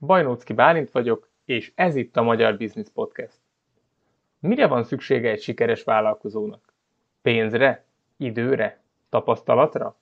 Bajnócki 0.00 0.52
Bálint 0.52 0.90
vagyok, 0.90 1.28
és 1.44 1.72
ez 1.74 1.96
itt 1.96 2.16
a 2.16 2.22
Magyar 2.22 2.56
Business 2.56 2.88
Podcast. 2.94 3.38
Mire 4.38 4.66
van 4.66 4.84
szüksége 4.84 5.30
egy 5.30 5.40
sikeres 5.42 5.84
vállalkozónak? 5.84 6.74
Pénzre? 7.22 7.84
Időre? 8.16 8.80
Tapasztalatra? 9.08 9.96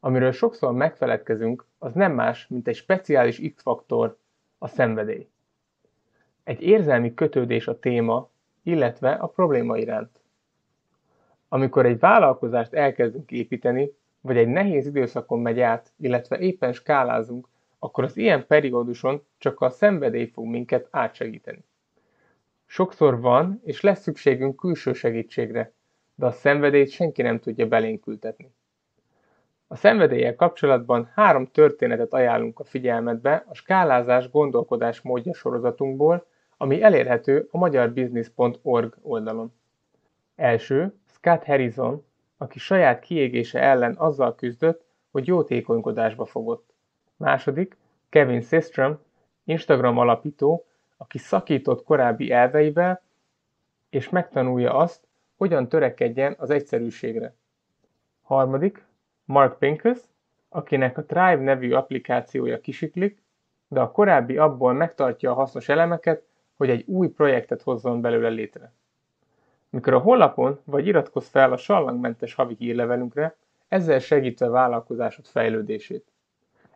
Amiről 0.00 0.32
sokszor 0.32 0.72
megfeledkezünk, 0.72 1.66
az 1.78 1.94
nem 1.94 2.12
más, 2.12 2.46
mint 2.48 2.68
egy 2.68 2.74
speciális 2.74 3.40
X-faktor, 3.54 4.18
a 4.58 4.68
szenvedély. 4.68 5.28
Egy 6.44 6.62
érzelmi 6.62 7.14
kötődés 7.14 7.68
a 7.68 7.78
téma, 7.78 8.30
illetve 8.62 9.12
a 9.12 9.26
probléma 9.26 9.76
iránt. 9.78 10.20
Amikor 11.48 11.86
egy 11.86 11.98
vállalkozást 11.98 12.72
elkezdünk 12.72 13.30
építeni, 13.30 13.92
vagy 14.20 14.36
egy 14.36 14.48
nehéz 14.48 14.86
időszakon 14.86 15.40
megy 15.40 15.60
át, 15.60 15.92
illetve 15.96 16.38
éppen 16.38 16.72
skálázunk, 16.72 17.48
akkor 17.82 18.04
az 18.04 18.16
ilyen 18.16 18.46
perióduson 18.46 19.24
csak 19.38 19.60
a 19.60 19.70
szenvedély 19.70 20.26
fog 20.26 20.46
minket 20.46 20.88
átsegíteni. 20.90 21.64
Sokszor 22.66 23.20
van 23.20 23.60
és 23.64 23.80
lesz 23.80 24.00
szükségünk 24.00 24.56
külső 24.56 24.92
segítségre, 24.92 25.72
de 26.14 26.26
a 26.26 26.30
szenvedélyt 26.30 26.90
senki 26.90 27.22
nem 27.22 27.38
tudja 27.38 27.66
belénk 27.66 28.06
ültetni. 28.06 28.52
A 29.66 29.76
szenvedéllyel 29.76 30.36
kapcsolatban 30.36 31.10
három 31.14 31.46
történetet 31.46 32.12
ajánlunk 32.12 32.58
a 32.58 32.64
figyelmetbe 32.64 33.44
a 33.48 33.54
skálázás 33.54 34.30
gondolkodás 34.30 35.00
módja 35.00 35.34
sorozatunkból, 35.34 36.26
ami 36.56 36.82
elérhető 36.82 37.48
a 37.50 37.58
magyarbusiness.org 37.58 38.96
oldalon. 39.02 39.52
Első, 40.36 40.94
Scott 41.06 41.44
Harrison, 41.44 42.04
aki 42.36 42.58
saját 42.58 43.00
kiégése 43.00 43.60
ellen 43.60 43.94
azzal 43.98 44.34
küzdött, 44.34 44.84
hogy 45.10 45.26
jótékonykodásba 45.26 46.24
fogott. 46.24 46.74
Második, 47.16 47.76
Kevin 48.10 48.40
Systrom, 48.40 48.98
Instagram 49.44 49.98
alapító, 49.98 50.66
aki 50.96 51.18
szakított 51.18 51.84
korábbi 51.84 52.30
elveivel, 52.30 53.02
és 53.90 54.08
megtanulja 54.08 54.74
azt, 54.74 55.06
hogyan 55.36 55.68
törekedjen 55.68 56.34
az 56.38 56.50
egyszerűségre. 56.50 57.34
Harmadik, 58.22 58.84
Mark 59.24 59.58
Pincus, 59.58 59.98
akinek 60.48 60.98
a 60.98 61.04
Thrive 61.04 61.36
nevű 61.36 61.72
applikációja 61.72 62.60
kisiklik, 62.60 63.22
de 63.68 63.80
a 63.80 63.90
korábbi 63.90 64.36
abból 64.36 64.72
megtartja 64.72 65.30
a 65.30 65.34
hasznos 65.34 65.68
elemeket, 65.68 66.24
hogy 66.56 66.70
egy 66.70 66.84
új 66.86 67.08
projektet 67.08 67.62
hozzon 67.62 68.00
belőle 68.00 68.28
létre. 68.28 68.72
Mikor 69.70 69.94
a 69.94 69.98
honlapon 69.98 70.60
vagy 70.64 70.86
iratkozz 70.86 71.28
fel 71.28 71.52
a 71.52 71.56
sallangmentes 71.56 72.34
havi 72.34 72.54
hírlevelünkre, 72.58 73.36
ezzel 73.68 73.98
segítve 73.98 74.48
vállalkozásod 74.48 75.26
fejlődését. 75.26 76.12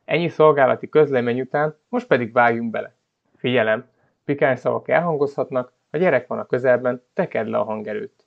Ennyi 0.04 0.28
szolgálati 0.28 0.88
közlemény 0.88 1.40
után 1.40 1.76
most 1.88 2.06
pedig 2.06 2.32
vágjunk 2.32 2.70
bele. 2.70 2.96
Figyelem! 3.36 3.88
Pikáns 4.24 4.58
szavak 4.58 4.88
elhangozhatnak, 4.88 5.72
a 5.90 5.96
gyerek 5.96 6.26
van 6.26 6.38
a 6.38 6.46
közelben, 6.46 7.02
tekerd 7.12 7.48
le 7.48 7.58
a 7.58 7.64
hangerőt. 7.64 8.26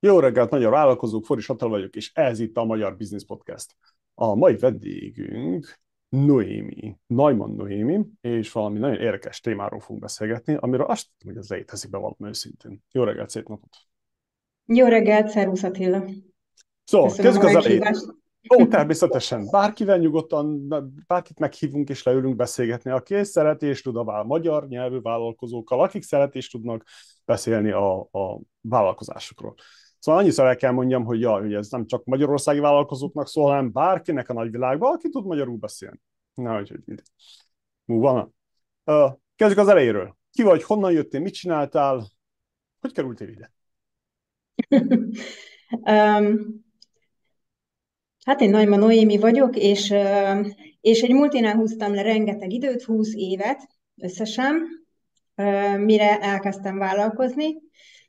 Jó 0.00 0.18
reggelt, 0.18 0.50
magyar 0.50 0.70
vállalkozók, 0.70 1.24
Foris 1.24 1.48
Attila 1.48 1.70
vagyok, 1.70 1.94
és 1.94 2.12
ez 2.14 2.40
itt 2.40 2.56
a 2.56 2.64
Magyar 2.64 2.96
Business 2.96 3.24
Podcast. 3.24 3.76
A 4.14 4.34
mai 4.34 4.56
vendégünk 4.56 5.78
Noémi, 6.14 6.96
Neumann 7.06 7.56
Noémi, 7.56 8.00
és 8.20 8.52
valami 8.52 8.78
nagyon 8.78 9.00
érdekes 9.00 9.40
témáról 9.40 9.80
fogunk 9.80 10.00
beszélgetni, 10.00 10.56
amiről 10.60 10.86
azt 10.86 11.06
tudom, 11.18 11.34
hogy 11.34 11.44
ez 11.44 11.50
létezik 11.50 11.90
be 11.90 11.98
valami 11.98 12.16
őszintén. 12.18 12.82
Jó 12.92 13.04
reggelt, 13.04 13.30
szép 13.30 13.48
napot! 13.48 13.76
Jó 14.66 14.86
reggelt, 14.86 15.28
szervusz 15.28 15.62
Attila! 15.62 16.04
Szóval, 16.84 17.12
kezdjük 17.14 17.44
az 17.44 17.54
elejét. 17.54 18.22
Ó, 18.58 18.66
természetesen. 18.66 19.48
Bárkivel 19.50 19.98
nyugodtan, 19.98 20.68
bárkit 21.06 21.38
meghívunk 21.38 21.88
és 21.88 22.02
leülünk 22.02 22.36
beszélgetni, 22.36 22.90
aki 22.90 23.24
szereti 23.24 23.66
és 23.66 23.82
tud 23.82 23.96
a 23.96 24.24
magyar 24.24 24.68
nyelvű 24.68 25.00
vállalkozókkal, 25.00 25.80
akik 25.80 26.02
szeret 26.02 26.34
és 26.34 26.50
tudnak 26.50 26.84
beszélni 27.24 27.70
a, 27.70 28.00
a 28.00 28.40
vállalkozásokról. 28.60 29.54
Szóval 30.04 30.20
annyiszor 30.20 30.46
el 30.46 30.56
kell 30.56 30.70
mondjam, 30.70 31.04
hogy, 31.04 31.20
ja, 31.20 31.40
hogy 31.40 31.54
ez 31.54 31.70
nem 31.70 31.86
csak 31.86 32.04
magyarországi 32.04 32.58
vállalkozóknak 32.58 33.28
szól, 33.28 33.48
hanem 33.48 33.72
bárkinek 33.72 34.28
a 34.28 34.32
nagyvilágban, 34.32 34.94
aki 34.94 35.08
tud 35.08 35.26
magyarul 35.26 35.56
beszélni. 35.56 36.00
Na, 36.34 36.54
hogy 36.54 36.72
mindegy. 36.84 37.06
van. 37.84 38.34
Kezdjük 39.36 39.58
az 39.60 39.68
elejéről. 39.68 40.16
Ki 40.30 40.42
vagy, 40.42 40.62
honnan 40.62 40.92
jöttél, 40.92 41.20
mit 41.20 41.34
csináltál, 41.34 42.06
hogy 42.80 42.92
kerültél 42.92 43.28
ide? 43.28 43.52
um, 45.70 46.64
hát 48.24 48.40
én 48.40 48.50
Nagyma 48.50 48.76
Noémi 48.76 49.18
vagyok, 49.18 49.56
és, 49.56 49.94
és 50.80 51.02
egy 51.02 51.12
multinál 51.12 51.54
húztam 51.54 51.94
le 51.94 52.02
rengeteg 52.02 52.52
időt, 52.52 52.82
20 52.82 53.14
évet 53.14 53.68
összesen, 53.96 54.62
mire 55.76 56.20
elkezdtem 56.20 56.78
vállalkozni. 56.78 57.62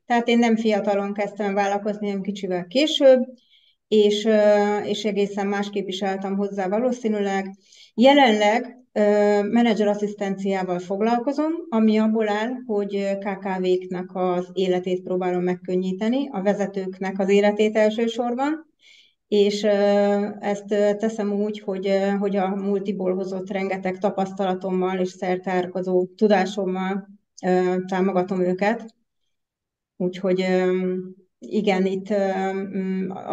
Tehát 0.05 0.27
én 0.27 0.37
nem 0.37 0.55
fiatalon 0.55 1.13
kezdtem 1.13 1.53
vállalkozni, 1.53 2.07
hanem 2.07 2.21
kicsivel 2.21 2.67
később, 2.67 3.23
és, 3.87 4.27
és 4.83 5.05
egészen 5.05 5.47
másképp 5.47 5.87
is 5.87 6.03
álltam 6.03 6.35
hozzá 6.37 6.67
valószínűleg. 6.67 7.55
Jelenleg 7.93 8.77
menedzser 9.51 9.87
asszisztenciával 9.87 10.79
foglalkozom, 10.79 11.51
ami 11.69 11.97
abból 11.97 12.29
áll, 12.29 12.51
hogy 12.65 13.17
KKV-knak 13.19 14.11
az 14.13 14.49
életét 14.53 15.01
próbálom 15.01 15.43
megkönnyíteni, 15.43 16.29
a 16.31 16.41
vezetőknek 16.41 17.19
az 17.19 17.29
életét 17.29 17.75
elsősorban, 17.75 18.73
és 19.27 19.63
ezt 20.39 20.65
teszem 20.97 21.33
úgy, 21.33 21.59
hogy, 21.59 21.99
hogy 22.19 22.35
a 22.35 22.55
multiból 22.55 23.15
hozott 23.15 23.49
rengeteg 23.49 23.97
tapasztalatommal 23.97 24.99
és 24.99 25.09
szertárkozó 25.09 26.05
tudásommal 26.15 27.07
támogatom 27.87 28.41
őket, 28.41 28.95
Úgyhogy 29.97 30.45
igen, 31.39 31.85
itt 31.85 32.13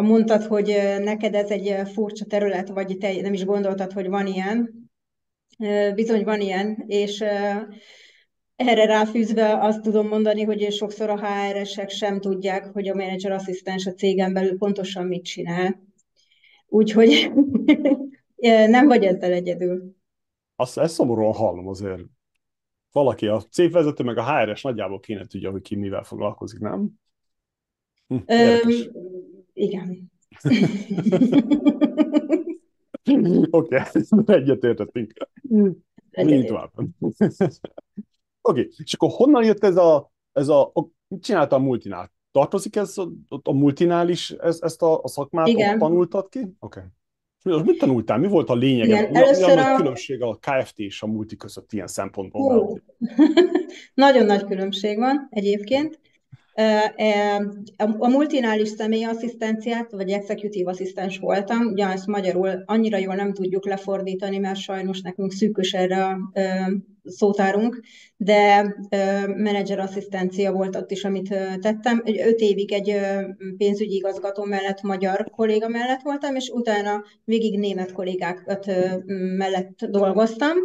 mondtad, 0.00 0.42
hogy 0.42 0.78
neked 0.98 1.34
ez 1.34 1.50
egy 1.50 1.88
furcsa 1.88 2.24
terület, 2.24 2.68
vagy 2.68 2.96
te 2.98 3.20
nem 3.20 3.32
is 3.32 3.44
gondoltad, 3.44 3.92
hogy 3.92 4.08
van 4.08 4.26
ilyen. 4.26 4.90
Bizony 5.94 6.24
van 6.24 6.40
ilyen, 6.40 6.84
és 6.86 7.20
erre 8.56 8.84
ráfűzve 8.84 9.58
azt 9.58 9.80
tudom 9.80 10.08
mondani, 10.08 10.42
hogy 10.42 10.72
sokszor 10.72 11.10
a 11.10 11.18
HR-esek 11.18 11.90
sem 11.90 12.20
tudják, 12.20 12.64
hogy 12.64 12.88
a 12.88 12.94
manager 12.94 13.32
asszisztens 13.32 13.86
a 13.86 13.92
cégen 13.92 14.32
belül 14.32 14.58
pontosan 14.58 15.06
mit 15.06 15.24
csinál. 15.24 15.82
Úgyhogy 16.68 17.32
nem 18.76 18.86
vagy 18.86 19.04
ezzel 19.04 19.32
egyedül. 19.32 19.94
Azt 20.56 20.78
ezt 20.78 20.94
szomorúan 20.94 21.32
hallom 21.32 21.68
azért 21.68 22.02
valaki, 22.92 23.26
a 23.26 23.40
cégvezető 23.40 24.04
meg 24.04 24.18
a 24.18 24.24
HRS 24.24 24.62
nagyjából 24.62 25.00
kéne 25.00 25.26
tudja, 25.26 25.50
hogy 25.50 25.62
ki 25.62 25.76
mivel 25.76 26.02
foglalkozik, 26.02 26.60
nem? 26.60 26.90
Hm, 28.06 28.16
Ö, 28.26 28.56
igen. 29.52 30.12
Oké, 33.50 33.76
okay. 34.10 34.36
egyetértettünk. 34.36 35.12
Mindig 36.10 36.46
tovább. 36.46 36.70
Oké, 36.78 38.60
okay. 38.60 38.70
és 38.76 38.94
akkor 38.94 39.10
honnan 39.12 39.44
jött 39.44 39.64
ez 39.64 39.76
a, 39.76 40.12
ez 40.32 40.48
a, 40.48 40.72
mit 41.08 41.22
csinálta 41.22 41.56
a 41.56 41.58
multinál? 41.58 42.12
Tartozik 42.30 42.76
ez 42.76 42.98
a, 42.98 43.08
a 43.42 43.52
multinál 43.52 44.08
is, 44.08 44.30
ez, 44.30 44.58
ezt 44.62 44.82
a, 44.82 45.02
a 45.02 45.08
szakmát 45.08 45.48
Igen. 45.48 45.78
tanultad 45.78 46.28
ki? 46.28 46.38
Oké. 46.38 46.54
Okay. 46.58 46.82
Mit 47.42 47.78
tanultál? 47.78 48.18
Mi 48.18 48.26
volt 48.26 48.48
a 48.48 48.54
lényeg? 48.54 48.86
Igen, 48.86 49.10
mi, 49.10 49.16
először 49.16 49.54
mi 49.54 49.60
a, 49.60 49.72
a 49.72 49.76
különbség 49.76 50.22
a 50.22 50.38
KFT 50.40 50.78
és 50.78 51.02
a 51.02 51.06
multi 51.06 51.36
között 51.36 51.72
ilyen 51.72 51.86
szempontból? 51.86 52.80
Nagyon 53.94 54.26
nagy 54.26 54.44
különbség 54.44 54.98
van 54.98 55.26
egyébként. 55.30 56.00
A 57.98 58.08
multinális 58.08 58.68
személyi 58.68 59.04
asszisztenciát, 59.04 59.90
vagy 59.90 60.10
executive 60.10 60.70
asszisztens 60.70 61.18
voltam, 61.18 61.66
ugye 61.66 61.86
ezt 61.86 62.06
magyarul 62.06 62.62
annyira 62.64 62.98
jól 62.98 63.14
nem 63.14 63.32
tudjuk 63.32 63.66
lefordítani, 63.66 64.38
mert 64.38 64.58
sajnos 64.58 65.00
nekünk 65.00 65.32
szűkös 65.32 65.72
erre 65.72 66.04
a 66.04 66.18
szótárunk, 67.04 67.80
de 68.16 68.74
menedzser 69.26 69.78
asszisztencia 69.78 70.52
volt 70.52 70.76
ott 70.76 70.90
is, 70.90 71.04
amit 71.04 71.34
tettem. 71.60 72.02
Öt 72.04 72.40
évig 72.40 72.72
egy 72.72 72.96
pénzügyi 73.56 73.94
igazgató 73.94 74.44
mellett, 74.44 74.82
magyar 74.82 75.30
kolléga 75.30 75.68
mellett 75.68 76.02
voltam, 76.02 76.34
és 76.34 76.48
utána 76.48 77.04
végig 77.24 77.58
német 77.58 77.92
kollégákat 77.92 78.66
mellett 79.36 79.86
dolgoztam, 79.90 80.56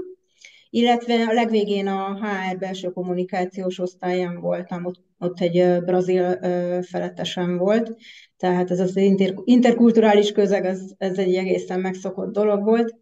illetve 0.70 1.14
a 1.14 1.34
legvégén 1.34 1.88
a 1.88 2.16
HR 2.16 2.58
belső 2.58 2.90
kommunikációs 2.90 3.80
osztályán 3.80 4.40
voltam, 4.40 4.86
ott, 4.86 5.02
ott 5.20 5.40
egy 5.40 5.84
brazil 5.84 6.40
felettesem 6.82 7.58
volt, 7.58 7.96
tehát 8.38 8.72
ez 8.72 8.80
az 8.80 8.96
inter, 8.96 9.34
interkulturális 9.44 10.32
közeg, 10.32 10.66
ez, 10.66 10.82
ez 10.98 11.18
egy 11.18 11.36
egészen 11.36 11.80
megszokott 11.80 12.34
dolog 12.34 12.64
volt, 12.64 12.96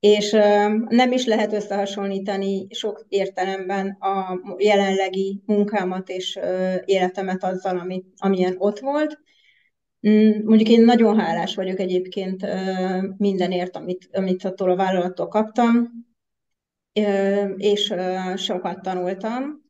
és 0.00 0.30
nem 0.88 1.12
is 1.12 1.26
lehet 1.26 1.52
összehasonlítani 1.52 2.66
sok 2.70 3.06
értelemben 3.08 3.88
a 3.88 4.40
jelenlegi 4.58 5.42
munkámat 5.46 6.08
és 6.08 6.38
életemet 6.84 7.44
azzal, 7.44 7.78
ami, 7.78 8.04
amilyen 8.16 8.54
ott 8.58 8.78
volt. 8.78 9.18
Mm, 10.08 10.30
mondjuk 10.44 10.68
én 10.68 10.84
nagyon 10.84 11.18
hálás 11.18 11.54
vagyok 11.54 11.78
egyébként 11.78 12.46
mindenért, 13.16 13.76
amit, 13.76 14.08
amit 14.12 14.44
attól 14.44 14.70
a 14.70 14.76
vállalattól 14.76 15.28
kaptam, 15.28 15.90
és 17.56 17.94
sokat 18.36 18.82
tanultam, 18.82 19.64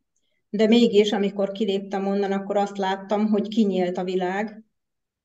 de 0.50 0.67
mégis, 0.67 1.12
amikor 1.12 1.52
kiléptem 1.52 2.06
onnan, 2.06 2.32
akkor 2.32 2.56
azt 2.56 2.78
láttam, 2.78 3.26
hogy 3.26 3.49
kinyílt 3.49 3.99
a 3.99 4.05
világ, 4.05 4.64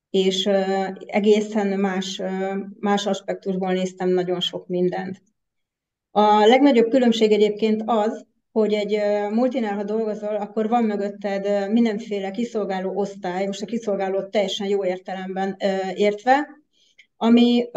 és 0.10 0.46
egészen 1.06 1.80
más, 1.80 2.22
más 2.80 3.06
aspektusból 3.06 3.74
néztem 3.74 4.10
nagyon 4.10 4.40
sok 4.40 4.68
mindent. 4.68 5.22
A 6.12 6.46
legnagyobb 6.46 6.90
különbség 6.90 7.32
egyébként 7.32 7.84
az, 7.86 8.26
hogy 8.52 8.74
egy 8.74 9.00
multinál, 9.32 9.76
ha 9.76 9.84
dolgozol, 9.84 10.36
akkor 10.36 10.70
van 10.70 10.84
mögötted 10.84 11.72
mindenféle 11.72 12.32
kiszolgáló 12.32 12.96
osztály, 12.96 13.46
most 13.46 13.62
a 13.62 13.66
kiszolgáló 13.66 14.24
teljesen 14.24 14.68
jó 14.68 14.86
értelemben 14.86 15.58
értve, 15.96 16.48
ami 17.18 17.70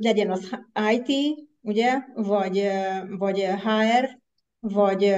legyen 0.00 0.30
az 0.30 0.50
IT, 0.92 1.38
ugye, 1.66 1.98
vagy, 2.14 2.68
vagy 3.18 3.40
HR, 3.40 4.18
vagy 4.60 5.14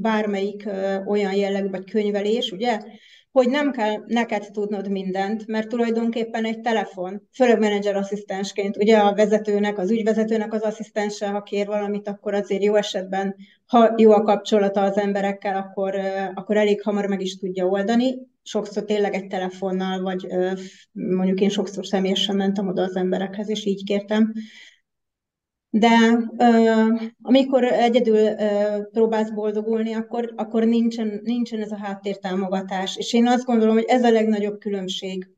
bármelyik 0.00 0.68
olyan 1.06 1.34
jellegű, 1.34 1.68
vagy 1.68 1.90
könyvelés, 1.90 2.52
ugye, 2.52 2.80
hogy 3.32 3.48
nem 3.48 3.70
kell 3.70 4.02
neked 4.06 4.48
tudnod 4.52 4.90
mindent, 4.90 5.46
mert 5.46 5.68
tulajdonképpen 5.68 6.44
egy 6.44 6.60
telefon, 6.60 7.28
főleg 7.32 7.58
menedzser 7.58 7.96
asszisztensként, 7.96 8.76
ugye 8.76 8.98
a 8.98 9.14
vezetőnek, 9.14 9.78
az 9.78 9.90
ügyvezetőnek 9.90 10.52
az 10.52 10.62
asszisztense, 10.62 11.28
ha 11.28 11.42
kér 11.42 11.66
valamit, 11.66 12.08
akkor 12.08 12.34
azért 12.34 12.62
jó 12.62 12.74
esetben, 12.74 13.34
ha 13.66 13.94
jó 13.96 14.10
a 14.10 14.22
kapcsolata 14.22 14.80
az 14.80 14.96
emberekkel, 14.96 15.56
akkor, 15.56 15.94
akkor 16.34 16.56
elég 16.56 16.82
hamar 16.82 17.06
meg 17.06 17.20
is 17.20 17.38
tudja 17.38 17.66
oldani. 17.66 18.18
Sokszor 18.42 18.84
tényleg 18.84 19.14
egy 19.14 19.26
telefonnal, 19.26 20.02
vagy 20.02 20.26
mondjuk 20.92 21.40
én 21.40 21.48
sokszor 21.48 21.86
személyesen 21.86 22.36
mentem 22.36 22.68
oda 22.68 22.82
az 22.82 22.96
emberekhez, 22.96 23.48
és 23.48 23.64
így 23.64 23.84
kértem 23.84 24.32
de 25.76 25.98
uh, 26.36 27.00
amikor 27.22 27.64
egyedül 27.64 28.16
uh, 28.16 28.90
próbálsz 28.92 29.30
boldogulni, 29.30 29.92
akkor, 29.92 30.32
akkor 30.36 30.64
nincsen, 30.64 31.20
nincsen 31.22 31.60
ez 31.60 31.70
a 31.70 31.76
háttértámogatás. 31.76 32.96
És 32.96 33.12
én 33.12 33.26
azt 33.26 33.44
gondolom, 33.44 33.74
hogy 33.74 33.84
ez 33.88 34.04
a 34.04 34.10
legnagyobb 34.10 34.58
különbség. 34.58 35.28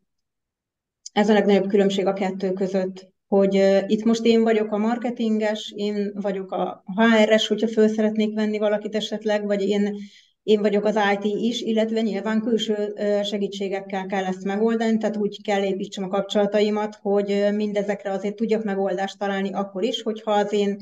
Ez 1.12 1.28
a 1.28 1.32
legnagyobb 1.32 1.68
különbség 1.68 2.06
a 2.06 2.12
kettő 2.12 2.52
között, 2.52 3.08
hogy 3.28 3.56
uh, 3.56 3.82
itt 3.86 4.04
most 4.04 4.24
én 4.24 4.42
vagyok 4.42 4.72
a 4.72 4.78
marketinges, 4.78 5.72
én 5.76 6.12
vagyok 6.14 6.50
a 6.50 6.84
HR-es, 6.96 7.46
hogyha 7.46 7.68
föl 7.68 7.88
szeretnék 7.88 8.34
venni 8.34 8.58
valakit 8.58 8.94
esetleg, 8.94 9.46
vagy 9.46 9.62
én 9.62 9.96
én 10.46 10.60
vagyok 10.60 10.84
az 10.84 10.98
IT 11.12 11.24
is, 11.24 11.60
illetve 11.60 12.00
nyilván 12.00 12.40
külső 12.40 12.94
segítségekkel 13.22 14.06
kell 14.06 14.24
ezt 14.24 14.44
megoldani, 14.44 14.98
tehát 14.98 15.16
úgy 15.16 15.42
kell 15.42 15.62
építsem 15.62 16.04
a 16.04 16.08
kapcsolataimat, 16.08 16.94
hogy 16.94 17.48
mindezekre 17.52 18.10
azért 18.10 18.36
tudjak 18.36 18.64
megoldást 18.64 19.18
találni 19.18 19.52
akkor 19.52 19.82
is, 19.82 20.02
hogyha 20.02 20.30
az 20.30 20.52
én 20.52 20.78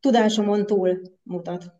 tudásomon 0.00 0.66
túl 0.66 1.00
mutat. 1.22 1.72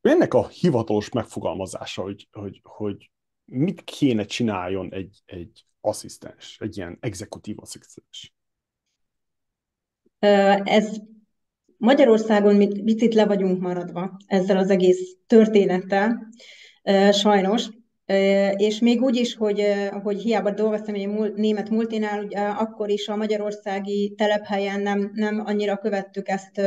Ennek 0.00 0.34
a 0.34 0.48
hivatalos 0.48 1.08
megfogalmazása, 1.08 2.02
hogy, 2.02 2.28
hogy, 2.32 2.60
hogy 2.62 3.10
mit 3.44 3.84
kéne 3.84 4.24
csináljon 4.24 4.92
egy, 4.92 5.22
egy 5.26 5.64
asszisztens, 5.80 6.56
egy 6.60 6.76
ilyen 6.76 6.96
exekutív 7.00 7.56
asszisztens? 7.58 8.34
Ez 10.64 10.96
Magyarországon 11.76 12.54
mi 12.54 12.82
picit 12.84 13.14
le 13.14 13.26
vagyunk 13.26 13.60
maradva 13.60 14.16
ezzel 14.26 14.56
az 14.56 14.70
egész 14.70 15.16
történettel, 15.26 16.28
sajnos, 17.12 17.68
és 18.56 18.78
még 18.78 19.02
úgy 19.02 19.16
is, 19.16 19.34
hogy, 19.34 19.62
hogy 20.02 20.22
hiába 20.22 20.50
dolgoztam 20.50 20.94
egy 20.94 21.08
német 21.34 21.70
multinál, 21.70 22.24
ugye 22.24 22.38
akkor 22.38 22.90
is 22.90 23.08
a 23.08 23.16
magyarországi 23.16 24.14
telephelyen 24.16 24.80
nem, 24.80 25.10
nem 25.14 25.42
annyira 25.44 25.76
követtük 25.76 26.28
ezt, 26.28 26.58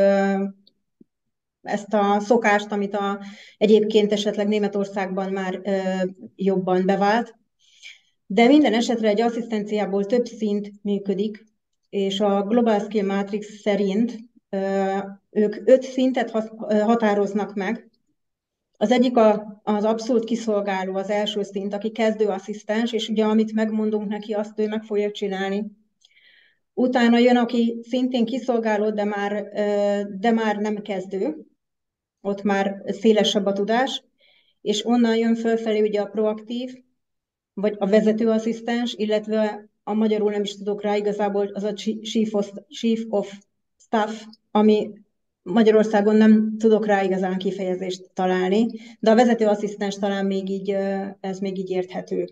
ezt 1.61 1.93
a 1.93 2.19
szokást, 2.19 2.71
amit 2.71 2.95
a, 2.95 3.19
egyébként 3.57 4.11
esetleg 4.11 4.47
Németországban 4.47 5.31
már 5.31 5.61
jobban 6.35 6.85
bevált. 6.85 7.35
De 8.25 8.47
minden 8.47 8.73
esetre 8.73 9.07
egy 9.07 9.21
asszisztenciából 9.21 10.05
több 10.05 10.25
szint 10.25 10.71
működik, 10.81 11.45
és 11.89 12.19
a 12.19 12.43
Global 12.43 12.79
Skill 12.79 13.05
Matrix 13.05 13.59
szerint 13.61 14.17
ők 15.29 15.55
öt 15.65 15.81
szintet 15.81 16.29
határoznak 16.69 17.53
meg. 17.53 17.89
Az 18.77 18.91
egyik 18.91 19.17
a, 19.17 19.61
az 19.63 19.83
abszolút 19.83 20.23
kiszolgáló, 20.23 20.95
az 20.95 21.09
első 21.09 21.43
szint, 21.43 21.73
aki 21.73 21.91
kezdőasszisztens, 21.91 22.93
és 22.93 23.09
ugye 23.09 23.25
amit 23.25 23.53
megmondunk 23.53 24.07
neki, 24.07 24.33
azt 24.33 24.59
ő 24.59 24.67
meg 24.67 24.83
fogja 24.83 25.11
csinálni. 25.11 25.65
Utána 26.73 27.17
jön, 27.17 27.37
aki 27.37 27.79
szintén 27.87 28.25
kiszolgáló, 28.25 28.89
de 28.89 29.03
már, 29.03 29.43
de 30.19 30.31
már 30.31 30.57
nem 30.57 30.81
kezdő, 30.81 31.45
ott 32.21 32.41
már 32.43 32.83
szélesebb 32.85 33.45
a 33.45 33.53
tudás, 33.53 34.03
és 34.61 34.85
onnan 34.85 35.17
jön 35.17 35.35
fölfelé 35.35 35.81
ugye 35.81 36.01
a 36.01 36.05
proaktív, 36.05 36.83
vagy 37.53 37.75
a 37.77 37.87
vezetőasszisztens, 37.87 38.93
illetve 38.93 39.69
a 39.83 39.93
magyarul 39.93 40.31
nem 40.31 40.43
is 40.43 40.57
tudok 40.57 40.81
rá 40.81 40.95
igazából, 40.95 41.47
az 41.47 41.63
a 41.63 41.73
chief 41.73 42.33
of, 42.33 42.51
chief 42.67 43.01
of 43.09 43.37
staff, 43.87 44.23
ami 44.51 44.91
Magyarországon 45.41 46.15
nem 46.15 46.55
tudok 46.57 46.85
rá 46.85 47.03
igazán 47.03 47.37
kifejezést 47.37 48.09
találni, 48.13 48.65
de 48.99 49.11
a 49.11 49.15
vezetőasszisztens 49.15 49.95
talán 49.95 50.25
még 50.25 50.49
így, 50.49 50.69
ez 51.19 51.39
még 51.39 51.57
így 51.57 51.69
érthető. 51.69 52.27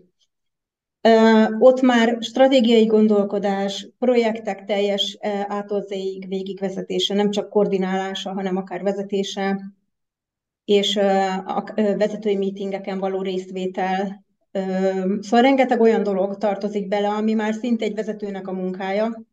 Ott 1.58 1.80
már 1.80 2.16
stratégiai 2.20 2.86
gondolkodás, 2.86 3.88
projektek 3.98 4.64
teljes 4.64 5.18
átolzéig 5.46 6.28
végigvezetése, 6.28 7.14
nem 7.14 7.30
csak 7.30 7.48
koordinálása, 7.48 8.32
hanem 8.32 8.56
akár 8.56 8.82
vezetése, 8.82 9.60
és 10.64 10.96
a 11.46 11.64
vezetői 11.74 12.36
meetingeken 12.36 12.98
való 12.98 13.22
részvétel. 13.22 14.24
Szóval 15.20 15.40
rengeteg 15.40 15.80
olyan 15.80 16.02
dolog 16.02 16.36
tartozik 16.36 16.88
bele, 16.88 17.08
ami 17.08 17.32
már 17.32 17.54
szinte 17.54 17.84
egy 17.84 17.94
vezetőnek 17.94 18.48
a 18.48 18.52
munkája, 18.52 19.24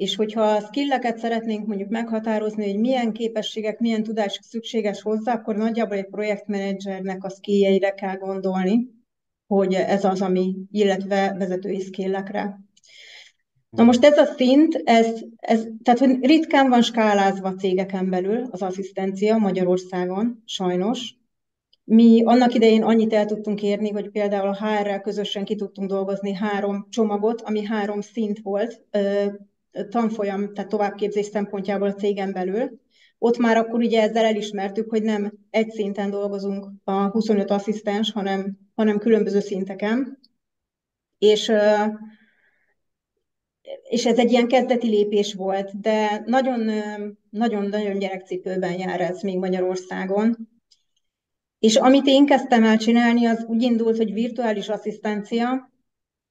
és 0.00 0.16
hogyha 0.16 0.42
a 0.42 0.60
skilleket 0.60 1.18
szeretnénk 1.18 1.66
mondjuk 1.66 1.88
meghatározni, 1.88 2.70
hogy 2.70 2.80
milyen 2.80 3.12
képességek, 3.12 3.78
milyen 3.78 4.02
tudás 4.02 4.38
szükséges 4.42 5.02
hozzá, 5.02 5.34
akkor 5.34 5.56
nagyjából 5.56 5.96
egy 5.96 6.08
projektmenedzsernek 6.08 7.24
a 7.24 7.28
skilljeire 7.28 7.90
kell 7.90 8.16
gondolni, 8.16 8.88
hogy 9.46 9.74
ez 9.74 10.04
az, 10.04 10.22
ami, 10.22 10.56
illetve 10.70 11.34
vezetői 11.38 11.80
skillekre. 11.80 12.60
Na 13.70 13.82
most 13.82 14.04
ez 14.04 14.18
a 14.18 14.24
szint, 14.24 14.82
ez, 14.84 15.24
ez, 15.36 15.66
tehát 15.82 16.00
hogy 16.00 16.18
ritkán 16.20 16.68
van 16.68 16.82
skálázva 16.82 17.54
cégeken 17.54 18.10
belül 18.10 18.48
az 18.50 18.62
asszisztencia 18.62 19.36
Magyarországon, 19.36 20.42
sajnos. 20.44 21.14
Mi 21.84 22.22
annak 22.24 22.54
idején 22.54 22.82
annyit 22.82 23.12
el 23.12 23.26
tudtunk 23.26 23.62
érni, 23.62 23.90
hogy 23.90 24.10
például 24.10 24.48
a 24.48 24.66
HR-rel 24.66 25.00
közösen 25.00 25.44
ki 25.44 25.54
tudtunk 25.54 25.88
dolgozni 25.88 26.32
három 26.32 26.86
csomagot, 26.90 27.40
ami 27.40 27.64
három 27.64 28.00
szint 28.00 28.38
volt, 28.42 28.82
tanfolyam, 29.88 30.54
tehát 30.54 30.70
továbbképzés 30.70 31.26
szempontjából 31.26 31.88
a 31.88 31.94
cégen 31.94 32.32
belül. 32.32 32.80
Ott 33.18 33.38
már 33.38 33.56
akkor 33.56 33.80
ugye 33.80 34.02
ezzel 34.02 34.24
elismertük, 34.24 34.90
hogy 34.90 35.02
nem 35.02 35.32
egy 35.50 35.70
szinten 35.70 36.10
dolgozunk 36.10 36.66
a 36.84 36.92
25 36.92 37.50
asszisztens, 37.50 38.12
hanem, 38.12 38.58
hanem 38.74 38.98
különböző 38.98 39.40
szinteken. 39.40 40.18
És, 41.18 41.52
és 43.82 44.06
ez 44.06 44.18
egy 44.18 44.30
ilyen 44.30 44.48
kezdeti 44.48 44.88
lépés 44.88 45.34
volt, 45.34 45.80
de 45.80 46.24
nagyon-nagyon 47.30 47.98
gyerekcipőben 47.98 48.78
jár 48.78 49.00
ez 49.00 49.22
még 49.22 49.38
Magyarországon. 49.38 50.48
És 51.58 51.76
amit 51.76 52.06
én 52.06 52.26
kezdtem 52.26 52.64
el 52.64 52.76
csinálni, 52.76 53.26
az 53.26 53.44
úgy 53.48 53.62
indult, 53.62 53.96
hogy 53.96 54.12
virtuális 54.12 54.68
asszisztencia, 54.68 55.69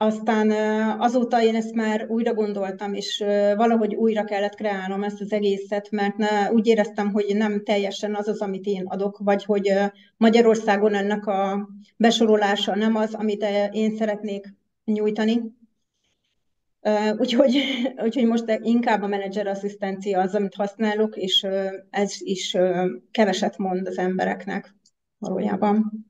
aztán 0.01 0.51
azóta 1.00 1.44
én 1.44 1.56
ezt 1.56 1.74
már 1.74 2.06
újra 2.10 2.34
gondoltam, 2.34 2.94
és 2.94 3.24
valahogy 3.56 3.96
újra 3.96 4.24
kellett 4.24 4.56
kreálnom 4.56 5.03
ezt 5.03 5.22
az 5.22 5.32
egészet, 5.32 5.91
mert 5.91 6.18
ne, 6.18 6.51
úgy 6.51 6.68
éreztem, 6.68 7.12
hogy 7.12 7.25
nem 7.36 7.63
teljesen 7.63 8.15
az 8.15 8.27
az, 8.27 8.41
amit 8.41 8.65
én 8.65 8.86
adok, 8.86 9.18
vagy 9.18 9.46
hogy 9.46 9.74
Magyarországon 10.18 10.94
ennek 10.94 11.25
a 11.27 11.70
besorolása 11.98 12.75
nem 12.75 12.96
az, 12.96 13.13
amit 13.13 13.46
én 13.72 13.96
szeretnék 13.96 14.53
nyújtani. 14.86 15.41
Úgyhogy, 17.18 17.62
úgyhogy 18.06 18.25
most 18.25 18.60
inkább 18.62 19.01
a 19.01 19.08
menedzser 19.08 19.48
asszisztencia 19.48 20.22
az, 20.22 20.36
amit 20.36 20.56
használok, 20.56 21.15
és 21.15 21.48
ez 21.89 22.15
is 22.20 22.58
keveset 23.12 23.58
mond 23.58 23.88
az 23.88 23.98
embereknek 23.98 24.75
valójában 25.18 26.09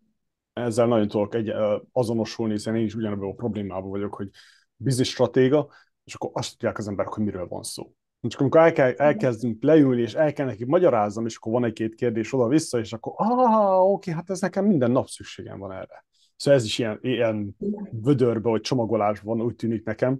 ezzel 0.59 0.87
nagyon 0.87 1.07
tudok 1.07 1.35
egy, 1.35 1.53
azonosulni, 1.91 2.53
hiszen 2.53 2.75
én 2.75 2.85
is 2.85 2.95
ugyanabban 2.95 3.29
a 3.29 3.33
problémában 3.33 3.89
vagyok, 3.89 4.13
hogy 4.13 4.29
biznisz 4.75 5.07
stratéga, 5.07 5.69
és 6.03 6.13
akkor 6.13 6.29
azt 6.33 6.51
tudják 6.51 6.77
az 6.77 6.87
emberek, 6.87 7.13
hogy 7.13 7.23
miről 7.23 7.47
van 7.47 7.63
szó. 7.63 7.93
Csak 8.27 8.41
amikor 8.41 8.61
el 8.61 8.71
kell, 8.71 8.91
elkezdünk 8.91 9.63
leülni, 9.63 10.01
és 10.01 10.13
el 10.13 10.33
kell 10.33 10.45
neki 10.45 10.65
magyaráznom, 10.65 11.25
és 11.25 11.35
akkor 11.35 11.51
van 11.51 11.65
egy-két 11.65 11.95
kérdés 11.95 12.33
oda-vissza, 12.33 12.79
és 12.79 12.93
akkor, 12.93 13.13
ah, 13.15 13.91
oké, 13.91 14.11
hát 14.11 14.29
ez 14.29 14.39
nekem 14.39 14.65
minden 14.65 14.91
nap 14.91 15.07
szükségem 15.07 15.59
van 15.59 15.71
erre. 15.71 16.05
Szóval 16.35 16.59
ez 16.59 16.65
is 16.65 16.79
ilyen, 16.79 16.99
ilyen 17.01 17.55
vödörbe, 17.91 18.49
vagy 18.49 18.61
csomagolásban 18.61 19.41
úgy 19.41 19.55
tűnik 19.55 19.85
nekem, 19.85 20.19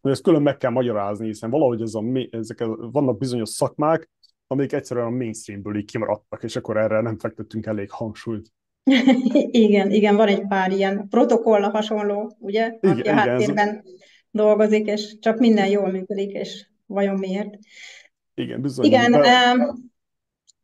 hogy 0.00 0.12
ezt 0.12 0.22
külön 0.22 0.42
meg 0.42 0.56
kell 0.56 0.70
magyarázni, 0.70 1.26
hiszen 1.26 1.50
valahogy 1.50 1.80
ez 1.80 1.94
a, 1.94 2.04
ezek 2.30 2.60
a, 2.60 2.90
vannak 2.90 3.18
bizonyos 3.18 3.48
szakmák, 3.48 4.10
amik 4.46 4.72
egyszerűen 4.72 5.06
a 5.06 5.10
mainstreamből 5.10 5.76
így 5.76 5.84
kimaradtak, 5.84 6.42
és 6.42 6.56
akkor 6.56 6.76
erre 6.76 7.00
nem 7.00 7.18
fektettünk 7.18 7.66
elég 7.66 7.90
hangsúlyt. 7.90 8.52
igen, 9.66 9.90
igen, 9.90 10.16
van 10.16 10.28
egy 10.28 10.46
pár 10.46 10.70
ilyen 10.70 11.08
protokolla 11.08 11.68
hasonló, 11.68 12.36
ugye, 12.38 12.72
igen, 12.80 12.98
aki 12.98 13.08
a 13.08 13.12
háttérben 13.12 13.68
ez... 13.68 13.92
dolgozik, 14.30 14.86
és 14.86 15.18
csak 15.20 15.38
minden 15.38 15.68
jól 15.68 15.90
működik, 15.90 16.32
és 16.32 16.66
vajon 16.86 17.18
miért? 17.18 17.58
Igen, 18.34 18.60
bizony. 18.60 18.84
Igen, 18.84 19.10
de... 19.10 19.56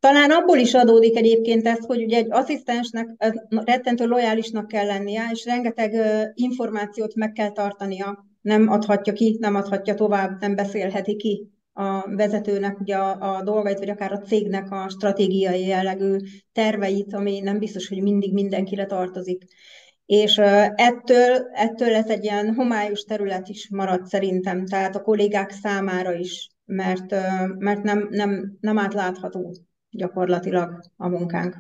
talán 0.00 0.30
abból 0.30 0.58
is 0.58 0.74
adódik 0.74 1.16
egyébként 1.16 1.66
ez, 1.66 1.78
hogy 1.86 2.02
ugye 2.02 2.16
egy 2.16 2.30
asszisztensnek 2.30 3.08
rettentő 3.48 4.06
lojálisnak 4.06 4.66
kell 4.66 4.86
lennie, 4.86 5.28
és 5.32 5.44
rengeteg 5.44 5.94
információt 6.34 7.14
meg 7.14 7.32
kell 7.32 7.50
tartania. 7.50 8.26
Nem 8.40 8.68
adhatja 8.68 9.12
ki, 9.12 9.36
nem 9.40 9.54
adhatja 9.54 9.94
tovább, 9.94 10.40
nem 10.40 10.54
beszélheti 10.54 11.16
ki 11.16 11.50
a 11.80 12.14
vezetőnek 12.16 12.80
ugye 12.80 12.96
a, 12.96 13.36
a 13.36 13.42
dolgait, 13.42 13.78
vagy 13.78 13.88
akár 13.88 14.12
a 14.12 14.18
cégnek 14.18 14.70
a 14.70 14.88
stratégiai 14.88 15.66
jellegű 15.66 16.16
terveit, 16.52 17.14
ami 17.14 17.40
nem 17.40 17.58
biztos, 17.58 17.88
hogy 17.88 18.02
mindig 18.02 18.32
mindenkire 18.32 18.86
tartozik. 18.86 19.44
És 20.06 20.38
ettől, 20.74 21.48
ettől 21.52 21.94
ez 21.94 22.10
egy 22.10 22.24
ilyen 22.24 22.54
homályos 22.54 23.02
terület 23.02 23.48
is 23.48 23.68
maradt 23.70 24.06
szerintem, 24.06 24.66
tehát 24.66 24.96
a 24.96 25.02
kollégák 25.02 25.50
számára 25.50 26.12
is, 26.12 26.50
mert, 26.64 27.10
mert 27.58 27.82
nem, 27.82 28.06
nem, 28.10 28.56
nem 28.60 28.78
átlátható 28.78 29.54
gyakorlatilag 29.90 30.80
a 30.96 31.08
munkánk. 31.08 31.56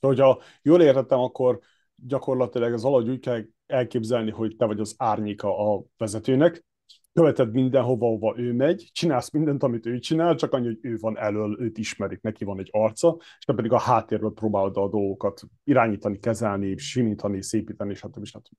Hogyha 0.00 0.42
jól 0.62 0.82
értettem, 0.82 1.18
akkor 1.18 1.60
gyakorlatilag 1.94 2.72
az 2.72 2.84
alagy 2.84 3.08
úgy 3.08 3.20
kell 3.20 3.42
elképzelni, 3.66 4.30
hogy 4.30 4.56
te 4.56 4.64
vagy 4.64 4.80
az 4.80 4.94
árnyéka 4.98 5.74
a 5.74 5.84
vezetőnek, 5.96 6.64
követed 7.12 7.52
mindenhova, 7.52 8.06
hova 8.06 8.34
ő 8.38 8.52
megy, 8.52 8.90
csinálsz 8.92 9.30
mindent, 9.30 9.62
amit 9.62 9.86
ő 9.86 9.98
csinál, 9.98 10.34
csak 10.34 10.52
annyi, 10.52 10.66
hogy 10.66 10.78
ő 10.80 10.96
van 11.00 11.18
elől, 11.18 11.56
őt 11.60 11.78
ismerik, 11.78 12.20
neki 12.20 12.44
van 12.44 12.58
egy 12.58 12.68
arca, 12.70 13.16
és 13.38 13.44
te 13.44 13.52
pedig 13.52 13.72
a 13.72 13.78
háttérből 13.78 14.32
próbálod 14.32 14.76
a 14.76 14.88
dolgokat 14.88 15.42
irányítani, 15.64 16.18
kezelni, 16.18 16.76
simítani, 16.76 17.42
szépíteni, 17.42 17.94
stb. 17.94 18.24
stb. 18.24 18.56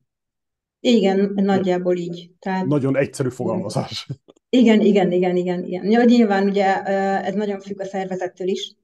Igen, 0.80 1.32
nagyjából 1.36 1.98
így. 1.98 2.32
Tehát... 2.40 2.66
Nagyon 2.66 2.98
egyszerű 2.98 3.30
fogalmazás. 3.30 4.08
Igen, 4.50 4.82
igen, 4.82 5.12
igen, 5.12 5.36
igen, 5.36 5.64
igen. 5.64 5.92
Ja, 5.92 6.04
nyilván 6.04 6.48
ugye 6.48 6.84
ez 7.22 7.34
nagyon 7.34 7.60
függ 7.60 7.80
a 7.80 7.86
szervezettől 7.86 8.48
is, 8.48 8.76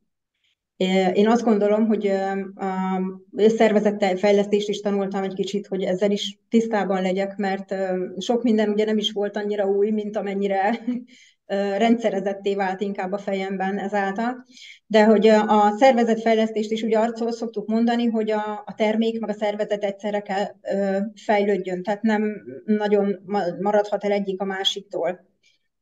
én 1.14 1.28
azt 1.28 1.44
gondolom, 1.44 1.88
hogy 1.88 2.08
a 2.08 3.50
szervezetfejlesztést 3.50 4.70
is 4.70 4.80
tanultam 4.80 5.24
egy 5.24 5.34
kicsit, 5.34 5.68
hogy 5.68 5.84
ezzel 5.84 6.12
is 6.12 6.40
tisztában 6.50 7.02
legyek, 7.02 7.36
mert 7.36 7.76
sok 8.18 8.44
minden 8.44 8.70
ugye 8.70 8.86
nem 8.86 8.98
is 8.98 9.12
volt 9.12 9.38
annyira 9.38 9.66
új, 9.66 9.90
mint 9.90 10.18
amennyire 10.18 10.80
rendszerezetté 11.78 12.56
vált 12.56 12.82
inkább 12.82 13.12
a 13.12 13.18
fejemben 13.18 13.78
ezáltal. 13.78 14.46
De 14.86 15.06
hogy 15.06 15.28
a 15.28 15.76
szervezetfejlesztést 15.78 16.72
is 16.72 16.82
ugye 16.82 16.98
arról 16.98 17.32
szoktuk 17.32 17.68
mondani, 17.68 18.06
hogy 18.06 18.32
a, 18.32 18.64
a 18.66 18.74
termék 18.76 19.20
meg 19.20 19.30
a 19.30 19.34
szervezet 19.34 19.84
egyszerre 19.84 20.20
kell 20.20 20.46
fejlődjön, 21.26 21.84
tehát 21.84 22.02
nem 22.02 22.42
nagyon 22.66 23.20
maradhat 23.60 24.04
el 24.04 24.12
egyik 24.12 24.42
a 24.42 24.46
másiktól. 24.46 25.28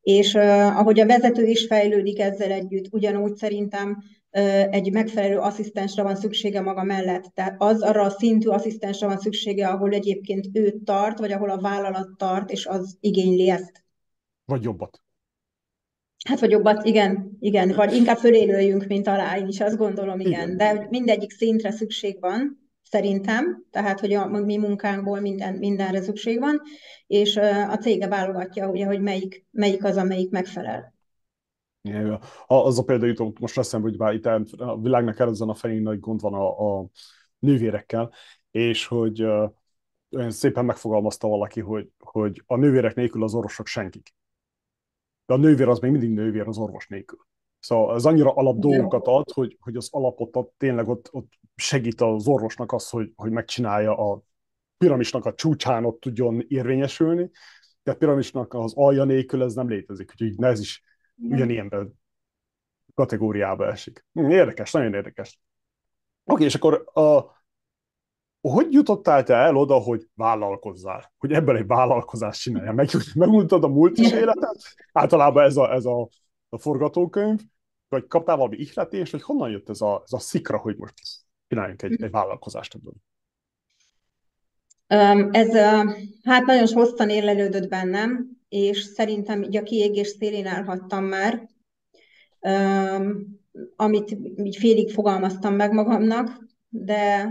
És 0.02 0.36
ahogy 0.36 1.00
a 1.00 1.06
vezető 1.06 1.46
is 1.46 1.66
fejlődik 1.66 2.20
ezzel 2.20 2.52
együtt, 2.52 2.88
ugyanúgy 2.92 3.36
szerintem 3.36 3.98
egy 4.70 4.92
megfelelő 4.92 5.38
asszisztensre 5.38 6.04
van 6.04 6.16
szüksége 6.16 6.62
maga 6.62 6.84
mellett. 6.84 7.24
Tehát 7.34 7.56
az 7.58 7.82
arra 7.82 8.02
a 8.04 8.10
szintű 8.10 8.50
asszisztensre 8.50 9.08
van 9.08 9.18
szüksége, 9.18 9.68
ahol 9.68 9.94
egyébként 9.94 10.48
ő 10.54 10.82
tart, 10.84 11.20
vagy 11.20 11.32
ahol 11.32 11.50
a 11.50 11.62
vállalat 11.62 12.18
tart, 12.18 12.52
és 12.52 12.66
az 12.66 12.98
igényli 13.00 13.50
ezt. 13.50 13.84
Vagy 14.46 14.64
jobbat. 14.64 15.02
Hát 16.28 16.40
vagy 16.40 16.52
jobbat, 16.52 16.86
igen, 16.86 17.38
igen, 17.40 17.76
vagy 17.76 17.96
inkább 17.96 18.18
fölélőjünk, 18.18 18.86
mint 18.88 19.08
alá, 19.08 19.38
én 19.38 19.48
is 19.48 19.60
azt 19.60 19.78
gondolom, 19.78 20.20
igen. 20.20 20.32
igen. 20.32 20.58
De 20.58 20.88
mindegyik 20.90 21.32
szintre 21.32 21.72
szükség 21.72 22.20
van, 22.20 22.70
szerintem, 22.84 23.66
tehát 23.72 24.00
hogy 24.00 24.14
a 24.14 24.28
mi 24.28 24.58
munkánkból 24.58 25.20
minden, 25.20 25.54
mindenre 25.54 26.02
szükség 26.02 26.40
van, 26.40 26.62
és 27.08 27.38
a 27.70 27.78
cége 27.82 28.08
válogatja, 28.08 28.70
ugye, 28.70 28.86
hogy 28.86 29.02
melyik, 29.02 29.46
melyik 29.52 29.84
az, 29.84 29.98
amelyik 29.98 30.30
megfelel. 30.30 30.97
Az 32.48 32.80
a 32.80 32.84
példa 32.84 33.06
jutott 33.06 33.40
most 33.40 33.58
eszembe, 33.58 33.88
hogy 33.88 33.98
bár 33.98 34.14
itt 34.14 34.26
a 34.26 34.80
világnak 34.82 35.20
ezen 35.20 35.50
a 35.50 35.54
fején 35.54 35.82
nagy 35.82 36.00
gond 36.00 36.22
van 36.22 36.34
a, 36.34 36.80
a 36.80 36.90
nővérekkel, 37.40 38.14
és 38.52 38.86
hogy 38.86 39.24
uh, 39.24 39.52
olyan 40.12 40.32
szépen 40.32 40.66
megfogalmazta 40.66 41.28
valaki, 41.28 41.62
hogy, 41.62 41.90
hogy 42.00 42.44
a 42.46 42.56
nővérek 42.56 42.96
nélkül 42.96 43.24
az 43.24 43.34
orvosok 43.34 43.68
senkik. 43.68 44.14
De 45.26 45.34
a 45.34 45.38
nővér 45.38 45.68
az 45.68 45.80
még 45.80 45.92
mindig 45.92 46.10
nővér 46.10 46.48
az 46.48 46.58
orvos 46.58 46.88
nélkül. 46.88 47.20
Szóval 47.60 47.96
ez 47.96 48.06
annyira 48.06 48.34
alap 48.34 48.58
dolgokat 48.58 49.08
ad, 49.08 49.32
hogy, 49.32 49.58
hogy 49.60 49.76
az 49.76 49.88
alapot 49.92 50.36
ad, 50.36 50.50
tényleg 50.58 50.88
ott, 50.88 51.10
ott 51.12 51.32
segít 51.56 52.02
az 52.02 52.28
orvosnak 52.28 52.72
az, 52.72 52.90
hogy, 52.90 53.12
hogy 53.16 53.32
megcsinálja 53.32 54.12
a 54.12 54.22
piramisnak 54.78 55.26
a 55.26 55.34
csúcsán 55.34 55.86
ott 55.86 56.00
tudjon 56.00 56.44
érvényesülni, 56.48 57.30
de 57.84 57.92
a 57.92 57.96
piramisnak 57.96 58.54
az 58.54 58.74
alja 58.76 59.04
nélkül 59.04 59.44
ez 59.44 59.54
nem 59.54 59.70
létezik, 59.70 60.12
úgyhogy 60.12 60.44
ez 60.44 60.60
is 60.60 60.84
ugyanilyen 61.22 61.98
kategóriába 62.94 63.68
esik. 63.68 64.06
Hm, 64.14 64.30
érdekes, 64.30 64.72
nagyon 64.72 64.94
érdekes. 64.94 65.40
Oké, 66.24 66.44
és 66.44 66.56
akkor 66.56 66.90
a, 66.94 67.36
hogy 68.42 68.74
jutottál 68.74 69.24
te 69.24 69.34
el 69.34 69.56
oda, 69.56 69.76
hogy 69.76 70.08
vállalkozzál? 70.16 71.14
Hogy 71.18 71.32
ebből 71.34 71.58
egy 71.58 71.68
vállalkozást 71.68 72.42
csinálja? 72.42 72.72
Meg, 72.72 72.90
megmondtad 73.16 73.64
a 73.64 73.68
múlt 73.68 73.98
is 73.98 74.12
életet? 74.12 74.76
Általában 74.92 75.44
ez 75.44 75.58
a, 75.58 75.74
ez 75.74 75.86
a, 75.86 76.10
a 76.50 76.58
forgatókönyv? 76.58 77.40
Vagy 77.90 78.08
kaptál 78.08 78.36
valami 78.36 78.58
ihletést? 78.58 79.12
Vagy 79.12 79.22
honnan 79.22 79.50
jött 79.50 79.70
ez 79.70 79.82
a, 79.82 80.02
ez 80.06 80.14
a 80.14 80.20
szikra, 80.20 80.58
hogy 80.58 80.78
most 80.78 80.94
csináljunk 81.48 81.82
egy, 81.82 82.02
egy 82.02 82.12
vállalkozást 82.12 82.76
ebből? 82.76 82.94
Ez 85.32 85.56
hát 86.24 86.46
nagyon 86.46 86.68
hosszan 86.68 87.10
érlelődött 87.10 87.70
bennem, 87.70 88.37
és 88.50 88.82
szerintem 88.82 89.44
így 89.44 89.58
a 89.58 89.64
kiégés 89.64 90.08
szélén 90.08 90.46
állhattam 90.46 91.04
már, 91.04 91.48
amit 93.76 94.18
így 94.44 94.56
félig 94.56 94.92
fogalmaztam 94.92 95.56
meg 95.56 95.72
magamnak, 95.72 96.46
de 96.70 97.30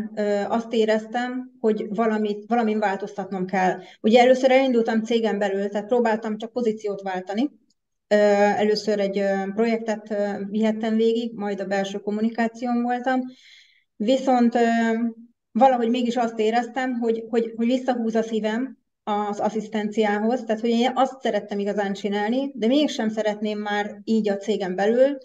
azt 0.49 0.73
éreztem, 0.73 1.53
hogy 1.61 1.87
valamit, 1.89 2.45
valamin 2.47 2.79
változtatnom 2.79 3.47
kell. 3.47 3.81
Ugye 4.01 4.21
először 4.21 4.51
elindultam 4.51 5.03
cégen 5.03 5.39
belül, 5.39 5.69
tehát 5.69 5.87
próbáltam 5.87 6.39
csak 6.39 6.53
pozíciót 6.53 7.03
váltani. 7.03 7.51
Először 8.57 9.01
egy 9.01 9.23
projektet 9.55 10.15
vihettem 10.51 10.97
végig, 10.97 11.35
majd 11.35 11.61
a 11.61 11.67
belső 11.67 11.99
kommunikáción 11.99 12.83
voltam, 12.83 13.21
viszont 13.97 14.59
valahogy 15.53 15.91
mégis 15.91 16.17
azt 16.17 16.39
éreztem, 16.39 16.93
hogy, 16.93 17.25
hogy, 17.29 17.53
hogy 17.57 17.67
visszahúz 17.67 18.15
a 18.15 18.23
szívem, 18.23 18.79
az 19.09 19.41
asszisztenciához, 19.41 20.45
tehát 20.45 20.61
hogy 20.61 20.71
én 20.71 20.93
azt 20.95 21.21
szerettem 21.21 21.59
igazán 21.59 21.93
csinálni, 21.93 22.53
de 22.55 22.67
mégsem 22.67 23.09
szeretném 23.09 23.59
már 23.59 24.01
így 24.05 24.29
a 24.29 24.37
cégem 24.37 24.75
belül, 24.75 25.19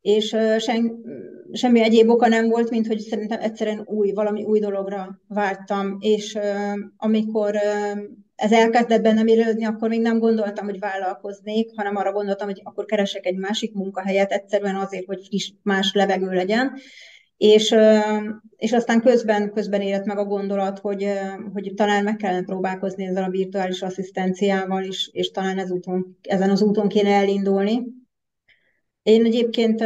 és 0.00 0.36
sen, 0.58 1.02
semmi 1.52 1.82
egyéb 1.82 2.08
oka 2.08 2.28
nem 2.28 2.48
volt, 2.48 2.70
mint 2.70 2.86
hogy 2.86 2.98
szerintem 2.98 3.40
egyszerűen 3.40 3.82
új, 3.84 4.12
valami 4.12 4.44
új 4.44 4.58
dologra 4.60 5.20
vártam, 5.28 5.96
és 6.00 6.38
amikor 6.96 7.56
ez 8.34 8.52
elkezdett 8.52 9.02
bennem 9.02 9.26
élődni, 9.26 9.64
akkor 9.64 9.88
még 9.88 10.00
nem 10.00 10.18
gondoltam, 10.18 10.64
hogy 10.64 10.78
vállalkoznék, 10.78 11.70
hanem 11.76 11.96
arra 11.96 12.12
gondoltam, 12.12 12.46
hogy 12.48 12.60
akkor 12.64 12.84
keresek 12.84 13.26
egy 13.26 13.36
másik 13.36 13.74
munkahelyet, 13.74 14.32
egyszerűen 14.32 14.76
azért, 14.76 15.06
hogy 15.06 15.26
friss, 15.26 15.52
más 15.62 15.92
levegő 15.94 16.32
legyen, 16.32 16.72
és, 17.38 17.74
és 18.56 18.72
aztán 18.72 19.00
közben, 19.00 19.52
közben 19.52 19.80
érett 19.80 20.04
meg 20.04 20.18
a 20.18 20.24
gondolat, 20.24 20.78
hogy, 20.78 21.08
hogy 21.52 21.72
talán 21.76 22.04
meg 22.04 22.16
kellene 22.16 22.44
próbálkozni 22.44 23.04
ezzel 23.04 23.24
a 23.24 23.30
virtuális 23.30 23.82
asszisztenciával 23.82 24.82
is, 24.82 25.08
és 25.12 25.30
talán 25.30 25.58
ez 25.58 25.70
úton, 25.70 26.18
ezen 26.22 26.50
az 26.50 26.62
úton 26.62 26.88
kéne 26.88 27.10
elindulni. 27.10 27.82
Én 29.02 29.24
egyébként 29.24 29.80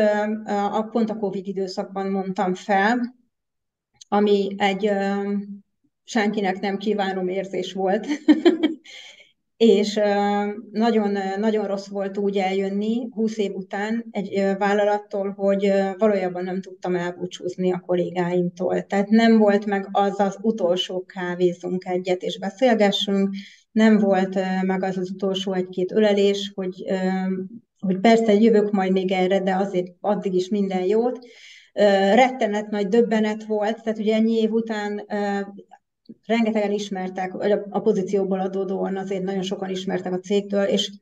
a, 0.44 0.88
pont 0.90 1.10
a 1.10 1.16
Covid 1.16 1.46
időszakban 1.46 2.10
mondtam 2.10 2.54
fel, 2.54 3.16
ami 4.08 4.54
egy 4.56 4.90
senkinek 6.04 6.60
nem 6.60 6.76
kívánom 6.76 7.28
érzés 7.28 7.72
volt, 7.72 8.06
és 9.64 10.00
nagyon, 10.70 11.18
nagyon 11.38 11.66
rossz 11.66 11.86
volt 11.88 12.18
úgy 12.18 12.36
eljönni 12.36 13.08
20 13.10 13.38
év 13.38 13.54
után 13.54 14.04
egy 14.10 14.56
vállalattól, 14.58 15.30
hogy 15.30 15.72
valójában 15.98 16.44
nem 16.44 16.60
tudtam 16.60 16.96
elbúcsúzni 16.96 17.72
a 17.72 17.82
kollégáimtól. 17.86 18.82
Tehát 18.82 19.08
nem 19.08 19.38
volt 19.38 19.66
meg 19.66 19.88
az 19.92 20.20
az 20.20 20.38
utolsó 20.40 21.04
kávézunk 21.04 21.84
egyet 21.84 22.22
és 22.22 22.38
beszélgessünk, 22.38 23.34
nem 23.72 23.98
volt 23.98 24.38
meg 24.62 24.82
az 24.82 24.98
az 24.98 25.10
utolsó 25.10 25.52
egy-két 25.52 25.92
ölelés, 25.92 26.52
hogy 26.54 26.84
hogy 27.78 28.00
persze 28.00 28.34
jövök 28.34 28.70
majd 28.70 28.92
még 28.92 29.12
erre, 29.12 29.40
de 29.40 29.54
azért 29.56 29.86
addig 30.00 30.34
is 30.34 30.48
minden 30.48 30.84
jót. 30.84 31.18
Rettenet 32.14 32.70
nagy 32.70 32.88
döbbenet 32.88 33.44
volt, 33.44 33.82
tehát 33.82 33.98
ugye 33.98 34.14
ennyi 34.14 34.40
év 34.40 34.52
után 34.52 35.06
rengetegen 36.26 36.70
ismertek, 36.70 37.34
a 37.70 37.80
pozícióból 37.80 38.40
adódóan 38.40 38.96
azért 38.96 39.22
nagyon 39.22 39.42
sokan 39.42 39.70
ismertek 39.70 40.12
a 40.12 40.18
cégtől, 40.18 40.62
és 40.62 40.92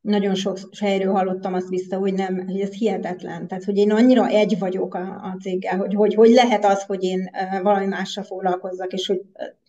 nagyon 0.00 0.34
sok 0.34 0.58
helyről 0.80 1.12
hallottam 1.12 1.54
azt 1.54 1.68
vissza, 1.68 1.96
hogy 1.96 2.14
nem, 2.14 2.46
hogy 2.46 2.60
ez 2.60 2.72
hihetetlen. 2.72 3.48
Tehát, 3.48 3.64
hogy 3.64 3.76
én 3.76 3.90
annyira 3.90 4.28
egy 4.28 4.58
vagyok 4.58 4.94
a, 4.94 5.00
a 5.00 5.36
céggel, 5.40 5.76
hogy, 5.76 5.94
hogy 5.94 6.14
hogy 6.14 6.30
lehet 6.30 6.64
az, 6.64 6.82
hogy 6.82 7.02
én 7.02 7.30
valami 7.62 7.86
mással 7.86 8.24
foglalkozzak, 8.24 8.92
és 8.92 9.06
hogy 9.06 9.20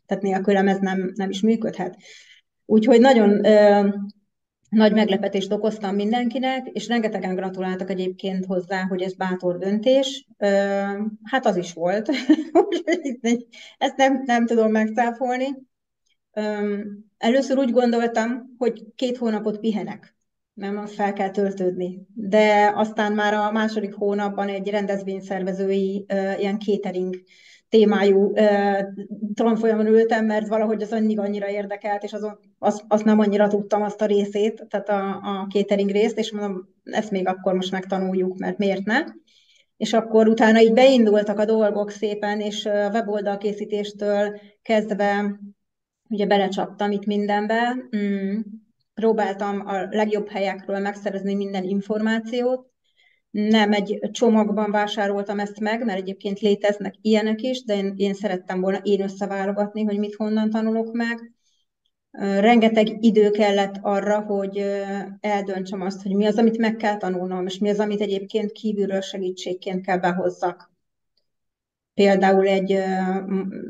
tehát 0.05 0.24
nélkülem 0.24 0.67
ez 0.67 0.79
nem, 0.79 1.12
nem 1.15 1.29
is 1.29 1.41
működhet. 1.41 1.98
Úgyhogy 2.65 3.00
nagyon 3.00 3.41
nagy 4.75 4.94
meglepetést 4.94 5.51
okoztam 5.51 5.96
mindenkinek, 5.96 6.67
és 6.67 6.88
rengetegen 6.88 7.36
gratuláltak 7.36 7.89
egyébként 7.89 8.46
hozzá, 8.46 8.84
hogy 8.84 9.01
ez 9.01 9.13
bátor 9.13 9.58
döntés. 9.58 10.27
Hát 11.24 11.46
az 11.46 11.55
is 11.55 11.74
volt. 11.74 12.10
Ezt 13.77 13.96
nem, 13.96 14.24
nem 14.25 14.46
tudom 14.46 14.72
megcáfolni. 14.72 15.48
Ö, 16.34 16.77
először 17.17 17.58
úgy 17.58 17.72
gondoltam, 17.72 18.55
hogy 18.58 18.84
két 18.96 19.17
hónapot 19.17 19.60
pihenek 19.60 20.15
nem, 20.55 20.86
fel 20.86 21.13
kell 21.13 21.29
töltődni. 21.29 22.08
De 22.13 22.72
aztán 22.75 23.13
már 23.13 23.34
a 23.34 23.51
második 23.51 23.94
hónapban 23.94 24.48
egy 24.48 24.70
rendezvényszervezői 24.70 26.05
ilyen 26.38 26.60
catering 26.60 27.15
témájú 27.75 28.34
tanfolyamon 29.34 29.88
ültem, 29.88 30.25
mert 30.25 30.48
valahogy 30.48 30.82
az 30.82 30.91
annyira, 30.91 31.24
annyira 31.24 31.50
érdekelt, 31.50 32.03
és 32.03 32.13
azon, 32.13 32.39
azt, 32.60 32.84
azt 32.88 33.03
nem 33.03 33.20
annyira 33.20 33.48
tudtam 33.48 33.82
azt 33.82 34.01
a 34.01 34.05
részét, 34.05 34.65
tehát 34.70 34.89
a, 34.89 35.15
a 35.15 35.48
catering 35.50 35.91
részt, 35.91 36.17
és 36.17 36.32
mondom, 36.32 36.70
ezt 36.84 37.12
még 37.12 37.27
akkor 37.27 37.53
most 37.53 37.72
megtanuljuk, 37.72 38.38
mert 38.38 38.58
miért 38.58 38.86
ne. 38.86 39.03
És 39.77 39.94
akkor 39.94 40.27
utána 40.27 40.62
így 40.62 40.74
beindultak 40.74 41.39
a 41.39 41.46
dolgok 41.46 41.89
szépen, 41.89 42.39
és 42.39 42.65
a 42.65 42.89
weboldalkészítéstől 42.89 44.39
kezdve 44.62 45.39
ugye 46.10 46.25
belecsaptam 46.25 46.91
itt 46.91 47.05
mindenbe, 47.05 47.75
mm 47.98 48.39
próbáltam 48.94 49.67
a 49.67 49.88
legjobb 49.89 50.29
helyekről 50.29 50.79
megszerezni 50.79 51.34
minden 51.34 51.63
információt, 51.63 52.67
nem 53.36 53.72
egy 53.72 54.00
csomagban 54.12 54.72
vásároltam 54.72 55.39
ezt 55.39 55.60
meg, 55.60 55.86
mert 55.86 56.00
egyébként 56.00 56.39
léteznek 56.39 56.96
ilyenek 57.01 57.42
is, 57.42 57.63
de 57.63 57.75
én, 57.75 57.94
én 57.96 58.13
szerettem 58.13 58.62
volna 58.62 58.77
én 58.77 59.01
összeválogatni, 59.01 59.84
hogy 59.84 59.98
mit 59.98 60.15
honnan 60.15 60.50
tanulok 60.50 60.94
meg. 60.94 61.34
Rengeteg 62.39 63.04
idő 63.04 63.30
kellett 63.30 63.75
arra, 63.82 64.20
hogy 64.20 64.65
eldöntsem 65.20 65.82
azt, 65.82 66.01
hogy 66.01 66.15
mi 66.15 66.25
az, 66.25 66.38
amit 66.38 66.58
meg 66.58 66.75
kell 66.75 66.98
tanulnom, 66.98 67.46
és 67.46 67.58
mi 67.58 67.70
az, 67.70 67.80
amit 67.80 68.01
egyébként 68.01 68.51
kívülről 68.51 69.01
segítségként 69.01 69.86
kell 69.86 69.98
behozzak. 69.98 70.72
Például 71.94 72.48
egy, 72.48 72.72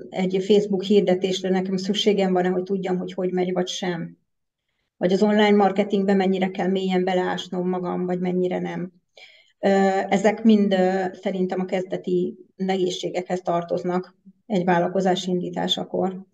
egy 0.10 0.44
Facebook 0.44 0.84
hirdetésre 0.84 1.50
nekem 1.50 1.78
szükségem 1.78 2.34
van, 2.34 2.52
hogy 2.52 2.64
tudjam, 2.64 2.98
hogy 2.98 3.14
hogy 3.14 3.32
megy, 3.32 3.54
vagy 3.54 3.68
sem 3.68 4.18
vagy 4.98 5.14
az 5.14 5.24
online 5.24 5.56
marketingben 5.56 6.18
mennyire 6.18 6.52
kell 6.52 6.68
mélyen 6.68 7.04
beleásnom 7.04 7.70
magam, 7.70 8.06
vagy 8.06 8.20
mennyire 8.20 8.60
nem. 8.60 8.92
Ezek 9.60 10.44
mind 10.44 10.76
szerintem 11.12 11.60
a 11.60 11.66
kezdeti 11.66 12.38
nehézségekhez 12.56 13.42
tartoznak 13.42 14.16
egy 14.46 14.64
vállalkozás 14.64 15.26
indításakor. 15.26 16.26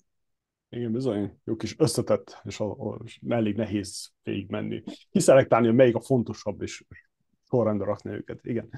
Igen, 0.69 0.91
bizony, 0.91 1.39
jó 1.43 1.55
kis 1.55 1.75
összetett, 1.79 2.41
és, 2.43 2.59
a, 2.59 2.71
a, 2.71 2.97
elég 3.27 3.55
nehéz 3.55 4.11
végigmenni. 4.23 4.83
Kiszelektálni, 5.09 5.65
hogy 5.67 5.75
melyik 5.75 5.95
a 5.95 6.01
fontosabb, 6.01 6.61
és 6.61 6.85
sorrendbe 7.49 7.85
rakni 7.85 8.11
őket. 8.11 8.39
Igen. 8.41 8.69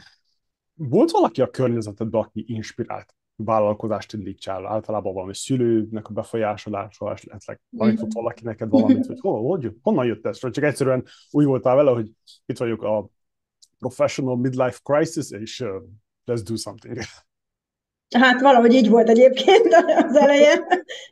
Volt 0.73 1.11
valaki 1.11 1.41
a 1.41 1.49
környezetedben, 1.49 2.21
aki 2.21 2.43
inspirált 2.47 3.15
vállalkozást 3.35 4.13
indítsál, 4.13 4.67
általában 4.67 5.13
valami 5.13 5.35
szülőnek 5.35 6.07
a 6.07 6.13
befolyásolása, 6.13 7.11
esetleg 7.11 7.61
tanított 7.77 8.07
mhm. 8.07 8.15
valaki 8.15 8.43
neked 8.43 8.69
valamit, 8.69 9.05
hogy 9.05 9.19
hol, 9.19 9.43
hogy, 9.43 9.71
honnan 9.81 10.05
jött 10.05 10.25
ez? 10.25 10.37
Csak 10.37 10.63
egyszerűen 10.63 11.03
úgy 11.31 11.45
voltál 11.45 11.75
vele, 11.75 11.91
hogy 11.91 12.11
itt 12.45 12.57
vagyok 12.57 12.81
a 12.83 13.09
professional 13.87 14.37
midlife 14.37 14.79
crisis, 14.83 15.31
és 15.31 15.59
uh, 15.59 15.69
let's 16.25 16.41
do 16.43 16.55
something. 16.55 16.97
Hát 18.15 18.41
valahogy 18.41 18.73
így 18.73 18.89
volt 18.89 19.09
egyébként 19.09 19.73
az 20.07 20.15
elején, 20.15 20.65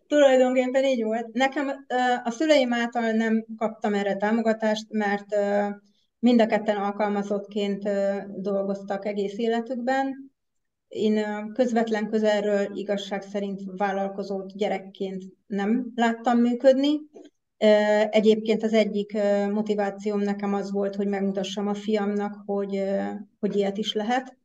tulajdonképpen 0.08 0.84
így 0.84 1.04
volt. 1.04 1.28
Nekem 1.34 1.86
a 2.24 2.32
szüleim 2.32 2.74
által 2.74 3.12
nem 3.12 3.46
kaptam 3.58 3.94
erre 3.94 4.16
támogatást, 4.16 4.86
mert 4.90 5.26
mind 6.20 6.42
a 6.42 6.46
ketten 6.46 6.78
alkalmazottként 6.78 7.90
dolgoztak 8.42 9.06
egész 9.06 9.38
életükben, 9.38 10.32
én 10.88 11.26
közvetlen 11.54 12.10
közelről 12.10 12.78
igazság 12.78 13.22
szerint 13.22 13.62
vállalkozót 13.78 14.58
gyerekként 14.58 15.24
nem 15.48 15.92
láttam 15.96 16.40
működni. 16.40 17.00
Egyébként 18.10 18.64
az 18.64 18.74
egyik 18.74 19.18
motivációm 19.52 20.20
nekem 20.20 20.54
az 20.54 20.72
volt, 20.72 20.96
hogy 20.96 21.08
megmutassam 21.08 21.68
a 21.68 21.74
fiamnak, 21.74 22.44
hogy, 22.46 22.84
hogy 23.40 23.56
ilyet 23.56 23.78
is 23.78 23.94
lehet, 23.94 24.38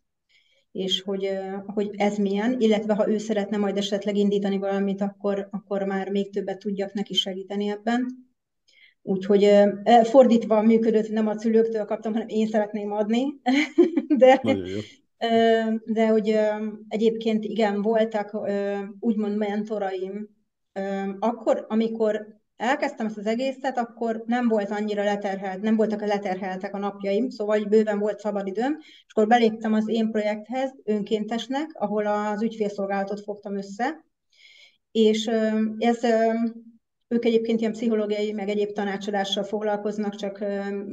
és 0.73 1.01
hogy, 1.01 1.31
hogy 1.67 1.91
ez 1.97 2.17
milyen, 2.17 2.61
illetve 2.61 2.95
ha 2.95 3.09
ő 3.09 3.19
szeretne 3.19 3.57
majd 3.57 3.77
esetleg 3.77 4.17
indítani 4.17 4.59
valamit, 4.59 5.01
akkor, 5.01 5.49
akkor 5.51 5.83
már 5.83 6.11
még 6.11 6.33
többet 6.33 6.59
tudjak 6.59 6.93
neki 6.93 7.15
segíteni 7.15 7.69
ebben. 7.69 8.07
Úgyhogy 9.03 9.51
fordítva 10.03 10.63
működött, 10.63 11.09
nem 11.09 11.27
a 11.27 11.39
szülőktől 11.39 11.85
kaptam, 11.85 12.13
hanem 12.13 12.29
én 12.29 12.47
szeretném 12.47 12.93
adni, 12.93 13.41
de, 14.23 14.43
de 15.85 16.09
hogy 16.09 16.39
egyébként 16.89 17.45
igen, 17.45 17.83
voltak 17.83 18.49
úgymond 19.01 19.37
mentoraim. 19.37 20.29
Akkor, 21.19 21.65
amikor 21.69 22.45
elkezdtem 22.57 23.07
ezt 23.07 23.19
az 23.19 23.27
egészet, 23.27 23.79
akkor 23.79 24.23
nem 24.27 24.49
volt 24.49 24.71
annyira 24.71 25.05
leterhelt, 25.05 25.63
nem 25.63 25.77
voltak 25.77 26.03
a 26.03 26.07
leterheltek 26.07 26.75
a 26.75 26.79
napjaim, 26.79 27.29
szóval 27.29 27.65
bőven 27.65 27.99
volt 27.99 28.19
szabadidőm, 28.19 28.77
és 28.81 29.07
akkor 29.09 29.27
beléptem 29.27 29.73
az 29.73 29.89
én 29.89 30.11
projekthez 30.11 30.75
önkéntesnek, 30.85 31.71
ahol 31.73 32.07
az 32.07 32.43
ügyfélszolgálatot 32.43 33.21
fogtam 33.21 33.57
össze, 33.57 34.05
és 34.91 35.31
ez 35.79 36.01
ők 37.09 37.25
egyébként 37.25 37.61
ilyen 37.61 37.73
pszichológiai, 37.73 38.33
meg 38.33 38.49
egyéb 38.49 38.73
tanácsadással 38.73 39.45
foglalkoznak, 39.45 40.15
csak 40.15 40.45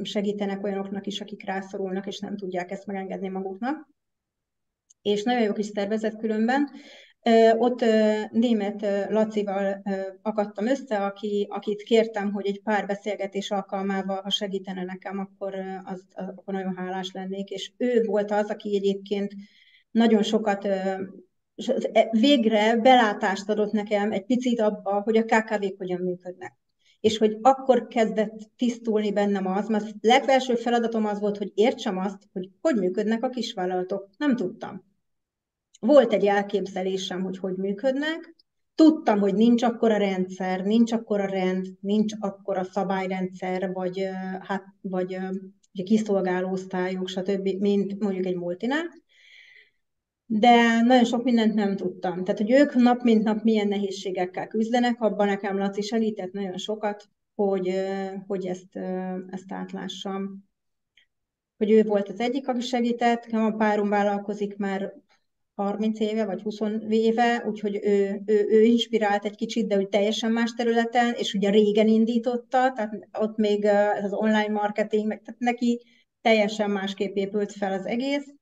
segítenek 0.02 0.64
olyanoknak 0.64 1.06
is, 1.06 1.20
akik 1.20 1.44
rászorulnak, 1.44 2.06
és 2.06 2.18
nem 2.18 2.36
tudják 2.36 2.70
ezt 2.70 2.86
megengedni 2.86 3.28
maguknak 3.28 3.92
és 5.04 5.22
nagyon 5.22 5.42
jó 5.42 5.52
kis 5.52 5.66
szervezet 5.66 6.16
különben. 6.16 6.70
Ott 7.56 7.84
német 8.30 8.86
Lacival 9.08 9.82
akadtam 10.22 10.66
össze, 10.66 10.96
aki, 10.96 11.46
akit 11.50 11.82
kértem, 11.82 12.32
hogy 12.32 12.46
egy 12.46 12.62
pár 12.62 12.86
beszélgetés 12.86 13.50
alkalmával, 13.50 14.20
ha 14.22 14.30
segítene 14.30 14.84
nekem, 14.84 15.18
akkor, 15.18 15.54
az, 15.84 16.04
akkor 16.12 16.54
nagyon 16.54 16.76
hálás 16.76 17.10
lennék. 17.12 17.50
És 17.50 17.72
ő 17.76 18.02
volt 18.02 18.30
az, 18.30 18.50
aki 18.50 18.76
egyébként 18.76 19.32
nagyon 19.90 20.22
sokat 20.22 20.64
e, 20.64 21.00
végre 22.10 22.76
belátást 22.76 23.48
adott 23.48 23.72
nekem 23.72 24.12
egy 24.12 24.24
picit 24.24 24.60
abba, 24.60 25.00
hogy 25.00 25.16
a 25.16 25.24
KKV-k 25.24 25.74
hogyan 25.78 26.00
működnek. 26.00 26.52
És 27.00 27.18
hogy 27.18 27.38
akkor 27.42 27.86
kezdett 27.86 28.50
tisztulni 28.56 29.12
bennem 29.12 29.46
az, 29.46 29.68
mert 29.68 29.94
legfelső 30.00 30.54
feladatom 30.54 31.06
az 31.06 31.20
volt, 31.20 31.36
hogy 31.36 31.52
értsem 31.54 31.98
azt, 31.98 32.28
hogy 32.32 32.50
hogy 32.60 32.76
működnek 32.76 33.22
a 33.22 33.28
kisvállalatok. 33.28 34.08
Nem 34.16 34.36
tudtam. 34.36 34.93
Volt 35.84 36.12
egy 36.12 36.26
elképzelésem, 36.26 37.22
hogy 37.22 37.38
hogy 37.38 37.56
működnek, 37.56 38.34
tudtam, 38.74 39.20
hogy 39.20 39.34
nincs 39.34 39.62
akkor 39.62 39.90
a 39.90 39.96
rendszer, 39.96 40.64
nincs 40.64 40.92
akkor 40.92 41.20
a 41.20 41.26
rend, 41.26 41.66
nincs 41.80 42.12
akkor 42.18 42.56
a 42.56 42.64
szabályrendszer, 42.64 43.72
vagy, 43.72 44.08
hát, 44.40 44.64
vagy 44.80 45.18
ugye 45.72 45.82
kiszolgáló 45.84 46.50
osztályok, 46.50 47.08
stb., 47.08 47.48
mint 47.58 48.00
mondjuk 48.00 48.26
egy 48.26 48.36
multinál. 48.36 48.84
De 50.26 50.80
nagyon 50.80 51.04
sok 51.04 51.24
mindent 51.24 51.54
nem 51.54 51.76
tudtam. 51.76 52.24
Tehát, 52.24 52.40
hogy 52.40 52.50
ők 52.50 52.74
nap 52.74 53.02
mint 53.02 53.22
nap 53.22 53.42
milyen 53.42 53.68
nehézségekkel 53.68 54.46
küzdenek, 54.46 55.00
abban 55.00 55.26
nekem 55.26 55.58
Laci 55.58 55.82
segített 55.82 56.32
nagyon 56.32 56.56
sokat, 56.56 57.08
hogy, 57.34 57.74
hogy 58.26 58.46
ezt, 58.46 58.76
ezt 59.30 59.52
átlássam. 59.52 60.44
Hogy 61.56 61.70
ő 61.70 61.82
volt 61.82 62.08
az 62.08 62.20
egyik, 62.20 62.48
aki 62.48 62.60
segített, 62.60 63.24
a 63.24 63.54
párom 63.58 63.88
vállalkozik 63.88 64.56
már 64.56 65.03
30 65.54 66.00
éve, 66.00 66.24
vagy 66.24 66.42
20 66.42 66.58
éve, 66.88 67.44
úgyhogy 67.46 67.80
ő, 67.82 68.22
ő, 68.26 68.46
ő 68.48 68.62
inspirált 68.62 69.24
egy 69.24 69.36
kicsit, 69.36 69.66
de 69.66 69.76
úgy 69.76 69.88
teljesen 69.88 70.32
más 70.32 70.52
területen, 70.52 71.14
és 71.14 71.34
ugye 71.34 71.50
régen 71.50 71.88
indította, 71.88 72.72
tehát 72.72 73.08
ott 73.18 73.36
még 73.36 73.64
ez 73.64 74.04
az 74.04 74.12
online 74.12 74.52
marketing, 74.52 75.06
meg, 75.06 75.22
tehát 75.22 75.40
neki 75.40 75.82
teljesen 76.20 76.70
másképp 76.70 77.16
épült 77.16 77.52
fel 77.52 77.72
az 77.72 77.86
egész. 77.86 78.34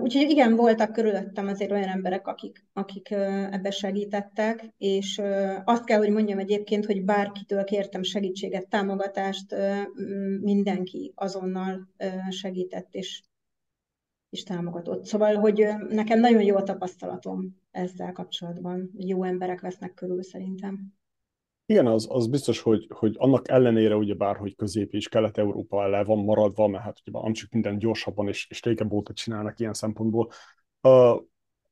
Úgyhogy 0.00 0.30
igen, 0.30 0.56
voltak 0.56 0.92
körülöttem 0.92 1.46
azért 1.46 1.70
olyan 1.70 1.88
emberek, 1.88 2.26
akik, 2.26 2.64
akik 2.72 3.10
ebbe 3.50 3.70
segítettek, 3.70 4.72
és 4.78 5.20
azt 5.64 5.84
kell, 5.84 5.98
hogy 5.98 6.10
mondjam 6.10 6.38
egyébként, 6.38 6.86
hogy 6.86 7.04
bárkitől 7.04 7.64
kértem 7.64 8.02
segítséget, 8.02 8.68
támogatást, 8.68 9.54
mindenki 10.40 11.12
azonnal 11.14 11.88
segített 12.28 12.94
és, 12.94 13.22
és 14.30 14.42
támogatott. 14.42 15.04
Szóval, 15.04 15.34
hogy 15.34 15.66
nekem 15.88 16.20
nagyon 16.20 16.42
jó 16.42 16.56
a 16.56 16.62
tapasztalatom 16.62 17.56
ezzel 17.70 18.12
kapcsolatban. 18.12 18.90
Jó 18.96 19.24
emberek 19.24 19.60
vesznek 19.60 19.94
körül 19.94 20.22
szerintem. 20.22 20.96
Igen, 21.66 21.86
az, 21.86 22.06
az 22.10 22.26
biztos, 22.26 22.60
hogy, 22.60 22.86
hogy 22.94 23.14
annak 23.18 23.48
ellenére, 23.48 23.96
ugye 23.96 24.14
bár, 24.14 24.36
hogy 24.36 24.56
Közép- 24.56 24.92
és 24.92 25.08
Kelet-Európa 25.08 25.88
le 25.88 26.04
van 26.04 26.24
maradva, 26.24 26.66
mert 26.66 26.84
hát 26.84 26.98
ugye 27.06 27.20
nem 27.22 27.32
csak 27.32 27.50
minden 27.50 27.78
gyorsabban 27.78 28.28
és, 28.28 28.46
és 28.50 28.62
régebb 28.62 28.92
óta 28.92 29.12
csinálnak 29.12 29.58
ilyen 29.60 29.74
szempontból, 29.74 30.30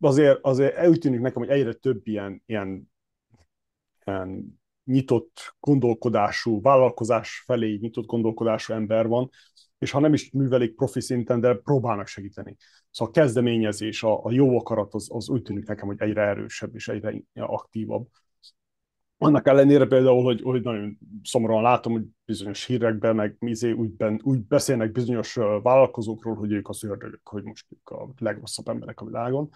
azért, 0.00 0.38
azért 0.42 0.86
úgy 0.88 0.98
tűnik 0.98 1.20
nekem, 1.20 1.42
hogy 1.42 1.50
egyre 1.50 1.72
több 1.72 2.06
ilyen, 2.06 2.42
ilyen, 2.46 2.92
ilyen 4.04 4.60
nyitott 4.84 5.54
gondolkodású, 5.60 6.60
vállalkozás 6.60 7.42
felé 7.46 7.78
nyitott 7.80 8.06
gondolkodású 8.06 8.72
ember 8.72 9.06
van, 9.06 9.30
és 9.78 9.90
ha 9.90 10.00
nem 10.00 10.12
is 10.12 10.30
művelik 10.30 10.74
profi 10.74 11.00
szinten, 11.00 11.40
de 11.40 11.54
próbálnak 11.54 12.06
segíteni. 12.06 12.56
Szóval 12.90 13.14
a 13.14 13.18
kezdeményezés, 13.18 14.02
a, 14.02 14.24
a 14.24 14.30
jó 14.30 14.58
akarat 14.58 14.94
az, 14.94 15.08
az 15.12 15.28
úgy 15.28 15.42
tűnik 15.42 15.66
nekem, 15.66 15.86
hogy 15.86 16.00
egyre 16.00 16.22
erősebb 16.22 16.74
és 16.74 16.88
egyre 16.88 17.22
aktívabb. 17.34 18.06
Annak 19.18 19.46
ellenére 19.46 19.86
például, 19.86 20.22
hogy, 20.22 20.42
hogy 20.42 20.62
nagyon 20.62 20.98
szomorúan 21.22 21.62
látom, 21.62 21.92
hogy 21.92 22.04
bizonyos 22.24 22.64
hírekben, 22.64 23.14
meg 23.14 23.36
mizé 23.38 23.70
úgy, 23.70 23.90
ben, 23.90 24.20
úgy 24.22 24.40
beszélnek 24.40 24.92
bizonyos 24.92 25.34
vállalkozókról, 25.62 26.34
hogy 26.34 26.52
ők 26.52 26.68
az 26.68 26.84
ördögök, 26.84 27.28
hogy 27.28 27.42
most 27.42 27.66
ők 27.70 27.88
a 27.88 28.12
legrosszabb 28.18 28.68
emberek 28.68 29.00
a 29.00 29.04
világon. 29.04 29.50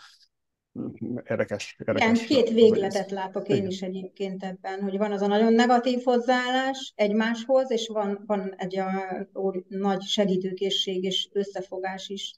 Érdekes. 1.29 1.77
érdekes 1.79 2.23
Igen, 2.23 2.27
két 2.27 2.55
végletet 2.55 3.11
látok 3.11 3.49
én 3.49 3.67
is 3.67 3.83
egyébként 3.83 4.43
ebben, 4.43 4.83
hogy 4.83 4.99
van 4.99 5.13
az 5.13 5.23
a 5.23 5.27
nagyon 5.27 5.53
negatív 5.53 6.03
hozzáállás 6.05 6.93
egymáshoz, 6.97 7.71
és 7.71 7.89
van, 7.89 8.23
van 8.27 8.55
egy 8.57 8.79
a, 8.79 8.89
a 9.33 9.65
nagy 9.69 10.03
segítőkészség 10.03 11.05
és 11.05 11.29
összefogás 11.33 12.09
is. 12.09 12.35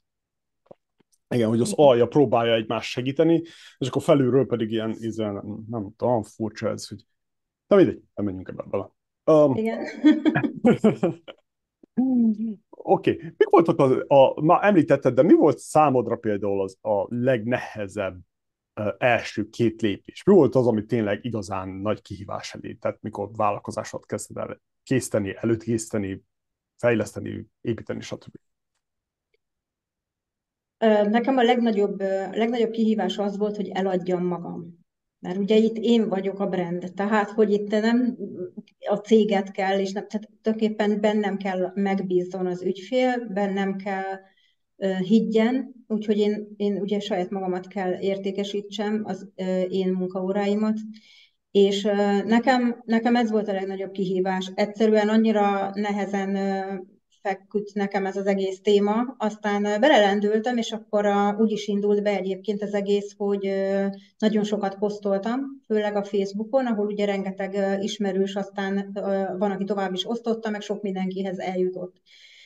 Igen, 1.27 1.49
hogy 1.49 1.61
az 1.61 1.73
alja 1.75 2.07
próbálja 2.07 2.53
egymást 2.53 2.89
segíteni, 2.89 3.41
és 3.77 3.87
akkor 3.87 4.01
felülről 4.01 4.45
pedig 4.45 4.71
ilyen, 4.71 4.95
ilyen 4.99 5.65
nem 5.69 5.93
tudom, 5.95 6.23
furcsa 6.23 6.69
ez, 6.69 6.87
hogy 6.87 7.05
Na 7.67 7.75
mindegy, 7.75 8.01
nem 8.15 8.25
menjünk 8.25 8.47
ebbe 8.47 8.63
bele. 8.63 8.89
Um, 9.25 9.55
Igen. 9.55 9.85
Oké, 12.85 13.11
okay. 13.11 13.33
mik 13.37 13.49
voltak 13.49 13.79
az, 13.79 13.91
a, 14.07 14.41
már 14.41 14.63
említetted, 14.63 15.13
de 15.13 15.21
mi 15.21 15.33
volt 15.33 15.57
számodra 15.57 16.15
például 16.15 16.61
az 16.61 16.77
a 16.81 17.05
legnehezebb 17.09 18.19
első 18.97 19.49
két 19.49 19.81
lépés? 19.81 20.23
Mi 20.23 20.33
volt 20.33 20.55
az, 20.55 20.67
ami 20.67 20.85
tényleg 20.85 21.25
igazán 21.25 21.69
nagy 21.69 22.01
kihívás 22.01 22.53
elé, 22.53 22.73
tehát 22.73 23.01
mikor 23.01 23.29
vállalkozásot 23.35 24.05
kezdted 24.05 24.37
el 24.37 24.61
készíteni, 24.83 25.35
előkészíteni, 25.41 26.23
fejleszteni, 26.77 27.47
építeni, 27.61 28.01
stb. 28.01 28.35
Nekem 31.09 31.37
a 31.37 31.43
legnagyobb, 31.43 31.99
legnagyobb 32.31 32.71
kihívás 32.71 33.17
az 33.17 33.37
volt, 33.37 33.55
hogy 33.55 33.69
eladjam 33.69 34.25
magam. 34.25 34.82
Mert 35.23 35.37
ugye 35.37 35.55
itt 35.55 35.77
én 35.77 36.09
vagyok 36.09 36.39
a 36.39 36.47
brand, 36.47 36.91
tehát 36.95 37.29
hogy 37.29 37.51
itt 37.51 37.69
nem 37.69 38.17
a 38.89 38.95
céget 38.95 39.51
kell, 39.51 39.79
és 39.79 39.91
nem, 39.91 40.07
tehát 40.07 40.29
tulajdonképpen 40.41 41.01
bennem 41.01 41.37
kell 41.37 41.71
megbízzon 41.73 42.45
az 42.45 42.63
ügyfél, 42.63 43.27
bennem 43.33 43.75
kell 43.75 44.19
uh, 44.75 44.97
higgyen, 44.97 45.73
úgyhogy 45.87 46.17
én, 46.17 46.53
én 46.57 46.77
ugye 46.77 46.99
saját 46.99 47.29
magamat 47.29 47.67
kell 47.67 47.99
értékesítsem, 47.99 49.01
az 49.05 49.29
uh, 49.35 49.73
én 49.73 49.91
munkaóráimat, 49.91 50.77
és 51.51 51.83
nekem, 52.25 52.81
nekem 52.85 53.15
ez 53.15 53.31
volt 53.31 53.47
a 53.47 53.53
legnagyobb 53.53 53.91
kihívás. 53.91 54.51
Egyszerűen 54.55 55.09
annyira 55.09 55.71
nehezen 55.73 56.35
feküdt 57.23 57.73
nekem 57.73 58.05
ez 58.05 58.17
az 58.17 58.25
egész 58.25 58.61
téma. 58.61 59.15
Aztán 59.17 59.61
belelendültem, 59.61 60.57
és 60.57 60.71
akkor 60.71 61.05
a, 61.05 61.35
úgy 61.39 61.51
is 61.51 61.67
indult 61.67 62.03
be 62.03 62.17
egyébként 62.17 62.61
az 62.61 62.73
egész, 62.73 63.13
hogy 63.17 63.53
nagyon 64.17 64.43
sokat 64.43 64.77
posztoltam, 64.77 65.39
főleg 65.65 65.95
a 65.95 66.03
Facebookon, 66.03 66.65
ahol 66.65 66.85
ugye 66.85 67.05
rengeteg 67.05 67.83
ismerős, 67.83 68.35
aztán 68.35 68.91
van, 69.37 69.51
aki 69.51 69.63
tovább 69.63 69.93
is 69.93 70.09
osztotta, 70.09 70.49
meg 70.49 70.61
sok 70.61 70.81
mindenkihez 70.81 71.39
eljutott. 71.39 72.01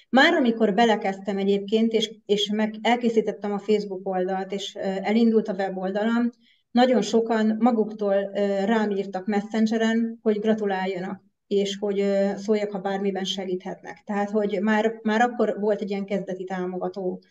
Már 0.10 0.34
amikor 0.34 0.74
belekezdtem 0.74 1.38
egyébként, 1.38 1.92
és, 1.92 2.12
és 2.26 2.50
meg 2.54 2.76
elkészítettem 2.82 3.52
a 3.52 3.60
Facebook 3.60 4.08
oldalt, 4.08 4.52
és 4.52 4.76
elindult 5.02 5.48
a 5.48 5.54
weboldalam, 5.54 6.30
nagyon 6.72 7.02
sokan 7.02 7.56
maguktól 7.60 8.32
rám 8.66 8.92
írtak 8.92 9.26
Messengeren, 9.26 10.20
hogy 10.22 10.40
gratuláljanak 10.40 11.27
és 11.48 11.78
hogy 11.80 12.04
szóljak, 12.36 12.72
ha 12.72 12.80
bármiben 12.80 13.24
segíthetnek. 13.24 14.02
Tehát, 14.06 14.30
hogy 14.30 14.60
már, 14.62 15.00
már 15.02 15.22
akkor 15.22 15.60
volt 15.60 15.82
egy 15.82 15.90
ilyen 15.90 16.06
kezdeti 16.06 16.44
támogató 16.44 17.22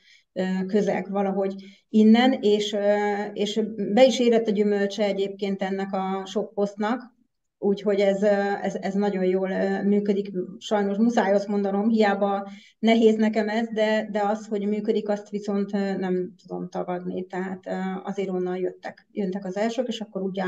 közeg 0.67 1.11
valahogy 1.11 1.55
innen, 1.89 2.33
és, 2.33 2.77
és 3.33 3.61
be 3.93 4.05
is 4.05 4.21
érett 4.21 4.47
a 4.47 4.51
gyümölcse 4.51 5.05
egyébként 5.05 5.63
ennek 5.63 5.93
a 5.93 6.23
sok 6.27 6.55
posztnak, 6.55 7.16
Úgyhogy 7.59 8.01
ez, 8.01 8.23
ez, 8.63 8.75
ez 8.75 8.95
nagyon 8.95 9.25
jól 9.25 9.49
működik. 9.83 10.31
Sajnos 10.59 10.97
muszáj 10.97 11.33
azt 11.33 11.49
mondanom, 11.49 11.89
hiába 11.89 12.49
nehéz 12.79 13.17
nekem 13.17 13.49
ez, 13.49 13.69
de, 13.69 14.09
de 14.11 14.23
az, 14.23 14.47
hogy 14.47 14.67
működik, 14.67 15.09
azt 15.09 15.31
viszont 15.31 15.73
nem 15.99 16.35
tudom 16.47 16.69
tagadni. 16.69 17.27
Tehát 17.27 17.69
azért 18.03 18.29
onnan 18.29 18.57
jöttek, 18.57 19.07
jöntek 19.11 19.45
az 19.45 19.57
elsők, 19.57 19.89
és 19.89 20.01
akkor 20.01 20.23
ugye 20.23 20.45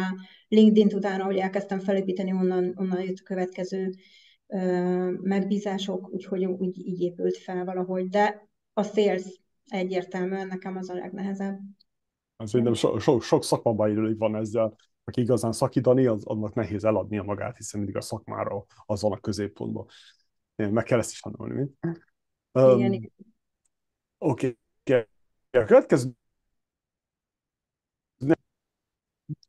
LinkedIn 0.48 0.96
utána, 0.96 1.24
hogy 1.24 1.36
elkezdtem 1.36 1.78
felépíteni, 1.78 2.32
onnan, 2.32 2.74
onnan 2.76 3.02
jött 3.02 3.18
a 3.20 3.24
következő 3.24 3.90
megbízások, 5.22 6.12
úgyhogy 6.12 6.44
úgy 6.44 6.78
így 6.78 7.00
épült 7.00 7.36
fel 7.36 7.64
valahogy. 7.64 8.08
De 8.08 8.48
a 8.72 8.82
sales 8.82 9.40
egyértelműen 9.66 10.46
nekem 10.46 10.76
az 10.76 10.90
a 10.90 10.94
legnehezebb. 10.94 11.58
Szerintem 12.44 12.74
so, 12.74 12.98
so, 12.98 13.20
sok 13.20 13.44
szakmabajról 13.44 14.16
van 14.16 14.36
ezzel 14.36 14.76
aki 15.08 15.20
igazán 15.20 15.52
szakítani, 15.52 16.06
az, 16.06 16.24
annak 16.24 16.54
nehéz 16.54 16.84
eladnia 16.84 17.22
magát, 17.22 17.56
hiszen 17.56 17.80
mindig 17.80 17.96
a 17.96 18.00
szakmára 18.00 18.64
az 18.86 19.02
van 19.02 19.12
a 19.12 19.20
középpontban. 19.20 19.86
Meg 20.54 20.84
kell 20.84 20.98
ezt 20.98 21.10
is 21.10 21.20
tanulni. 21.20 21.70
Um, 22.52 23.12
Oké. 24.18 24.56
Okay. 24.84 25.04
A 25.50 25.64
következő 25.64 26.10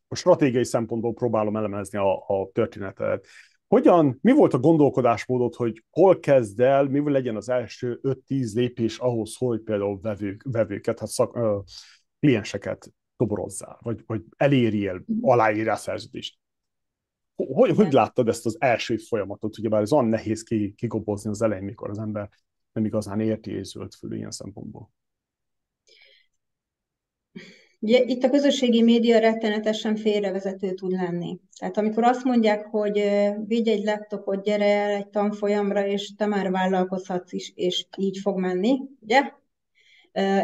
a 0.08 0.16
stratégiai 0.16 0.66
szempontból 0.66 1.14
próbálom 1.14 1.56
elemezni 1.56 1.98
a, 1.98 2.16
a 2.28 2.50
történetet. 2.52 3.28
Hogyan, 3.68 4.18
mi 4.22 4.32
volt 4.32 4.54
a 4.54 4.60
gondolkodásmódod, 4.60 5.56
hogy 5.56 5.84
hol 5.90 6.20
kezd 6.20 6.60
el, 6.60 6.84
mi 6.84 7.12
legyen 7.12 7.36
az 7.36 7.50
első 7.50 8.00
5-10 8.04 8.54
lépés 8.54 8.98
ahhoz, 8.98 9.36
hogy 9.38 9.62
például 9.62 10.00
vevők, 10.02 10.44
vevőket, 10.52 11.00
hát 11.00 11.10
szak, 11.10 11.36
uh, 11.36 11.64
klienseket 12.20 12.94
toborozzál, 13.20 13.78
vagy, 13.82 14.04
vagy 14.06 14.24
elérjél, 14.38 15.04
aláírjál 15.22 15.76
szerződést. 15.76 16.38
Hogy, 17.36 17.76
hogy 17.76 17.92
láttad 17.92 18.28
ezt 18.28 18.46
az 18.46 18.56
első 18.60 18.98
folyamatot? 18.98 19.58
Ugyebár 19.58 19.82
ez 19.82 19.92
olyan 19.92 20.06
nehéz 20.06 20.44
kigobozni 20.76 21.30
az 21.30 21.42
elején, 21.42 21.64
mikor 21.64 21.90
az 21.90 22.00
ember 22.00 22.30
nem 22.72 22.86
igazán 22.86 23.20
érti 23.20 23.52
és 23.52 23.68
zöld 23.68 23.94
föl 23.94 24.14
ilyen 24.14 24.32
szempontból. 24.32 24.92
Ugye, 27.80 28.04
itt 28.04 28.24
a 28.24 28.30
közösségi 28.30 28.82
média 28.82 29.20
rettenetesen 29.20 29.96
félrevezető 29.96 30.74
tud 30.74 30.92
lenni. 30.92 31.40
Tehát 31.60 31.78
amikor 31.78 32.04
azt 32.04 32.24
mondják, 32.24 32.66
hogy 32.66 33.10
vigy 33.46 33.68
egy 33.68 33.84
laptopot, 33.84 34.44
gyere 34.44 34.66
el 34.66 34.90
egy 34.90 35.08
tanfolyamra, 35.08 35.88
és 35.88 36.16
te 36.16 36.26
már 36.26 36.52
vállalkozhatsz 36.52 37.32
is, 37.32 37.52
és 37.56 37.88
így 37.98 38.18
fog 38.18 38.40
menni, 38.40 38.80
ugye? 39.00 39.39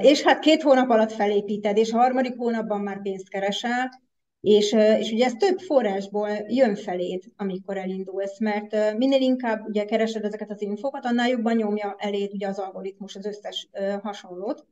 És 0.02 0.22
hát 0.22 0.40
két 0.40 0.62
hónap 0.62 0.90
alatt 0.90 1.12
felépíted, 1.12 1.78
és 1.78 1.92
a 1.92 1.98
harmadik 1.98 2.38
hónapban 2.38 2.82
már 2.82 3.02
pénzt 3.02 3.30
keresel, 3.30 4.04
és, 4.42 4.72
és 5.00 5.12
ugye 5.12 5.26
ez 5.26 5.34
több 5.34 5.60
forrásból 5.60 6.30
jön 6.48 6.76
feléd, 6.76 7.24
amikor 7.36 7.78
elindulsz, 7.78 8.40
mert 8.40 8.98
minél 8.98 9.22
inkább 9.22 9.68
ugye 9.68 9.86
keresed 9.86 10.24
ezeket 10.24 10.52
az 10.52 10.62
infokat, 10.62 11.06
annál 11.06 11.30
jobban 11.30 11.56
nyomja 11.56 11.96
eléd 11.98 12.34
ugye 12.34 12.48
az 12.48 12.60
algoritmus 12.60 13.16
az 13.16 13.26
összes 13.26 13.70
hasonlót, 14.02 14.66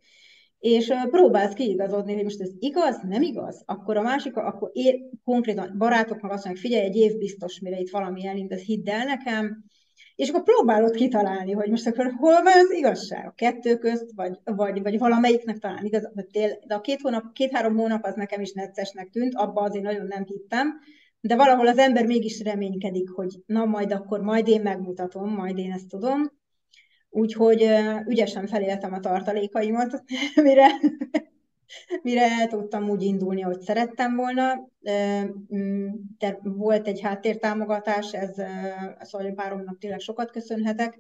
és 0.60 0.94
próbálsz 1.10 1.54
kiigazodni, 1.54 2.14
hogy 2.14 2.24
most 2.24 2.42
ez 2.42 2.50
igaz, 2.60 3.00
nem 3.08 3.22
igaz, 3.22 3.64
akkor 3.66 3.98
a 3.98 4.02
másik, 4.02 4.36
akkor 4.36 4.70
én 4.74 5.10
konkrétan 5.24 5.76
barátoknak 5.78 6.32
azt 6.32 6.46
mondják, 6.46 6.66
figyelj, 6.66 6.86
egy 6.86 6.96
év 6.96 7.18
biztos, 7.18 7.60
mire 7.60 7.80
itt 7.80 7.90
valami 7.90 8.28
elindul, 8.28 8.58
hidd 8.58 8.90
el 8.90 9.06
nekem, 9.06 9.64
és 10.16 10.30
akkor 10.30 10.44
próbálod 10.44 10.96
kitalálni, 10.96 11.52
hogy 11.52 11.70
most 11.70 11.88
akkor 11.88 12.14
hol 12.18 12.42
van 12.44 12.54
az 12.56 12.72
igazság, 12.72 13.28
a 13.28 13.34
kettő 13.36 13.78
közt, 13.78 14.12
vagy, 14.16 14.40
vagy, 14.44 14.82
vagy 14.82 15.00
valamelyiknek 15.00 15.58
talán 15.58 15.86
igaz, 15.86 16.12
de 16.68 16.76
a 16.76 16.82
két 16.82 17.02
hónap, 17.02 17.34
két-három 17.34 17.76
hónap 17.76 18.04
az 18.04 18.16
nekem 18.16 18.42
is 18.42 18.52
neccesnek 18.52 19.10
tűnt, 19.10 19.36
abba 19.36 19.62
azért 19.62 19.84
nagyon 19.84 20.08
nem 20.08 20.24
hittem, 20.26 20.80
de 21.22 21.36
valahol 21.36 21.68
az 21.68 21.78
ember 21.78 22.06
mégis 22.06 22.42
reménykedik, 22.44 23.10
hogy 23.10 23.40
na 23.46 23.66
majd 23.66 23.92
akkor 23.92 24.22
majd 24.22 24.48
én 24.48 24.62
megmutatom, 24.62 25.30
majd 25.30 25.58
én 25.58 25.72
ezt 25.72 25.88
tudom. 25.88 26.32
Úgyhogy 27.10 27.70
ügyesen 28.08 28.48
feléltem 28.48 28.94
a 28.94 29.00
tartalékaimat, 29.00 30.04
mire, 30.44 30.68
mire 32.02 32.48
tudtam 32.48 32.90
úgy 32.90 33.02
indulni, 33.02 33.42
hogy 33.42 33.62
szerettem 33.62 34.16
volna. 34.16 34.70
De 36.18 36.40
volt 36.44 36.88
egy 36.88 37.02
háttértámogatás, 37.02 38.14
ez 38.14 38.38
a 39.00 39.06
szóval 39.06 39.32
páromnak 39.32 39.78
tényleg 39.78 40.00
sokat 40.00 40.32
köszönhetek, 40.32 40.98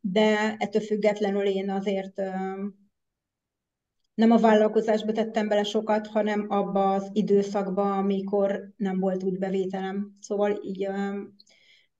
de 0.00 0.56
ettől 0.58 0.82
függetlenül 0.82 1.46
én 1.46 1.70
azért 1.70 2.20
nem 4.14 4.30
a 4.30 4.38
vállalkozásba 4.38 5.12
tettem 5.12 5.48
bele 5.48 5.62
sokat, 5.62 6.06
hanem 6.06 6.46
abba 6.48 6.92
az 6.92 7.10
időszakba, 7.12 7.96
amikor 7.96 8.72
nem 8.76 9.00
volt 9.00 9.22
úgy 9.22 9.38
bevételem. 9.38 10.16
Szóval 10.20 10.58
így 10.62 10.88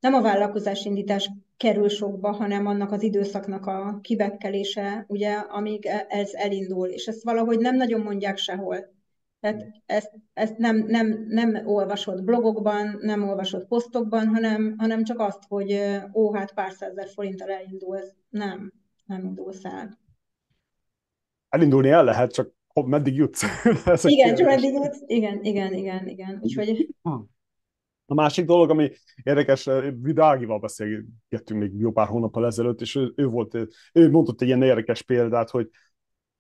nem 0.05 0.15
a 0.15 0.21
vállalkozás 0.21 0.85
indítás 0.85 1.31
kerül 1.57 1.89
sokba, 1.89 2.33
hanem 2.33 2.67
annak 2.67 2.93
az 2.93 3.03
időszaknak 3.03 3.67
a 3.67 3.99
kibekkelése, 4.03 5.05
ugye, 5.09 5.33
amíg 5.33 5.87
e, 5.87 6.07
ez 6.09 6.33
elindul. 6.33 6.89
És 6.89 7.07
ezt 7.07 7.23
valahogy 7.23 7.59
nem 7.59 7.77
nagyon 7.77 8.01
mondják 8.01 8.37
sehol. 8.37 8.93
Tehát 9.41 9.65
ezt, 9.87 10.13
ezt 10.35 10.59
nem, 10.59 10.77
nem, 10.77 11.27
nem 11.29 11.67
olvasott 11.67 12.23
blogokban, 12.23 12.99
nem 13.01 13.29
olvasott 13.29 13.67
posztokban, 13.67 14.27
hanem, 14.27 14.75
hanem 14.79 15.05
csak 15.05 15.21
azt, 15.21 15.43
hogy 15.49 15.81
ó, 16.13 16.35
hát 16.35 16.55
pár 16.55 16.73
százezer 16.73 17.09
forinttal 17.09 17.51
elindul, 17.51 17.99
ez 17.99 18.13
nem, 18.29 18.73
nem 19.07 19.25
indulsz 19.25 19.65
el. 19.65 19.99
Elindulni 21.49 21.91
el 21.91 22.05
lehet, 22.05 22.33
csak 22.33 22.53
meddig 22.85 23.15
jutsz? 23.15 23.43
igen, 24.03 24.35
csak 24.35 24.47
meddig 24.47 24.73
jutsz. 24.73 25.03
Igen, 25.07 25.43
igen, 25.43 25.73
igen, 25.75 26.09
igen. 26.09 26.39
Úgyhogy... 26.43 26.95
A 28.15 28.17
másik 28.17 28.45
dolog, 28.45 28.71
ami 28.71 28.91
érdekes, 29.23 29.69
Vidágival 30.01 30.59
beszélgettünk 30.59 31.61
még 31.61 31.73
jó 31.79 31.93
pár 31.93 32.07
hónappal 32.07 32.47
ezelőtt, 32.47 32.81
és 32.81 32.95
ő, 32.95 33.13
ő, 33.17 33.27
volt, 33.27 33.55
ő 33.93 34.11
mondott 34.11 34.41
egy 34.41 34.47
ilyen 34.47 34.63
érdekes 34.63 35.03
példát, 35.03 35.51
hogy, 35.51 35.71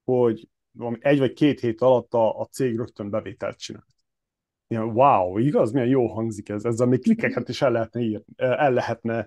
hogy 0.04 0.48
egy 0.98 1.18
vagy 1.18 1.32
két 1.32 1.60
hét 1.60 1.80
alatt 1.80 2.12
a, 2.14 2.40
a 2.40 2.44
cég 2.44 2.76
rögtön 2.76 3.10
bevételt 3.10 3.58
csinált. 3.58 3.86
Ilyen, 4.66 4.82
wow, 4.82 5.38
igaz? 5.38 5.72
Milyen 5.72 5.88
jó 5.88 6.06
hangzik 6.06 6.48
ez. 6.48 6.64
Ezzel 6.64 6.86
még 6.86 7.02
klikkeket 7.02 7.48
is 7.48 7.62
el 7.62 7.70
lehetne, 7.70 8.00
ír, 8.00 8.22
el 8.36 8.72
lehetne 8.72 9.26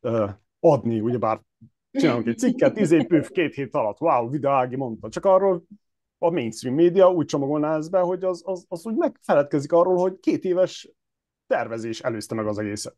uh, 0.00 0.30
adni, 0.60 1.00
ugyebár 1.00 1.40
csinálunk 1.90 2.26
egy 2.26 2.38
cikket, 2.38 2.78
izé 2.78 3.04
püf, 3.04 3.30
két 3.30 3.54
hét 3.54 3.74
alatt, 3.74 4.00
wow, 4.00 4.30
Vidági 4.30 4.76
mondta. 4.76 5.08
Csak 5.08 5.24
arról 5.24 5.64
a 6.18 6.30
mainstream 6.30 6.74
média 6.74 7.12
úgy 7.12 7.26
csomagolná 7.26 7.76
ezt 7.76 7.90
be, 7.90 7.98
hogy 7.98 8.24
az, 8.24 8.42
az, 8.44 8.64
az 8.68 8.86
úgy 8.86 8.96
megfeledkezik 8.96 9.72
arról, 9.72 9.96
hogy 9.96 10.18
két 10.20 10.44
éves 10.44 10.88
tervezés 11.46 12.00
előzte 12.00 12.34
meg 12.34 12.46
az 12.46 12.58
egészet. 12.58 12.96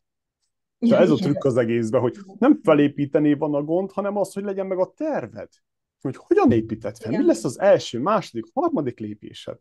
Ja, 0.79 0.97
ez 0.97 1.11
a 1.11 1.15
trükk 1.15 1.45
az 1.45 1.57
egészben, 1.57 2.01
hogy 2.01 2.17
nem 2.39 2.61
felépíteni 2.63 3.35
van 3.35 3.55
a 3.55 3.63
gond, 3.63 3.93
hanem 3.93 4.17
az, 4.17 4.33
hogy 4.33 4.45
legyen 4.45 4.67
meg 4.67 4.79
a 4.79 4.93
terved. 4.93 5.49
Hogy 6.01 6.17
hogyan 6.17 6.53
épített 6.53 6.97
fel, 6.99 7.11
Igen. 7.11 7.23
mi 7.23 7.27
lesz 7.27 7.45
az 7.45 7.61
első, 7.61 8.01
második, 8.01 8.45
harmadik 8.55 8.99
lépésed. 8.99 9.59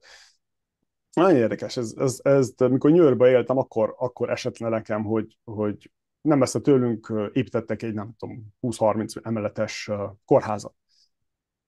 Nagyon 1.14 1.36
érdekes, 1.36 1.78
ez, 1.78 1.94
ez, 1.98 2.20
ez 2.24 2.54
mikor 2.58 2.92
Nyőrbe 2.92 3.30
éltem, 3.30 3.58
akkor, 3.58 3.96
akkor 3.98 4.30
esett 4.30 4.58
le 4.58 4.70
nekem, 4.70 5.04
hogy, 5.04 5.40
hogy 5.44 5.92
nem 6.22 6.38
messze 6.38 6.60
tőlünk 6.60 7.14
építettek 7.34 7.82
egy, 7.82 7.94
nem 7.94 8.14
tudom, 8.18 8.54
20-30 8.62 9.26
emeletes 9.26 9.90
kórházat. 10.26 10.76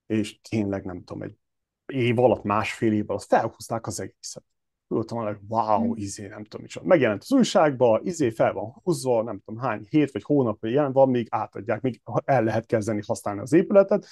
És 0.05 0.39
tényleg, 0.41 0.85
nem 0.85 1.03
tudom, 1.03 1.21
egy 1.21 1.37
év 1.85 2.19
alatt, 2.19 2.43
másfél 2.43 2.93
év 2.93 3.09
alatt 3.09 3.23
felhúzták 3.23 3.87
az 3.87 3.99
egészet 3.99 4.43
voltam 4.87 5.17
hogy 5.17 5.37
wow, 5.47 5.93
hm. 5.93 5.99
izé, 6.01 6.27
nem 6.27 6.43
tudom 6.43 6.61
micsoda. 6.61 6.87
Megjelent 6.87 7.21
az 7.21 7.31
újságba, 7.31 7.99
izé 8.03 8.29
fel 8.29 8.53
van 8.53 8.75
húzva, 8.83 9.23
nem 9.23 9.41
tudom 9.45 9.61
hány 9.61 9.85
hét 9.89 10.11
vagy 10.11 10.23
hónap 10.23 10.61
vagy 10.61 10.71
ilyen 10.71 10.91
van, 10.91 11.09
még 11.09 11.27
átadják, 11.29 11.81
még 11.81 12.01
el 12.25 12.43
lehet 12.43 12.65
kezdeni 12.65 13.01
használni 13.07 13.41
az 13.41 13.53
épületet. 13.53 14.07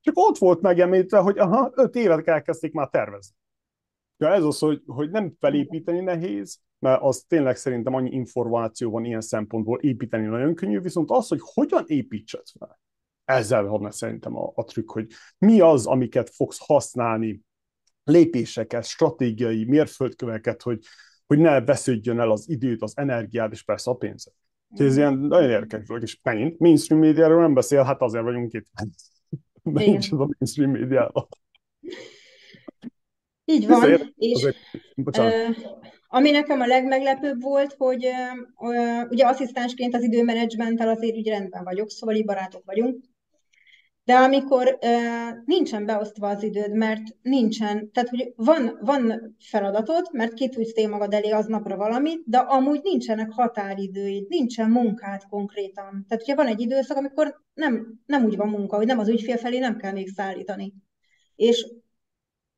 Csak 0.00 0.14
ott 0.16 0.38
volt 0.38 0.60
megemlítve, 0.60 1.18
hogy 1.18 1.38
aha, 1.38 1.70
öt 1.74 1.94
évet 1.94 2.28
elkezdték 2.28 2.72
már 2.72 2.88
tervezni. 2.88 3.34
Ja, 4.16 4.28
ez 4.28 4.44
az, 4.44 4.58
hogy, 4.58 4.82
hogy 4.86 5.10
nem 5.10 5.34
felépíteni 5.40 6.00
nehéz, 6.00 6.58
mert 6.78 7.02
az 7.02 7.24
tényleg 7.28 7.56
szerintem 7.56 7.94
annyi 7.94 8.10
információ 8.10 8.90
van 8.90 9.04
ilyen 9.04 9.20
szempontból 9.20 9.78
építeni 9.80 10.26
nagyon 10.26 10.54
könnyű, 10.54 10.80
viszont 10.80 11.10
az, 11.10 11.28
hogy 11.28 11.40
hogyan 11.42 11.84
építsed 11.86 12.42
fel, 12.58 12.80
ezzel 13.24 13.64
van 13.64 13.90
szerintem 13.90 14.36
a, 14.36 14.52
a 14.54 14.64
trükk, 14.64 14.90
hogy 14.90 15.06
mi 15.38 15.60
az, 15.60 15.86
amiket 15.86 16.30
fogsz 16.30 16.66
használni 16.66 17.40
lépéseket, 18.04 18.84
stratégiai 18.84 19.64
mérföldköveket, 19.64 20.62
hogy, 20.62 20.78
hogy 21.26 21.38
ne 21.38 21.60
vesződjön 21.60 22.20
el 22.20 22.30
az 22.30 22.48
időt, 22.48 22.82
az 22.82 22.92
energiát, 22.96 23.52
és 23.52 23.62
persze 23.62 23.90
a 23.90 23.94
pénzet. 23.94 24.34
Úgyhogy 24.68 24.86
ez 24.86 24.96
ilyen 24.96 25.18
nagyon 25.18 25.50
érdekes 25.50 25.86
dolog, 25.86 26.02
és 26.02 26.18
megint 26.22 26.58
mainstream 26.58 27.00
médiáról 27.00 27.40
nem 27.40 27.54
beszél, 27.54 27.82
hát 27.82 28.02
azért 28.02 28.24
vagyunk 28.24 28.52
itt. 28.52 28.66
De 29.62 29.84
nincs 29.84 30.12
az 30.12 30.20
a 30.20 30.28
mainstream 30.38 30.70
médiában. 30.70 31.28
Így 33.44 33.66
van, 33.66 33.82
azért, 33.82 34.12
és 34.16 34.42
azért, 34.42 34.56
uh, 34.94 35.56
ami 36.06 36.30
nekem 36.30 36.60
a 36.60 36.66
legmeglepőbb 36.66 37.42
volt, 37.42 37.74
hogy 37.78 38.06
ugye 39.08 39.26
asszisztensként 39.26 39.94
az 39.94 40.02
időmenedzsmenttel 40.02 40.88
azért 40.88 41.16
úgy 41.16 41.28
rendben 41.28 41.64
vagyok, 41.64 41.90
szóval 41.90 42.14
így 42.14 42.24
barátok 42.24 42.62
vagyunk, 42.64 43.04
de 44.04 44.14
amikor 44.14 44.78
uh, 44.82 45.44
nincsen 45.44 45.84
beosztva 45.86 46.28
az 46.28 46.42
időd, 46.42 46.72
mert 46.72 47.02
nincsen, 47.22 47.90
tehát 47.92 48.08
hogy 48.08 48.32
van, 48.36 48.78
van 48.80 49.36
feladatod, 49.38 50.08
mert 50.12 50.34
ki 50.34 50.48
tudsz 50.48 50.72
te 50.72 50.88
magad 50.88 51.14
elé 51.14 51.30
aznapra 51.30 51.76
valamit, 51.76 52.22
de 52.26 52.38
amúgy 52.38 52.80
nincsenek 52.82 53.30
határidőid, 53.30 54.28
nincsen 54.28 54.70
munkád 54.70 55.22
konkrétan. 55.28 56.04
Tehát 56.08 56.22
ugye 56.22 56.34
van 56.34 56.46
egy 56.46 56.60
időszak, 56.60 56.96
amikor 56.96 57.42
nem, 57.54 58.00
nem 58.06 58.24
úgy 58.24 58.36
van 58.36 58.48
munka, 58.48 58.76
hogy 58.76 58.86
nem 58.86 58.98
az 58.98 59.08
ügyfél 59.08 59.36
felé 59.36 59.58
nem 59.58 59.76
kell 59.76 59.92
még 59.92 60.08
szállítani. 60.08 60.74
És 61.36 61.66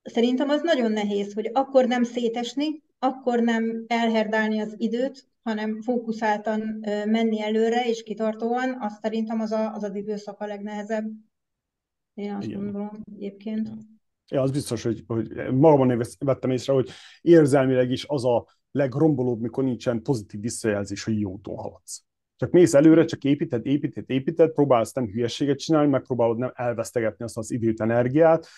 szerintem 0.02 0.48
az 0.48 0.60
nagyon 0.62 0.92
nehéz, 0.92 1.34
hogy 1.34 1.50
akkor 1.52 1.86
nem 1.86 2.02
szétesni, 2.02 2.82
akkor 2.98 3.40
nem 3.40 3.84
elherdálni 3.86 4.60
az 4.60 4.74
időt, 4.76 5.28
hanem 5.42 5.82
fókuszáltan 5.82 6.84
menni 7.04 7.42
előre 7.42 7.88
és 7.88 8.02
kitartóan, 8.02 8.76
azt 8.80 9.02
szerintem 9.02 9.40
az 9.40 9.52
a, 9.52 9.72
az, 9.72 9.82
az 9.82 9.94
időszak 9.94 10.40
a 10.40 10.46
legnehezebb. 10.46 11.06
Én 12.16 12.34
azt 12.34 12.46
Igen. 12.46 12.60
gondolom 12.60 12.90
egyébként. 13.14 13.68
Ja, 14.28 14.42
az 14.42 14.50
biztos, 14.50 14.82
hogy, 14.82 15.04
hogy 15.06 15.28
magamon 15.52 16.02
vettem 16.18 16.50
észre, 16.50 16.72
hogy 16.72 16.90
érzelmileg 17.20 17.90
is 17.90 18.04
az 18.08 18.24
a 18.24 18.46
legrombolóbb, 18.70 19.40
mikor 19.40 19.64
nincsen 19.64 20.02
pozitív 20.02 20.40
visszajelzés, 20.40 21.04
hogy 21.04 21.20
jó 21.20 21.30
úton 21.30 21.56
haladsz. 21.56 22.04
Csak 22.36 22.50
mész 22.50 22.74
előre, 22.74 23.04
csak 23.04 23.24
építed, 23.24 23.66
építed, 23.66 24.10
építed, 24.10 24.52
próbálsz 24.52 24.92
nem 24.92 25.06
hülyeséget 25.06 25.58
csinálni, 25.58 25.90
megpróbálod 25.90 26.38
nem 26.38 26.52
elvesztegetni 26.54 27.24
azt 27.24 27.38
az 27.38 27.50
időt, 27.50 27.80
energiát. 27.80 28.48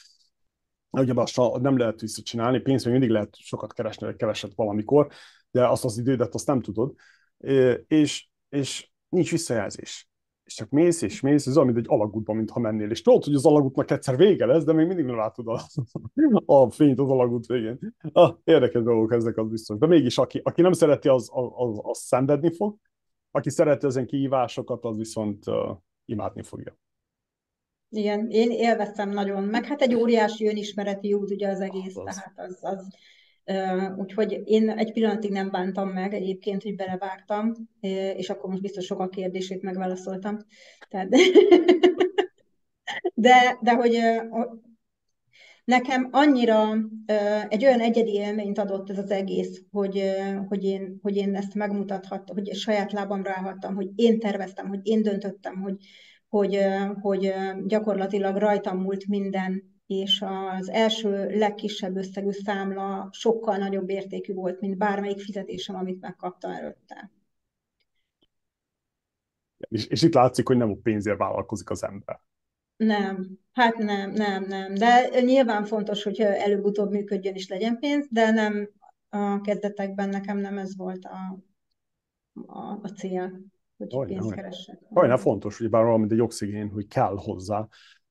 Ugye 0.91 1.13
azt 1.17 1.61
nem 1.61 1.77
lehet 1.77 2.01
visszacsinálni, 2.01 2.61
pénzt 2.61 2.85
még 2.85 2.93
mindig 2.93 3.11
lehet 3.11 3.37
sokat 3.37 3.73
keresni, 3.73 4.07
vagy 4.07 4.17
keveset 4.17 4.55
valamikor, 4.55 5.09
de 5.51 5.69
azt 5.69 5.85
az 5.85 5.99
idődet 5.99 6.35
azt 6.35 6.47
nem 6.47 6.61
tudod. 6.61 6.95
És, 7.87 8.29
és 8.49 8.91
nincs 9.09 9.31
visszajelzés 9.31 10.08
és 10.49 10.55
csak 10.55 10.71
mész 10.71 11.03
és 11.03 11.21
mész, 11.21 11.47
ez 11.47 11.57
olyan, 11.57 11.67
mint 11.73 11.79
egy 11.79 11.93
alagútban, 11.95 12.37
mintha 12.37 12.61
mennél, 12.61 12.91
és 12.91 13.03
tudod, 13.03 13.25
hogy 13.25 13.35
az 13.35 13.47
alagútnak 13.47 13.91
egyszer 13.91 14.17
vége 14.17 14.47
lesz, 14.47 14.65
de 14.65 14.73
még 14.73 14.87
mindig 14.87 15.05
nem 15.05 15.17
látod 15.17 15.49
a, 15.49 15.61
a 16.47 16.71
fényt 16.71 16.99
az 16.99 17.11
alagút 17.11 17.47
végén. 17.47 17.79
Ah, 18.13 18.37
érdekes 18.45 18.83
dolgok 18.83 19.13
ezek, 19.13 19.37
az 19.37 19.49
biztos. 19.49 19.79
De 19.79 19.87
mégis, 19.87 20.19
aki, 20.19 20.41
aki 20.45 20.63
nem 20.63 20.73
szereti, 20.73 21.09
az, 21.09 21.31
az, 21.33 21.79
az, 21.83 21.99
szenvedni 21.99 22.55
fog, 22.55 22.77
aki 23.31 23.51
szereti 23.51 23.87
ezen 23.87 24.07
kihívásokat, 24.07 24.85
az 24.85 24.97
viszont 24.97 25.47
uh, 25.47 25.77
imádni 26.05 26.43
fogja. 26.43 26.79
Igen, 27.89 28.31
én 28.31 28.51
élveztem 28.51 29.11
nagyon, 29.11 29.43
meg 29.43 29.65
hát 29.65 29.81
egy 29.81 29.95
óriási 29.95 30.49
önismereti 30.49 31.13
út 31.13 31.31
ugye 31.31 31.49
az 31.49 31.61
egész, 31.61 31.97
az. 31.97 32.05
tehát 32.05 32.33
az, 32.37 32.59
az 32.61 32.97
Úgyhogy 33.97 34.43
én 34.45 34.71
egy 34.71 34.93
pillanatig 34.93 35.31
nem 35.31 35.51
bántam 35.51 35.89
meg 35.89 36.15
egyébként, 36.15 36.63
hogy 36.63 36.77
belevágtam, 36.77 37.53
és 38.17 38.31
akkor 38.31 38.51
most 38.51 38.63
biztos 38.63 38.85
sok 38.85 39.01
a 39.01 39.09
kérdését 39.09 39.63
megválaszoltam. 39.63 40.39
Tehát... 40.89 41.09
De, 43.15 43.59
de 43.61 43.75
hogy 43.75 43.99
nekem 45.65 46.09
annyira 46.11 46.75
egy 47.49 47.65
olyan 47.65 47.81
egyedi 47.81 48.13
élményt 48.13 48.59
adott 48.59 48.91
ez 48.91 48.99
az 48.99 49.11
egész, 49.11 49.63
hogy, 49.71 50.03
hogy, 50.49 50.65
én, 50.65 50.99
hogy 51.03 51.17
én 51.17 51.35
ezt 51.35 51.55
megmutathattam, 51.55 52.37
hogy 52.37 52.55
saját 52.55 52.93
lábamra 52.93 53.31
állhattam, 53.31 53.75
hogy 53.75 53.89
én 53.95 54.19
terveztem, 54.19 54.69
hogy 54.69 54.81
én 54.83 55.03
döntöttem, 55.03 55.61
hogy, 55.61 55.77
hogy, 56.29 56.59
hogy 57.01 57.33
gyakorlatilag 57.67 58.37
rajtam 58.37 58.79
múlt 58.79 59.07
minden, 59.07 59.78
és 59.89 60.25
az 60.27 60.69
első 60.69 61.39
legkisebb 61.39 61.97
összegű 61.97 62.31
számla 62.31 63.09
sokkal 63.13 63.57
nagyobb 63.57 63.89
értékű 63.89 64.35
volt, 64.35 64.61
mint 64.61 64.77
bármelyik 64.77 65.21
fizetésem, 65.21 65.77
amit 65.77 66.01
megkaptam 66.01 66.51
előtte. 66.51 67.11
És, 69.69 69.87
és 69.87 70.03
itt 70.03 70.15
látszik, 70.15 70.47
hogy 70.47 70.57
nem 70.57 70.71
a 70.71 70.77
pénzért 70.83 71.19
vállalkozik 71.19 71.71
az 71.71 71.85
ember. 71.85 72.21
Nem, 72.77 73.39
hát 73.53 73.77
nem, 73.77 74.11
nem, 74.11 74.45
nem. 74.45 74.75
De 74.75 75.21
nyilván 75.21 75.65
fontos, 75.65 76.03
hogy 76.03 76.21
előbb-utóbb 76.21 76.91
működjön 76.91 77.35
és 77.35 77.49
legyen 77.49 77.79
pénz, 77.79 78.07
de 78.11 78.31
nem 78.31 78.71
a 79.09 79.41
kezdetekben 79.41 80.09
nekem 80.09 80.39
nem 80.39 80.59
ez 80.59 80.77
volt 80.77 81.05
a, 81.05 81.39
a, 82.47 82.79
a 82.83 82.89
cél. 82.89 83.41
hogy 83.77 83.95
olyan, 83.95 84.07
pénzt 84.07 84.35
keressek. 84.35 84.81
Olyan 84.95 85.19
fontos, 85.19 85.59
hogy 85.59 85.71
bár 85.71 85.85
valami 85.85 86.07
egy 86.11 86.21
oxigén, 86.21 86.71
hogy 86.71 86.87
kell 86.87 87.15
hozzá, 87.17 87.69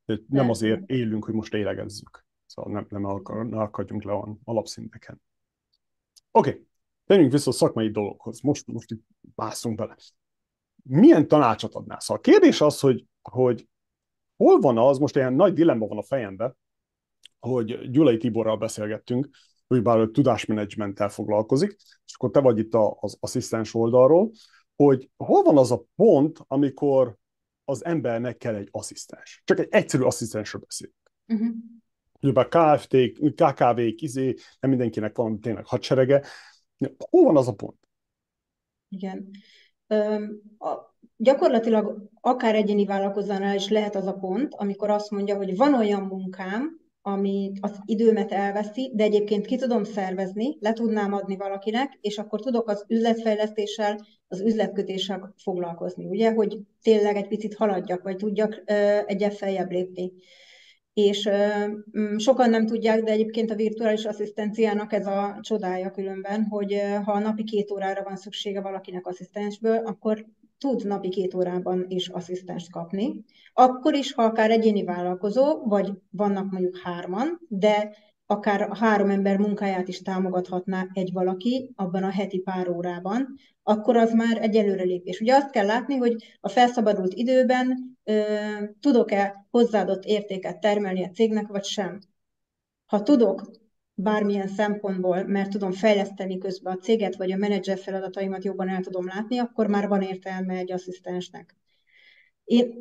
de 0.07 0.19
nem 0.29 0.49
azért 0.49 0.89
élünk, 0.89 1.25
hogy 1.25 1.33
most 1.33 1.53
élegezzük. 1.53 2.25
Szóval 2.45 2.71
nem, 2.71 2.85
nem 2.89 3.05
akar, 3.05 3.45
ne 3.45 3.61
akadjunk 3.61 4.03
le 4.03 4.13
olyan 4.13 4.39
alapszinteken. 4.43 5.21
Oké, 6.31 6.49
okay. 6.49 6.65
térjünk 7.05 7.31
vissza 7.31 7.49
a 7.49 7.53
szakmai 7.53 7.91
dologhoz. 7.91 8.41
Most, 8.41 8.67
most 8.67 8.91
itt 8.91 9.05
mászunk 9.35 9.75
bele. 9.75 9.97
Milyen 10.83 11.27
tanácsot 11.27 11.75
adnál? 11.75 11.99
Szóval 11.99 12.17
a 12.17 12.29
kérdés 12.29 12.61
az, 12.61 12.79
hogy, 12.79 13.05
hogy 13.21 13.67
hol 14.37 14.59
van 14.59 14.77
az, 14.77 14.97
most 14.97 15.15
ilyen 15.15 15.33
nagy 15.33 15.53
dilemma 15.53 15.87
van 15.87 15.97
a 15.97 16.03
fejemben, 16.03 16.57
hogy 17.39 17.89
Gyulai 17.89 18.17
Tiborral 18.17 18.57
beszélgettünk, 18.57 19.29
hogy 19.67 19.81
bár 19.81 20.07
tudásmenedzsmenttel 20.07 21.09
foglalkozik, 21.09 21.75
és 22.05 22.13
akkor 22.13 22.31
te 22.31 22.39
vagy 22.39 22.57
itt 22.57 22.73
az 22.99 23.17
asszisztens 23.19 23.73
oldalról, 23.73 24.31
hogy 24.75 25.09
hol 25.17 25.43
van 25.43 25.57
az 25.57 25.71
a 25.71 25.83
pont, 25.95 26.39
amikor 26.47 27.17
az 27.69 27.85
embernek 27.85 28.37
kell 28.37 28.55
egy 28.55 28.67
asszisztens. 28.71 29.41
Csak 29.45 29.59
egy 29.59 29.67
egyszerű 29.69 30.03
asszisztensről 30.03 30.61
beszélünk. 30.61 30.95
Uh-huh. 31.27 31.55
Ugye 32.21 32.43
KFT, 32.43 32.95
KKV-k, 33.35 34.01
izé, 34.01 34.35
nem 34.59 34.69
mindenkinek 34.69 35.17
van 35.17 35.39
tényleg 35.39 35.65
hadserege. 35.65 36.23
Hol 37.09 37.23
van 37.23 37.37
az 37.37 37.47
a 37.47 37.53
pont? 37.53 37.77
Igen. 38.89 39.29
Üm, 39.87 40.41
a, 40.57 40.95
gyakorlatilag 41.17 42.09
akár 42.21 42.55
egyéni 42.55 42.85
vállalkozónál 42.85 43.55
is 43.55 43.69
lehet 43.69 43.95
az 43.95 44.05
a 44.05 44.13
pont, 44.13 44.53
amikor 44.55 44.89
azt 44.89 45.11
mondja, 45.11 45.35
hogy 45.35 45.55
van 45.55 45.73
olyan 45.73 46.01
munkám, 46.01 46.79
ami 47.01 47.51
az 47.59 47.79
időmet 47.85 48.31
elveszi, 48.31 48.91
de 48.95 49.03
egyébként 49.03 49.45
ki 49.45 49.55
tudom 49.55 49.83
szervezni, 49.83 50.57
le 50.59 50.73
tudnám 50.73 51.13
adni 51.13 51.35
valakinek, 51.35 51.97
és 52.01 52.17
akkor 52.17 52.41
tudok 52.41 52.69
az 52.69 52.85
üzletfejlesztéssel, 52.87 54.05
az 54.27 54.41
üzletkötéssel 54.41 55.33
foglalkozni, 55.37 56.05
ugye, 56.05 56.33
hogy 56.33 56.59
tényleg 56.81 57.15
egy 57.15 57.27
picit 57.27 57.55
haladjak, 57.55 58.03
vagy 58.03 58.15
tudjak 58.15 58.63
egyet 59.05 59.33
feljebb 59.35 59.71
lépni. 59.71 60.11
És 60.93 61.29
sokan 62.17 62.49
nem 62.49 62.65
tudják, 62.65 63.03
de 63.03 63.11
egyébként 63.11 63.51
a 63.51 63.55
virtuális 63.55 64.05
asszisztenciának 64.05 64.93
ez 64.93 65.05
a 65.05 65.37
csodája 65.41 65.91
különben, 65.91 66.43
hogy 66.43 66.81
ha 67.03 67.11
a 67.11 67.19
napi 67.19 67.43
két 67.43 67.71
órára 67.71 68.03
van 68.03 68.15
szüksége 68.15 68.61
valakinek 68.61 69.07
asszisztensből, 69.07 69.77
akkor 69.77 70.25
tud 70.57 70.85
napi 70.85 71.09
két 71.09 71.33
órában 71.33 71.85
is 71.87 72.07
asszisztenst 72.07 72.71
kapni. 72.71 73.23
Akkor 73.53 73.93
is, 73.93 74.13
ha 74.13 74.23
akár 74.23 74.51
egyéni 74.51 74.83
vállalkozó, 74.83 75.63
vagy 75.63 75.91
vannak 76.11 76.51
mondjuk 76.51 76.77
hárman, 76.77 77.39
de 77.49 77.95
akár 78.29 78.77
három 78.77 79.09
ember 79.09 79.37
munkáját 79.37 79.87
is 79.87 80.01
támogathatná 80.01 80.87
egy 80.93 81.11
valaki 81.13 81.71
abban 81.75 82.03
a 82.03 82.11
heti 82.11 82.39
pár 82.39 82.69
órában, 82.69 83.35
akkor 83.63 83.97
az 83.97 84.13
már 84.13 84.41
egy 84.41 84.55
előrelépés. 84.55 85.19
Ugye 85.19 85.35
azt 85.35 85.51
kell 85.51 85.65
látni, 85.65 85.95
hogy 85.95 86.37
a 86.39 86.49
felszabadult 86.49 87.13
időben 87.13 87.97
ö, 88.03 88.21
tudok-e 88.79 89.47
hozzáadott 89.49 90.03
értéket 90.03 90.59
termelni 90.59 91.03
a 91.03 91.09
cégnek, 91.09 91.47
vagy 91.47 91.63
sem. 91.63 91.99
Ha 92.85 93.03
tudok 93.03 93.51
bármilyen 93.93 94.47
szempontból, 94.47 95.23
mert 95.23 95.49
tudom 95.49 95.71
fejleszteni 95.71 96.37
közben 96.37 96.73
a 96.73 96.77
céget, 96.77 97.15
vagy 97.15 97.31
a 97.31 97.37
menedzser 97.37 97.77
feladataimat 97.77 98.43
jobban 98.43 98.69
el 98.69 98.81
tudom 98.81 99.07
látni, 99.07 99.37
akkor 99.37 99.67
már 99.67 99.87
van 99.87 100.01
értelme 100.01 100.53
egy 100.53 100.71
asszisztensnek. 100.71 101.55
Én, 102.43 102.77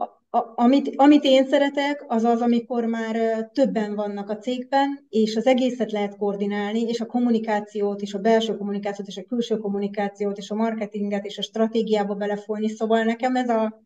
amit, 0.55 0.93
amit 0.97 1.25
én 1.25 1.47
szeretek, 1.47 2.05
az 2.09 2.25
az, 2.25 2.41
amikor 2.41 2.85
már 2.85 3.45
többen 3.53 3.95
vannak 3.95 4.31
a 4.31 4.39
cégben, 4.39 5.07
és 5.09 5.37
az 5.37 5.47
egészet 5.47 5.93
lehet 5.93 6.17
koordinálni, 6.17 6.81
és 6.81 7.01
a 7.01 7.07
kommunikációt, 7.07 8.01
és 8.01 8.15
a 8.15 8.19
belső 8.19 8.57
kommunikációt, 8.57 9.09
és 9.09 9.17
a 9.17 9.25
külső 9.25 9.57
kommunikációt, 9.57 10.39
és 10.39 10.51
a 10.51 10.55
marketinget, 10.55 11.25
és 11.25 11.39
a 11.39 11.43
stratégiába 11.43 12.15
belefolni. 12.15 12.69
Szóval 12.69 13.03
nekem 13.03 13.37
ez, 13.37 13.49
a, 13.49 13.83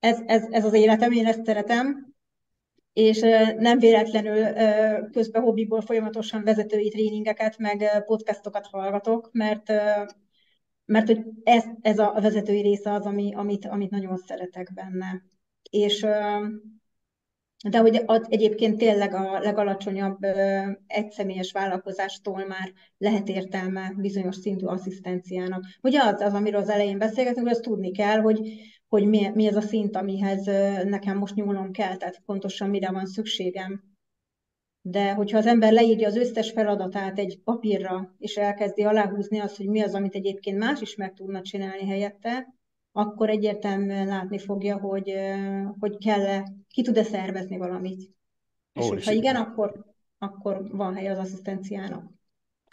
ez, 0.00 0.18
ez, 0.26 0.46
ez 0.50 0.64
az 0.64 0.72
életem, 0.72 1.12
én 1.12 1.26
ezt 1.26 1.44
szeretem, 1.44 2.14
és 2.92 3.20
nem 3.58 3.78
véletlenül 3.78 4.52
közben 5.10 5.42
hobbiból 5.42 5.80
folyamatosan 5.80 6.44
vezetői 6.44 6.88
tréningeket, 6.88 7.58
meg 7.58 8.04
podcastokat 8.06 8.66
hallgatok, 8.66 9.28
mert, 9.32 9.68
mert 10.84 11.06
hogy 11.06 11.24
ez, 11.42 11.64
ez 11.80 11.98
a 11.98 12.18
vezetői 12.20 12.60
része 12.60 12.92
az, 12.92 13.06
ami, 13.06 13.34
amit, 13.34 13.66
amit 13.66 13.90
nagyon 13.90 14.16
szeretek 14.16 14.72
benne. 14.74 15.22
És 15.70 16.06
de 17.68 17.78
hogy 17.78 18.04
egyébként 18.28 18.78
tényleg 18.78 19.14
a 19.14 19.38
legalacsonyabb 19.38 20.18
egyszemélyes 20.86 21.52
vállalkozástól 21.52 22.46
már 22.46 22.72
lehet 22.98 23.28
értelme 23.28 23.92
bizonyos 23.96 24.36
szintű 24.36 24.66
asszisztenciának. 24.66 25.64
Ugye 25.82 26.00
az, 26.02 26.20
az 26.20 26.32
amiről 26.32 26.60
az 26.60 26.68
elején 26.68 26.98
beszélgetünk, 26.98 27.48
az 27.48 27.58
tudni 27.58 27.90
kell, 27.90 28.20
hogy, 28.20 28.40
hogy 28.88 29.06
mi, 29.06 29.30
mi 29.34 29.46
ez 29.46 29.56
a 29.56 29.60
szint, 29.60 29.96
amihez 29.96 30.44
nekem 30.84 31.18
most 31.18 31.34
nyúlnom 31.34 31.72
kell, 31.72 31.96
tehát 31.96 32.22
pontosan 32.26 32.70
mire 32.70 32.90
van 32.90 33.06
szükségem. 33.06 33.88
De 34.82 35.12
hogyha 35.12 35.38
az 35.38 35.46
ember 35.46 35.72
leírja 35.72 36.08
az 36.08 36.16
összes 36.16 36.50
feladatát 36.50 37.18
egy 37.18 37.40
papírra, 37.44 38.14
és 38.18 38.36
elkezdi 38.36 38.82
aláhúzni 38.82 39.38
azt, 39.38 39.56
hogy 39.56 39.66
mi 39.66 39.80
az, 39.80 39.94
amit 39.94 40.14
egyébként 40.14 40.58
más 40.58 40.80
is 40.80 40.94
meg 40.94 41.12
tudna 41.12 41.42
csinálni 41.42 41.86
helyette, 41.86 42.46
akkor 42.92 43.28
egyértelműen 43.28 44.06
látni 44.06 44.38
fogja, 44.38 44.78
hogy, 44.78 45.14
hogy 45.78 45.96
kell-e, 45.98 46.52
ki 46.68 46.82
tud-e 46.82 47.02
szervezni 47.02 47.56
valamit. 47.56 48.14
Ó, 48.80 48.82
és 48.82 48.88
hogyha 48.88 49.12
igen, 49.12 49.36
akkor, 49.36 49.84
akkor 50.18 50.68
van 50.70 50.94
hely 50.94 51.08
az 51.08 51.18
asszisztenciának. 51.18 52.10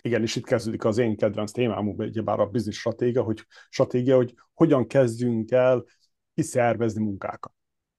Igen, 0.01 0.21
és 0.21 0.35
itt 0.35 0.45
kezdődik 0.45 0.85
az 0.85 0.97
én 0.97 1.15
kedvenc 1.15 1.51
témám, 1.51 1.95
bár 2.23 2.39
a 2.39 2.45
biznisz 2.45 2.75
stratégia, 2.75 3.23
hogy 3.23 3.45
stratégia, 3.69 4.15
hogy 4.15 4.35
hogyan 4.53 4.87
kezdjünk 4.87 5.51
el 5.51 5.85
kiszervezni 6.33 7.03
munkákat. 7.03 7.51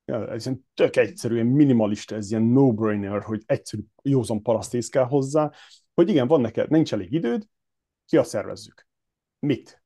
Ja, 0.05 0.33
ez 0.33 0.47
ilyen 0.47 0.67
tök 0.75 0.97
egyszerűen 0.97 1.47
minimalista, 1.47 2.15
ez 2.15 2.31
ilyen 2.31 2.43
no-brainer, 2.43 3.23
hogy 3.23 3.43
egyszerű, 3.47 3.83
józan 4.03 4.43
parasztész 4.43 4.89
kell 4.89 5.05
hozzá, 5.05 5.53
hogy 5.95 6.09
igen, 6.09 6.27
van 6.27 6.41
neked, 6.41 6.71
nincs 6.71 6.93
elég 6.93 7.13
időd, 7.13 7.47
ki 8.07 8.17
a 8.17 8.23
szervezzük. 8.23 8.87
Mit? 9.39 9.83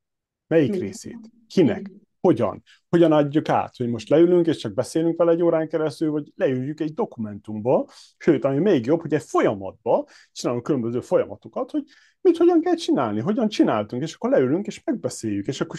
Melyik 0.47 0.71
Mit? 0.71 0.81
részét? 0.81 1.31
Kinek? 1.47 1.91
Hogyan? 2.23 2.63
Hogyan 2.89 3.13
adjuk 3.13 3.49
át, 3.49 3.77
hogy 3.77 3.89
most 3.89 4.09
leülünk, 4.09 4.47
és 4.47 4.57
csak 4.57 4.75
beszélünk 4.75 5.19
vele 5.19 5.31
egy 5.31 5.43
órán 5.43 5.69
keresztül, 5.69 6.11
vagy 6.11 6.33
leüljük 6.37 6.81
egy 6.81 6.95
dokumentumba, 6.95 7.89
sőt, 8.17 8.45
ami 8.45 8.59
még 8.59 8.87
jobb, 8.87 9.01
hogy 9.01 9.15
egy 9.15 9.23
folyamatba 9.23 10.07
csinálunk 10.33 10.65
különböző 10.65 11.01
folyamatokat, 11.01 11.71
hogy 11.71 11.85
mit 12.21 12.37
hogyan 12.37 12.61
kell 12.61 12.75
csinálni, 12.75 13.21
hogyan 13.21 13.49
csináltunk, 13.49 14.03
és 14.03 14.15
akkor 14.15 14.31
leülünk, 14.31 14.67
és 14.67 14.85
megbeszéljük, 14.85 15.47
és 15.47 15.61
akkor 15.61 15.79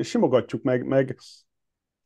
simogatjuk 0.00 0.62
meg, 0.62 0.86
meg 0.86 1.18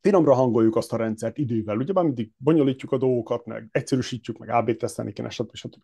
finomra 0.01 0.35
hangoljuk 0.35 0.77
azt 0.77 0.93
a 0.93 0.97
rendszert 0.97 1.39
idővel, 1.39 1.77
ugye 1.77 1.93
már 1.93 2.05
mindig 2.05 2.31
bonyolítjuk 2.37 2.93
a 2.93 2.99
dolgokat, 2.99 3.45
meg 3.45 3.69
egyszerűsítjük, 3.73 4.39
meg 4.39 4.49
AB 4.49 4.77
tesztelni 4.77 5.13
kéne, 5.13 5.29
stb. 5.29 5.55
stb. 5.55 5.83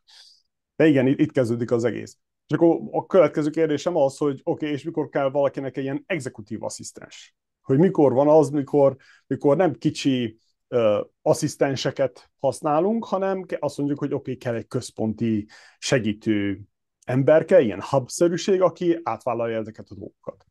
De 0.77 0.87
igen, 0.87 1.07
itt, 1.07 1.19
itt 1.19 1.33
kezdődik 1.33 1.71
az 1.71 1.85
egész. 1.85 2.19
És 2.47 2.55
akkor 2.55 2.81
a 2.91 3.07
következő 3.07 3.51
kérdésem 3.51 3.97
az, 3.97 4.17
hogy 4.17 4.41
oké, 4.43 4.65
okay, 4.65 4.71
és 4.71 4.83
mikor 4.83 5.09
kell 5.09 5.31
valakinek 5.31 5.77
egy 5.77 5.83
ilyen 5.83 6.05
exekutív 6.07 6.63
asszisztens? 6.63 7.35
Hogy 7.65 7.79
mikor 7.79 8.13
van 8.13 8.29
az, 8.29 8.51
mikor, 8.51 8.97
mikor 9.27 9.57
nem 9.57 9.73
kicsi 9.73 10.39
uh, 10.69 11.01
asszisztenseket 11.23 12.31
használunk, 12.39 13.05
hanem 13.05 13.45
azt 13.59 13.79
mondjuk, 13.79 13.99
hogy 13.99 14.13
oké, 14.13 14.31
okay, 14.31 14.37
kell 14.37 14.55
egy 14.55 14.67
központi 14.67 15.47
segítő 15.79 16.61
emberke, 17.05 17.61
ilyen 17.61 17.83
hubszerűség, 17.91 18.63
aki 18.63 19.01
átvállalja 19.03 19.59
ezeket 19.59 19.89
a 19.89 19.95
dolgokat. 19.95 20.47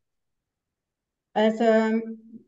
Ez 1.32 1.60
ö, 1.60 1.96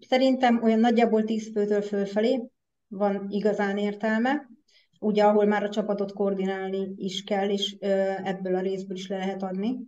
szerintem 0.09 0.63
olyan 0.63 0.81
nagyjából 0.81 1.25
10 1.25 1.51
főtől 1.53 1.83
fölfelé 1.83 2.51
van 2.89 3.27
igazán 3.29 3.79
értelme, 3.79 4.51
ugye 4.99 5.25
ahol 5.25 5.45
már 5.45 5.63
a 5.63 5.69
csapatot 5.69 6.13
koordinálni 6.13 6.93
is 6.97 7.25
kell, 7.25 7.51
és 7.51 7.77
ö, 7.81 7.87
ebből 8.25 8.55
a 8.55 8.61
részből 8.61 8.97
is 8.97 9.09
le 9.09 9.17
lehet 9.17 9.43
adni. 9.43 9.79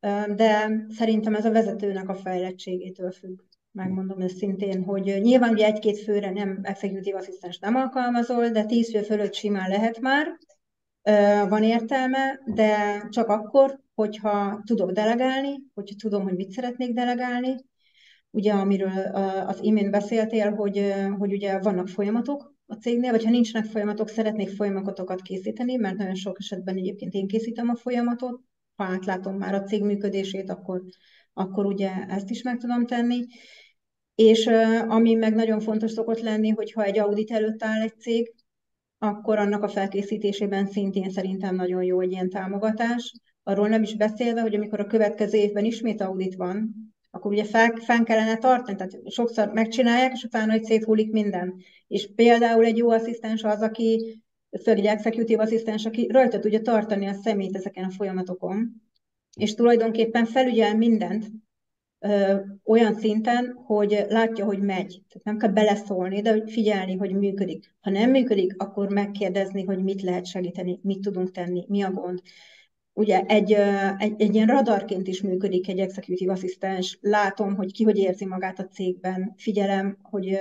Ö, 0.00 0.34
de 0.34 0.84
szerintem 0.88 1.34
ez 1.34 1.44
a 1.44 1.50
vezetőnek 1.50 2.08
a 2.08 2.14
fejlettségétől 2.14 3.10
függ. 3.10 3.40
Megmondom 3.72 4.20
őszintén, 4.20 4.82
hogy 4.84 5.18
nyilván 5.20 5.52
ugye 5.52 5.66
egy-két 5.66 5.98
főre 5.98 6.30
nem 6.30 6.58
executive 6.62 7.18
asszisztens 7.18 7.58
nem 7.58 7.74
alkalmazol, 7.74 8.48
de 8.48 8.64
tíz 8.64 8.90
fő 8.90 9.02
fölött 9.02 9.34
simán 9.34 9.68
lehet 9.68 10.00
már, 10.00 10.38
van 11.48 11.62
értelme, 11.62 12.40
de 12.54 13.02
csak 13.08 13.28
akkor, 13.28 13.80
hogyha 13.94 14.62
tudok 14.64 14.90
delegálni, 14.90 15.62
hogyha 15.74 15.94
tudom, 15.98 16.22
hogy 16.22 16.36
mit 16.36 16.50
szeretnék 16.50 16.92
delegálni, 16.92 17.54
ugye 18.30 18.52
amiről 18.52 19.14
az 19.46 19.58
imént 19.62 19.90
beszéltél, 19.90 20.54
hogy, 20.54 20.94
hogy 21.18 21.32
ugye 21.32 21.58
vannak 21.58 21.88
folyamatok 21.88 22.54
a 22.66 22.74
cégnél, 22.74 23.10
vagy 23.10 23.24
ha 23.24 23.30
nincsenek 23.30 23.68
folyamatok, 23.68 24.08
szeretnék 24.08 24.48
folyamatokat 24.48 25.22
készíteni, 25.22 25.76
mert 25.76 25.96
nagyon 25.96 26.14
sok 26.14 26.36
esetben 26.38 26.76
egyébként 26.76 27.12
én 27.12 27.26
készítem 27.26 27.68
a 27.68 27.76
folyamatot, 27.76 28.40
ha 28.76 28.84
átlátom 28.84 29.36
már 29.36 29.54
a 29.54 29.62
cég 29.62 29.82
működését, 29.82 30.50
akkor, 30.50 30.82
akkor 31.32 31.66
ugye 31.66 31.90
ezt 32.08 32.30
is 32.30 32.42
meg 32.42 32.56
tudom 32.56 32.86
tenni. 32.86 33.24
És 34.14 34.46
ami 34.88 35.14
meg 35.14 35.34
nagyon 35.34 35.60
fontos 35.60 35.90
szokott 35.90 36.20
lenni, 36.20 36.48
hogyha 36.48 36.82
egy 36.82 36.98
audit 36.98 37.30
előtt 37.30 37.62
áll 37.62 37.80
egy 37.80 37.98
cég, 37.98 38.34
akkor 38.98 39.38
annak 39.38 39.62
a 39.62 39.68
felkészítésében 39.68 40.66
szintén 40.66 41.10
szerintem 41.10 41.54
nagyon 41.54 41.82
jó 41.82 42.00
egy 42.00 42.12
ilyen 42.12 42.28
támogatás. 42.28 43.14
Arról 43.42 43.68
nem 43.68 43.82
is 43.82 43.96
beszélve, 43.96 44.40
hogy 44.40 44.54
amikor 44.54 44.80
a 44.80 44.86
következő 44.86 45.38
évben 45.38 45.64
ismét 45.64 46.00
audit 46.00 46.34
van, 46.34 46.74
akkor 47.10 47.32
ugye 47.32 47.44
fel, 47.44 47.70
fenn 47.70 48.04
kellene 48.04 48.36
tartani, 48.36 48.76
tehát 48.76 49.10
sokszor 49.10 49.52
megcsinálják, 49.52 50.12
és 50.12 50.22
utána, 50.22 50.52
hogy 50.52 50.64
széthullik 50.64 51.12
minden. 51.12 51.54
És 51.86 52.10
például 52.14 52.64
egy 52.64 52.76
jó 52.76 52.90
asszisztens 52.90 53.42
az, 53.42 53.60
aki, 53.60 54.22
főleg 54.62 54.78
egy 54.80 54.86
executive 54.86 55.42
asszisztens, 55.42 55.86
aki 55.86 56.08
rajta 56.10 56.38
tudja 56.38 56.60
tartani 56.60 57.06
a 57.06 57.12
szemét 57.12 57.56
ezeken 57.56 57.84
a 57.84 57.90
folyamatokon, 57.90 58.82
és 59.40 59.54
tulajdonképpen 59.54 60.24
felügyel 60.24 60.76
mindent, 60.76 61.30
ö, 61.98 62.36
olyan 62.64 62.94
szinten, 62.94 63.52
hogy 63.66 64.04
látja, 64.08 64.44
hogy 64.44 64.60
megy. 64.60 65.02
Tehát 65.08 65.24
nem 65.24 65.38
kell 65.38 65.50
beleszólni, 65.50 66.20
de 66.20 66.30
hogy 66.30 66.50
figyelni, 66.50 66.96
hogy 66.96 67.14
működik. 67.14 67.74
Ha 67.80 67.90
nem 67.90 68.10
működik, 68.10 68.54
akkor 68.62 68.88
megkérdezni, 68.88 69.64
hogy 69.64 69.82
mit 69.82 70.02
lehet 70.02 70.26
segíteni, 70.26 70.78
mit 70.82 71.00
tudunk 71.00 71.30
tenni, 71.30 71.64
mi 71.68 71.82
a 71.82 71.90
gond 71.90 72.20
ugye 72.92 73.22
egy, 73.26 73.52
egy, 73.98 74.22
egy 74.22 74.34
ilyen 74.34 74.46
radarként 74.46 75.08
is 75.08 75.22
működik 75.22 75.68
egy 75.68 75.78
executive 75.78 76.32
asszisztens. 76.32 76.98
Látom, 77.00 77.54
hogy 77.54 77.72
ki 77.72 77.84
hogy 77.84 77.98
érzi 77.98 78.26
magát 78.26 78.58
a 78.58 78.66
cégben, 78.66 79.34
figyelem, 79.36 79.98
hogy 80.02 80.38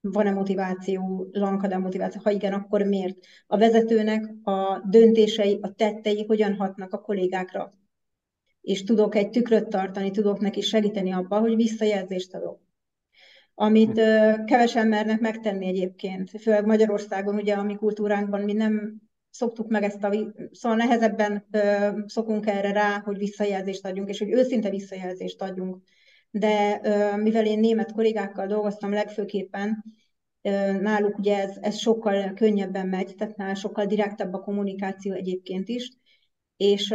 van-e 0.00 0.30
motiváció, 0.30 1.28
lankad-e 1.32 1.78
motiváció, 1.78 2.20
ha 2.24 2.30
igen, 2.30 2.52
akkor 2.52 2.82
miért? 2.82 3.16
A 3.46 3.58
vezetőnek 3.58 4.34
a 4.42 4.82
döntései, 4.88 5.58
a 5.62 5.72
tettei 5.72 6.24
hogyan 6.24 6.54
hatnak 6.54 6.92
a 6.92 7.00
kollégákra? 7.00 7.74
És 8.66 8.84
tudok 8.84 9.14
egy 9.14 9.30
tükröt 9.30 9.68
tartani, 9.68 10.10
tudok 10.10 10.40
neki 10.40 10.60
segíteni 10.60 11.12
abban, 11.12 11.40
hogy 11.40 11.56
visszajelzést 11.56 12.34
adok. 12.34 12.60
Amit 13.54 14.00
kevesen 14.44 14.86
mernek 14.86 15.20
megtenni 15.20 15.66
egyébként, 15.66 16.30
főleg 16.40 16.66
Magyarországon, 16.66 17.34
ugye 17.34 17.54
a 17.54 17.62
mi 17.62 17.74
kultúránkban 17.74 18.40
mi 18.40 18.52
nem 18.52 19.02
szoktuk 19.30 19.68
meg 19.68 19.82
ezt 19.82 20.04
a, 20.04 20.34
szóval 20.50 20.76
nehezebben 20.78 21.46
ö, 21.50 21.88
szokunk 22.06 22.46
erre 22.46 22.72
rá, 22.72 23.00
hogy 23.04 23.18
visszajelzést 23.18 23.86
adjunk, 23.86 24.08
és 24.08 24.18
hogy 24.18 24.32
őszinte 24.32 24.70
visszajelzést 24.70 25.42
adjunk. 25.42 25.82
De 26.30 26.80
ö, 26.82 27.16
mivel 27.16 27.46
én 27.46 27.58
német 27.58 27.92
kollégákkal 27.92 28.46
dolgoztam 28.46 28.92
legfőképpen, 28.92 29.84
ö, 30.42 30.72
náluk 30.72 31.18
ugye 31.18 31.42
ez, 31.42 31.56
ez 31.60 31.76
sokkal 31.76 32.32
könnyebben 32.34 32.86
megy, 32.86 33.14
tehát 33.16 33.36
nál 33.36 33.54
sokkal 33.54 33.86
direktebb 33.86 34.34
a 34.34 34.40
kommunikáció 34.40 35.12
egyébként 35.12 35.68
is, 35.68 35.90
és, 36.56 36.94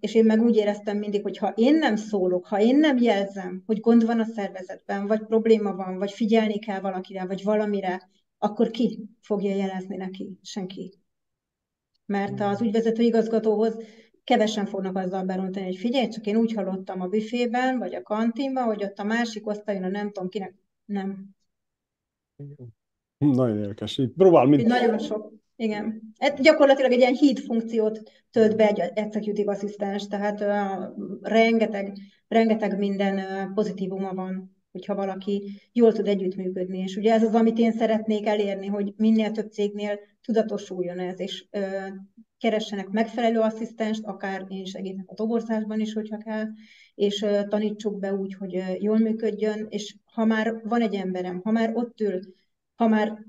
és 0.00 0.14
én 0.14 0.24
meg 0.24 0.40
úgy 0.40 0.56
éreztem 0.56 0.98
mindig, 0.98 1.22
hogy 1.22 1.38
ha 1.38 1.52
én 1.56 1.74
nem 1.74 1.96
szólok, 1.96 2.46
ha 2.46 2.60
én 2.60 2.76
nem 2.76 2.98
jelzem, 2.98 3.62
hogy 3.66 3.80
gond 3.80 4.06
van 4.06 4.20
a 4.20 4.24
szervezetben, 4.24 5.06
vagy 5.06 5.24
probléma 5.24 5.74
van, 5.74 5.98
vagy 5.98 6.12
figyelni 6.12 6.58
kell 6.58 6.80
valakire, 6.80 7.26
vagy 7.26 7.42
valamire, 7.42 8.10
akkor 8.38 8.70
ki 8.70 9.08
fogja 9.20 9.54
jelezni 9.54 9.96
neki? 9.96 10.38
Senki 10.42 11.02
mert 12.06 12.40
az 12.40 12.60
ügyvezető 12.60 13.02
igazgatóhoz 13.02 13.76
kevesen 14.24 14.66
fognak 14.66 14.96
azzal 14.96 15.24
berontani, 15.24 15.64
hogy 15.64 15.76
figyelj, 15.76 16.08
csak 16.08 16.26
én 16.26 16.36
úgy 16.36 16.52
hallottam 16.52 17.00
a 17.00 17.06
büfében, 17.06 17.78
vagy 17.78 17.94
a 17.94 18.02
kantinban, 18.02 18.64
hogy 18.64 18.84
ott 18.84 18.98
a 18.98 19.04
másik 19.04 19.46
osztályon, 19.46 19.82
a 19.82 19.88
nem 19.88 20.10
tudom 20.10 20.28
kinek, 20.28 20.54
nem. 20.84 21.28
Nagyon 23.18 23.58
érdekes. 23.58 23.98
Így 23.98 24.12
próbál 24.12 24.46
mint... 24.46 24.66
Nagyon 24.66 24.98
sok. 24.98 25.32
Igen. 25.56 26.00
Ez 26.16 26.40
gyakorlatilag 26.40 26.92
egy 26.92 26.98
ilyen 26.98 27.14
híd 27.14 27.38
funkciót 27.38 28.00
tölt 28.30 28.56
be 28.56 28.68
egy 28.68 28.78
executive 28.94 29.52
asszisztens, 29.52 30.06
tehát 30.06 30.40
uh, 30.40 31.06
rengeteg, 31.20 31.96
rengeteg 32.28 32.78
minden 32.78 33.18
uh, 33.18 33.54
pozitívuma 33.54 34.14
van 34.14 34.60
hogyha 34.72 34.94
valaki 34.94 35.60
jól 35.72 35.92
tud 35.92 36.08
együttműködni. 36.08 36.78
És 36.78 36.96
ugye 36.96 37.12
ez 37.12 37.22
az, 37.22 37.34
amit 37.34 37.58
én 37.58 37.72
szeretnék 37.72 38.26
elérni, 38.26 38.66
hogy 38.66 38.92
minél 38.96 39.30
több 39.30 39.50
cégnél 39.50 39.98
tudatosuljon 40.22 40.98
ez, 40.98 41.20
és 41.20 41.46
ö, 41.50 41.60
keressenek 42.38 42.88
megfelelő 42.88 43.40
asszisztenst, 43.40 44.04
akár 44.04 44.44
én 44.48 44.64
segítek 44.64 45.04
a 45.10 45.14
toborzásban 45.14 45.80
is, 45.80 45.92
hogyha 45.92 46.16
kell, 46.18 46.46
és 46.94 47.22
ö, 47.22 47.40
tanítsuk 47.48 47.98
be 47.98 48.14
úgy, 48.14 48.34
hogy 48.34 48.56
ö, 48.56 48.62
jól 48.78 48.98
működjön, 48.98 49.66
és 49.68 49.96
ha 50.04 50.24
már 50.24 50.60
van 50.64 50.80
egy 50.80 50.94
emberem, 50.94 51.40
ha 51.44 51.50
már 51.50 51.70
ott 51.74 52.00
ül, 52.00 52.20
ha 52.74 52.86
már 52.86 53.24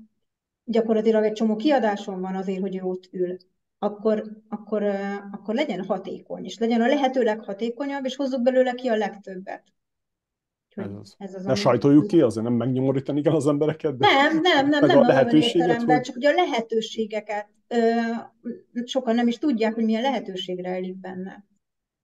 gyakorlatilag 0.64 1.24
egy 1.24 1.32
csomó 1.32 1.56
kiadásom 1.56 2.20
van 2.20 2.34
azért, 2.34 2.60
hogy 2.60 2.76
ő 2.76 2.82
ott 2.82 3.08
ül, 3.12 3.36
akkor, 3.78 4.24
akkor, 4.48 4.82
akkor 5.32 5.54
legyen 5.54 5.84
hatékony, 5.84 6.44
és 6.44 6.58
legyen 6.58 6.80
a 6.80 6.86
lehető 6.86 7.22
leghatékonyabb, 7.22 8.04
és 8.04 8.16
hozzuk 8.16 8.42
belőle 8.42 8.72
ki 8.72 8.88
a 8.88 8.96
legtöbbet. 8.96 9.62
Ez 10.74 10.90
az. 11.00 11.14
Ez 11.18 11.34
az, 11.34 11.44
ne 11.44 11.54
sajtoljuk 11.54 12.06
ki, 12.06 12.20
azért 12.20 12.46
nem 12.46 12.54
megnyomorítani 12.54 13.22
kell 13.22 13.34
az 13.34 13.46
embereket? 13.46 13.96
De 13.96 14.06
nem, 14.06 14.40
nem, 14.40 14.68
nem, 14.68 14.86
nem 14.86 14.98
a 14.98 15.06
lehetőséget, 15.06 15.82
hogy... 15.82 16.00
csak 16.00 16.16
ugye 16.16 16.28
a 16.28 16.34
lehetőségeket 16.34 17.48
ö, 17.68 17.90
sokan 18.84 19.14
nem 19.14 19.26
is 19.26 19.38
tudják, 19.38 19.74
hogy 19.74 19.84
milyen 19.84 20.02
lehetőség 20.02 20.62
rejlik 20.62 20.96
benne. 20.96 21.44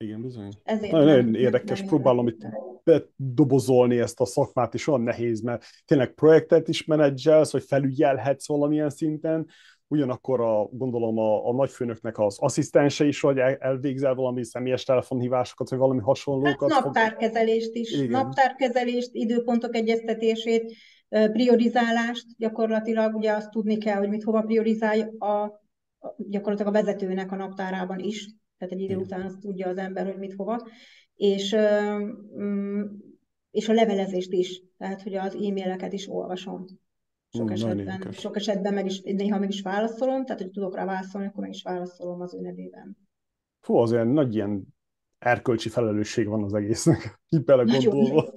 Igen, 0.05 0.23
bizony. 0.23 0.51
Ezért 0.63 0.93
nagyon, 0.93 1.07
nagyon 1.07 1.35
érdekes, 1.35 1.83
próbálom 1.83 2.27
itt 2.27 2.47
bedobozolni 2.85 3.99
ezt 3.99 4.21
a 4.21 4.25
szakmát, 4.25 4.75
és 4.75 4.87
olyan 4.87 5.01
nehéz, 5.01 5.41
mert 5.41 5.65
tényleg 5.85 6.15
projektet 6.15 6.69
is 6.69 6.85
menedzselsz, 6.85 7.53
vagy 7.53 7.65
felügyelhetsz 7.65 8.49
valamilyen 8.49 8.91
szinten, 8.91 9.47
ugyanakkor 9.87 10.41
a, 10.41 10.69
gondolom 10.73 11.19
a, 11.19 11.49
a 11.49 11.53
nagyfőnöknek 11.53 12.19
az 12.19 12.39
asszisztense 12.39 13.05
is, 13.05 13.21
hogy 13.21 13.39
elvégzel 13.39 14.15
valami 14.15 14.45
személyes 14.45 14.85
telefonhívásokat, 14.85 15.71
vagy 15.71 15.79
valami 15.79 16.01
hasonlókat. 16.01 16.73
Hát 16.73 16.85
naptárkezelést 16.85 17.75
is, 17.75 17.93
Igen. 17.93 18.09
naptárkezelést, 18.09 19.11
időpontok 19.13 19.75
egyeztetését, 19.75 20.73
priorizálást, 21.09 22.27
gyakorlatilag 22.37 23.15
ugye 23.15 23.33
azt 23.33 23.51
tudni 23.51 23.79
kell, 23.79 23.97
hogy 23.97 24.09
mit 24.09 24.23
hova 24.23 24.43
priorizálj 24.43 25.01
a, 25.19 25.61
gyakorlatilag 26.17 26.75
a 26.75 26.83
vezetőnek 26.83 27.33
a 27.33 27.37
naptárában 27.37 27.99
is, 27.99 28.29
tehát 28.61 28.75
egy 28.75 28.81
idő 28.81 28.97
után 28.97 29.23
azt 29.23 29.41
tudja 29.41 29.69
az 29.69 29.77
ember, 29.77 30.07
hogy 30.07 30.19
mit 30.19 30.35
hova, 30.35 30.69
és, 31.15 31.57
mm, 32.39 32.83
és 33.51 33.69
a 33.69 33.73
levelezést 33.73 34.33
is, 34.33 34.63
tehát 34.79 35.03
hogy 35.03 35.15
az 35.15 35.35
e-maileket 35.35 35.93
is 35.93 36.09
olvasom. 36.09 36.65
Sok, 37.33 37.49
mm, 37.49 37.53
esetben, 37.53 38.13
sok 38.13 38.37
esetben 38.37 38.75
meg 38.75 38.87
is, 38.87 39.01
néha 39.01 39.39
meg 39.39 39.49
is 39.49 39.63
válaszolom, 39.63 40.25
tehát 40.25 40.41
hogy 40.41 40.51
tudok 40.51 40.75
rá 40.75 40.85
válaszolni, 40.85 41.27
akkor 41.27 41.43
meg 41.43 41.53
is 41.53 41.63
válaszolom 41.63 42.21
az 42.21 42.35
ő 42.35 42.41
nevében. 42.41 42.97
Fú, 43.61 43.75
azért 43.77 44.13
nagy 44.13 44.35
ilyen 44.35 44.67
erkölcsi 45.19 45.69
felelősség 45.69 46.27
van 46.27 46.43
az 46.43 46.55
egésznek, 46.55 47.19
így 47.29 47.45
belegondolva. 47.45 48.33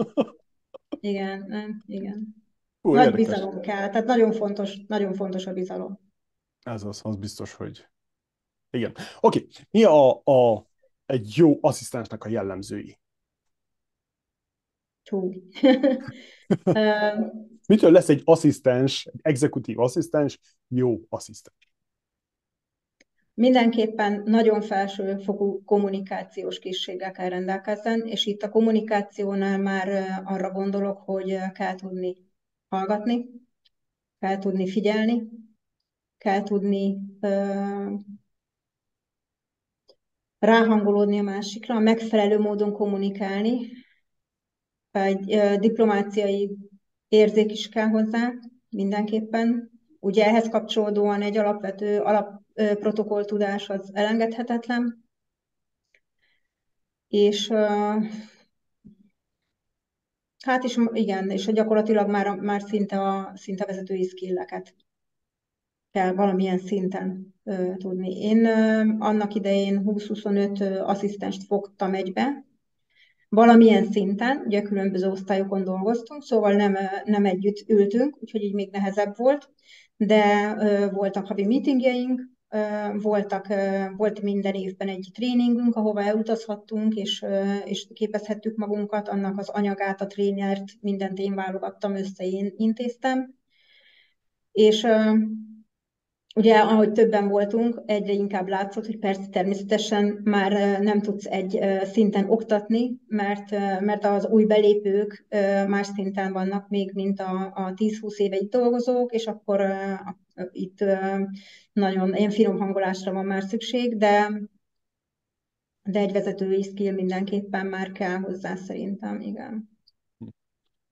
igen, 1.00 1.46
nem, 1.48 1.84
igen. 1.86 2.36
Hú, 2.82 2.94
Nagy 2.94 3.06
érdekes. 3.06 3.26
bizalom 3.26 3.60
kell, 3.60 3.90
tehát 3.90 4.06
nagyon 4.06 4.32
fontos, 4.32 4.86
nagyon 4.88 5.14
fontos 5.14 5.46
a 5.46 5.54
bizalom. 5.54 6.00
Ez 6.64 6.84
az, 6.84 7.02
az 7.04 7.16
biztos, 7.16 7.54
hogy 7.54 7.88
igen. 8.74 8.92
Oké, 9.20 9.40
okay. 9.40 9.50
mi 9.72 9.84
a, 9.84 10.22
a, 10.24 10.68
egy 11.06 11.34
jó 11.36 11.58
asszisztensnek 11.62 12.24
a 12.24 12.30
jellemzői? 12.30 12.98
Hú. 15.10 15.32
Mitől 17.68 17.92
lesz 17.92 18.10
egy 18.10 18.22
asszisztens, 18.24 19.06
egy 19.06 19.20
exekutív 19.22 19.80
asszisztens 19.80 20.40
jó 20.68 21.00
asszisztens? 21.10 21.72
Mindenképpen 23.34 24.22
nagyon 24.26 24.62
felsőfokú 24.62 25.64
kommunikációs 25.64 26.60
készséggel 26.60 27.12
kell 27.12 27.30
rendelkezzen, 27.30 28.00
és 28.00 28.26
itt 28.26 28.42
a 28.42 28.50
kommunikációnál 28.50 29.58
már 29.58 30.22
arra 30.24 30.52
gondolok, 30.52 30.98
hogy 30.98 31.38
kell 31.54 31.76
tudni 31.76 32.16
hallgatni, 32.68 33.26
kell 34.20 34.38
tudni 34.38 34.68
figyelni, 34.70 35.30
kell 36.18 36.44
tudni 36.44 36.98
ráhangolódni 40.44 41.20
a 41.20 41.24
másikra, 41.24 41.80
megfelelő 41.80 42.40
módon 42.40 42.72
kommunikálni, 42.72 43.72
egy 44.92 45.60
diplomáciai 45.60 46.58
érzék 47.08 47.52
is 47.52 47.70
kell 47.70 47.88
hozzá, 47.88 48.34
mindenképpen. 48.70 49.72
Ugye 50.00 50.26
ehhez 50.26 50.50
kapcsolódóan 50.50 51.22
egy 51.22 51.38
alapvető 51.38 52.00
alapprotokoll 52.00 53.26
tudás 53.26 53.70
az 53.70 53.92
elengedhetetlen. 53.94 55.06
És 57.08 57.50
hát 60.40 60.64
is 60.64 60.78
igen, 60.94 61.30
és 61.30 61.46
gyakorlatilag 61.46 62.10
már, 62.10 62.36
már 62.36 62.62
szinte 62.62 63.02
a 63.02 63.32
szinte 63.36 63.66
vezetői 63.66 64.04
skilleket 64.04 64.76
kell 65.94 66.14
valamilyen 66.14 66.58
szinten 66.58 67.34
ö, 67.44 67.72
tudni. 67.78 68.22
Én 68.22 68.46
ö, 68.46 68.80
annak 69.00 69.34
idején 69.36 69.82
20-25 69.86 70.86
asszisztenst 70.86 71.44
fogtam 71.44 71.94
egybe, 71.94 72.46
valamilyen 73.30 73.92
szinten, 73.92 74.44
ugye 74.46 74.62
különböző 74.62 75.08
osztályokon 75.10 75.64
dolgoztunk, 75.64 76.24
szóval 76.24 76.54
nem, 76.54 76.78
nem 77.06 77.26
együtt 77.26 77.70
ültünk, 77.70 78.18
úgyhogy 78.20 78.44
így 78.44 78.54
még 78.54 78.72
nehezebb 78.72 79.18
volt, 79.18 79.50
de 79.98 80.54
voltak 80.90 81.28
havi 81.28 81.46
meetingjeink, 81.46 82.22
voltak, 82.94 83.48
volt 83.98 84.22
minden 84.22 84.54
évben 84.54 84.88
egy 84.88 85.10
tréningünk, 85.14 85.76
ahova 85.76 86.04
elutazhattunk, 86.04 86.96
és, 86.96 87.26
és 87.66 87.88
képezhettük 87.94 88.58
magunkat, 88.58 89.08
annak 89.08 89.38
az 89.40 89.50
anyagát, 89.50 90.02
a 90.02 90.08
trénert, 90.08 90.64
mindent 90.82 91.20
én 91.20 91.36
válogattam 91.36 91.96
össze, 91.96 92.26
én 92.26 92.54
intéztem. 92.58 93.36
És 94.52 94.88
ugye, 96.34 96.60
ahogy 96.60 96.92
többen 96.92 97.28
voltunk, 97.28 97.82
egyre 97.86 98.14
inkább 98.14 98.48
látszott, 98.48 98.86
hogy 98.86 99.00
persze 99.00 99.28
természetesen 99.32 100.22
már 100.24 100.80
nem 100.82 101.02
tudsz 101.02 101.26
egy 101.26 101.60
szinten 101.84 102.30
oktatni, 102.30 103.00
mert, 103.08 103.52
mert 103.80 104.06
az 104.06 104.26
új 104.28 104.46
belépők 104.46 105.26
más 105.68 105.88
szinten 105.88 106.34
vannak 106.34 106.70
még, 106.70 106.92
mint 106.94 107.20
a, 107.20 107.52
a 107.56 107.74
10-20 107.74 108.16
éve 108.16 108.38
itt 108.38 108.52
dolgozók, 108.52 109.14
és 109.14 109.26
akkor 109.26 109.62
itt 110.52 110.84
nagyon 111.74 112.16
ilyen 112.16 112.30
finom 112.30 112.58
hangolásra 112.58 113.14
van 113.14 113.26
már 113.26 113.44
szükség, 113.44 113.98
de, 113.98 114.42
de 115.84 116.00
egy 116.00 116.12
vezetői 116.12 116.64
skill 116.64 116.94
mindenképpen 116.94 117.66
már 117.66 117.92
kell 117.92 118.18
hozzá 118.18 118.56
szerintem, 118.56 119.20
igen. 119.20 119.72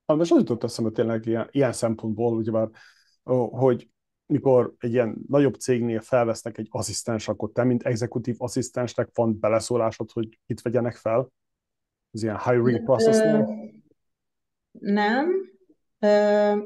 Most 0.06 0.32
az 0.32 0.38
jutott 0.38 0.64
eszembe 0.64 0.92
tényleg 0.92 1.26
ilyen, 1.26 1.48
ilyen 1.52 1.74
szempontból, 1.74 2.38
ugyebár, 2.38 2.70
hogy 3.52 3.91
mikor 4.32 4.74
egy 4.80 4.92
ilyen 4.92 5.18
nagyobb 5.28 5.54
cégnél 5.54 6.02
felvesznek 6.02 6.58
egy 6.58 6.68
asszisztens, 6.70 7.28
akkor 7.28 7.52
te, 7.52 7.64
mint 7.64 7.84
exekutív 7.84 8.36
asszisztensnek 8.38 9.10
van 9.14 9.40
beleszólásod, 9.40 10.12
hogy 10.12 10.40
itt 10.46 10.62
vegyenek 10.62 10.96
fel? 10.96 11.32
Az 12.12 12.24
ilyen 12.24 12.40
hiring 12.40 12.84
processnél? 12.84 13.72
Nem. 14.72 15.30
Ö, 16.00 16.58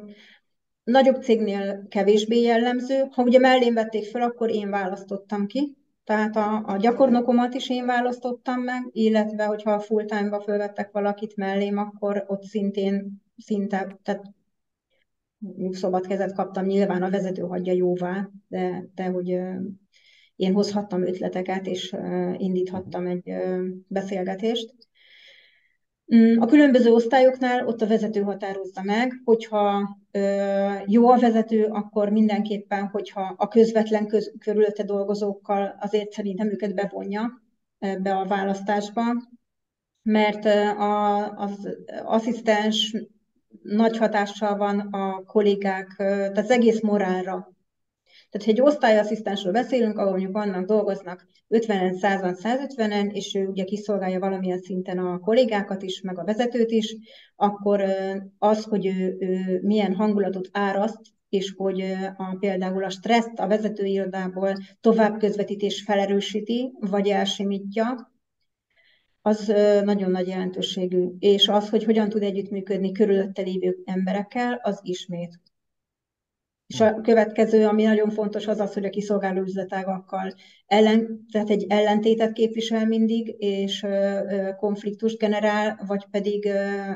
nagyobb 0.83 1.21
cégnél 1.21 1.87
kevésbé 1.87 2.41
jellemző. 2.41 3.07
Ha 3.11 3.23
ugye 3.23 3.39
mellém 3.39 3.73
vették 3.73 4.05
fel, 4.05 4.21
akkor 4.21 4.49
én 4.49 4.69
választottam 4.69 5.45
ki. 5.45 5.77
Tehát 6.03 6.35
a, 6.35 6.63
a 6.65 6.77
gyakornokomat 6.77 7.53
is 7.53 7.69
én 7.69 7.85
választottam 7.85 8.61
meg, 8.61 8.89
illetve 8.91 9.45
hogyha 9.45 9.79
full 9.79 10.05
time-ba 10.05 10.41
fölvettek 10.41 10.91
valakit 10.91 11.35
mellém, 11.35 11.77
akkor 11.77 12.23
ott 12.27 12.43
szintén 12.43 13.23
szinte, 13.37 13.97
tehát 14.03 14.23
szabad 15.71 16.07
kezet 16.07 16.33
kaptam, 16.33 16.65
nyilván 16.65 17.03
a 17.03 17.09
vezető 17.09 17.41
hagyja 17.41 17.73
jóvá, 17.73 18.29
de, 18.47 18.89
de 18.95 19.05
hogy 19.05 19.27
én 20.35 20.53
hozhattam 20.53 21.05
ötleteket, 21.05 21.67
és 21.67 21.95
indíthattam 22.37 23.07
egy 23.07 23.33
beszélgetést. 23.87 24.75
Mm, 26.15 26.41
a 26.41 26.45
különböző 26.45 26.91
osztályoknál 26.91 27.67
ott 27.67 27.81
a 27.81 27.87
vezető 27.87 28.21
határozza 28.21 28.83
meg, 28.83 29.21
hogyha 29.23 29.97
jó 30.85 31.09
a 31.09 31.19
vezető, 31.19 31.65
akkor 31.65 32.09
mindenképpen, 32.09 32.87
hogyha 32.87 33.33
a 33.37 33.47
közvetlen 33.47 34.07
köz, 34.07 34.33
körülötte 34.39 34.83
dolgozókkal 34.83 35.75
azért 35.79 36.11
szerintem 36.11 36.47
őket 36.47 36.75
bevonja 36.75 37.41
ebbe 37.79 38.15
a 38.15 38.25
választásba, 38.25 39.01
mert 40.01 40.45
az 41.35 41.77
asszisztens 42.03 42.97
nagy 43.61 43.97
hatással 43.97 44.57
van 44.57 44.79
a 44.79 45.23
kollégák, 45.23 45.93
tehát 45.97 46.37
az 46.37 46.49
egész 46.49 46.81
morálra. 46.81 47.53
Tehát, 48.29 48.47
ha 48.47 48.51
egy 48.51 48.61
osztályasszisztensről 48.61 49.53
beszélünk, 49.53 49.97
ahol 49.97 50.11
mondjuk 50.11 50.31
vannak, 50.31 50.65
dolgoznak 50.65 51.27
50-en, 51.49 51.95
100-an, 52.01 52.37
150-en, 52.43 53.11
és 53.11 53.35
ő 53.35 53.47
ugye 53.47 53.63
kiszolgálja 53.63 54.19
valamilyen 54.19 54.59
szinten 54.59 54.97
a 54.97 55.19
kollégákat 55.19 55.81
is, 55.81 56.01
meg 56.01 56.19
a 56.19 56.23
vezetőt 56.23 56.71
is, 56.71 56.95
akkor 57.35 57.83
az, 58.37 58.63
hogy 58.63 58.85
ő, 58.85 59.15
ő 59.19 59.59
milyen 59.61 59.95
hangulatot 59.95 60.49
áraszt, 60.51 61.01
és 61.29 61.53
hogy 61.57 61.81
a, 62.17 62.35
például 62.39 62.83
a 62.83 62.89
stresszt 62.89 63.39
a 63.39 63.47
vezetőirodából 63.47 64.53
tovább 64.81 65.19
közvetítés 65.19 65.83
felerősíti, 65.83 66.71
vagy 66.79 67.07
elsimítja, 67.07 68.13
az 69.25 69.53
nagyon 69.83 70.11
nagy 70.11 70.27
jelentőségű. 70.27 71.07
És 71.19 71.47
az, 71.47 71.69
hogy 71.69 71.83
hogyan 71.83 72.09
tud 72.09 72.23
együttműködni 72.23 72.91
körülötte 72.91 73.41
lévő 73.41 73.77
emberekkel, 73.85 74.59
az 74.63 74.79
ismét. 74.83 75.39
És 76.67 76.81
a 76.81 77.01
következő, 77.01 77.67
ami 77.67 77.83
nagyon 77.83 78.09
fontos, 78.09 78.47
az 78.47 78.59
az, 78.59 78.73
hogy 78.73 78.85
a 78.85 78.89
kiszolgáló 78.89 79.41
üzletágakkal 79.41 80.33
ellen, 80.65 81.25
tehát 81.31 81.49
egy 81.49 81.65
ellentétet 81.69 82.33
képvisel 82.33 82.85
mindig, 82.85 83.35
és 83.37 83.85
konfliktust 84.57 85.17
generál, 85.17 85.83
vagy 85.87 86.05
pedig 86.11 86.49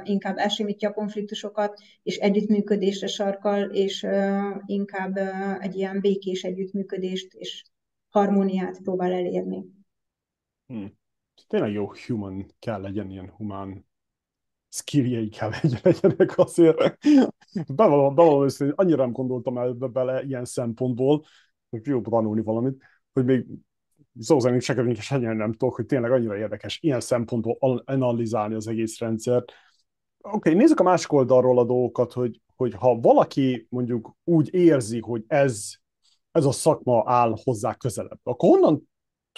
inkább 0.03 0.37
elsimítja 0.37 0.89
a 0.89 0.93
konfliktusokat, 0.93 1.79
és 2.03 2.17
együttműködésre 2.17 3.07
sarkal, 3.07 3.63
és 3.63 4.07
inkább 4.65 5.17
egy 5.59 5.75
ilyen 5.75 5.99
békés 6.01 6.43
együttműködést 6.43 7.33
és 7.33 7.63
harmóniát 8.09 8.81
próbál 8.81 9.11
elérni. 9.11 9.65
Hmm 10.67 10.98
tényleg 11.47 11.71
jó 11.71 11.91
human 12.07 12.45
kell 12.59 12.81
legyen, 12.81 13.09
ilyen 13.09 13.29
humán 13.29 13.87
skilljei 14.69 15.29
kell 15.29 15.51
legyenek 15.83 16.37
azért. 16.37 16.97
Bevallom, 17.67 18.15
bevallom 18.15 18.47
hogy 18.57 18.73
annyira 18.75 19.03
nem 19.03 19.11
gondoltam 19.11 19.57
el 19.57 19.73
bele 19.73 20.23
ilyen 20.23 20.45
szempontból, 20.45 21.25
hogy 21.69 21.85
jó 21.85 22.01
tanulni 22.01 22.41
valamit, 22.41 22.83
hogy 23.13 23.25
még 23.25 23.45
szó 24.19 24.39
szerint 24.39 24.61
se 24.61 25.17
nem 25.17 25.51
tudok, 25.51 25.75
hogy 25.75 25.85
tényleg 25.85 26.11
annyira 26.11 26.37
érdekes 26.37 26.79
ilyen 26.81 26.99
szempontból 26.99 27.83
analizálni 27.85 28.55
az 28.55 28.67
egész 28.67 28.99
rendszert. 28.99 29.51
Oké, 30.21 30.35
okay, 30.35 30.53
nézzük 30.53 30.79
a 30.79 30.83
másik 30.83 31.11
oldalról 31.11 31.59
a 31.59 31.65
dolgokat, 31.65 32.13
hogy, 32.13 32.41
hogy 32.55 32.73
ha 32.73 32.99
valaki 32.99 33.67
mondjuk 33.69 34.15
úgy 34.23 34.53
érzi, 34.53 34.99
hogy 34.99 35.23
ez, 35.27 35.71
ez 36.31 36.45
a 36.45 36.51
szakma 36.51 37.03
áll 37.05 37.35
hozzá 37.43 37.73
közelebb, 37.73 38.19
akkor 38.23 38.49
honnan 38.49 38.88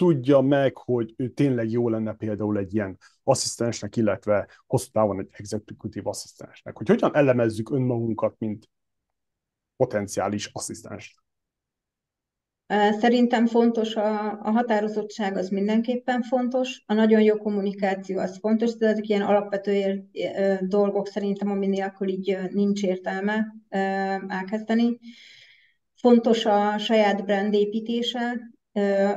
tudja 0.01 0.39
meg, 0.39 0.77
hogy 0.77 1.13
ő 1.17 1.29
tényleg 1.29 1.69
jó 1.69 1.89
lenne 1.89 2.13
például 2.13 2.57
egy 2.57 2.73
ilyen 2.73 2.97
asszisztensnek, 3.23 3.95
illetve 3.95 4.47
hosszú 4.67 4.89
távon 4.91 5.19
egy 5.19 5.29
exekutív 5.31 6.07
asszisztensnek. 6.07 6.77
Hogy 6.77 6.87
hogyan 6.87 7.15
elemezzük 7.15 7.71
önmagunkat, 7.71 8.35
mint 8.37 8.69
potenciális 9.75 10.49
asszisztens. 10.53 11.15
Szerintem 12.99 13.45
fontos 13.47 13.95
a, 13.95 14.31
a 14.31 14.51
határozottság, 14.51 15.37
az 15.37 15.49
mindenképpen 15.49 16.21
fontos, 16.21 16.83
a 16.85 16.93
nagyon 16.93 17.21
jó 17.21 17.37
kommunikáció 17.37 18.19
az 18.19 18.37
fontos, 18.37 18.75
de 18.75 18.87
ezek 18.87 19.07
ilyen 19.07 19.21
alapvető 19.21 19.71
ér, 19.71 20.03
dolgok 20.61 21.07
szerintem, 21.07 21.51
ami 21.51 21.67
nélkül 21.67 22.07
így 22.07 22.37
nincs 22.51 22.83
értelme 22.83 23.55
elkezdeni. 24.27 24.99
Fontos 25.95 26.45
a 26.45 26.77
saját 26.77 27.25
brand 27.25 27.53
építése, 27.53 28.51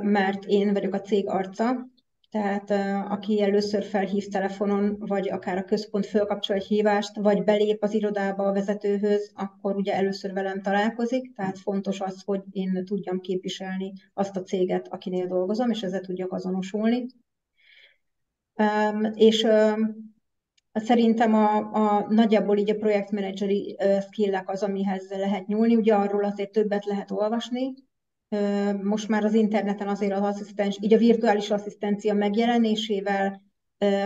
mert 0.02 0.44
én 0.44 0.72
vagyok 0.72 0.94
a 0.94 1.00
cég 1.00 1.28
arca, 1.28 1.88
tehát 2.30 2.70
aki 3.10 3.42
először 3.42 3.84
felhív 3.84 4.28
telefonon, 4.28 4.96
vagy 4.98 5.30
akár 5.30 5.58
a 5.58 5.64
központ 5.64 6.06
fölkapcsol 6.06 6.56
egy 6.56 6.66
hívást, 6.66 7.16
vagy 7.16 7.44
belép 7.44 7.82
az 7.82 7.94
irodába 7.94 8.44
a 8.44 8.52
vezetőhöz, 8.52 9.32
akkor 9.34 9.76
ugye 9.76 9.94
először 9.94 10.32
velem 10.32 10.62
találkozik, 10.62 11.34
tehát 11.34 11.58
fontos 11.58 12.00
az, 12.00 12.22
hogy 12.24 12.40
én 12.50 12.84
tudjam 12.84 13.20
képviselni 13.20 13.92
azt 14.14 14.36
a 14.36 14.42
céget, 14.42 14.88
akinél 14.88 15.26
dolgozom, 15.26 15.70
és 15.70 15.82
ezzel 15.82 16.00
tudjak 16.00 16.32
azonosulni. 16.32 17.06
És 19.14 19.46
Szerintem 20.72 21.34
a, 21.34 21.56
a 21.56 22.06
nagyjából 22.08 22.58
így 22.58 22.70
a 22.70 22.76
projektmenedzseri 22.76 23.76
skillek 24.10 24.50
az, 24.50 24.62
amihez 24.62 25.10
lehet 25.10 25.46
nyúlni. 25.46 25.76
Ugye 25.76 25.94
arról 25.94 26.24
azért 26.24 26.52
többet 26.52 26.84
lehet 26.84 27.10
olvasni, 27.10 27.74
most 28.82 29.08
már 29.08 29.24
az 29.24 29.34
interneten 29.34 29.88
azért 29.88 30.12
az 30.12 30.22
asszisztens, 30.22 30.78
így 30.80 30.92
a 30.92 30.98
virtuális 30.98 31.50
asszisztencia 31.50 32.14
megjelenésével, 32.14 33.42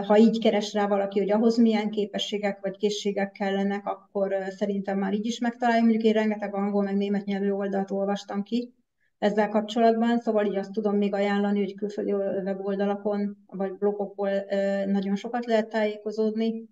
ha 0.06 0.18
így 0.18 0.40
keres 0.40 0.72
rá 0.72 0.86
valaki, 0.86 1.18
hogy 1.18 1.30
ahhoz 1.30 1.58
milyen 1.58 1.90
képességek 1.90 2.60
vagy 2.60 2.76
készségek 2.76 3.32
kellenek, 3.32 3.86
akkor 3.86 4.34
szerintem 4.48 4.98
már 4.98 5.12
így 5.12 5.26
is 5.26 5.38
megtalálja. 5.38 5.80
Mondjuk 5.80 6.02
én 6.02 6.12
rengeteg 6.12 6.54
angol 6.54 6.82
meg 6.82 6.96
német 6.96 7.24
nyelvű 7.24 7.50
oldalt 7.50 7.90
olvastam 7.90 8.42
ki 8.42 8.74
ezzel 9.18 9.48
kapcsolatban, 9.48 10.18
szóval 10.18 10.46
így 10.46 10.56
azt 10.56 10.72
tudom 10.72 10.96
még 10.96 11.14
ajánlani, 11.14 11.58
hogy 11.58 11.74
külföldi 11.74 12.12
weboldalakon 12.12 13.36
vagy 13.46 13.72
blogokból 13.72 14.30
nagyon 14.86 15.16
sokat 15.16 15.46
lehet 15.46 15.68
tájékozódni. 15.68 16.68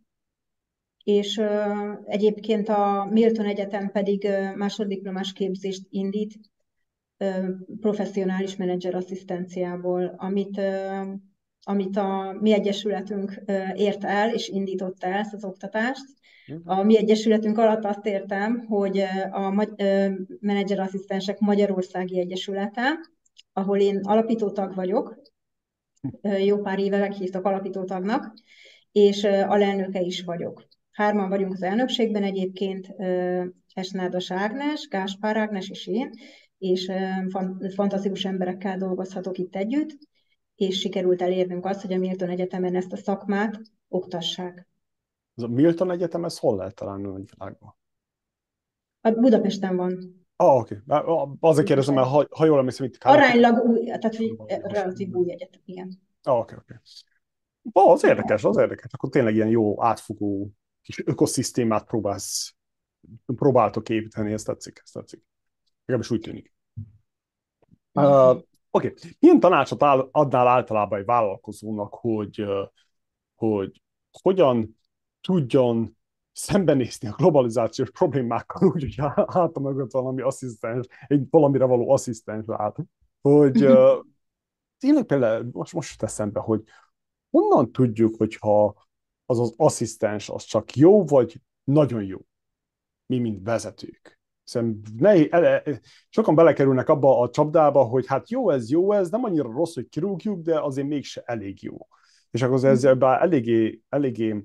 És 1.04 1.42
egyébként 2.04 2.68
a 2.68 3.08
Milton 3.10 3.46
Egyetem 3.46 3.90
pedig 3.90 4.28
másoddiplomás 4.54 5.32
képzést 5.32 5.86
indít, 5.90 6.38
professzionális 7.80 8.56
menedzser 8.56 8.94
asszisztenciából, 8.94 10.14
amit, 10.16 10.60
amit 11.62 11.96
a 11.96 12.36
mi 12.40 12.52
egyesületünk 12.52 13.42
ért 13.74 14.04
el 14.04 14.34
és 14.34 14.48
indított 14.48 15.04
el 15.04 15.12
ezt 15.12 15.34
az 15.34 15.44
oktatást. 15.44 16.04
A 16.64 16.82
mi 16.82 16.96
egyesületünk 16.98 17.58
alatt 17.58 17.84
azt 17.84 18.06
értem, 18.06 18.66
hogy 18.66 18.98
a 19.30 19.66
menedzserasszisztensek 20.40 21.38
Magyarországi 21.38 22.18
Egyesülete, 22.18 22.98
ahol 23.52 23.78
én 23.78 24.00
alapítótag 24.02 24.74
vagyok, 24.74 25.22
jó 26.44 26.58
pár 26.58 26.78
éve 26.78 26.98
meghívtak 26.98 27.44
alapítótagnak, 27.44 28.34
és 28.92 29.24
alelnöke 29.24 30.00
is 30.00 30.22
vagyok. 30.22 30.66
Hárman 30.92 31.28
vagyunk 31.28 31.52
az 31.52 31.62
elnökségben 31.62 32.22
egyébként, 32.22 32.94
Esnádas 33.74 34.30
Ágnes, 34.30 34.88
Gáspár 34.88 35.36
Ágnes 35.36 35.68
és 35.68 35.86
én, 35.86 36.10
és 36.58 36.92
fantasztikus 37.74 38.24
emberekkel 38.24 38.78
dolgozhatok 38.78 39.38
itt 39.38 39.56
együtt, 39.56 39.98
és 40.54 40.78
sikerült 40.78 41.22
elérnünk 41.22 41.64
azt, 41.64 41.80
hogy 41.80 41.92
a 41.92 41.98
Milton 41.98 42.28
Egyetemen 42.28 42.74
ezt 42.74 42.92
a 42.92 42.96
szakmát 42.96 43.60
oktassák. 43.88 44.68
Ez 45.34 45.42
a 45.42 45.48
Milton 45.48 45.90
Egyetem, 45.90 46.24
ez 46.24 46.38
hol 46.38 46.56
lehet 46.56 46.74
találni 46.74 47.06
a 47.06 47.12
világban? 47.12 47.76
A 49.00 49.10
Budapesten 49.10 49.76
van. 49.76 50.24
Ah, 50.36 50.56
oké. 50.56 50.82
Okay. 50.86 51.28
Azért 51.40 51.66
kérdezem, 51.66 51.94
mert 51.94 52.06
ha, 52.06 52.26
ha 52.30 52.44
jól 52.44 52.58
emlékszem, 52.58 52.86
itt... 52.86 52.96
Aránylag 53.00 53.64
új, 53.64 53.84
tehát 53.84 54.16
hogy 54.16 54.34
relatív 54.46 55.14
új 55.14 55.32
egyetem, 55.32 55.60
igen. 55.64 56.00
Ah, 56.22 56.38
oké, 56.38 56.54
okay, 56.54 56.76
oké. 56.76 56.80
Okay. 57.72 57.92
Az 57.92 58.04
érdekes, 58.04 58.44
az 58.44 58.56
érdekes. 58.56 58.92
Akkor 58.92 59.08
tényleg 59.08 59.34
ilyen 59.34 59.48
jó, 59.48 59.82
átfogó 59.82 60.50
kis 60.82 61.06
ökoszisztémát 61.06 61.84
próbálsz, 61.84 62.54
próbáltok 63.26 63.88
építeni, 63.88 64.32
ez 64.32 64.42
tetszik, 64.42 64.80
ez 64.84 64.90
tetszik. 64.90 65.22
Legalábbis 65.86 66.10
úgy 66.10 66.20
tűnik. 66.20 66.54
Uh, 67.92 68.30
Oké, 68.30 68.44
okay. 68.70 68.92
milyen 69.20 69.40
tanácsot 69.40 69.82
áll, 69.82 70.08
adnál 70.12 70.46
általában 70.46 70.98
egy 70.98 71.04
vállalkozónak, 71.04 71.94
hogy, 71.94 72.44
hogy 73.34 73.82
hogyan 74.22 74.78
tudjon 75.20 75.96
szembenézni 76.32 77.08
a 77.08 77.14
globalizációs 77.16 77.90
problémákkal, 77.90 78.68
úgy, 78.68 78.82
hogy 78.82 79.06
háta 79.26 79.60
mögött 79.60 79.92
valami 79.92 80.22
asszisztens, 80.22 80.86
egy 81.06 81.26
valamire 81.30 81.64
való 81.64 81.90
asszisztens 81.90 82.44
lát. 82.46 82.76
Hogy 83.20 83.64
uh, 83.64 84.04
tényleg 84.78 85.04
például 85.04 85.48
most, 85.52 85.72
most 85.72 85.98
teszem 85.98 86.32
be, 86.32 86.40
hogy 86.40 86.62
honnan 87.30 87.72
tudjuk, 87.72 88.16
hogyha 88.16 88.86
az 89.26 89.40
az 89.40 89.54
asszisztens 89.56 90.28
az 90.28 90.44
csak 90.44 90.74
jó, 90.74 91.04
vagy 91.04 91.40
nagyon 91.64 92.04
jó, 92.04 92.18
mi, 93.06 93.18
mint 93.18 93.44
vezetők. 93.44 94.15
Hiszen 94.46 94.82
ne, 94.98 95.28
ele, 95.28 95.62
sokan 96.08 96.34
belekerülnek 96.34 96.88
abba 96.88 97.20
a 97.20 97.30
csapdába, 97.30 97.82
hogy 97.82 98.06
hát 98.06 98.30
jó 98.30 98.50
ez, 98.50 98.70
jó 98.70 98.92
ez, 98.92 99.10
nem 99.10 99.24
annyira 99.24 99.52
rossz, 99.52 99.74
hogy 99.74 99.88
kirúgjuk, 99.88 100.42
de 100.42 100.60
azért 100.60 100.86
mégse 100.86 101.22
elég 101.24 101.62
jó. 101.62 101.76
És 102.30 102.42
akkor 102.42 102.64
ez 102.64 102.84
eléggé, 102.84 103.82
eléggé 103.88 104.44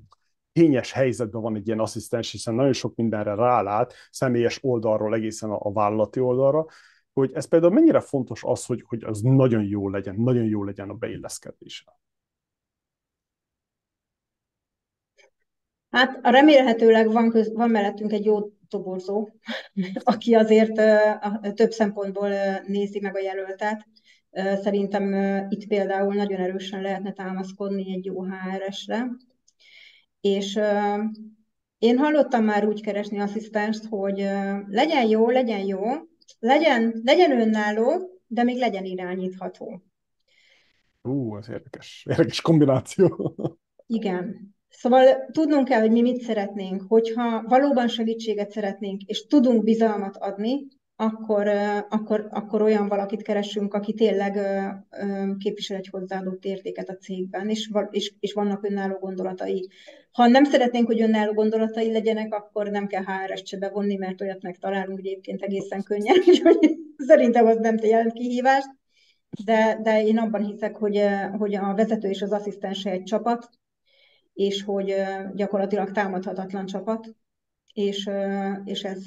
kényes 0.52 0.92
helyzetben 0.92 1.42
van 1.42 1.56
egy 1.56 1.68
ilyen 1.68 1.80
asszisztens, 1.80 2.32
hiszen 2.32 2.54
nagyon 2.54 2.74
sok 2.74 2.96
mindenre 2.96 3.36
rálát, 3.36 3.94
személyes 4.12 4.60
oldalról 4.62 5.14
egészen 5.14 5.50
a, 5.50 5.72
vállalati 5.72 6.20
oldalra, 6.20 6.66
hogy 7.14 7.32
ez 7.34 7.46
például 7.46 7.74
mennyire 7.74 8.00
fontos 8.00 8.44
az, 8.44 8.66
hogy, 8.66 8.84
hogy 8.88 9.04
az 9.04 9.22
nagyon 9.22 9.64
jó 9.64 9.90
legyen, 9.90 10.16
nagyon 10.16 10.46
jó 10.46 10.64
legyen 10.64 10.90
a 10.90 10.94
beilleszkedése. 10.94 12.00
Hát 15.90 16.20
remélhetőleg 16.22 17.12
van, 17.12 17.30
köz, 17.30 17.54
van 17.54 17.70
mellettünk 17.70 18.12
egy 18.12 18.26
jó 18.26 18.52
toborzó, 18.72 19.30
aki 20.04 20.34
azért 20.34 20.74
több 21.54 21.72
szempontból 21.72 22.30
nézi 22.68 23.00
meg 23.00 23.16
a 23.16 23.20
jelöltet. 23.20 23.88
Szerintem 24.62 25.14
itt 25.50 25.68
például 25.68 26.14
nagyon 26.14 26.40
erősen 26.40 26.82
lehetne 26.82 27.14
támaszkodni 27.14 27.94
egy 27.94 28.06
jó 28.06 28.24
HRS-re, 28.24 29.08
és 30.22 30.60
én 31.78 31.98
hallottam 31.98 32.44
már 32.44 32.68
úgy 32.68 32.82
keresni 32.82 33.20
asszisztenst, 33.20 33.86
hogy 33.86 34.18
legyen 34.68 35.08
jó, 35.08 35.30
legyen 35.30 35.66
jó, 35.66 35.82
legyen, 36.40 37.02
legyen 37.04 37.40
önálló, 37.40 38.10
de 38.28 38.44
még 38.44 38.58
legyen 38.58 38.86
irányítható. 38.86 39.84
Ú, 41.02 41.38
ez 41.38 41.50
érdekes. 41.50 42.06
Érdekes 42.10 42.42
kombináció. 42.42 43.36
Igen. 43.86 44.56
Szóval 44.72 45.30
tudnunk 45.32 45.68
kell, 45.68 45.80
hogy 45.80 45.92
mi 45.92 46.02
mit 46.02 46.22
szeretnénk. 46.22 46.84
Hogyha 46.88 47.44
valóban 47.48 47.88
segítséget 47.88 48.52
szeretnénk, 48.52 49.02
és 49.02 49.26
tudunk 49.26 49.64
bizalmat 49.64 50.18
adni, 50.18 50.68
akkor, 50.96 51.48
akkor, 51.90 52.28
akkor 52.30 52.62
olyan 52.62 52.88
valakit 52.88 53.22
keresünk, 53.22 53.74
aki 53.74 53.94
tényleg 53.94 54.40
képvisel 55.38 55.78
egy 55.78 55.88
hozzáadott 55.92 56.46
értéket 56.46 56.90
a 56.90 56.96
cégben, 56.96 57.50
és, 57.50 57.70
és, 57.90 58.14
és 58.20 58.34
vannak 58.34 58.64
önálló 58.64 58.98
gondolatai. 58.98 59.70
Ha 60.12 60.28
nem 60.28 60.44
szeretnénk, 60.44 60.86
hogy 60.86 61.02
önálló 61.02 61.34
gondolatai 61.34 61.92
legyenek, 61.92 62.34
akkor 62.34 62.68
nem 62.68 62.88
kell 62.88 63.04
HRS-t 63.04 63.48
se 63.48 63.58
bevonni, 63.58 63.96
mert 63.96 64.22
olyat 64.22 64.42
megtalálunk 64.42 65.00
egyébként 65.00 65.42
egészen 65.42 65.84
könnyen, 65.84 66.16
úgyhogy 66.28 66.78
szerintem 66.98 67.46
az 67.46 67.58
nem 67.58 67.76
jelent 67.82 68.14
kihívást. 68.14 68.70
De, 69.46 69.80
de 69.84 70.04
én 70.04 70.18
abban 70.18 70.46
hiszek, 70.46 70.76
hogy, 70.76 71.02
hogy 71.38 71.56
a 71.56 71.74
vezető 71.76 72.10
és 72.10 72.22
az 72.22 72.32
asszisztense 72.32 72.92
egy 72.92 73.04
csapat, 73.04 73.50
és 74.34 74.64
hogy 74.64 74.94
gyakorlatilag 75.34 75.92
támadhatatlan 75.92 76.66
csapat, 76.66 77.16
és, 77.74 78.10
és 78.64 78.84
ez 78.84 79.04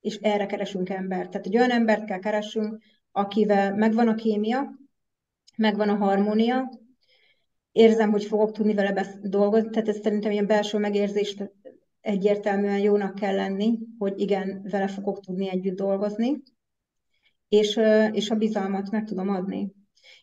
és 0.00 0.16
erre 0.16 0.46
keresünk 0.46 0.88
embert. 0.88 1.30
Tehát 1.30 1.46
egy 1.46 1.56
olyan 1.56 1.70
embert 1.70 2.04
kell 2.04 2.18
keresünk, 2.18 2.82
akivel 3.12 3.74
megvan 3.74 4.08
a 4.08 4.14
kémia, 4.14 4.78
megvan 5.56 5.88
a 5.88 5.94
harmónia, 5.94 6.70
érzem, 7.72 8.10
hogy 8.10 8.24
fogok 8.24 8.52
tudni 8.52 8.74
vele 8.74 9.06
dolgozni, 9.22 9.70
tehát 9.70 9.88
ez 9.88 10.00
szerintem 10.00 10.30
ilyen 10.30 10.46
belső 10.46 10.78
megérzést 10.78 11.52
egyértelműen 12.00 12.78
jónak 12.78 13.14
kell 13.14 13.34
lenni, 13.34 13.78
hogy 13.98 14.20
igen, 14.20 14.62
vele 14.70 14.88
fogok 14.88 15.20
tudni 15.20 15.48
együtt 15.48 15.76
dolgozni, 15.76 16.42
és, 17.48 17.80
és 18.12 18.30
a 18.30 18.34
bizalmat 18.34 18.90
meg 18.90 19.04
tudom 19.04 19.28
adni. 19.28 19.72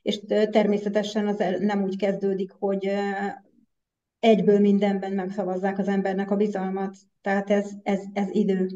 És 0.01 0.19
természetesen 0.51 1.27
az 1.27 1.43
nem 1.59 1.84
úgy 1.84 1.97
kezdődik, 1.97 2.51
hogy 2.51 2.91
egyből 4.19 4.59
mindenben 4.59 5.11
megszavazzák 5.11 5.77
az 5.77 5.88
embernek 5.88 6.32
a 6.32 6.36
bizalmat. 6.36 6.97
Tehát 7.21 7.49
ez, 7.49 7.69
ez, 7.84 8.01
ez 8.13 8.27
idő 8.32 8.67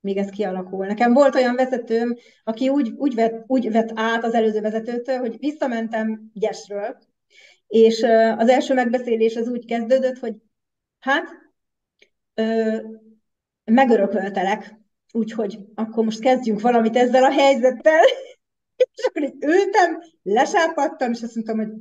míg 0.00 0.16
ez 0.16 0.28
kialakul. 0.28 0.86
Nekem 0.86 1.12
volt 1.12 1.34
olyan 1.34 1.54
vezetőm, 1.54 2.16
aki 2.44 2.68
úgy, 2.68 2.92
úgy, 2.96 3.14
vett, 3.14 3.44
úgy 3.46 3.72
vett 3.72 3.90
át 3.94 4.24
az 4.24 4.34
előző 4.34 4.60
vezetőtől, 4.60 5.18
hogy 5.18 5.36
visszamentem 5.38 6.30
Gyesről, 6.32 6.96
és 7.66 8.02
az 8.36 8.48
első 8.48 8.74
megbeszélés 8.74 9.36
az 9.36 9.48
úgy 9.48 9.64
kezdődött, 9.64 10.18
hogy 10.18 10.34
hát 10.98 11.28
ö, 12.34 12.76
megörököltelek, 13.64 14.74
úgyhogy 15.12 15.58
akkor 15.74 16.04
most 16.04 16.20
kezdjünk 16.20 16.60
valamit 16.60 16.96
ezzel 16.96 17.24
a 17.24 17.32
helyzettel. 17.32 18.04
És 18.76 19.04
akkor 19.08 19.22
így 19.22 19.44
ültem, 19.44 20.02
lesápadtam, 20.22 21.10
és 21.12 21.22
azt 21.22 21.34
mondtam, 21.34 21.58
hogy 21.58 21.72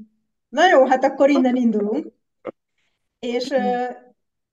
na 0.49 0.67
jó, 0.67 0.85
hát 0.85 1.03
akkor 1.03 1.29
innen 1.29 1.55
indulunk. 1.55 2.13
És, 3.19 3.53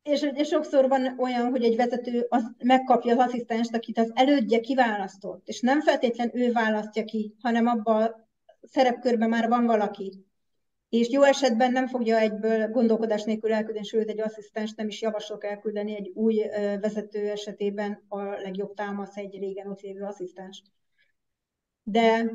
és 0.03 0.31
és 0.35 0.49
sokszor 0.49 0.89
van 0.89 1.19
olyan, 1.19 1.51
hogy 1.51 1.65
egy 1.65 1.77
vezető 1.77 2.27
az 2.29 2.51
megkapja 2.65 3.13
az 3.13 3.19
asszisztenst, 3.19 3.75
akit 3.75 3.99
az 3.99 4.11
elődje 4.15 4.61
kiválasztott, 4.61 5.49
és 5.49 5.61
nem 5.61 5.81
feltétlen 5.81 6.31
ő 6.35 6.53
választja 6.53 7.05
ki, 7.05 7.35
hanem 7.43 7.67
abban 7.67 8.03
a 8.03 8.29
szerepkörben 8.63 9.29
már 9.29 9.49
van 9.49 9.67
valaki. 9.67 10.27
És 10.89 11.11
jó 11.11 11.23
esetben 11.23 11.73
nem 11.73 11.87
fogja 11.87 12.19
egyből 12.19 12.69
gondolkodás 12.69 13.23
nélkül 13.23 13.53
elküldeni, 13.53 13.87
sőt 13.87 14.09
egy 14.09 14.21
asszisztens 14.21 14.75
nem 14.75 14.89
is 14.89 15.03
javaslok 15.03 15.45
elküldeni 15.45 15.97
egy 15.97 16.11
új 16.15 16.43
vezető 16.81 17.31
esetében 17.31 18.05
a 18.09 18.23
legjobb 18.23 18.75
támasz 18.75 19.17
egy 19.17 19.39
régen 19.39 19.71
ott 19.71 19.81
lévő 19.81 20.03
asszisztens. 20.03 20.63
De 21.83 22.33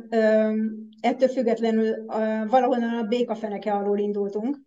ettől 1.01 1.29
függetlenül 1.29 2.05
valahonnan 2.47 2.97
a 2.97 3.07
békafeneke 3.07 3.73
alól 3.73 3.99
indultunk. 3.99 4.57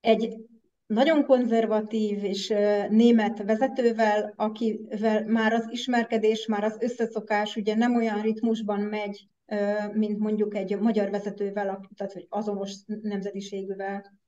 Egy 0.00 0.36
nagyon 0.86 1.24
konzervatív 1.24 2.24
és 2.24 2.48
német 2.88 3.42
vezetővel, 3.42 4.32
akivel 4.36 5.26
már 5.26 5.52
az 5.52 5.66
ismerkedés, 5.70 6.46
már 6.46 6.64
az 6.64 6.76
összeszokás 6.80 7.56
ugye 7.56 7.74
nem 7.74 7.96
olyan 7.96 8.22
ritmusban 8.22 8.80
megy, 8.80 9.28
mint 9.92 10.18
mondjuk 10.18 10.54
egy 10.54 10.78
magyar 10.78 11.10
vezetővel, 11.10 11.88
tehát 11.96 12.12
hogy 12.12 12.26
azonos 12.28 12.74
nemzetiségűvel. 13.02 14.18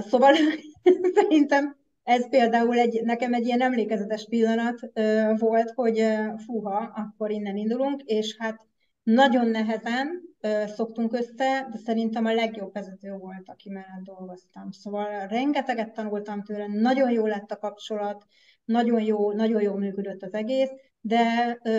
Szóval 0.00 0.34
szerintem 1.14 1.79
ez 2.02 2.28
például 2.28 2.78
egy, 2.78 3.00
nekem 3.04 3.34
egy 3.34 3.46
ilyen 3.46 3.60
emlékezetes 3.60 4.26
pillanat 4.28 4.78
volt, 5.38 5.70
hogy 5.74 6.06
fúha, 6.44 6.92
akkor 6.94 7.30
innen 7.30 7.56
indulunk, 7.56 8.02
és 8.02 8.36
hát 8.38 8.66
nagyon 9.02 9.48
nehezen 9.48 10.22
szoktunk 10.66 11.12
össze, 11.12 11.68
de 11.70 11.78
szerintem 11.84 12.24
a 12.24 12.32
legjobb 12.32 12.72
vezető 12.72 13.12
volt, 13.12 13.48
aki 13.48 13.70
mellett 13.70 14.04
dolgoztam. 14.04 14.70
Szóval 14.70 15.26
rengeteget 15.26 15.92
tanultam 15.92 16.42
tőle, 16.42 16.66
nagyon 16.66 17.10
jó 17.10 17.26
lett 17.26 17.50
a 17.50 17.58
kapcsolat, 17.58 18.24
nagyon 18.64 19.02
jó, 19.02 19.32
nagyon 19.32 19.62
jó 19.62 19.74
működött 19.74 20.22
az 20.22 20.34
egész, 20.34 20.70
de 21.00 21.58
ö, 21.62 21.70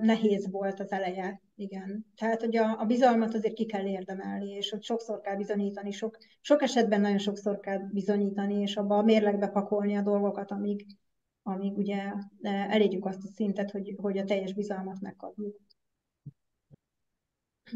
nehéz 0.00 0.50
volt 0.50 0.80
az 0.80 0.92
eleje, 0.92 1.42
igen. 1.56 2.06
Tehát, 2.16 2.40
hogy 2.40 2.56
a, 2.56 2.80
a 2.80 2.84
bizalmat 2.84 3.34
azért 3.34 3.54
ki 3.54 3.66
kell 3.66 3.86
érdemelni, 3.86 4.50
és 4.50 4.70
hogy 4.70 4.82
sokszor 4.82 5.20
kell 5.20 5.36
bizonyítani, 5.36 5.90
sok, 5.90 6.16
sok 6.40 6.62
esetben 6.62 7.00
nagyon 7.00 7.18
sokszor 7.18 7.60
kell 7.60 7.78
bizonyítani, 7.78 8.54
és 8.54 8.76
abba 8.76 8.96
a 8.96 9.02
mérlegbe 9.02 9.48
pakolni 9.48 9.96
a 9.96 10.02
dolgokat, 10.02 10.50
amíg, 10.50 10.86
amíg 11.42 11.76
ugye 11.76 12.12
elérjük 12.42 13.04
azt 13.04 13.24
a 13.24 13.28
szintet, 13.34 13.70
hogy, 13.70 13.94
hogy 13.96 14.18
a 14.18 14.24
teljes 14.24 14.54
bizalmat 14.54 15.00
megkapjuk. 15.00 15.56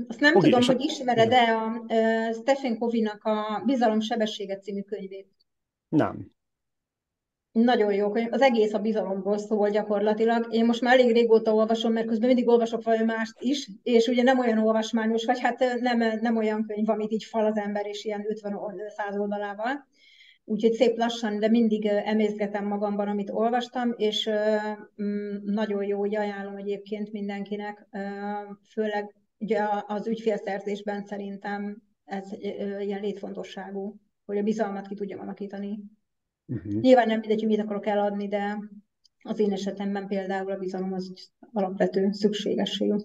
Azt 0.08 0.20
nem 0.20 0.36
okay, 0.36 0.50
tudom, 0.50 0.66
hogy 0.66 0.80
ismered-e 0.80 1.56
a 1.56 1.78
uh, 1.78 2.34
Stephen 2.34 2.78
Covey-nak 2.78 3.24
a 3.24 3.62
Bizalom 3.66 4.00
sebessége 4.00 4.58
című 4.58 4.82
könyvét. 4.82 5.32
Nem. 5.88 6.33
Nagyon 7.54 7.92
jó 7.92 8.10
könyv. 8.10 8.32
Az 8.32 8.40
egész 8.40 8.72
a 8.72 8.78
bizalomról 8.78 9.38
szól 9.38 9.70
gyakorlatilag. 9.70 10.46
Én 10.50 10.64
most 10.64 10.80
már 10.80 10.98
elég 10.98 11.12
régóta 11.12 11.54
olvasom, 11.54 11.92
mert 11.92 12.06
közben 12.06 12.26
mindig 12.26 12.48
olvasok 12.48 12.82
valami 12.82 13.04
mást 13.04 13.40
is, 13.40 13.68
és 13.82 14.06
ugye 14.06 14.22
nem 14.22 14.38
olyan 14.38 14.58
olvasmányos, 14.58 15.24
vagy 15.24 15.40
hát 15.40 15.64
nem, 15.80 15.98
nem 16.20 16.36
olyan 16.36 16.64
könyv, 16.66 16.88
amit 16.88 17.12
így 17.12 17.24
fal 17.24 17.46
az 17.46 17.56
ember, 17.56 17.86
és 17.86 18.04
ilyen 18.04 18.24
50-100 18.28 19.18
oldalával. 19.18 19.86
Úgyhogy 20.44 20.72
szép 20.72 20.96
lassan, 20.96 21.38
de 21.38 21.48
mindig 21.48 21.86
emészgetem 21.86 22.66
magamban, 22.66 23.08
amit 23.08 23.30
olvastam, 23.30 23.94
és 23.96 24.30
mm, 25.02 25.36
nagyon 25.42 25.84
jó, 25.84 25.98
hogy 25.98 26.16
ajánlom 26.16 26.56
egyébként 26.56 27.12
mindenkinek, 27.12 27.86
főleg 28.72 29.14
ugye 29.38 29.66
az 29.86 30.06
ügyfélszerzésben 30.06 31.04
szerintem 31.04 31.82
ez 32.04 32.32
ilyen 32.80 33.00
létfontosságú, 33.00 33.96
hogy 34.26 34.38
a 34.38 34.42
bizalmat 34.42 34.86
ki 34.86 34.94
tudjam 34.94 35.20
alakítani. 35.20 35.78
Uh-huh. 36.46 36.80
Nyilván 36.80 37.06
nem 37.06 37.18
mindegy, 37.18 37.40
hogy 37.40 37.48
mit 37.48 37.60
akarok 37.60 37.86
eladni, 37.86 38.28
de 38.28 38.58
az 39.22 39.38
én 39.38 39.52
esetemben 39.52 40.06
például 40.06 40.50
a 40.50 40.58
bizalom 40.58 40.92
az 40.92 41.32
alapvető 41.52 42.12
szükségesség. 42.12 42.92
Ó, 42.92 43.00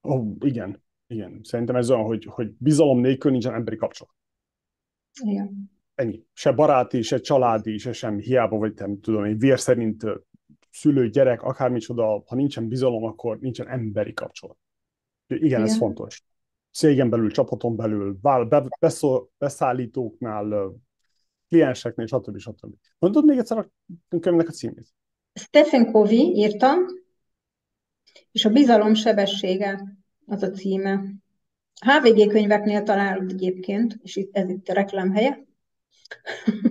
oh, 0.00 0.36
igen, 0.40 0.82
igen. 1.06 1.40
Szerintem 1.42 1.76
ez 1.76 1.90
olyan, 1.90 2.04
hogy, 2.04 2.24
hogy 2.24 2.52
bizalom 2.58 3.00
nélkül 3.00 3.30
nincsen 3.30 3.54
emberi 3.54 3.76
kapcsolat. 3.76 4.14
Igen. 5.22 5.70
Ennyi. 5.94 6.24
Se 6.32 6.52
baráti, 6.52 7.02
se 7.02 7.20
családi, 7.20 7.78
se 7.78 7.92
semmi. 7.92 8.22
Hiába 8.22 8.56
vagy, 8.56 8.74
nem 8.74 9.00
tudom, 9.00 9.24
egy 9.24 9.38
vér 9.38 9.58
szerint 9.58 10.04
szülő, 10.70 11.08
gyerek, 11.08 11.42
akármicsoda, 11.42 12.22
ha 12.26 12.34
nincsen 12.34 12.68
bizalom, 12.68 13.04
akkor 13.04 13.38
nincsen 13.38 13.68
emberi 13.68 14.12
kapcsolat. 14.12 14.56
Igen, 15.26 15.44
Igen. 15.44 15.62
ez 15.62 15.76
fontos. 15.76 16.24
Cégen 16.72 17.10
belül, 17.10 17.30
csapaton 17.30 17.76
belül, 17.76 18.18
beszállítóknál, 19.38 20.74
klienseknél, 21.48 22.06
stb. 22.06 22.38
stb. 22.38 22.74
Mondod 22.98 23.24
még 23.24 23.38
egyszer 23.38 23.58
a 23.58 23.70
könyvnek 24.20 24.48
a 24.48 24.52
címét? 24.52 24.94
Stephen 25.32 25.92
Covey 25.92 26.34
írta, 26.34 26.74
és 28.32 28.44
a 28.44 28.50
bizalom 28.50 28.94
sebessége 28.94 29.96
az 30.26 30.42
a 30.42 30.50
címe. 30.50 31.04
HVG 31.80 32.28
könyveknél 32.28 32.82
találod 32.82 33.30
egyébként, 33.30 33.98
és 34.02 34.16
itt, 34.16 34.36
ez 34.36 34.48
itt 34.48 34.68
a 34.68 34.72
reklám 34.72 35.12
helye. 35.12 35.44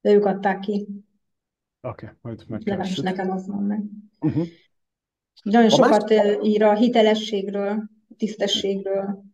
De 0.00 0.12
ők 0.12 0.24
adták 0.24 0.58
ki. 0.58 0.86
Oké, 1.80 2.06
okay, 2.22 2.36
majd 2.48 2.64
Legalábbis 2.66 2.98
nekem 2.98 3.30
az 3.30 3.46
van 3.46 3.62
meg. 3.62 3.82
Uh-huh. 4.20 4.46
Nagyon 5.42 5.66
a 5.66 5.70
sokat 5.70 6.08
más... 6.08 6.36
ír 6.42 6.62
a 6.62 6.74
hitelességről, 6.74 7.90
tisztességről, 8.16 9.24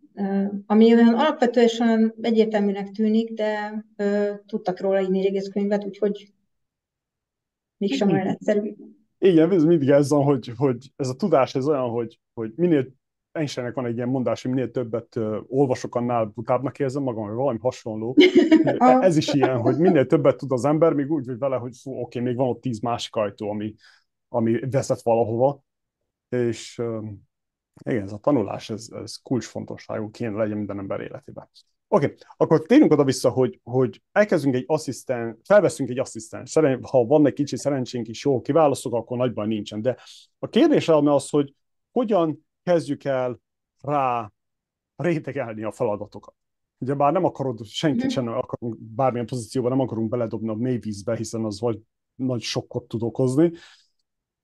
ami 0.66 0.94
olyan 0.94 1.14
alapvetően 1.14 2.14
egyértelműnek 2.20 2.90
tűnik, 2.90 3.32
de 3.32 3.84
tudtak 4.46 4.80
róla 4.80 5.00
írni 5.00 5.26
egész 5.26 5.48
könyvet, 5.48 5.84
úgyhogy 5.84 6.32
mégsem 7.76 8.10
olyan 8.10 8.26
egyszerű. 8.26 8.74
Igen, 9.18 9.52
ez 9.52 9.64
mindig 9.64 9.88
ez 9.88 10.08
van, 10.08 10.24
hogy, 10.24 10.52
hogy 10.56 10.92
ez 10.96 11.08
a 11.08 11.14
tudás 11.14 11.54
ez 11.54 11.68
olyan, 11.68 11.88
hogy, 11.88 12.20
hogy 12.34 12.52
minél 12.56 12.94
Einsteinnek 13.36 13.74
van 13.74 13.86
egy 13.86 13.96
ilyen 13.96 14.08
mondás, 14.08 14.42
hogy 14.42 14.50
minél 14.50 14.70
többet 14.70 15.16
uh, 15.16 15.36
olvasok, 15.46 15.94
annál 15.94 16.24
butábbnak 16.24 16.78
érzem 16.78 17.02
magam, 17.02 17.26
vagy 17.26 17.34
valami 17.34 17.58
hasonló. 17.58 18.16
ez 19.00 19.16
is 19.16 19.32
ilyen, 19.32 19.58
hogy 19.58 19.78
minél 19.78 20.06
többet 20.06 20.36
tud 20.36 20.52
az 20.52 20.64
ember, 20.64 20.92
még 20.92 21.10
úgy 21.10 21.26
vagy 21.26 21.38
vele, 21.38 21.56
hogy 21.56 21.72
oké, 21.84 22.00
okay, 22.00 22.22
még 22.22 22.36
van 22.36 22.48
ott 22.48 22.60
tíz 22.60 22.80
másik 22.80 23.14
ajtó, 23.14 23.50
ami, 23.50 23.74
ami 24.28 24.58
vezet 24.70 25.02
valahova. 25.02 25.62
És 26.28 26.82
igen, 27.84 28.02
ez 28.02 28.12
a 28.12 28.18
tanulás, 28.18 28.70
ez, 28.70 28.88
ez 28.90 29.16
kulcsfontosságú 29.16 30.10
kéne 30.10 30.36
legyen 30.36 30.56
minden 30.56 30.78
ember 30.78 31.00
életében. 31.00 31.50
Oké, 31.88 32.04
okay. 32.04 32.16
akkor 32.36 32.62
térjünk 32.62 32.92
oda 32.92 33.04
vissza, 33.04 33.30
hogy, 33.30 33.60
hogy 33.62 34.02
elkezdünk 34.12 34.54
egy 34.54 34.64
asszisztens, 34.66 35.36
felveszünk 35.44 35.90
egy 35.90 35.98
asszisztens. 35.98 36.54
Ha 36.82 37.04
van 37.04 37.26
egy 37.26 37.32
kicsi 37.32 37.56
szerencsénk 37.56 38.08
is, 38.08 38.24
jó, 38.24 38.40
kiválasztok, 38.40 38.94
akkor 38.94 39.16
nagyban 39.16 39.48
nincsen. 39.48 39.82
De 39.82 39.96
a 40.38 40.48
kérdés 40.48 40.88
az, 40.88 41.28
hogy 41.28 41.54
hogyan 41.90 42.46
kezdjük 42.62 43.04
el 43.04 43.40
rá 43.80 44.32
rétegelni 44.96 45.62
a 45.62 45.72
feladatokat. 45.72 46.34
Ugye 46.78 46.94
bár 46.94 47.12
nem 47.12 47.24
akarod, 47.24 47.64
senkit 47.64 48.02
mhm. 48.02 48.12
sem 48.12 48.28
akarunk 48.28 48.78
bármilyen 48.78 49.26
pozícióban, 49.26 49.70
nem 49.70 49.80
akarunk 49.80 50.08
beledobni 50.08 50.48
a 50.48 50.54
mély 50.54 50.78
vízbe, 50.78 51.16
hiszen 51.16 51.44
az 51.44 51.60
vagy 51.60 51.80
nagy 52.14 52.40
sokkot 52.40 52.88
tud 52.88 53.02
okozni, 53.02 53.52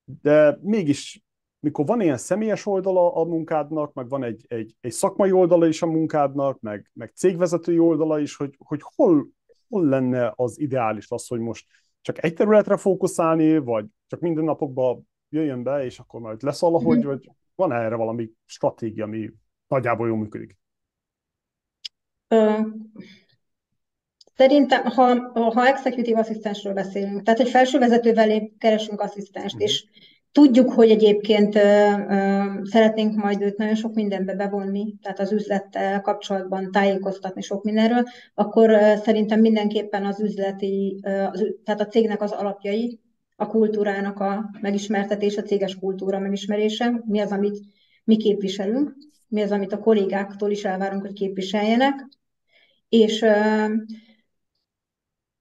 de 0.05 0.59
mégis 0.61 1.22
mikor 1.63 1.87
van 1.87 2.01
ilyen 2.01 2.17
személyes 2.17 2.67
oldala 2.67 3.15
a 3.15 3.25
munkádnak, 3.25 3.93
meg 3.93 4.09
van 4.09 4.25
egy, 4.25 4.45
egy, 4.49 4.77
egy 4.81 4.93
szakmai 4.93 5.33
oldala 5.33 5.67
is 5.67 5.83
a 5.83 5.87
munkádnak, 5.87 6.61
meg, 6.61 6.91
meg 6.93 7.13
cégvezetői 7.15 7.79
oldala 7.79 8.19
is, 8.19 8.37
hogy, 8.37 8.55
hogy 8.59 8.81
hol, 8.95 9.29
hol 9.69 9.85
lenne 9.85 10.33
az 10.37 10.61
ideális 10.61 11.11
az, 11.11 11.27
hogy 11.27 11.41
most 11.41 11.67
csak 12.01 12.25
egy 12.25 12.35
területre 12.35 12.77
fókuszálni, 12.77 13.59
vagy 13.59 13.87
csak 14.07 14.21
minden 14.21 14.45
napokban 14.45 15.09
jöjjön 15.29 15.63
be, 15.63 15.85
és 15.85 15.99
akkor 15.99 16.21
majd 16.21 16.43
lesz 16.43 16.61
valahogy, 16.61 16.99
mm. 16.99 17.07
vagy 17.07 17.31
van 17.55 17.73
erre 17.73 17.95
valami 17.95 18.31
stratégia, 18.45 19.05
ami 19.05 19.31
nagyjából 19.67 20.07
jól 20.07 20.19
működik? 20.19 20.57
Szerintem, 24.35 24.85
ha, 24.85 25.31
ha 25.33 25.67
executive 25.67 26.19
asszisztensről 26.19 26.73
beszélünk, 26.73 27.23
tehát 27.23 27.41
egy 27.41 27.49
felső 27.49 27.79
vezetővel 27.79 28.51
keresünk 28.59 29.01
asszisztenst, 29.01 29.57
mm. 29.57 29.61
és 29.61 29.87
Tudjuk, 30.33 30.72
hogy 30.72 30.91
egyébként 30.91 31.53
szeretnénk 32.62 33.14
majd 33.16 33.41
őt 33.41 33.57
nagyon 33.57 33.74
sok 33.74 33.95
mindenbe 33.95 34.35
bevonni, 34.35 34.95
tehát 35.03 35.20
az 35.20 35.33
üzlettel 35.33 36.01
kapcsolatban 36.01 36.70
tájékoztatni 36.70 37.43
sok 37.43 37.64
mindenről, 37.64 38.03
akkor 38.35 38.70
szerintem 39.05 39.41
mindenképpen 39.41 40.05
az 40.05 40.20
üzleti, 40.20 41.01
tehát 41.64 41.80
a 41.80 41.87
cégnek 41.87 42.22
az 42.22 42.30
alapjai, 42.30 43.01
a 43.37 43.47
kultúrának 43.47 44.20
a 44.20 44.51
megismertetése, 44.61 45.41
a 45.41 45.45
céges 45.45 45.78
kultúra 45.78 46.18
megismerése, 46.18 47.03
mi 47.07 47.20
az, 47.20 47.33
amit 47.33 47.61
mi 48.05 48.16
képviselünk, 48.16 48.95
mi 49.28 49.43
az, 49.43 49.51
amit 49.51 49.72
a 49.72 49.78
kollégáktól 49.78 50.51
is 50.51 50.64
elvárunk, 50.64 51.03
hogy 51.03 51.12
képviseljenek, 51.12 52.09
és 52.89 53.24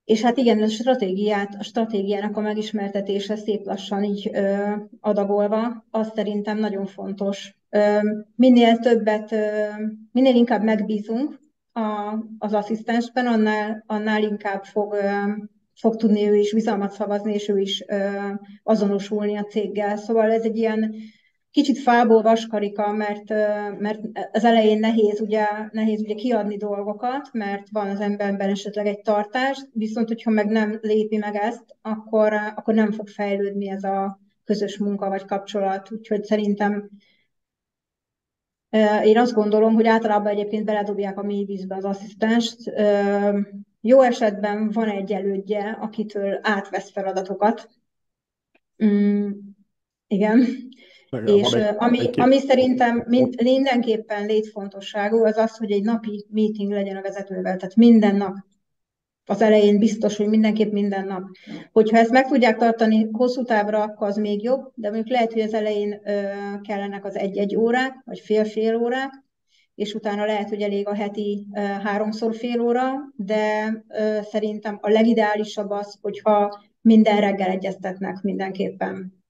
és 0.04 0.22
hát 0.22 0.36
igen, 0.36 0.62
a 0.62 0.68
stratégiát, 0.68 1.54
a 1.58 1.62
stratégiának 1.62 2.36
a 2.36 2.40
megismertetése 2.40 3.36
szép 3.36 3.66
lassan 3.66 4.04
így 4.04 4.30
ö, 4.32 4.72
adagolva, 5.00 5.84
az 5.90 6.12
szerintem 6.14 6.58
nagyon 6.58 6.86
fontos. 6.86 7.54
Ö, 7.70 7.98
minél 8.34 8.76
többet, 8.76 9.32
ö, 9.32 9.66
minél 10.12 10.34
inkább 10.34 10.62
megbízunk 10.62 11.40
a, 11.72 12.14
az 12.38 12.52
asszisztensben, 12.52 13.26
annál, 13.26 13.84
annál 13.86 14.22
inkább 14.22 14.64
fog, 14.64 14.92
ö, 14.92 15.08
fog 15.74 15.96
tudni 15.96 16.28
ő 16.28 16.36
is 16.36 16.54
bizalmat 16.54 16.92
szavazni, 16.92 17.32
és 17.32 17.48
ő 17.48 17.58
is 17.58 17.84
ö, 17.86 18.08
azonosulni 18.62 19.36
a 19.36 19.44
céggel. 19.44 19.96
Szóval 19.96 20.30
ez 20.30 20.42
egy 20.42 20.56
ilyen 20.56 20.94
kicsit 21.52 21.78
fából 21.78 22.22
vaskarika, 22.22 22.92
mert, 22.92 23.28
mert 23.78 24.00
az 24.32 24.44
elején 24.44 24.78
nehéz 24.78 25.20
ugye, 25.20 25.46
nehéz 25.70 26.00
ugye 26.00 26.14
kiadni 26.14 26.56
dolgokat, 26.56 27.28
mert 27.32 27.68
van 27.70 27.88
az 27.88 28.00
emberben 28.00 28.50
esetleg 28.50 28.86
egy 28.86 29.00
tartás, 29.00 29.58
viszont 29.72 30.08
hogyha 30.08 30.30
meg 30.30 30.46
nem 30.46 30.78
lépi 30.82 31.16
meg 31.16 31.34
ezt, 31.34 31.76
akkor, 31.82 32.32
akkor 32.32 32.74
nem 32.74 32.92
fog 32.92 33.08
fejlődni 33.08 33.68
ez 33.68 33.84
a 33.84 34.20
közös 34.44 34.78
munka 34.78 35.08
vagy 35.08 35.24
kapcsolat. 35.24 35.92
Úgyhogy 35.92 36.24
szerintem 36.24 36.90
én 39.04 39.18
azt 39.18 39.34
gondolom, 39.34 39.74
hogy 39.74 39.86
általában 39.86 40.32
egyébként 40.32 40.64
beledobják 40.64 41.18
a 41.18 41.22
mély 41.22 41.44
vízbe 41.44 41.76
az 41.76 41.84
asszisztenst. 41.84 42.58
Jó 43.80 44.00
esetben 44.00 44.70
van 44.70 44.88
egy 44.88 45.12
elődje, 45.12 45.78
akitől 45.80 46.38
átvesz 46.42 46.90
feladatokat. 46.90 47.68
Mm, 48.84 49.30
igen. 50.06 50.46
És 51.24 51.52
egy, 51.52 51.74
ami, 51.76 51.98
egy 52.00 52.20
ami 52.20 52.38
szerintem 52.38 53.04
mind, 53.06 53.42
mindenképpen 53.42 54.26
létfontosságú, 54.26 55.24
az 55.24 55.36
az, 55.36 55.56
hogy 55.56 55.70
egy 55.70 55.82
napi 55.82 56.26
meeting 56.30 56.72
legyen 56.72 56.96
a 56.96 57.02
vezetővel, 57.02 57.56
tehát 57.56 57.76
minden 57.76 58.16
nap. 58.16 58.34
Az 59.26 59.42
elején 59.42 59.78
biztos, 59.78 60.16
hogy 60.16 60.28
mindenképp 60.28 60.72
minden 60.72 61.06
nap. 61.06 61.22
Hogyha 61.72 61.96
ezt 61.98 62.10
meg 62.10 62.26
tudják 62.26 62.56
tartani 62.56 63.08
hosszú 63.12 63.44
távra, 63.44 63.82
akkor 63.82 64.06
az 64.08 64.16
még 64.16 64.42
jobb, 64.42 64.72
de 64.74 64.88
mondjuk 64.88 65.08
lehet, 65.08 65.32
hogy 65.32 65.42
az 65.42 65.54
elején 65.54 66.00
ö, 66.04 66.22
kellenek 66.62 67.04
az 67.04 67.16
egy-egy 67.16 67.56
órák, 67.56 68.02
vagy 68.04 68.20
fél-fél 68.20 68.76
órák, 68.76 69.10
és 69.74 69.94
utána 69.94 70.24
lehet, 70.24 70.48
hogy 70.48 70.62
elég 70.62 70.88
a 70.88 70.94
heti 70.94 71.46
ö, 71.54 71.60
háromszor 71.60 72.34
fél 72.34 72.60
óra, 72.60 72.92
de 73.16 73.72
ö, 73.88 74.18
szerintem 74.22 74.78
a 74.80 74.90
legideálisabb 74.90 75.70
az, 75.70 75.98
hogyha 76.00 76.62
minden 76.80 77.20
reggel 77.20 77.50
egyeztetnek 77.50 78.20
mindenképpen. 78.22 79.21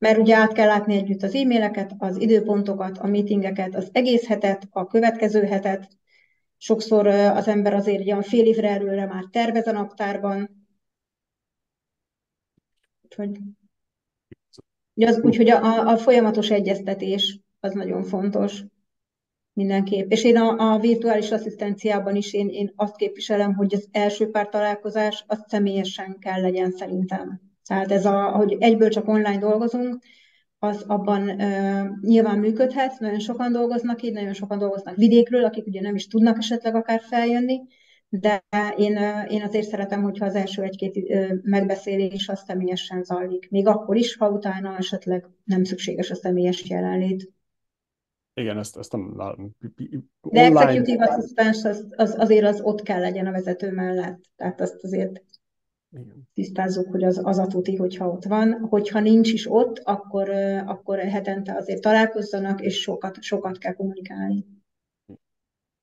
Mert 0.00 0.18
ugye 0.18 0.36
át 0.36 0.52
kell 0.52 0.66
látni 0.66 0.94
együtt 0.94 1.22
az 1.22 1.34
e-maileket, 1.34 1.94
az 1.98 2.20
időpontokat, 2.20 2.98
a 2.98 3.06
meetingeket, 3.06 3.74
az 3.74 3.88
egész 3.92 4.26
hetet, 4.26 4.68
a 4.70 4.86
következő 4.86 5.44
hetet. 5.44 5.88
Sokszor 6.56 7.06
az 7.06 7.48
ember 7.48 7.74
azért 7.74 8.06
olyan 8.06 8.22
fél 8.22 8.44
évre 8.46 8.68
előre 8.68 9.06
már 9.06 9.24
tervez 9.30 9.66
a 9.66 9.72
naptárban. 9.72 10.66
Úgyhogy, 13.02 13.38
az, 14.94 15.20
úgyhogy 15.20 15.50
a, 15.50 15.88
a 15.88 15.96
folyamatos 15.96 16.50
egyeztetés 16.50 17.40
az 17.60 17.72
nagyon 17.72 18.02
fontos 18.02 18.62
mindenképp. 19.52 20.10
És 20.10 20.24
én 20.24 20.36
a, 20.36 20.72
a 20.72 20.78
virtuális 20.78 21.30
asszisztenciában 21.30 22.16
is 22.16 22.32
én, 22.32 22.48
én 22.48 22.72
azt 22.76 22.96
képviselem, 22.96 23.54
hogy 23.54 23.74
az 23.74 23.88
első 23.90 24.30
pár 24.30 24.48
találkozás 24.48 25.24
az 25.26 25.44
személyesen 25.46 26.18
kell 26.18 26.40
legyen 26.40 26.70
szerintem. 26.70 27.49
Tehát 27.70 27.92
ez 27.92 28.04
a, 28.04 28.30
hogy 28.30 28.56
egyből 28.58 28.88
csak 28.88 29.08
online 29.08 29.38
dolgozunk, 29.38 30.02
az 30.58 30.84
abban 30.86 31.28
uh, 31.28 31.98
nyilván 32.00 32.38
működhet, 32.38 32.98
nagyon 32.98 33.18
sokan 33.18 33.52
dolgoznak 33.52 34.02
így, 34.02 34.12
nagyon 34.12 34.32
sokan 34.32 34.58
dolgoznak 34.58 34.96
vidékről, 34.96 35.44
akik 35.44 35.66
ugye 35.66 35.80
nem 35.80 35.94
is 35.94 36.06
tudnak 36.06 36.38
esetleg 36.38 36.74
akár 36.74 37.00
feljönni, 37.00 37.60
de 38.08 38.44
én, 38.76 38.96
én 39.28 39.42
azért 39.42 39.68
szeretem, 39.68 40.02
hogyha 40.02 40.26
az 40.26 40.34
első 40.34 40.62
egy-két 40.62 40.98
megbeszélés 41.42 42.28
az 42.28 42.42
személyesen 42.46 43.02
zajlik. 43.02 43.50
Még 43.50 43.66
akkor 43.66 43.96
is, 43.96 44.16
ha 44.16 44.30
utána 44.30 44.76
esetleg 44.76 45.26
nem 45.44 45.64
szükséges 45.64 46.10
a 46.10 46.14
személyes 46.14 46.68
jelenlét. 46.68 47.32
Igen, 48.34 48.58
ezt, 48.58 48.76
ezt 48.76 48.92
nem 48.92 49.16
De 49.16 49.36
online... 50.20 50.60
executive 50.60 51.04
assistant 51.04 51.64
az, 51.64 51.86
az, 51.96 52.14
azért 52.18 52.46
az 52.46 52.60
ott 52.60 52.82
kell 52.82 53.00
legyen 53.00 53.26
a 53.26 53.32
vezető 53.32 53.72
mellett. 53.72 54.20
Tehát 54.36 54.60
azt 54.60 54.84
azért 54.84 55.22
igen. 55.92 56.28
tisztázzuk, 56.34 56.90
hogy 56.90 57.04
az, 57.04 57.20
az 57.22 57.38
a 57.38 57.46
tuti, 57.46 57.76
hogyha 57.76 58.08
ott 58.08 58.24
van. 58.24 58.52
Hogyha 58.52 59.00
nincs 59.00 59.32
is 59.32 59.50
ott, 59.50 59.78
akkor, 59.78 60.30
akkor 60.66 60.98
hetente 60.98 61.54
azért 61.54 61.80
találkozzanak, 61.80 62.60
és 62.60 62.80
sokat, 62.80 63.22
sokat 63.22 63.58
kell 63.58 63.72
kommunikálni. 63.72 64.46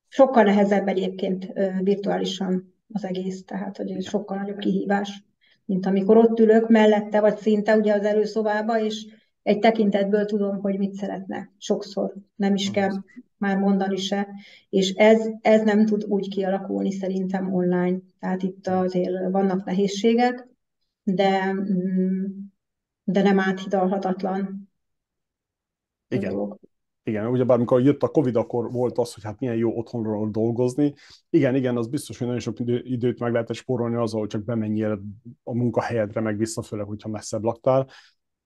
Sokkal 0.08 0.42
nehezebb 0.42 0.88
egyébként 0.88 1.52
virtuálisan 1.80 2.74
az 2.92 3.04
egész, 3.04 3.44
tehát 3.44 3.76
hogy 3.76 4.02
sokkal 4.02 4.36
nagyobb 4.38 4.58
kihívás, 4.58 5.24
mint 5.64 5.86
amikor 5.86 6.16
ott 6.16 6.38
ülök 6.38 6.68
mellette, 6.68 7.20
vagy 7.20 7.36
szinte 7.36 7.76
ugye 7.76 7.94
az 7.94 8.04
előszobába, 8.04 8.80
és 8.80 9.06
egy 9.42 9.58
tekintetből 9.58 10.24
tudom, 10.24 10.60
hogy 10.60 10.78
mit 10.78 10.94
szeretne. 10.94 11.50
Sokszor 11.58 12.14
nem 12.36 12.54
is 12.54 12.70
kell 12.70 12.92
már 13.38 13.58
mondani 13.58 13.96
se. 13.96 14.28
És 14.68 14.92
ez, 14.92 15.28
ez 15.40 15.62
nem 15.62 15.86
tud 15.86 16.04
úgy 16.04 16.28
kialakulni 16.28 16.90
szerintem 16.90 17.54
online. 17.54 17.98
Tehát 18.18 18.42
itt 18.42 18.66
azért 18.66 19.30
vannak 19.30 19.64
nehézségek, 19.64 20.48
de, 21.02 21.52
mm, 21.52 22.24
de 23.04 23.22
nem 23.22 23.38
áthidalhatatlan. 23.38 24.68
Igen. 26.08 26.58
Igen, 27.02 27.26
ugyebár 27.26 27.56
amikor 27.56 27.82
jött 27.82 28.02
a 28.02 28.08
Covid, 28.08 28.36
akkor 28.36 28.72
volt 28.72 28.98
az, 28.98 29.14
hogy 29.14 29.22
hát 29.22 29.40
milyen 29.40 29.56
jó 29.56 29.78
otthonról 29.78 30.30
dolgozni. 30.30 30.94
Igen, 31.30 31.54
igen, 31.54 31.76
az 31.76 31.88
biztos, 31.88 32.18
hogy 32.18 32.26
nagyon 32.26 32.42
sok 32.42 32.58
időt 32.82 33.18
meg 33.18 33.32
lehet 33.32 33.52
spórolni 33.52 33.96
azzal, 33.96 34.20
hogy 34.20 34.28
csak 34.28 34.44
bemenjél 34.44 35.02
a 35.42 35.54
munkahelyedre, 35.54 36.20
meg 36.20 36.36
vissza, 36.36 36.62
főleg, 36.62 36.86
hogyha 36.86 37.08
messzebb 37.08 37.42
laktál 37.42 37.88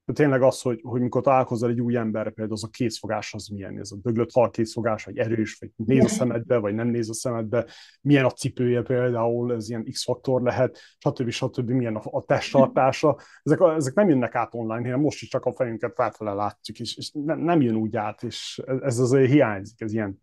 tényleg 0.04 0.42
az, 0.42 0.60
hogy, 0.60 0.80
hogy 0.82 1.00
mikor 1.00 1.22
találkozol 1.22 1.70
egy 1.70 1.80
új 1.80 1.96
emberre, 1.96 2.30
például 2.30 2.56
az 2.56 2.64
a 2.64 2.68
készfogás 2.68 3.34
az 3.34 3.48
milyen, 3.48 3.78
ez 3.78 3.90
a 3.92 3.96
döglött 4.02 4.32
hal 4.32 4.50
készfogás, 4.50 5.04
vagy 5.04 5.18
erős, 5.18 5.56
vagy 5.60 5.70
néz 5.76 6.04
a 6.04 6.08
szemedbe, 6.08 6.56
vagy 6.56 6.74
nem 6.74 6.88
néz 6.88 7.08
a 7.08 7.14
szemedbe, 7.14 7.66
milyen 8.00 8.24
a 8.24 8.30
cipője 8.30 8.82
például, 8.82 9.54
ez 9.54 9.68
ilyen 9.68 9.84
X-faktor 9.84 10.42
lehet, 10.42 10.78
stb. 10.98 11.30
stb. 11.30 11.70
milyen 11.70 11.96
a, 11.96 12.02
a 12.04 12.22
testtartása. 12.22 13.18
Ezek, 13.42 13.60
ezek 13.60 13.94
nem 13.94 14.08
jönnek 14.08 14.34
át 14.34 14.54
online, 14.54 14.84
hanem 14.84 15.00
most 15.00 15.22
is 15.22 15.28
csak 15.28 15.44
a 15.44 15.52
fejünket 15.52 15.94
felfele 15.94 16.32
látjuk, 16.32 16.78
és, 16.78 16.96
és 16.96 17.10
nem, 17.10 17.38
nem 17.38 17.60
jön 17.60 17.76
úgy 17.76 17.96
át, 17.96 18.22
és 18.22 18.62
ez 18.80 18.98
azért 18.98 19.30
hiányzik, 19.30 19.80
ez 19.80 19.92
ilyen 19.92 20.18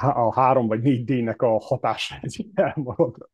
a 0.00 0.32
három 0.34 0.66
vagy 0.66 0.82
négy 0.82 1.04
D-nek 1.04 1.42
a 1.42 1.58
hatása, 1.58 2.18
ez 2.22 2.34
elmarad. 2.54 3.28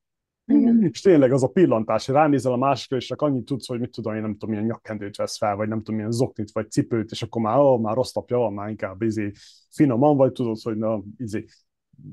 Igen. 0.46 0.82
És 0.82 1.00
tényleg 1.00 1.32
az 1.32 1.42
a 1.42 1.48
pillantás, 1.48 2.08
ránézel 2.08 2.52
a 2.52 2.56
másikra, 2.56 2.96
és 2.96 3.06
csak 3.06 3.22
annyit 3.22 3.44
tudsz, 3.44 3.66
hogy 3.66 3.80
mit 3.80 3.90
tudom, 3.90 4.14
én 4.14 4.20
nem 4.20 4.32
tudom, 4.32 4.50
milyen 4.50 4.64
nyakkendőt 4.64 5.16
vesz 5.16 5.36
fel, 5.36 5.56
vagy 5.56 5.68
nem 5.68 5.78
tudom, 5.78 5.94
milyen 5.94 6.10
zoknit, 6.10 6.52
vagy 6.52 6.70
cipőt, 6.70 7.10
és 7.10 7.22
akkor 7.22 7.42
már, 7.42 7.58
ó, 7.58 7.78
már 7.78 7.94
rossz 7.94 8.12
napja 8.12 8.38
van, 8.38 8.52
már 8.52 8.68
inkább 8.68 9.02
izé, 9.02 9.32
finoman, 9.70 10.16
vagy 10.16 10.32
tudod, 10.32 10.60
hogy 10.62 10.76
na, 10.76 11.02
izé, 11.16 11.44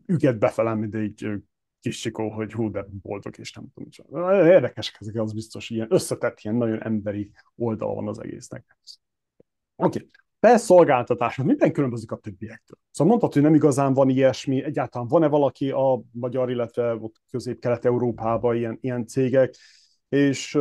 üget 0.06 0.40
befelem, 0.40 0.80
mint 0.80 0.96
egy 0.96 1.28
kis 1.80 2.00
csikó, 2.00 2.30
hogy 2.30 2.54
hú, 2.54 2.72
de 2.72 2.86
boldog, 3.02 3.38
és 3.38 3.54
nem 3.54 3.66
tudom. 3.74 4.46
Érdekesek 4.46 4.98
ezek, 5.00 5.16
az 5.16 5.34
biztos, 5.34 5.70
ilyen 5.70 5.88
összetett, 5.90 6.40
ilyen 6.42 6.56
nagyon 6.56 6.84
emberi 6.84 7.32
oldala 7.56 7.94
van 7.94 8.08
az 8.08 8.20
egésznek. 8.20 8.78
Oké, 9.76 9.98
okay 9.98 10.10
te 10.42 10.58
szolgáltatásod 10.58 11.46
minden 11.46 11.72
különbözik 11.72 12.12
a 12.12 12.16
többiektől. 12.16 12.78
Szóval 12.92 13.08
mondhatod, 13.08 13.34
hogy 13.34 13.44
nem 13.52 13.54
igazán 13.54 13.94
van 13.94 14.10
ilyesmi, 14.10 14.64
egyáltalán 14.64 15.08
van-e 15.08 15.28
valaki 15.28 15.72
a 15.72 16.02
magyar, 16.12 16.50
illetve 16.50 17.00
közép-kelet-európában 17.30 18.56
ilyen, 18.56 18.78
ilyen 18.82 19.08
cégek, 19.08 19.56
és 20.10 20.58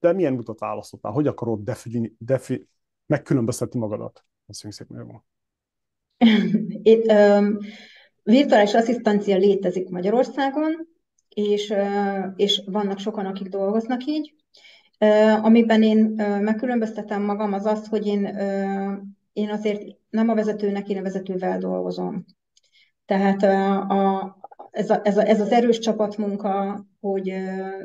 de 0.00 0.12
milyen 0.12 0.32
mutat 0.32 0.58
választottál? 0.58 1.12
Hogy 1.12 1.26
akarod 1.26 1.60
defi, 1.60 2.14
defi, 2.18 2.68
megkülönböztetni 3.06 3.78
magadat? 3.78 4.24
Köszönjük 4.46 4.78
szépen, 4.78 5.06
jó. 5.08 5.22
Virtuális 8.22 8.74
asszisztancia 8.74 9.36
létezik 9.36 9.88
Magyarországon, 9.88 10.88
és, 11.28 11.74
és 12.36 12.62
vannak 12.66 12.98
sokan, 12.98 13.26
akik 13.26 13.48
dolgoznak 13.48 14.04
így. 14.06 14.34
Amiben 15.42 15.82
én 15.82 15.98
megkülönböztetem 16.40 17.22
magam, 17.22 17.52
az 17.52 17.66
az, 17.66 17.86
hogy 17.86 18.06
én, 18.06 18.24
én 19.32 19.50
azért 19.50 19.82
nem 20.10 20.28
a 20.28 20.34
vezetőnek, 20.34 20.88
én 20.88 20.98
a 20.98 21.02
vezetővel 21.02 21.58
dolgozom. 21.58 22.24
Tehát 23.06 23.42
a, 23.42 23.80
a, 23.80 24.36
ez, 24.70 24.90
a, 24.90 25.00
ez, 25.04 25.16
a, 25.16 25.26
ez 25.26 25.40
az 25.40 25.52
erős 25.52 25.78
csapatmunka, 25.78 26.84
hogy 27.00 27.32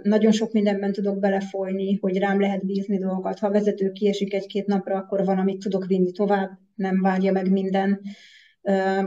nagyon 0.03 0.31
sok 0.31 0.51
mindenben 0.51 0.91
tudok 0.91 1.19
belefolyni, 1.19 1.97
hogy 2.01 2.17
rám 2.17 2.39
lehet 2.39 2.65
bízni 2.65 2.97
dolgokat. 2.97 3.39
Ha 3.39 3.47
a 3.47 3.51
vezető 3.51 3.91
kiesik 3.91 4.33
egy-két 4.33 4.65
napra, 4.65 4.95
akkor 4.95 5.25
van, 5.25 5.37
amit 5.37 5.59
tudok 5.59 5.85
vinni 5.85 6.11
tovább, 6.11 6.49
nem 6.75 7.01
várja 7.01 7.31
meg 7.31 7.51
minden. 7.51 8.01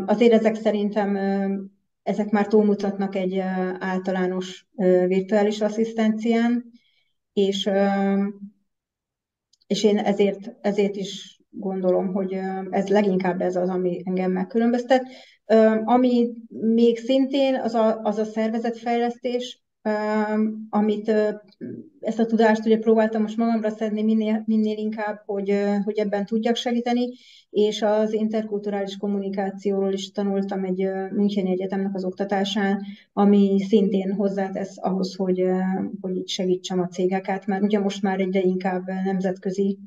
Azért 0.07 0.33
ezek 0.33 0.55
szerintem 0.55 1.17
ezek 2.03 2.31
már 2.31 2.47
túlmutatnak 2.47 3.15
egy 3.15 3.39
általános 3.79 4.67
virtuális 5.07 5.61
asszisztencián, 5.61 6.65
és, 7.39 7.71
és 9.67 9.85
én 9.85 9.99
ezért, 9.99 10.57
ezért 10.61 10.97
is 10.97 11.41
gondolom, 11.51 12.13
hogy 12.13 12.33
ez 12.71 12.89
leginkább 12.89 13.41
ez 13.41 13.57
az, 13.57 13.69
ami 13.69 14.03
engem 14.05 14.33
megkülönböztet. 14.33 15.07
Ami 15.85 16.31
még 16.49 16.99
szintén 16.99 17.55
az 17.55 17.75
a, 17.75 18.01
az 18.03 18.19
a 18.19 18.25
szervezetfejlesztés, 18.25 19.63
amit 20.71 21.13
ezt 22.01 22.19
a 22.19 22.27
tudást 22.27 22.67
ugye 22.67 22.79
próbáltam 22.79 23.23
most 23.23 23.37
magamra 23.37 23.71
szedni 23.71 24.03
minél, 24.03 24.43
minél 24.47 24.77
inkább, 24.77 25.23
hogy, 25.27 25.65
hogy 25.85 25.99
ebben 25.99 26.27
tudjak 26.27 26.57
segíteni, 26.57 27.09
és 27.51 27.83
az 27.83 28.13
interkulturális 28.13 28.97
kommunikációról 28.97 29.93
is 29.93 30.11
tanultam 30.11 30.65
egy 30.65 30.89
Müncheni 31.11 31.51
Egyetemnek 31.51 31.95
az 31.95 32.05
oktatásán, 32.05 32.83
ami 33.13 33.61
szintén 33.69 34.13
hozzátesz 34.13 34.77
ahhoz, 34.81 35.15
hogy, 35.15 35.45
hogy 36.01 36.17
itt 36.17 36.29
segítsem 36.29 36.81
a 36.81 36.89
cégeket, 36.89 37.47
mert 37.47 37.63
ugye 37.63 37.79
most 37.79 38.03
már 38.03 38.21
egyre 38.21 38.41
inkább 38.41 38.87
nemzetközi 39.05 39.79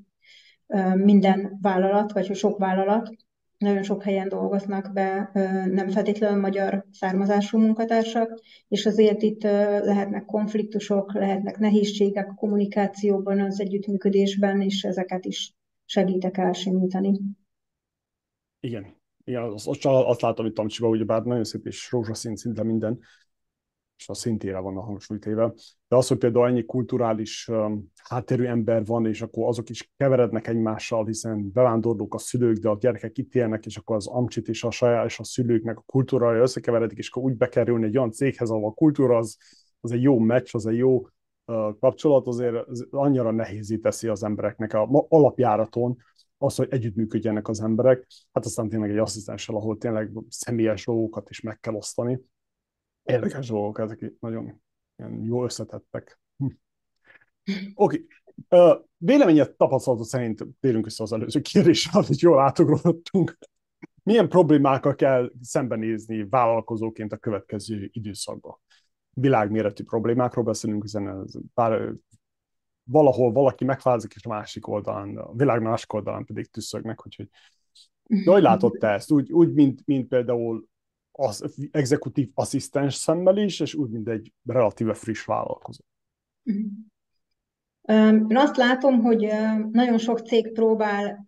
minden 0.95 1.57
vállalat, 1.61 2.11
vagy 2.11 2.35
sok 2.35 2.57
vállalat, 2.57 3.11
nagyon 3.61 3.83
sok 3.83 4.03
helyen 4.03 4.27
dolgoznak 4.27 4.91
be 4.93 5.29
nem 5.71 5.89
feltétlenül 5.89 6.39
magyar 6.39 6.85
származású 6.91 7.57
munkatársak, 7.57 8.39
és 8.67 8.85
azért 8.85 9.21
itt 9.21 9.43
lehetnek 9.43 10.25
konfliktusok, 10.25 11.13
lehetnek 11.13 11.57
nehézségek 11.57 12.29
a 12.29 12.33
kommunikációban, 12.33 13.39
az 13.39 13.59
együttműködésben, 13.59 14.61
és 14.61 14.83
ezeket 14.83 15.25
is 15.25 15.53
segítek 15.85 16.37
elsimítani. 16.37 17.19
Igen, 18.59 18.95
igen 19.23 19.43
azt, 19.43 19.67
azt, 19.83 20.21
látom 20.21 20.45
itt 20.45 20.55
Tamcsiba, 20.55 20.87
hogy 20.87 21.05
bár 21.05 21.23
nagyon 21.23 21.43
szép 21.43 21.65
és 21.65 21.91
rózsaszín 21.91 22.35
szinte 22.35 22.63
minden, 22.63 22.99
és 24.01 24.09
a 24.09 24.13
szintére 24.13 24.59
van 24.59 24.77
a 24.77 24.81
hangsúlytéve. 24.81 25.53
De 25.87 25.95
az, 25.95 26.07
hogy 26.07 26.17
például 26.17 26.47
ennyi 26.47 26.65
kulturális 26.65 27.47
um, 27.47 27.91
hátterű 28.03 28.45
ember 28.45 28.85
van, 28.85 29.05
és 29.05 29.21
akkor 29.21 29.47
azok 29.47 29.69
is 29.69 29.91
keverednek 29.97 30.47
egymással, 30.47 31.05
hiszen 31.05 31.51
bevándorlók 31.51 32.13
a 32.13 32.17
szülők, 32.17 32.57
de 32.57 32.69
a 32.69 32.77
gyerekek 32.79 33.17
itt 33.17 33.35
élnek, 33.35 33.65
és 33.65 33.77
akkor 33.77 33.95
az 33.95 34.07
amcsit 34.07 34.47
és 34.47 34.63
a 34.63 34.71
saját 34.71 35.05
és 35.05 35.19
a 35.19 35.23
szülőknek 35.23 35.77
a 35.77 35.83
kultúrája 35.85 36.41
összekeveredik, 36.41 36.97
és 36.97 37.09
akkor 37.09 37.23
úgy 37.23 37.37
bekerülni 37.37 37.85
egy 37.85 37.97
olyan 37.97 38.11
céghez, 38.11 38.49
ahol 38.49 38.69
a 38.69 38.73
kultúra 38.73 39.17
az, 39.17 39.37
az 39.79 39.91
egy 39.91 40.01
jó 40.01 40.19
meccs, 40.19 40.49
az 40.51 40.65
egy 40.65 40.77
jó 40.77 40.95
uh, 40.97 41.07
kapcsolat, 41.79 42.27
azért 42.27 42.67
az 42.67 42.87
annyira 42.91 43.31
nehézé 43.31 43.77
teszi 43.77 44.07
az 44.07 44.23
embereknek 44.23 44.73
a 44.73 45.05
alapjáraton, 45.09 45.97
az, 46.37 46.55
hogy 46.55 46.67
együttműködjenek 46.69 47.47
az 47.47 47.61
emberek, 47.61 48.07
hát 48.31 48.45
aztán 48.45 48.69
tényleg 48.69 48.89
egy 48.89 48.97
asszisztenssel, 48.97 49.55
ahol 49.55 49.77
tényleg 49.77 50.11
személyes 50.29 50.85
dolgokat 50.85 51.29
is 51.29 51.41
meg 51.41 51.59
kell 51.59 51.73
osztani, 51.73 52.19
Érdekes 53.03 53.47
dolgok, 53.47 53.79
ezek 53.79 54.13
nagyon 54.19 54.61
ilyen 54.97 55.23
jó 55.23 55.43
összetettek. 55.43 56.19
Hm. 56.37 56.45
Oké. 56.45 57.71
Okay. 57.73 58.07
Uh, 58.49 58.85
véleményed 58.97 59.55
tapasztalatot 59.55 60.07
szerint 60.07 60.45
térünk 60.59 60.85
vissza 60.85 61.03
az 61.03 61.13
előző 61.13 61.41
kérdésre, 61.41 61.91
hogy 61.91 62.21
jól 62.21 62.39
átugrottunk. 62.39 63.37
Milyen 64.03 64.29
problémákkal 64.29 64.95
kell 64.95 65.31
szembenézni 65.41 66.27
vállalkozóként 66.29 67.11
a 67.11 67.17
következő 67.17 67.89
időszakban? 67.91 68.59
Világméretű 69.09 69.83
problémákról 69.83 70.43
beszélünk, 70.43 70.81
hiszen 70.81 71.07
ez 71.07 71.33
bár 71.53 71.93
valahol 72.83 73.31
valaki 73.31 73.65
megfázik, 73.65 74.13
és 74.13 74.25
a 74.25 74.29
másik 74.29 74.67
oldalán, 74.67 75.17
a 75.17 75.35
világ 75.35 75.61
másik 75.61 75.93
oldalán 75.93 76.25
pedig 76.25 76.49
tüsszögnek, 76.49 77.05
úgyhogy 77.05 77.29
hogy 78.25 78.41
látod 78.41 78.77
te 78.79 78.87
ezt? 78.87 79.11
Úgy, 79.11 79.31
úgy 79.31 79.53
mint, 79.53 79.81
mint 79.85 80.07
például 80.07 80.67
az 81.11 81.55
exekutív 81.71 82.29
asszisztens 82.33 82.95
szemmel 82.95 83.37
is, 83.37 83.59
és 83.59 83.73
úgy, 83.73 83.89
mint 83.89 84.07
egy 84.07 84.33
relatíve 84.45 84.93
friss 84.93 85.25
vállalkozó. 85.25 85.83
Én 88.29 88.37
azt 88.37 88.57
látom, 88.57 89.01
hogy 89.01 89.27
nagyon 89.71 89.97
sok 89.97 90.19
cég 90.19 90.51
próbál, 90.53 91.25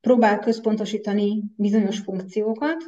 próbál 0.00 0.38
központosítani 0.38 1.44
bizonyos 1.56 1.98
funkciókat, 1.98 2.84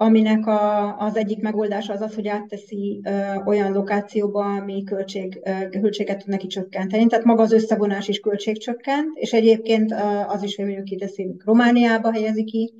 aminek 0.00 0.46
a, 0.46 0.96
az 0.96 1.16
egyik 1.16 1.40
megoldása 1.40 1.92
az 1.92 2.00
az, 2.00 2.14
hogy 2.14 2.28
átteszi 2.28 3.00
ö, 3.04 3.34
olyan 3.44 3.72
lokációba, 3.72 4.44
ami 4.44 4.84
költség, 4.84 5.40
ö, 5.44 5.68
költséget 5.68 6.18
tud 6.18 6.28
neki 6.28 6.46
csökkenteni. 6.46 7.06
Tehát 7.06 7.24
maga 7.24 7.42
az 7.42 7.52
összevonás 7.52 8.08
is 8.08 8.18
költségcsökkent, 8.18 9.16
és 9.16 9.32
egyébként 9.32 9.90
ö, 9.90 9.96
az 10.26 10.42
is, 10.42 10.56
hogy 10.56 10.64
mondjuk 10.64 10.86
kiteszi 10.86 11.36
Romániába 11.44 12.12
helyezi 12.12 12.44
ki, 12.44 12.74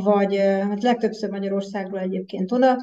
vagy 0.00 0.36
hát 0.36 0.82
legtöbbször 0.82 1.30
Magyarországról 1.30 2.00
egyébként 2.00 2.52
oda, 2.52 2.76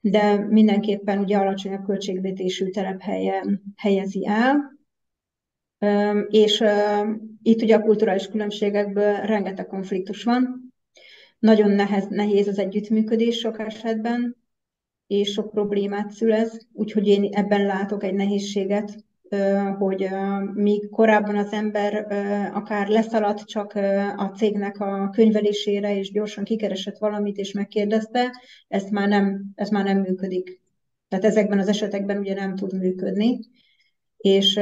de 0.00 0.46
mindenképpen 0.48 1.18
ugye 1.18 1.36
alacsonyabb 1.36 1.84
költségvetésű 1.84 2.70
telephelyen 2.70 3.62
helyezi 3.76 4.26
el. 4.26 4.76
És 6.28 6.64
itt 7.42 7.62
ugye 7.62 7.76
a 7.76 7.82
kulturális 7.82 8.26
különbségekből 8.26 9.14
rengeteg 9.14 9.66
konfliktus 9.66 10.24
van. 10.24 10.72
Nagyon 11.38 11.70
nehez, 11.70 12.06
nehéz 12.08 12.48
az 12.48 12.58
együttműködés 12.58 13.38
sok 13.38 13.58
esetben, 13.58 14.36
és 15.06 15.32
sok 15.32 15.50
problémát 15.50 16.10
szülez, 16.10 16.66
úgyhogy 16.72 17.06
én 17.06 17.28
ebben 17.32 17.66
látok 17.66 18.04
egy 18.04 18.14
nehézséget, 18.14 19.04
hogy 19.78 20.08
míg 20.54 20.88
korábban 20.88 21.36
az 21.36 21.52
ember 21.52 22.06
akár 22.52 22.88
leszaladt 22.88 23.44
csak 23.44 23.72
a 24.16 24.32
cégnek 24.36 24.80
a 24.80 25.10
könyvelésére, 25.10 25.96
és 25.96 26.10
gyorsan 26.10 26.44
kikeresett 26.44 26.98
valamit, 26.98 27.36
és 27.36 27.52
megkérdezte, 27.52 28.42
ezt 28.68 28.90
már 28.90 29.08
nem, 29.08 29.44
ez 29.54 29.68
már 29.68 29.84
nem 29.84 30.00
működik. 30.00 30.60
Tehát 31.08 31.24
ezekben 31.24 31.58
az 31.58 31.68
esetekben 31.68 32.18
ugye 32.18 32.34
nem 32.34 32.54
tud 32.54 32.78
működni. 32.78 33.38
És, 34.16 34.60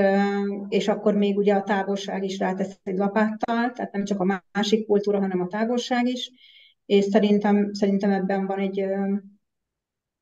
és 0.69 0.89
akkor 0.89 1.15
még 1.15 1.37
ugye 1.37 1.55
a 1.55 1.63
távolság 1.63 2.25
is 2.25 2.39
rátesz 2.39 2.81
egy 2.83 2.97
lapáttal, 2.97 3.73
tehát 3.73 3.93
nem 3.93 4.05
csak 4.05 4.21
a 4.21 4.43
másik 4.53 4.87
kultúra, 4.87 5.21
hanem 5.21 5.41
a 5.41 5.47
távolság 5.47 6.07
is, 6.07 6.31
és 6.87 7.05
szerintem, 7.05 7.73
szerintem 7.73 8.11
ebben 8.11 8.47
van 8.47 8.59
egy, 8.59 8.85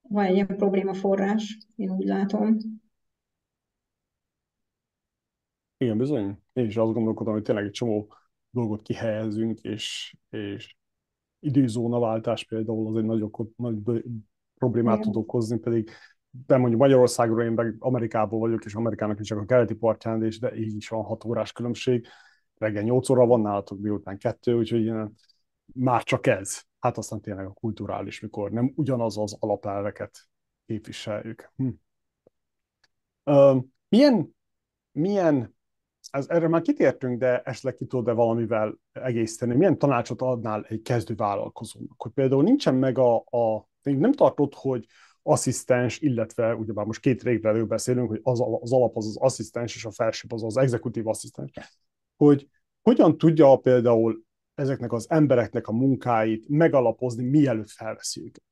van 0.08 0.24
egy 0.24 0.34
ilyen 0.34 0.46
probléma 0.46 0.94
forrás, 0.94 1.58
én 1.76 1.90
úgy 1.90 2.06
látom. 2.06 2.56
Igen, 5.76 5.98
bizony. 5.98 6.42
Én 6.52 6.66
is 6.66 6.76
azt 6.76 6.92
gondolkodom, 6.92 7.32
hogy 7.32 7.42
tényleg 7.42 7.64
egy 7.64 7.70
csomó 7.70 8.12
dolgot 8.50 8.82
kihelyezünk, 8.82 9.60
és, 9.60 10.16
és 10.30 10.76
időzónaváltás 11.40 12.44
például 12.44 12.88
az 12.88 12.96
egy 12.96 13.04
nagy, 13.04 13.30
nagy 13.56 14.02
problémát 14.58 14.98
Igen. 14.98 15.12
tud 15.12 15.22
okozni, 15.22 15.58
pedig 15.58 15.90
de 16.46 16.56
mondjuk 16.56 16.80
Magyarországról 16.80 17.42
én 17.42 17.52
meg 17.52 17.76
Amerikából 17.78 18.38
vagyok, 18.38 18.64
és 18.64 18.74
Amerikának 18.74 19.20
is 19.20 19.26
csak 19.26 19.38
a 19.38 19.44
keleti 19.44 19.74
partján, 19.74 20.24
és 20.24 20.38
de 20.38 20.56
így 20.56 20.76
is 20.76 20.88
van 20.88 21.02
6 21.02 21.24
órás 21.24 21.52
különbség. 21.52 22.06
Reggel 22.54 22.82
8 22.82 23.08
óra 23.08 23.26
van, 23.26 23.40
nálatok 23.40 23.80
délután 23.80 24.18
2, 24.18 24.54
úgyhogy 24.54 24.80
ilyen, 24.80 25.14
már 25.66 26.02
csak 26.02 26.26
ez. 26.26 26.62
Hát 26.78 26.98
aztán 26.98 27.20
tényleg 27.20 27.46
a 27.46 27.52
kulturális, 27.52 28.20
mikor 28.20 28.50
nem 28.50 28.72
ugyanaz 28.76 29.18
az 29.18 29.36
alapelveket 29.40 30.28
képviseljük. 30.66 31.52
Hm. 31.56 31.68
Uh, 33.24 33.64
milyen, 33.88 34.34
milyen 34.92 35.54
ez, 36.14 36.28
erre 36.28 36.48
már 36.48 36.62
kitértünk, 36.62 37.18
de 37.18 37.42
esetleg 37.42 37.74
ki 37.74 37.86
tudod-e 37.86 38.12
valamivel 38.12 38.78
egészíteni? 38.92 39.54
Milyen 39.54 39.78
tanácsot 39.78 40.22
adnál 40.22 40.64
egy 40.68 40.82
kezdő 40.82 41.14
vállalkozónak? 41.14 41.94
Hogy 41.96 42.12
például 42.12 42.42
nincsen 42.42 42.74
meg 42.74 42.98
a, 42.98 43.16
a 43.16 43.68
nem 43.82 44.12
tartott, 44.12 44.54
hogy 44.54 44.86
asszisztens, 45.22 46.00
illetve 46.00 46.54
ugyebár 46.54 46.86
most 46.86 47.00
két 47.00 47.22
régvelő 47.22 47.66
beszélünk, 47.66 48.08
hogy 48.08 48.20
az, 48.22 48.40
az 48.60 48.72
alap 48.72 48.96
az 48.96 49.06
az 49.06 49.16
asszisztens, 49.16 49.74
és 49.74 49.84
a 49.84 49.90
felsőbb 49.90 50.32
az 50.32 50.44
az 50.44 50.56
exekutív 50.56 51.08
asszisztens, 51.08 51.50
hogy 52.16 52.48
hogyan 52.82 53.18
tudja 53.18 53.56
például 53.56 54.24
ezeknek 54.54 54.92
az 54.92 55.10
embereknek 55.10 55.68
a 55.68 55.72
munkáit 55.72 56.48
megalapozni, 56.48 57.24
mielőtt 57.24 57.70
felveszi 57.70 58.20
őket. 58.20 58.42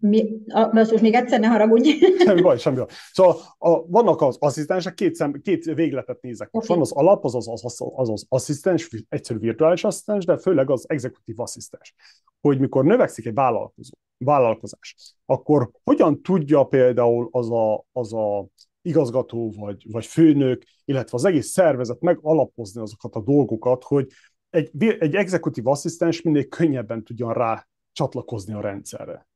Mi, 0.00 0.30
a, 0.46 0.68
most 0.72 1.00
még 1.00 1.14
egyszer 1.14 1.40
ne 1.40 1.46
haragudj. 1.46 1.90
Semmi 2.24 2.40
baj, 2.40 2.58
semmi 2.58 2.76
baj. 2.76 2.86
Szóval 3.12 3.36
a, 3.58 3.86
vannak 3.86 4.22
az 4.22 4.36
asszisztensek, 4.40 4.94
két, 4.94 5.14
szem, 5.14 5.32
két 5.42 5.64
végletet 5.64 6.22
nézek. 6.22 6.48
Okay. 6.52 6.68
Van 6.68 6.80
az 6.80 6.92
alap, 6.92 7.24
az 7.24 7.34
az, 7.34 7.48
az, 7.48 7.64
az, 7.94 8.08
az, 8.10 8.26
asszisztens, 8.28 8.90
egyszerű 9.08 9.38
virtuális 9.38 9.84
asszisztens, 9.84 10.24
de 10.24 10.38
főleg 10.38 10.70
az 10.70 10.84
exekutív 10.88 11.40
asszisztens. 11.40 11.94
Hogy 12.40 12.58
mikor 12.58 12.84
növekszik 12.84 13.26
egy 13.26 13.34
vállalkozó, 13.34 13.92
vállalkozás, 14.18 14.96
akkor 15.26 15.70
hogyan 15.84 16.22
tudja 16.22 16.64
például 16.64 17.28
az 17.30 17.50
a, 17.50 17.84
az 17.92 18.14
a 18.14 18.46
igazgató 18.82 19.52
vagy, 19.56 19.84
vagy 19.90 20.06
főnök, 20.06 20.62
illetve 20.84 21.16
az 21.16 21.24
egész 21.24 21.46
szervezet 21.46 22.00
megalapozni 22.00 22.80
azokat 22.80 23.14
a 23.14 23.20
dolgokat, 23.20 23.84
hogy 23.84 24.06
egy, 24.50 24.70
egy 24.98 25.14
exekutív 25.14 25.66
asszisztens 25.66 26.22
minél 26.22 26.44
könnyebben 26.44 27.04
tudjon 27.04 27.32
rá 27.32 27.66
csatlakozni 27.92 28.54
a 28.54 28.60
rendszerre. 28.60 29.28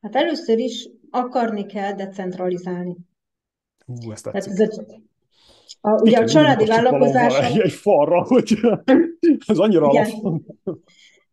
Hát 0.00 0.16
először 0.16 0.58
is 0.58 0.88
akarni 1.10 1.66
kell 1.66 1.92
decentralizálni. 1.92 2.96
Hú, 3.86 4.12
ezt 4.12 4.30
tetszik. 4.32 4.52
Tehát 4.52 4.70
ez 4.70 4.78
a, 5.80 5.90
a, 5.90 6.00
ugye 6.00 6.18
a 6.18 6.26
családi 6.26 6.64
vállalkozás... 6.64 7.38
Egy, 7.38 7.60
egy 7.60 7.72
falra, 7.72 8.22
hogy 8.22 8.58
ez 9.46 9.58
annyira 9.58 9.88
alap. 9.88 10.42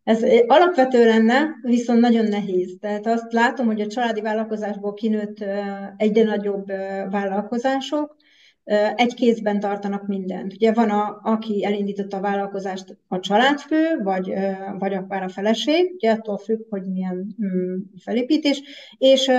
Ez 0.02 0.22
alapvető 0.46 1.04
lenne, 1.04 1.46
viszont 1.62 2.00
nagyon 2.00 2.24
nehéz. 2.24 2.76
Tehát 2.80 3.06
azt 3.06 3.32
látom, 3.32 3.66
hogy 3.66 3.80
a 3.80 3.86
családi 3.86 4.20
vállalkozásból 4.20 4.94
kinőtt 4.94 5.44
egyre 5.96 6.24
nagyobb 6.24 6.66
vállalkozások, 7.10 8.16
egy 8.96 9.14
kézben 9.14 9.60
tartanak 9.60 10.06
mindent. 10.06 10.52
Ugye 10.52 10.72
van, 10.72 10.90
a, 10.90 11.20
aki 11.22 11.64
elindította 11.64 12.16
a 12.16 12.20
vállalkozást 12.20 12.96
a 13.08 13.20
családfő, 13.20 13.98
vagy, 14.02 14.32
vagy 14.78 14.94
akár 14.94 15.22
a 15.22 15.28
feleség, 15.28 15.92
ugye 15.94 16.12
attól 16.12 16.38
függ, 16.38 16.60
hogy 16.68 16.82
milyen 16.90 17.36
mm, 17.44 17.76
felépítés, 17.98 18.62
és, 18.98 19.30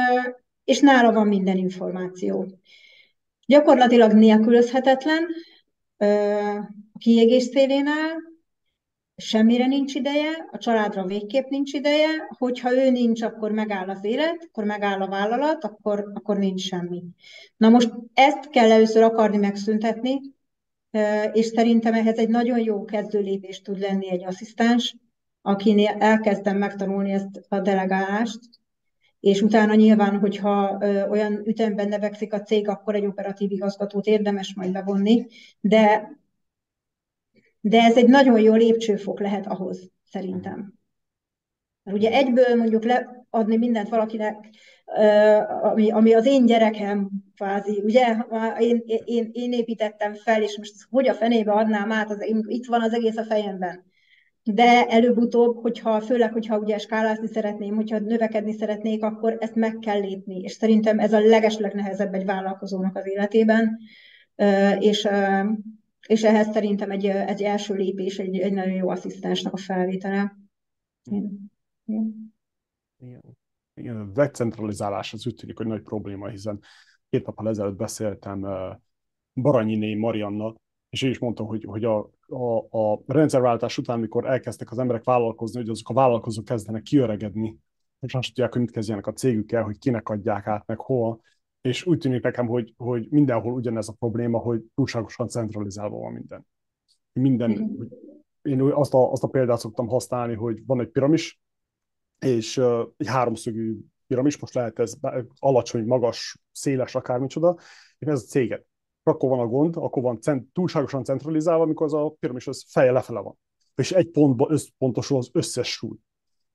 és 0.63 0.80
nála 0.80 1.13
van 1.13 1.28
minden 1.28 1.57
információ. 1.57 2.47
Gyakorlatilag 3.45 4.11
nélkülözhetetlen 4.11 5.25
a 6.93 6.97
kiégés 6.99 7.43
szélénál, 7.43 8.26
semmire 9.18 9.68
nincs 9.68 9.95
ideje, 9.95 10.47
a 10.51 10.57
családra 10.57 11.05
végképp 11.05 11.49
nincs 11.49 11.74
ideje, 11.74 12.07
hogyha 12.38 12.74
ő 12.74 12.89
nincs, 12.89 13.22
akkor 13.22 13.51
megáll 13.51 13.89
az 13.89 14.03
élet, 14.03 14.47
akkor 14.47 14.63
megáll 14.63 15.01
a 15.01 15.07
vállalat, 15.07 15.63
akkor, 15.63 16.11
akkor 16.13 16.38
nincs 16.38 16.61
semmi. 16.61 17.03
Na 17.57 17.70
most 17.70 17.93
ezt 18.13 18.49
kell 18.49 18.72
először 18.72 19.03
akarni 19.03 19.38
megszüntetni, 19.38 20.20
és 21.34 21.45
szerintem 21.45 21.93
ehhez 21.93 22.18
egy 22.18 22.30
nagyon 22.30 22.59
jó 22.59 22.86
kezdőlépés 22.86 23.61
tud 23.61 23.80
lenni 23.80 24.09
egy 24.09 24.26
asszisztens, 24.26 24.95
akinél 25.41 25.95
elkezdem 25.99 26.57
megtanulni 26.57 27.11
ezt 27.11 27.45
a 27.49 27.59
delegálást, 27.59 28.39
és 29.20 29.41
utána 29.41 29.76
nyilván, 29.76 30.20
hogyha 30.20 30.78
olyan 31.09 31.41
ütemben 31.45 31.88
nevekszik 31.88 32.34
a 32.34 32.41
cég, 32.41 32.68
akkor 32.68 32.95
egy 32.95 33.05
operatív 33.05 33.51
igazgatót 33.51 34.05
érdemes 34.05 34.53
majd 34.55 34.72
bevonni, 34.72 35.26
de 35.59 36.11
de 37.70 37.82
ez 37.82 37.97
egy 37.97 38.07
nagyon 38.07 38.39
jó 38.39 38.53
lépcsőfok 38.53 39.20
lehet 39.20 39.47
ahhoz, 39.47 39.91
szerintem. 40.09 40.74
Mert 41.84 41.97
ugye 41.97 42.11
egyből 42.11 42.55
mondjuk 42.55 42.84
leadni 42.84 43.57
mindent 43.57 43.89
valakinek, 43.89 44.36
ami, 45.61 45.91
ami 45.91 46.13
az 46.13 46.26
én 46.26 46.45
gyerekem, 46.45 47.09
kvázi, 47.36 47.82
ugye, 47.84 48.18
én, 48.59 48.84
én, 49.05 49.30
én 49.32 49.51
építettem 49.51 50.13
fel, 50.13 50.41
és 50.41 50.57
most 50.57 50.74
hogy 50.89 51.07
a 51.07 51.13
fenébe 51.13 51.51
adnám 51.51 51.91
át, 51.91 52.09
az, 52.09 52.26
itt 52.47 52.65
van 52.65 52.82
az 52.82 52.93
egész 52.93 53.18
a 53.18 53.24
fejemben. 53.24 53.86
De 54.43 54.86
előbb-utóbb, 54.86 55.61
hogyha, 55.61 56.01
főleg, 56.01 56.32
hogyha 56.32 56.57
ugye 56.57 56.78
skálázni 56.78 57.28
szeretném, 57.28 57.76
hogyha 57.76 57.99
növekedni 57.99 58.53
szeretnék, 58.53 59.03
akkor 59.03 59.38
ezt 59.39 59.55
meg 59.55 59.78
kell 59.80 59.99
lépni. 59.99 60.39
És 60.39 60.51
szerintem 60.51 60.99
ez 60.99 61.13
a 61.13 61.20
legeslegnehezebb 61.20 62.13
egy 62.13 62.26
vállalkozónak 62.26 62.95
az 62.95 63.07
életében. 63.07 63.78
És 64.80 65.07
és 66.08 66.24
ehhez 66.24 66.51
szerintem 66.51 66.91
egy, 66.91 67.05
egy 67.05 67.41
első 67.43 67.74
lépés, 67.74 68.20
egy, 68.20 68.38
egy 68.38 68.53
nagyon 68.53 68.74
jó 68.74 68.89
asszisztensnek 68.89 69.53
a 69.53 69.58
felvétele. 69.58 70.38
Igen. 71.03 71.51
Igen. 71.86 72.36
Igen, 73.74 73.95
a 73.95 74.05
decentralizálás 74.05 75.14
az 75.14 75.28
úgy 75.28 75.36
tűnik, 75.36 75.58
hogy 75.58 75.68
nagy 75.68 75.82
probléma, 75.82 76.28
hiszen 76.28 76.60
két 77.10 77.26
nappal 77.26 77.49
ezelőtt 77.49 77.76
beszéltem 77.76 78.45
Baranyiné 79.34 79.95
Mariannal, 79.95 80.55
és 80.89 81.01
ő 81.01 81.10
is 81.10 81.20
mondta, 81.20 81.43
hogy, 81.43 81.64
hogy 81.64 81.84
a, 81.84 82.12
a, 82.28 82.78
a 82.78 83.01
rendszerváltás 83.05 83.78
után, 83.78 83.99
mikor 83.99 84.26
elkezdtek 84.26 84.72
az 84.72 84.80
emberek 84.80 85.03
vállalkozni, 85.03 85.60
hogy 85.60 85.70
azok 85.70 85.89
a 85.89 85.93
vállalkozók 85.93 86.45
kezdenek 86.45 86.82
kiöregedni, 86.82 87.58
és 87.99 88.14
azt 88.14 88.28
tudják, 88.28 88.51
hogy 88.51 88.62
mit 88.62 88.72
kezdjenek 88.72 89.08
a 89.08 89.14
cégükkel, 89.14 89.64
hogy 89.64 89.78
kinek 89.78 90.10
adják 90.10 90.47
át, 90.47 90.68
meg 90.68 90.80
hol, 90.80 91.22
és 91.62 91.86
úgy 91.86 91.97
tűnik 91.97 92.24
nekem, 92.24 92.47
hogy, 92.47 92.74
hogy 92.78 93.08
mindenhol 93.10 93.53
ugyanez 93.53 93.88
a 93.88 93.95
probléma, 93.99 94.38
hogy 94.38 94.62
túlságosan 94.76 95.28
centralizálva 95.28 95.97
van 95.97 96.14
minden. 96.14 96.47
Minden, 97.14 97.51
mm-hmm. 97.51 97.82
én 98.41 98.62
azt 98.62 98.93
a, 98.93 99.12
azt 99.12 99.24
a 99.24 99.28
példát 99.28 99.60
szoktam 99.60 99.88
használni, 99.88 100.34
hogy 100.34 100.66
van 100.66 100.80
egy 100.80 100.89
piramis, 100.89 101.39
és 102.20 102.58
uh, 102.58 102.88
egy 102.97 103.08
háromszögű 103.08 103.78
piramis, 104.08 104.39
most 104.39 104.53
lehet 104.53 104.80
ez 104.80 104.93
alacsony, 105.39 105.86
magas, 105.86 106.38
széles, 106.51 106.95
akármicsoda, 106.95 107.58
és 107.97 108.08
ez 108.08 108.22
a 108.22 108.26
céget. 108.26 108.66
Akkor 109.03 109.30
van 109.30 109.39
a 109.39 109.47
gond, 109.47 109.76
akkor 109.78 110.03
van 110.03 110.22
cent, 110.22 110.51
túlságosan 110.53 111.03
centralizálva, 111.03 111.64
amikor 111.64 111.86
az 111.86 111.93
a 111.93 112.16
piramis 112.20 112.47
az 112.47 112.66
feje 112.68 112.91
lefele 112.91 113.20
van. 113.20 113.38
és 113.76 113.91
egy 113.91 114.10
pontba 114.10 114.47
összpontosul 114.49 115.18
az 115.18 115.30
összes 115.34 115.72
súly. 115.72 115.97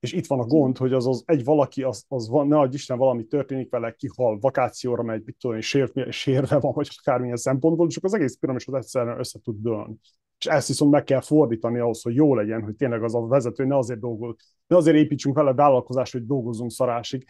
És 0.03 0.13
itt 0.13 0.27
van 0.27 0.39
a 0.39 0.45
gond, 0.45 0.77
hogy 0.77 0.93
az, 0.93 1.07
az 1.07 1.23
egy 1.25 1.43
valaki, 1.43 1.83
az, 1.83 2.05
az 2.07 2.29
van, 2.29 2.47
ne 2.47 2.57
adj 2.59 2.75
Isten, 2.75 2.97
valami 2.97 3.23
történik 3.25 3.69
vele, 3.69 3.91
kihal, 3.91 4.37
vakációra 4.39 5.03
megy, 5.03 5.21
mit 5.25 5.35
tudom, 5.39 5.59
sért, 5.59 6.11
sérve 6.11 6.59
van, 6.59 6.71
vagy 6.73 6.89
akármilyen 6.99 7.35
szempontból, 7.35 7.87
csak 7.87 8.03
az 8.03 8.13
egész 8.13 8.37
piramis 8.37 8.67
az 8.67 8.73
egyszerűen 8.73 9.19
össze 9.19 9.39
tud 9.39 9.61
dőlni. 9.61 9.95
És 10.39 10.45
ezt 10.45 10.67
viszont 10.67 10.91
meg 10.91 11.03
kell 11.03 11.21
fordítani 11.21 11.79
ahhoz, 11.79 12.01
hogy 12.01 12.15
jó 12.15 12.35
legyen, 12.35 12.63
hogy 12.63 12.75
tényleg 12.75 13.03
az 13.03 13.15
a 13.15 13.27
vezető 13.27 13.65
ne 13.65 13.77
azért 13.77 13.99
dolgoz, 13.99 14.35
ne 14.67 14.75
azért 14.75 14.97
építsünk 14.97 15.35
vele 15.35 15.53
vállalkozást, 15.53 16.11
hogy 16.11 16.25
dolgozzunk 16.25 16.71
szarásig, 16.71 17.25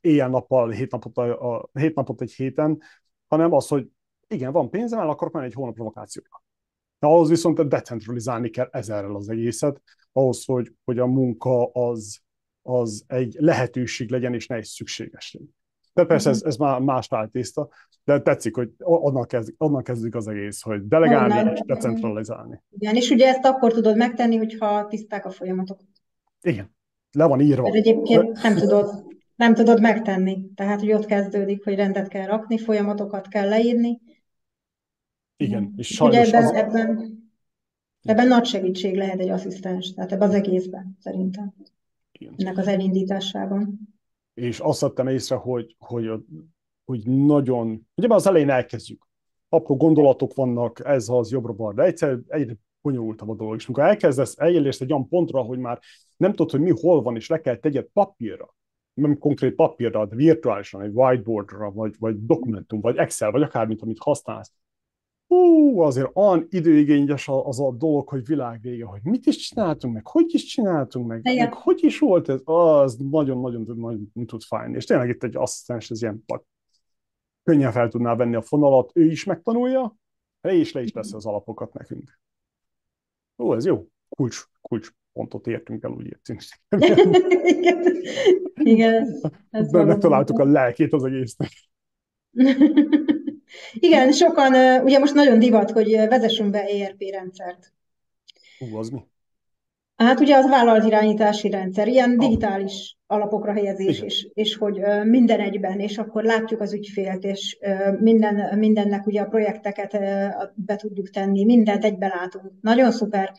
éjjel-nappal, 0.00 0.70
hét 0.70 0.90
napot, 0.90 1.16
a, 1.16 1.54
a, 1.54 1.68
hét 1.72 1.94
napot 1.94 2.20
egy 2.20 2.32
héten, 2.32 2.82
hanem 3.26 3.52
az, 3.52 3.68
hogy 3.68 3.88
igen, 4.28 4.52
van 4.52 4.70
pénzem, 4.70 4.98
el 4.98 5.08
akarok 5.08 5.32
menni 5.32 5.46
egy 5.46 5.54
hónap 5.54 5.76
vakációra. 5.76 6.42
Na, 6.98 7.08
ahhoz 7.08 7.28
viszont 7.28 7.68
decentralizálni 7.68 8.48
kell 8.50 8.68
ezerrel 8.70 9.14
az 9.14 9.28
egészet, 9.28 9.82
ahhoz, 10.12 10.44
hogy, 10.44 10.72
hogy 10.84 10.98
a 10.98 11.06
munka 11.06 11.66
az, 11.66 12.18
az 12.62 13.04
egy 13.06 13.36
lehetőség 13.38 14.10
legyen, 14.10 14.34
és 14.34 14.46
ne 14.46 14.56
egy 14.56 14.64
szükséges 14.64 15.32
legyen. 15.32 15.56
De 15.92 16.04
persze 16.04 16.30
ez, 16.30 16.42
ez 16.42 16.56
már 16.56 16.80
más 16.80 17.06
áltészta, 17.10 17.68
de 18.04 18.20
tetszik, 18.20 18.54
hogy 18.56 18.70
onnan, 18.78 19.26
kezd, 19.26 19.54
onnan 19.56 19.82
kezdik 19.82 20.14
az 20.14 20.28
egész, 20.28 20.62
hogy 20.62 20.86
delegálni 20.86 21.38
onnan. 21.38 21.52
és 21.52 21.60
decentralizálni. 21.66 22.62
Igen, 22.70 22.94
és 22.94 23.10
ugye 23.10 23.28
ezt 23.28 23.44
akkor 23.44 23.72
tudod 23.72 23.96
megtenni, 23.96 24.36
hogyha 24.36 24.86
tiszták 24.86 25.24
a 25.24 25.30
folyamatok. 25.30 25.80
Igen, 26.40 26.74
le 27.12 27.24
van 27.24 27.40
írva. 27.40 27.62
Mert 27.62 27.74
egyébként 27.74 28.42
nem 28.42 28.54
tudod, 28.54 29.04
nem 29.34 29.54
tudod 29.54 29.80
megtenni. 29.80 30.50
Tehát, 30.54 30.80
hogy 30.80 30.92
ott 30.92 31.06
kezdődik, 31.06 31.64
hogy 31.64 31.74
rendet 31.74 32.08
kell 32.08 32.26
rakni, 32.26 32.58
folyamatokat 32.58 33.28
kell 33.28 33.48
leírni, 33.48 34.00
igen, 35.40 35.72
és 35.76 35.86
sajnos 35.86 36.32
ebben, 36.32 36.44
az... 36.44 36.52
ebben, 36.52 37.18
ebben 38.02 38.26
nagy 38.26 38.44
segítség 38.44 38.96
lehet 38.96 39.20
egy 39.20 39.28
asszisztens, 39.28 39.94
tehát 39.94 40.12
ebben 40.12 40.28
az 40.28 40.34
egészben 40.34 40.96
szerintem. 41.00 41.54
Igen. 42.12 42.34
Ennek 42.36 42.58
az 42.58 42.66
elindításában. 42.66 43.78
És 44.34 44.58
azt 44.58 44.80
vettem 44.80 45.08
észre, 45.08 45.36
hogy, 45.36 45.76
hogy, 45.78 46.10
hogy 46.84 47.06
nagyon, 47.06 47.86
ugye 47.94 48.14
az 48.14 48.26
elején 48.26 48.50
elkezdjük. 48.50 49.06
Apró 49.48 49.76
gondolatok 49.76 50.34
vannak, 50.34 50.80
ez 50.84 51.08
az 51.08 51.30
jobbra 51.30 51.72
de 51.72 51.82
egyszer 51.82 52.18
egyre 52.26 52.56
bonyolultabb 52.80 53.28
a 53.28 53.34
dolog. 53.34 53.54
És 53.54 53.66
amikor 53.66 53.84
elkezdesz, 53.84 54.38
eljelést 54.38 54.80
egy 54.80 54.92
olyan 54.92 55.08
pontra, 55.08 55.40
hogy 55.40 55.58
már 55.58 55.78
nem 56.16 56.30
tudod, 56.30 56.50
hogy 56.50 56.60
mi 56.60 56.70
hol 56.80 57.02
van, 57.02 57.16
és 57.16 57.28
le 57.28 57.40
kell 57.40 57.56
tegyed 57.56 57.86
papírra, 57.92 58.54
nem 58.94 59.18
konkrét 59.18 59.54
papírra, 59.54 60.06
de 60.06 60.16
virtuálisan, 60.16 60.82
egy 60.82 60.92
whiteboardra, 60.94 61.70
vagy, 61.70 61.94
vagy 61.98 62.24
dokumentum, 62.24 62.80
vagy 62.80 62.96
Excel, 62.96 63.30
vagy 63.30 63.42
akármit, 63.42 63.82
amit 63.82 63.98
használsz, 63.98 64.52
hú, 65.28 65.80
azért 65.80 66.10
olyan 66.14 66.46
időigényes 66.50 67.28
az 67.28 67.60
a 67.60 67.72
dolog, 67.72 68.08
hogy 68.08 68.26
világvége, 68.26 68.84
hogy 68.84 69.00
mit 69.02 69.26
is 69.26 69.36
csináltunk 69.36 69.94
meg, 69.94 70.06
hogy 70.06 70.34
is 70.34 70.44
csináltunk 70.44 71.06
meg, 71.06 71.20
Igen. 71.22 71.36
meg 71.36 71.54
hogy 71.54 71.84
is 71.84 71.98
volt 71.98 72.28
ez, 72.28 72.40
az 72.44 72.96
nagyon-nagyon 72.96 73.76
nagyon 73.76 74.26
tud 74.26 74.42
fájni. 74.42 74.76
És 74.76 74.84
tényleg 74.84 75.08
itt 75.08 75.22
egy 75.22 75.36
asszisztens, 75.36 75.90
ez 75.90 76.02
ilyen 76.02 76.22
pak. 76.26 76.44
Könnyen 77.42 77.72
fel 77.72 77.88
tudná 77.88 78.14
venni 78.14 78.34
a 78.34 78.42
fonalat, 78.42 78.90
ő 78.94 79.04
is 79.04 79.24
megtanulja, 79.24 79.96
le 80.40 80.54
is 80.54 80.72
le 80.72 80.82
is 80.82 80.92
lesz 80.92 81.12
az 81.12 81.26
alapokat 81.26 81.72
nekünk. 81.72 82.20
Ó, 83.38 83.54
ez 83.54 83.64
jó. 83.64 83.86
Kulcs, 84.08 84.44
kulcs 84.60 84.90
pontot 85.12 85.46
értünk 85.46 85.82
el, 85.82 85.90
úgy 85.90 86.06
értünk. 86.06 86.42
Igen. 88.54 89.20
Ez 89.50 89.70
Megtaláltuk 89.70 90.38
a 90.38 90.44
lelkét 90.44 90.92
az 90.92 91.04
egésznek. 91.04 91.50
Igen, 93.72 94.12
sokan, 94.12 94.82
ugye 94.82 94.98
most 94.98 95.14
nagyon 95.14 95.38
divat, 95.38 95.70
hogy 95.70 95.90
vezessünk 96.08 96.50
be 96.50 96.64
ERP 96.64 97.02
rendszert. 97.10 97.72
Ú, 98.58 98.76
az 98.76 98.88
mi? 98.88 99.00
Hát 99.96 100.20
ugye 100.20 100.36
az 100.36 100.48
vállalatirányítási 100.48 101.50
rendszer, 101.50 101.88
ilyen 101.88 102.18
digitális 102.18 102.96
alapokra 103.06 103.52
helyezés, 103.52 104.00
és, 104.00 104.28
és 104.34 104.56
hogy 104.56 104.80
minden 105.04 105.40
egyben, 105.40 105.80
és 105.80 105.98
akkor 105.98 106.24
látjuk 106.24 106.60
az 106.60 106.72
ügyfélt, 106.72 107.24
és 107.24 107.58
minden, 108.00 108.58
mindennek 108.58 109.06
ugye 109.06 109.20
a 109.20 109.28
projekteket 109.28 109.98
be 110.54 110.76
tudjuk 110.76 111.10
tenni, 111.10 111.44
mindent 111.44 111.84
egybe 111.84 112.06
látunk. 112.06 112.52
Nagyon 112.60 112.90
szuper. 112.90 113.32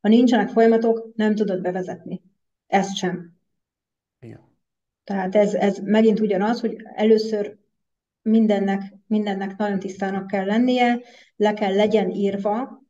Ha 0.00 0.08
nincsenek 0.08 0.48
folyamatok, 0.48 1.08
nem 1.14 1.34
tudod 1.34 1.60
bevezetni. 1.60 2.22
Ezt 2.66 2.96
sem. 2.96 3.36
Igen. 4.20 4.40
Tehát 5.04 5.34
ez, 5.34 5.54
ez 5.54 5.78
megint 5.78 6.20
ugyanaz, 6.20 6.60
hogy 6.60 6.76
először 6.94 7.56
mindennek, 8.22 8.82
mindennek 9.06 9.56
nagyon 9.56 9.78
tisztának 9.78 10.26
kell 10.26 10.44
lennie, 10.44 11.00
le 11.36 11.54
kell 11.54 11.74
legyen 11.74 12.10
írva, 12.10 12.80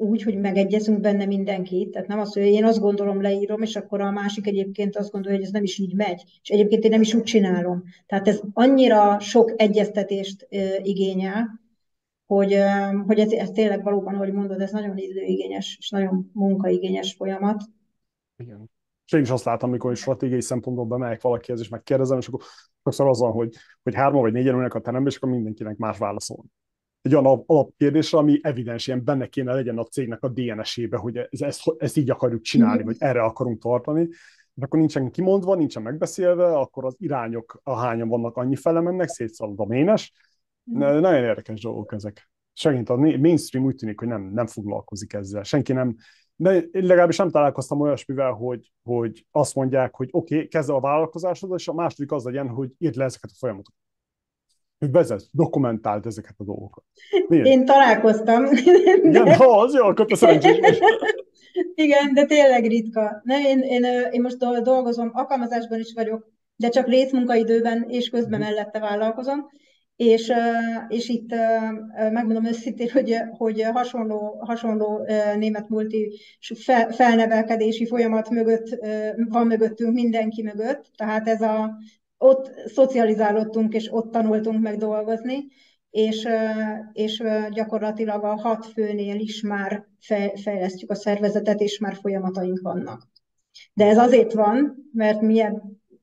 úgy, 0.00 0.22
hogy 0.22 0.38
megegyezünk 0.38 1.00
benne 1.00 1.24
mindenki. 1.24 1.88
Tehát 1.92 2.08
nem 2.08 2.18
az, 2.18 2.32
hogy 2.32 2.42
én 2.42 2.64
azt 2.64 2.80
gondolom, 2.80 3.22
leírom, 3.22 3.62
és 3.62 3.76
akkor 3.76 4.00
a 4.00 4.10
másik 4.10 4.46
egyébként 4.46 4.96
azt 4.96 5.10
gondolja, 5.10 5.36
hogy 5.36 5.46
ez 5.46 5.52
nem 5.52 5.62
is 5.62 5.78
így 5.78 5.94
megy. 5.94 6.22
És 6.42 6.48
egyébként 6.48 6.84
én 6.84 6.90
nem 6.90 7.00
is 7.00 7.14
úgy 7.14 7.22
csinálom. 7.22 7.82
Tehát 8.06 8.28
ez 8.28 8.40
annyira 8.52 9.20
sok 9.20 9.52
egyeztetést 9.56 10.46
igényel, 10.82 11.60
hogy, 12.26 12.58
hogy 13.06 13.18
ez, 13.18 13.32
ez 13.32 13.50
tényleg 13.50 13.82
valóban, 13.82 14.14
hogy 14.14 14.32
mondod, 14.32 14.60
ez 14.60 14.70
nagyon 14.70 14.96
időigényes 14.96 15.76
és 15.80 15.90
nagyon 15.90 16.30
munkaigényes 16.32 17.14
folyamat. 17.14 17.62
Igen. 18.36 18.70
És 19.06 19.12
én 19.12 19.20
is 19.20 19.30
azt 19.30 19.44
látom, 19.44 19.68
amikor 19.68 19.92
is 19.92 19.98
stratégiai 19.98 20.42
szempontból 20.42 20.84
bemegyek 20.84 21.22
valakihez, 21.22 21.60
és 21.60 21.68
megkérdezem, 21.68 22.18
és 22.18 22.26
akkor 22.26 22.40
sokszor 22.88 23.08
az 23.08 23.20
van, 23.20 23.32
hogy, 23.32 23.54
hogy 23.82 23.94
hárma 23.94 24.20
vagy 24.20 24.32
négyen 24.32 24.54
ülnek 24.54 24.74
a 24.74 24.80
teremben, 24.80 25.10
és 25.10 25.16
akkor 25.16 25.30
mindenkinek 25.30 25.76
más 25.76 25.98
válaszol. 25.98 26.44
Egy 27.02 27.14
olyan 27.14 27.42
alapkérdésre, 27.46 28.18
ami 28.18 28.38
evidens, 28.42 28.86
ilyen 28.86 29.04
benne 29.04 29.26
kéne 29.26 29.54
legyen 29.54 29.78
a 29.78 29.84
cégnek 29.84 30.22
a 30.22 30.28
DNS-ébe, 30.28 30.96
hogy 30.96 31.16
ezt, 31.16 31.42
ezt, 31.42 31.62
ezt 31.78 31.96
így 31.96 32.10
akarjuk 32.10 32.40
csinálni, 32.40 32.82
vagy 32.82 32.96
erre 32.98 33.22
akarunk 33.22 33.62
tartani, 33.62 34.08
és 34.54 34.62
akkor 34.62 34.78
nincsen 34.78 35.10
kimondva, 35.10 35.54
nincsen 35.54 35.82
megbeszélve, 35.82 36.56
akkor 36.56 36.84
az 36.84 36.96
irányok, 36.98 37.60
a 37.62 37.76
hányan 37.76 38.08
vannak, 38.08 38.36
annyi 38.36 38.56
fele 38.56 38.80
mennek, 38.80 39.08
szétszalad 39.08 39.60
a 39.60 39.66
ménes. 39.66 40.12
Nagyon 40.64 41.14
érdekes 41.14 41.60
dolgok 41.60 41.92
ezek. 41.92 42.30
Segít 42.52 42.88
a 42.88 42.96
mainstream 42.96 43.66
úgy 43.66 43.74
tűnik, 43.74 43.98
hogy 43.98 44.08
nem, 44.08 44.22
nem 44.22 44.46
foglalkozik 44.46 45.12
ezzel. 45.12 45.42
Senki 45.42 45.72
nem, 45.72 45.96
de 46.40 46.58
én 46.60 46.84
legalábbis 46.84 47.16
nem 47.16 47.30
találkoztam 47.30 47.80
olyasmivel, 47.80 48.32
hogy, 48.32 48.72
hogy 48.82 49.26
azt 49.30 49.54
mondják, 49.54 49.94
hogy 49.94 50.08
oké, 50.10 50.34
okay, 50.34 50.48
kezdve 50.48 50.74
a 50.74 50.80
vállalkozásod, 50.80 51.52
és 51.56 51.68
a 51.68 51.72
második 51.72 52.12
az 52.12 52.24
legyen, 52.24 52.48
hogy 52.48 52.70
írd 52.78 52.94
le 52.94 53.04
ezeket 53.04 53.30
a 53.32 53.36
folyamatokat. 53.38 53.80
Hogy 54.78 54.90
vezet, 54.90 55.28
dokumentáld 55.32 56.06
ezeket 56.06 56.34
a 56.36 56.44
dolgokat. 56.44 56.84
Miért? 57.28 57.46
Én 57.46 57.64
találkoztam. 57.64 58.44
De... 58.44 58.60
Igen, 59.02 59.34
ha 59.34 59.60
az 59.60 59.74
jó, 59.74 59.84
akkor 59.84 60.06
te 60.06 60.14
szerencsés. 60.14 60.78
Igen, 61.74 62.14
de 62.14 62.24
tényleg 62.24 62.66
ritka. 62.66 63.20
Ne, 63.24 63.48
én, 63.48 63.58
én, 63.58 63.84
én 64.10 64.20
most 64.20 64.62
dolgozom, 64.62 65.10
alkalmazásban 65.12 65.78
is 65.78 65.92
vagyok, 65.94 66.30
de 66.56 66.68
csak 66.68 66.86
részmunkaidőben 66.86 67.84
és 67.88 68.08
közben 68.08 68.40
mhm. 68.40 68.48
mellette 68.48 68.78
vállalkozom, 68.78 69.50
és, 69.98 70.32
és 70.88 71.08
itt 71.08 71.34
megmondom 71.96 72.44
őszintén, 72.46 72.90
hogy, 72.90 73.16
hogy 73.30 73.62
hasonló, 73.62 74.38
hasonló 74.40 75.06
német 75.36 75.68
multi 75.68 76.20
felnevelkedési 76.90 77.86
folyamat 77.86 78.30
mögött 78.30 78.78
van 79.28 79.46
mögöttünk 79.46 79.94
mindenki 79.94 80.42
mögött, 80.42 80.90
tehát 80.96 81.28
ez 81.28 81.40
a, 81.40 81.78
ott 82.18 82.50
szocializálódtunk, 82.66 83.74
és 83.74 83.88
ott 83.92 84.12
tanultunk 84.12 84.60
meg 84.60 84.76
dolgozni, 84.76 85.46
és, 85.90 86.28
és 86.92 87.22
gyakorlatilag 87.50 88.24
a 88.24 88.36
hat 88.36 88.66
főnél 88.66 89.20
is 89.20 89.42
már 89.42 89.86
fejlesztjük 90.42 90.90
a 90.90 90.94
szervezetet, 90.94 91.60
és 91.60 91.78
már 91.78 91.94
folyamataink 91.94 92.60
vannak. 92.60 93.08
De 93.72 93.86
ez 93.86 93.98
azért 93.98 94.32
van, 94.32 94.90
mert 94.92 95.20
mi 95.20 95.44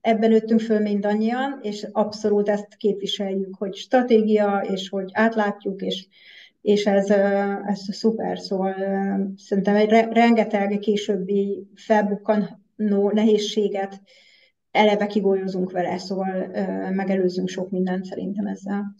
ebben 0.05 0.29
nőttünk 0.29 0.59
föl 0.59 0.79
mindannyian, 0.79 1.59
és 1.61 1.87
abszolút 1.91 2.49
ezt 2.49 2.75
képviseljük, 2.75 3.55
hogy 3.57 3.75
stratégia, 3.75 4.65
és 4.71 4.89
hogy 4.89 5.09
átlátjuk, 5.13 5.81
és, 5.81 6.07
és 6.61 6.85
ez, 6.85 7.09
ez 7.65 7.79
szuper. 7.91 8.39
Szóval 8.39 8.73
szerintem 9.37 9.75
egy 9.75 9.89
rengeteg 9.89 10.79
későbbi 10.79 11.67
felbukkanó 11.75 13.11
nehézséget 13.13 14.01
eleve 14.71 15.05
kigolyozunk 15.05 15.71
vele, 15.71 15.97
szóval 15.97 16.47
megelőzünk 16.91 17.47
sok 17.47 17.69
mindent 17.69 18.05
szerintem 18.05 18.45
ezzel. 18.45 18.95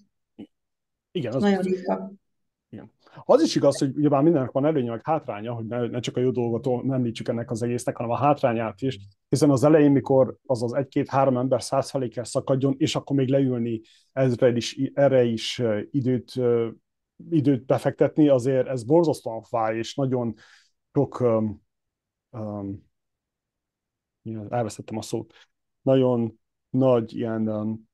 Igen, 1.11 1.34
az 1.34 1.41
Nagyon 1.41 1.61
ritka. 1.61 2.11
Az 3.23 3.41
is 3.41 3.55
igaz, 3.55 3.77
hogy 3.77 3.95
ugyebár 3.95 4.23
mindennek 4.23 4.51
van 4.51 4.65
előnye, 4.65 4.89
meg 4.89 5.01
hátránya, 5.03 5.53
hogy 5.53 5.65
ne, 5.65 5.87
ne 5.87 5.99
csak 5.99 6.17
a 6.17 6.19
jó 6.19 6.31
dolgot 6.31 6.65
nem 6.83 6.91
említsük 6.91 7.27
ennek 7.27 7.51
az 7.51 7.61
egésznek, 7.61 7.95
hanem 7.95 8.11
a 8.11 8.17
hátrányát 8.17 8.81
is, 8.81 8.99
hiszen 9.29 9.49
az 9.49 9.63
elején, 9.63 9.91
mikor 9.91 10.37
az 10.45 10.63
az 10.63 10.73
egy-két-három 10.73 11.37
ember 11.37 11.63
száz 11.63 11.89
felé 11.89 12.07
kell 12.07 12.23
szakadjon, 12.23 12.75
és 12.77 12.95
akkor 12.95 13.15
még 13.15 13.27
leülni 13.27 13.81
ezre 14.11 14.51
is, 14.51 14.77
erre 14.93 15.23
is 15.23 15.61
időt, 15.91 16.33
időt 17.29 17.65
befektetni, 17.65 18.27
azért 18.27 18.67
ez 18.67 18.83
borzasztóan 18.83 19.41
fáj, 19.41 19.77
és 19.77 19.95
nagyon 19.95 20.33
sok 20.93 21.19
um, 21.19 21.61
um, 22.29 22.83
elveszettem 24.49 24.97
a 24.97 25.01
szót, 25.01 25.33
nagyon 25.81 26.39
nagy 26.69 27.15
ilyen 27.15 27.49
um, 27.49 27.89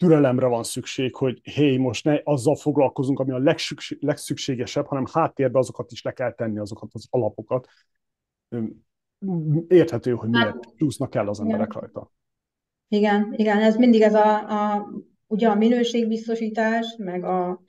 türelemre 0.00 0.46
van 0.46 0.62
szükség, 0.62 1.14
hogy 1.14 1.40
hé, 1.42 1.76
most 1.76 2.04
ne 2.04 2.20
azzal 2.24 2.56
foglalkozunk, 2.56 3.18
ami 3.18 3.32
a 3.32 3.38
legszükség, 3.38 3.98
legszükségesebb, 4.00 4.86
hanem 4.86 5.04
háttérbe 5.12 5.58
azokat 5.58 5.92
is 5.92 6.02
le 6.02 6.12
kell 6.12 6.32
tenni, 6.32 6.58
azokat 6.58 6.90
az 6.92 7.06
alapokat. 7.10 7.68
Érthető, 9.68 10.12
hogy 10.12 10.28
miért 10.28 10.46
hát, 10.46 10.74
csúsznak 10.76 11.14
el 11.14 11.28
az 11.28 11.40
emberek 11.40 11.68
igen. 11.70 11.80
rajta. 11.80 12.12
Igen, 12.88 13.32
igen, 13.36 13.62
ez 13.62 13.76
mindig 13.76 14.00
ez 14.00 14.14
a, 14.14 14.36
a 14.36 14.88
ugye 15.26 15.48
a 15.48 15.54
minőségbiztosítás, 15.54 16.94
meg 16.98 17.24
a 17.24 17.62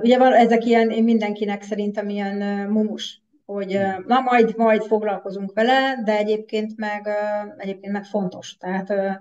ugye 0.00 0.18
van, 0.18 0.32
ezek 0.32 0.64
ilyen, 0.64 1.02
mindenkinek 1.02 1.62
szerintem 1.62 2.08
ilyen 2.08 2.68
mumus, 2.70 3.22
hogy 3.44 3.78
na 4.06 4.20
majd, 4.20 4.56
majd 4.56 4.82
foglalkozunk 4.82 5.52
vele, 5.52 6.02
de 6.04 6.16
egyébként 6.16 6.76
meg, 6.76 7.08
egyébként 7.56 7.92
meg 7.92 8.04
fontos. 8.04 8.56
Tehát 8.56 9.18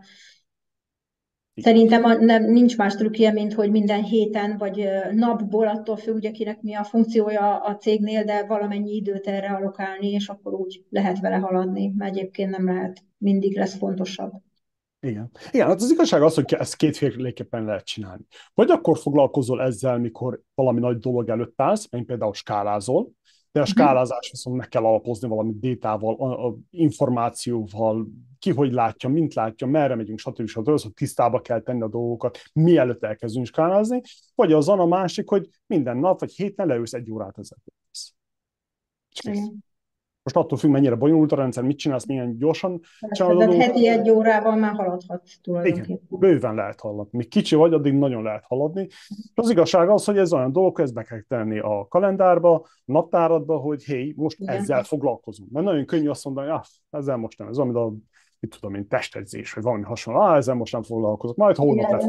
Szerintem 1.62 2.04
a, 2.04 2.14
nem, 2.14 2.44
nincs 2.44 2.78
más 2.78 2.96
trükkje, 2.96 3.32
mint 3.32 3.54
hogy 3.54 3.72
minden 3.72 4.04
héten 4.04 4.58
vagy 4.58 4.90
napból, 5.12 5.68
attól 5.68 5.98
függ, 5.98 6.16
ugye 6.16 6.32
kinek 6.32 6.62
mi 6.62 6.74
a 6.74 6.84
funkciója 6.84 7.58
a 7.58 7.76
cégnél, 7.76 8.24
de 8.24 8.46
valamennyi 8.46 8.96
időt 8.96 9.28
erre 9.28 9.48
alokálni, 9.48 10.12
és 10.12 10.28
akkor 10.28 10.54
úgy 10.54 10.86
lehet 10.90 11.20
vele 11.20 11.36
haladni, 11.36 11.94
mert 11.96 12.16
egyébként 12.16 12.50
nem 12.50 12.66
lehet, 12.66 13.04
mindig 13.18 13.58
lesz 13.58 13.78
fontosabb. 13.78 14.32
Igen. 15.00 15.32
Igen, 15.52 15.68
hát 15.68 15.82
az 15.82 15.92
igazság 15.92 16.22
az, 16.22 16.36
hogy 16.36 16.54
ezt 16.54 16.76
kétféleképpen 16.76 17.66
lehet 17.66 17.86
csinálni. 17.86 18.26
Vagy 18.54 18.70
akkor 18.70 18.98
foglalkozol 18.98 19.62
ezzel, 19.62 19.98
mikor 19.98 20.42
valami 20.56 20.80
nagy 20.80 20.98
dolog 20.98 21.30
előtt 21.30 21.62
állsz, 21.62 21.88
mint 21.92 22.06
például 22.06 22.34
skálázol, 22.34 23.12
de 23.58 23.64
a 23.64 23.66
mhm. 23.66 23.80
skálázás 23.80 24.30
viszont 24.32 24.58
meg 24.58 24.68
kell 24.68 24.84
alapozni 24.84 25.28
valami 25.28 25.54
détával, 25.60 26.16
a, 26.16 26.48
a 26.48 26.56
információval, 26.70 28.08
ki 28.40 28.52
hogy 28.52 28.72
látja, 28.72 29.10
mint 29.10 29.34
látja, 29.34 29.68
merre 29.68 29.96
megyünk, 29.96 30.20
stb. 30.20 30.48
stb. 30.48 30.68
Az, 30.68 30.84
hogy 30.84 30.94
tisztába 30.94 31.42
kell 31.42 31.62
tenni 31.62 31.82
a 31.82 31.88
dolgokat, 31.88 32.40
mielőtt 32.54 33.04
elkezdünk 33.04 33.46
skálázni, 33.46 34.02
vagy 34.36 34.54
azon 34.54 34.80
a 34.80 34.86
másik, 34.86 35.30
hogy 35.30 35.50
minden 35.66 35.98
nap 35.98 36.20
vagy 36.20 36.32
héten 36.32 36.68
leülsz 36.68 36.94
egy 36.94 37.12
órát 37.12 37.38
ezzel. 37.38 37.58
Most 40.28 40.46
attól 40.46 40.58
függ, 40.58 40.72
mennyire 40.72 40.96
bonyolult 40.96 41.32
a 41.32 41.36
rendszer, 41.36 41.64
mit 41.64 41.78
csinálsz, 41.78 42.06
milyen 42.06 42.38
gyorsan 42.38 42.80
csinálod. 43.12 43.38
Tehát 43.38 43.64
heti 43.64 43.88
egy 43.88 44.10
órával 44.10 44.56
már 44.56 44.76
haladhatsz 44.76 45.40
tulajdonképpen. 45.42 45.86
Igen, 45.86 46.20
bőven 46.20 46.56
lehet 46.56 46.80
haladni. 46.80 47.18
Míg 47.18 47.28
kicsi 47.28 47.56
vagy, 47.56 47.74
addig 47.74 47.94
nagyon 47.94 48.24
lehet 48.24 48.44
haladni. 48.48 48.88
Az 49.36 49.50
igazság 49.50 49.90
az, 49.90 50.06
hogy 50.06 50.18
ez 50.18 50.34
olyan 50.34 50.52
dolog, 50.52 50.80
ezt 50.80 50.94
be 50.94 51.04
kell 51.04 51.22
tenni 51.28 51.60
a 51.60 51.88
kalendárba, 51.90 52.54
a 52.54 52.66
naptáradba, 52.86 53.58
hogy 53.58 53.84
hé, 53.84 54.14
most 54.16 54.40
Igen. 54.40 54.56
ezzel 54.56 54.84
foglalkozunk. 54.84 55.52
Mert 55.52 55.66
nagyon 55.66 55.86
könnyű 55.86 56.10
azt 56.10 56.26
mondani, 56.26 56.50
ah, 56.50 56.64
ezzel 56.90 57.18
most 57.18 57.38
nem, 57.38 57.48
ez 57.48 57.58
amit 57.58 57.76
a 57.76 57.94
mit 58.40 58.56
tudom 58.56 58.76
én, 58.76 58.88
testedzés, 58.88 59.54
vagy 59.54 59.64
valami 59.64 59.84
hasonló, 59.84 60.20
ah, 60.20 60.36
ezzel 60.36 60.56
most 60.56 60.74
nem 60.74 60.84
foglalkozok, 60.84 61.36
majd 61.36 61.56
holnap 61.56 61.92
lesz. 61.92 62.06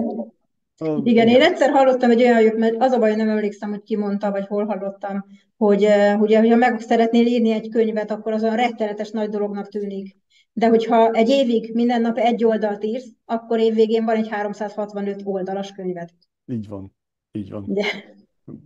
Igen, 0.81 1.07
igen, 1.07 1.29
én 1.29 1.41
egyszer 1.41 1.71
hallottam 1.71 2.11
egy 2.11 2.23
olyan 2.23 2.55
mert 2.57 2.75
az 2.79 2.93
a 2.93 2.99
baj, 2.99 3.15
nem 3.15 3.29
emlékszem, 3.29 3.71
hogy 3.71 3.83
ki 3.83 3.97
mondta, 3.97 4.31
vagy 4.31 4.47
hol 4.47 4.65
hallottam, 4.65 5.25
hogy 5.57 5.89
ugye, 6.19 6.39
hogyha 6.39 6.57
meg 6.57 6.81
szeretnél 6.81 7.27
írni 7.27 7.51
egy 7.51 7.69
könyvet, 7.69 8.11
akkor 8.11 8.33
az 8.33 8.43
olyan 8.43 8.57
rettenetes 8.57 9.11
nagy 9.11 9.29
dolognak 9.29 9.69
tűnik. 9.69 10.17
De 10.53 10.69
hogyha 10.69 11.11
egy 11.11 11.29
évig 11.29 11.75
minden 11.75 12.01
nap 12.01 12.17
egy 12.17 12.45
oldalt 12.45 12.85
írsz, 12.85 13.13
akkor 13.25 13.59
évvégén 13.59 14.05
van 14.05 14.17
egy 14.17 14.29
365 14.29 15.21
oldalas 15.25 15.73
könyved. 15.73 16.09
Így 16.47 16.69
van, 16.69 16.95
így 17.33 17.51
van. 17.51 17.65
De... 17.67 17.85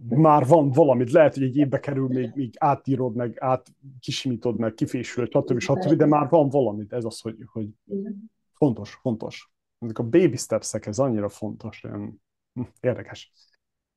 Már 0.08 0.46
van 0.46 0.70
valamit, 0.70 1.10
lehet, 1.10 1.34
hogy 1.34 1.42
egy 1.42 1.56
évbe 1.56 1.80
kerül, 1.80 2.08
még, 2.08 2.30
még 2.34 2.54
átírod, 2.58 3.14
meg 3.14 3.36
átkisimítod, 3.40 4.58
meg 4.58 4.74
kifésülöd, 4.74 5.30
stb. 5.30 5.58
stb. 5.58 5.92
De 5.92 6.06
már 6.06 6.28
van 6.28 6.48
valamit, 6.48 6.92
ez 6.92 7.04
az, 7.04 7.20
hogy, 7.20 7.36
hogy 7.52 7.68
fontos, 8.52 8.98
fontos 9.02 9.51
ezek 9.82 9.98
a 9.98 10.02
baby 10.02 10.36
steps 10.36 10.74
ez 10.74 10.98
annyira 10.98 11.28
fontos, 11.28 11.84
olyan 11.84 12.22
érdekes. 12.80 13.32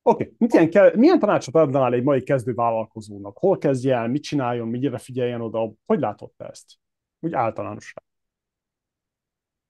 Oké, 0.02 0.24
okay. 0.24 0.36
milyen, 0.38 0.70
kell, 0.70 0.96
milyen 0.96 1.20
tanácsot 1.20 1.56
adnál 1.56 1.94
egy 1.94 2.04
mai 2.04 2.24
kezdő 2.24 2.54
vállalkozónak? 2.54 3.38
Hol 3.38 3.58
kezdje 3.58 3.96
el, 3.96 4.08
mit 4.08 4.24
csináljon, 4.24 4.68
mire 4.68 4.98
figyeljen 4.98 5.42
oda? 5.42 5.74
Hogy 5.86 6.00
látod 6.00 6.32
te 6.38 6.46
ezt? 6.46 6.74
Úgy 7.20 7.34
általánosan. 7.34 8.04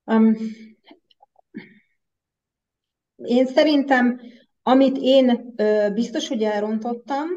Um, 0.03 0.35
én 3.15 3.45
szerintem, 3.45 4.21
amit 4.63 4.97
én 4.99 5.53
ö, 5.55 5.89
biztos, 5.93 6.27
hogy 6.27 6.43
elrontottam, 6.43 7.27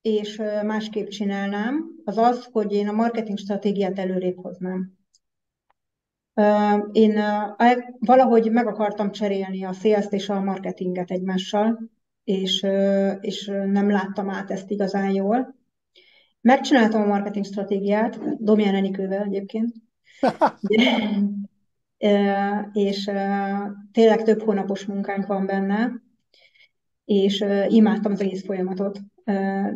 és 0.00 0.38
ö, 0.38 0.62
másképp 0.62 1.08
csinálnám, 1.08 1.90
az 2.04 2.16
az, 2.16 2.48
hogy 2.52 2.72
én 2.72 2.88
a 2.88 2.92
marketing 2.92 3.38
stratégiát 3.38 3.98
előrébb 3.98 4.36
hoznám. 4.36 4.99
Én 6.92 7.20
valahogy 7.98 8.50
meg 8.50 8.66
akartam 8.66 9.10
cserélni 9.10 9.64
a 9.64 9.72
sales 9.72 10.06
és 10.10 10.28
a 10.28 10.40
marketinget 10.40 11.10
egymással, 11.10 11.90
és, 12.24 12.66
és 13.20 13.46
nem 13.46 13.90
láttam 13.90 14.30
át 14.30 14.50
ezt 14.50 14.70
igazán 14.70 15.10
jól. 15.10 15.54
Megcsináltam 16.40 17.02
a 17.02 17.06
marketing 17.06 17.44
stratégiát, 17.44 18.42
Domján 18.44 18.74
Enikővel 18.74 19.22
egyébként, 19.22 19.74
és 22.72 23.10
tényleg 23.92 24.22
több 24.22 24.42
hónapos 24.42 24.84
munkánk 24.84 25.26
van 25.26 25.46
benne, 25.46 25.92
és 27.04 27.44
imádtam 27.68 28.12
az 28.12 28.20
egész 28.20 28.44
folyamatot, 28.44 29.00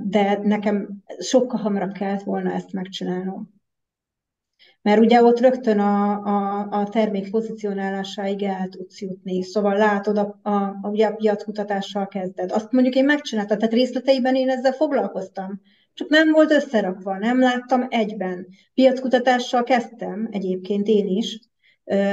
de 0.05 0.39
nekem 0.43 1.03
sokkal 1.19 1.61
hamarabb 1.61 1.93
kellett 1.93 2.23
volna 2.23 2.53
ezt 2.53 2.73
megcsinálnom. 2.73 3.54
Mert 4.85 5.01
ugye 5.01 5.23
ott 5.23 5.41
rögtön 5.41 5.79
a, 5.79 6.13
a, 6.13 6.67
a 6.71 6.89
termék 6.89 7.31
pozícionálásáig 7.31 8.43
el 8.43 8.69
tudsz 8.69 9.01
jutni. 9.01 9.43
Szóval 9.43 9.77
látod, 9.77 10.19
a, 10.19 10.41
a, 10.43 10.51
a, 10.53 10.89
ugye 10.91 11.07
a 11.07 11.15
piackutatással 11.15 12.07
kezded. 12.07 12.53
Azt 12.53 12.73
mondjuk 12.73 12.95
én 12.95 13.05
megcsináltam, 13.05 13.59
tehát 13.59 13.75
részleteiben 13.75 14.35
én 14.35 14.49
ezzel 14.49 14.73
foglalkoztam. 14.73 15.61
Csak 15.95 16.09
nem 16.09 16.31
volt 16.31 16.51
összerakva, 16.51 17.19
nem 17.19 17.41
láttam 17.41 17.87
egyben. 17.89 18.47
Piackutatással 18.75 19.63
kezdtem 19.63 20.29
egyébként 20.31 20.89
én 20.89 21.07
is. 21.07 21.39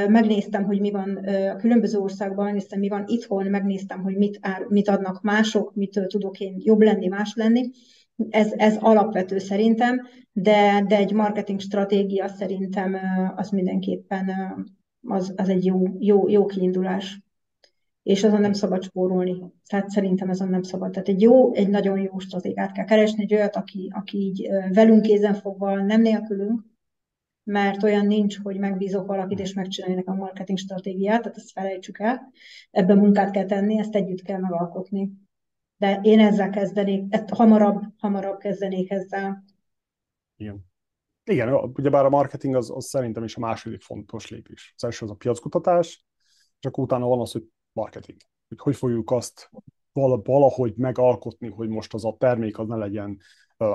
Megnéztem, 0.07 0.63
hogy 0.63 0.79
mi 0.79 0.91
van 0.91 1.15
a 1.49 1.55
különböző 1.55 1.97
országban, 1.97 2.45
megnéztem, 2.45 2.79
mi 2.79 2.89
van 2.89 3.03
itthon, 3.07 3.45
megnéztem, 3.45 4.01
hogy 4.01 4.15
mit, 4.15 4.37
ár, 4.41 4.65
mit 4.67 4.89
adnak 4.89 5.21
mások, 5.21 5.75
mitől 5.75 6.07
tudok 6.07 6.39
én 6.39 6.55
jobb 6.57 6.81
lenni, 6.81 7.07
más 7.07 7.33
lenni 7.35 7.69
ez, 8.29 8.51
ez 8.55 8.77
alapvető 8.77 9.37
szerintem, 9.37 10.07
de, 10.31 10.83
de 10.87 10.97
egy 10.97 11.13
marketing 11.13 11.59
stratégia 11.59 12.27
szerintem 12.27 12.97
az 13.35 13.49
mindenképpen 13.49 14.29
az, 15.07 15.33
az 15.35 15.49
egy 15.49 15.65
jó, 15.65 15.83
jó, 15.99 16.29
jó 16.29 16.45
kiindulás. 16.45 17.21
És 18.03 18.23
azon 18.23 18.41
nem 18.41 18.53
szabad 18.53 18.83
spórolni. 18.83 19.53
Tehát 19.67 19.89
szerintem 19.89 20.29
azon 20.29 20.49
nem 20.49 20.61
szabad. 20.61 20.91
Tehát 20.91 21.07
egy 21.07 21.21
jó, 21.21 21.53
egy 21.53 21.69
nagyon 21.69 21.99
jó 21.99 22.19
stratégiát 22.19 22.71
kell 22.71 22.85
keresni, 22.85 23.23
egy 23.23 23.33
olyat, 23.33 23.55
aki, 23.55 23.91
aki 23.95 24.17
így 24.17 24.47
velünk 24.73 25.01
kézen 25.01 25.33
fogva, 25.33 25.75
nem 25.75 26.01
nélkülünk, 26.01 26.63
mert 27.43 27.83
olyan 27.83 28.07
nincs, 28.07 28.39
hogy 28.41 28.57
megbízok 28.57 29.07
valakit, 29.07 29.39
és 29.39 29.53
megcsinálja 29.53 29.95
nekem 29.95 30.13
a 30.13 30.23
marketing 30.23 30.57
stratégiát, 30.57 31.21
tehát 31.21 31.37
ezt 31.37 31.51
felejtsük 31.51 31.99
el. 31.99 32.31
Ebben 32.71 32.97
munkát 32.97 33.31
kell 33.31 33.45
tenni, 33.45 33.79
ezt 33.79 33.95
együtt 33.95 34.21
kell 34.21 34.39
megalkotni 34.39 35.11
de 35.81 35.99
én 36.03 36.19
ezzel 36.19 36.49
kezdenék, 36.49 37.03
ezt 37.09 37.29
hamarabb, 37.29 37.83
hamarabb 37.97 38.37
kezdenék 38.37 38.91
ezzel. 38.91 39.43
Igen. 40.35 40.65
Igen, 41.23 41.53
ugyebár 41.53 42.05
a 42.05 42.09
marketing 42.09 42.55
az, 42.55 42.71
az 42.71 42.85
szerintem 42.85 43.23
is 43.23 43.35
a 43.35 43.39
második 43.39 43.81
fontos 43.81 44.29
lépés. 44.29 44.73
Az 44.75 44.83
első 44.83 45.05
az 45.05 45.11
a 45.11 45.15
piackutatás, 45.15 46.05
és 46.59 46.65
akkor 46.65 46.83
utána 46.83 47.07
van 47.07 47.19
az, 47.19 47.31
hogy 47.31 47.43
marketing. 47.71 48.19
Hogy 48.47 48.59
hogy 48.59 48.75
fogjuk 48.75 49.11
azt 49.11 49.51
valahogy 50.23 50.73
megalkotni, 50.75 51.49
hogy 51.49 51.69
most 51.69 51.93
az 51.93 52.05
a 52.05 52.15
termék 52.19 52.59
az 52.59 52.67
ne 52.67 52.75
legyen 52.75 53.17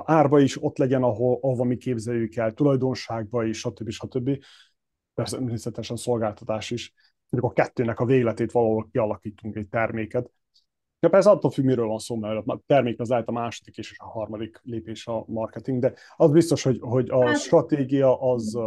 árba 0.04 0.40
is, 0.40 0.62
ott 0.62 0.78
legyen, 0.78 1.02
ahol, 1.02 1.38
ahova 1.40 1.64
mi 1.64 1.76
képzeljük 1.76 2.36
el, 2.36 2.52
tulajdonságba 2.52 3.44
is, 3.44 3.58
stb. 3.58 3.90
stb. 3.90 4.44
Természetesen 5.14 5.96
szolgáltatás 5.96 6.70
is. 6.70 6.94
Hogy 7.28 7.38
a 7.42 7.52
kettőnek 7.52 8.00
a 8.00 8.04
végletét 8.04 8.52
valahol 8.52 8.88
kialakítunk 8.92 9.56
egy 9.56 9.68
terméket, 9.68 10.30
Ja, 11.00 11.08
persze 11.08 11.30
attól 11.30 11.50
függ, 11.50 11.64
miről 11.64 11.86
van 11.86 11.98
szó, 11.98 12.16
mert 12.16 12.46
a 12.46 12.60
termék 12.66 13.00
az 13.00 13.08
lehet 13.08 13.28
a 13.28 13.32
második 13.32 13.76
és 13.76 13.94
a 13.98 14.08
harmadik 14.08 14.60
lépés 14.62 15.06
a 15.06 15.24
marketing, 15.26 15.80
de 15.80 15.92
az 16.16 16.30
biztos, 16.30 16.62
hogy, 16.62 16.78
hogy 16.80 17.10
a 17.10 17.26
hát- 17.26 17.40
stratégia 17.40 18.20
az, 18.20 18.58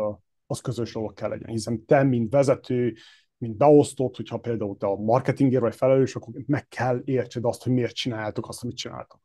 az 0.48 0.60
közös 0.62 0.94
dolog 0.94 1.14
kell 1.14 1.30
legyen, 1.30 1.50
hiszen 1.50 1.86
te, 1.86 2.04
mint 2.04 2.32
vezető, 2.32 2.94
mint 3.38 3.58
beosztott, 3.58 4.16
hogyha 4.16 4.38
például 4.38 4.78
te 4.78 4.88
a 4.88 4.96
marketingért 4.96 5.62
vagy 5.62 5.76
felelős, 5.76 6.16
akkor 6.16 6.34
meg 6.46 6.68
kell 6.68 7.02
értsed 7.06 7.46
azt, 7.46 7.64
hogy 7.64 7.72
miért 7.72 7.96
csináltok 7.96 8.48
azt, 8.48 8.64
amit 8.64 8.76
csináltok. 8.76 9.22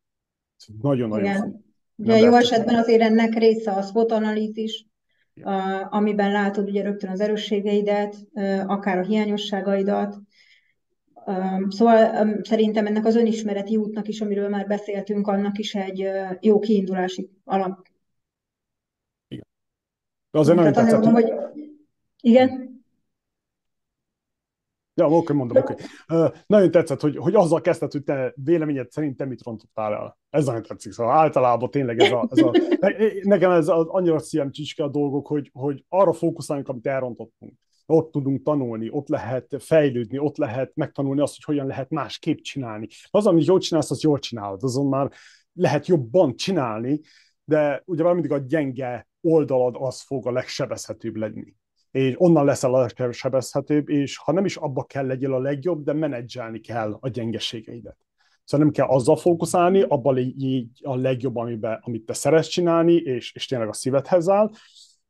Nagyon-nagyon 0.82 1.34
fontos. 1.34 1.60
Ugye 1.96 2.18
jó 2.18 2.34
esetben 2.34 2.74
azért 2.74 3.02
ennek 3.02 3.34
része 3.34 3.70
a 3.72 3.82
SWOT 3.82 4.12
analízis, 4.12 4.86
amiben 5.90 6.32
látod 6.32 6.68
ugye 6.68 6.82
rögtön 6.82 7.10
az 7.10 7.20
erősségeidet, 7.20 8.16
akár 8.66 8.98
a 8.98 9.02
hiányosságaidat, 9.02 10.16
Szóval 11.68 12.28
szerintem 12.42 12.86
ennek 12.86 13.04
az 13.04 13.16
önismereti 13.16 13.76
útnak 13.76 14.08
is, 14.08 14.20
amiről 14.20 14.48
már 14.48 14.66
beszéltünk, 14.66 15.26
annak 15.26 15.58
is 15.58 15.74
egy 15.74 16.08
jó 16.40 16.58
kiindulási 16.58 17.30
alap. 17.44 17.86
Igen. 19.28 19.46
De 20.30 20.38
azért 20.38 20.56
nagyon 20.56 20.72
tetszett, 20.72 21.04
hogy... 21.04 21.32
Igen? 22.20 22.72
Ja, 24.96 25.08
oké, 25.08 25.32
mondom, 25.32 25.56
oké. 25.56 25.72
Okay. 25.72 25.86
Uh, 26.20 26.34
nagyon 26.46 26.70
tetszett, 26.70 27.00
hogy, 27.00 27.16
hogy 27.16 27.34
azzal 27.34 27.60
kezdted, 27.60 27.92
hogy 27.92 28.02
te 28.02 28.32
véleményed 28.36 28.90
szerint 28.90 29.16
te 29.16 29.24
mit 29.24 29.42
rontottál 29.42 29.94
el. 29.94 30.18
Ez 30.30 30.44
nagyon 30.44 30.62
tetszik. 30.62 30.92
Szóval 30.92 31.16
általában 31.16 31.70
tényleg 31.70 31.98
ez 31.98 32.12
a, 32.12 32.28
ez 32.30 32.38
a 32.38 32.50
nekem 33.22 33.50
ez 33.50 33.68
a, 33.68 33.86
annyira 33.88 34.18
szívem 34.18 34.50
csicske 34.50 34.84
a 34.84 34.88
dolgok, 34.88 35.26
hogy, 35.26 35.50
hogy 35.52 35.84
arra 35.88 36.12
fókuszáljunk, 36.12 36.68
amit 36.68 36.86
elrontottunk. 36.86 37.52
Ott 37.86 38.10
tudunk 38.12 38.42
tanulni, 38.42 38.90
ott 38.90 39.08
lehet 39.08 39.56
fejlődni, 39.58 40.18
ott 40.18 40.36
lehet 40.36 40.72
megtanulni 40.74 41.20
azt, 41.20 41.34
hogy 41.34 41.44
hogyan 41.44 41.66
lehet 41.66 41.90
másképp 41.90 42.38
csinálni. 42.38 42.88
Az, 43.10 43.26
amit 43.26 43.46
jól 43.46 43.58
csinálsz, 43.58 43.90
az 43.90 44.02
jól 44.02 44.18
csinálod. 44.18 44.62
Azon 44.62 44.86
már 44.86 45.10
lehet 45.52 45.86
jobban 45.86 46.36
csinálni, 46.36 47.00
de 47.44 47.82
ugye 47.86 48.12
mindig 48.12 48.32
a 48.32 48.38
gyenge 48.38 49.08
oldalad 49.20 49.76
az 49.78 50.00
fog 50.00 50.26
a 50.26 50.32
legsebezhetőbb 50.32 51.16
lenni 51.16 51.54
és 51.94 52.14
onnan 52.16 52.44
leszel 52.44 52.74
a 52.74 52.86
legsebezhetőbb, 52.96 53.88
és 53.88 54.16
ha 54.16 54.32
nem 54.32 54.44
is 54.44 54.56
abba 54.56 54.84
kell 54.84 55.06
legyél 55.06 55.32
a 55.32 55.38
legjobb, 55.38 55.84
de 55.84 55.92
menedzselni 55.92 56.60
kell 56.60 56.96
a 57.00 57.08
gyengeségeidet. 57.08 57.96
Szóval 58.44 58.66
nem 58.66 58.74
kell 58.74 58.86
azzal 58.86 59.16
fókuszálni, 59.16 59.82
abba 59.82 60.12
légy 60.12 60.68
a 60.82 60.96
legjobb, 60.96 61.36
amiben, 61.36 61.80
amit 61.82 62.04
te 62.04 62.12
szeretsz 62.12 62.48
csinálni, 62.48 62.94
és, 62.94 63.34
és 63.34 63.46
tényleg 63.46 63.68
a 63.68 63.72
szívedhez 63.72 64.28
áll, 64.28 64.50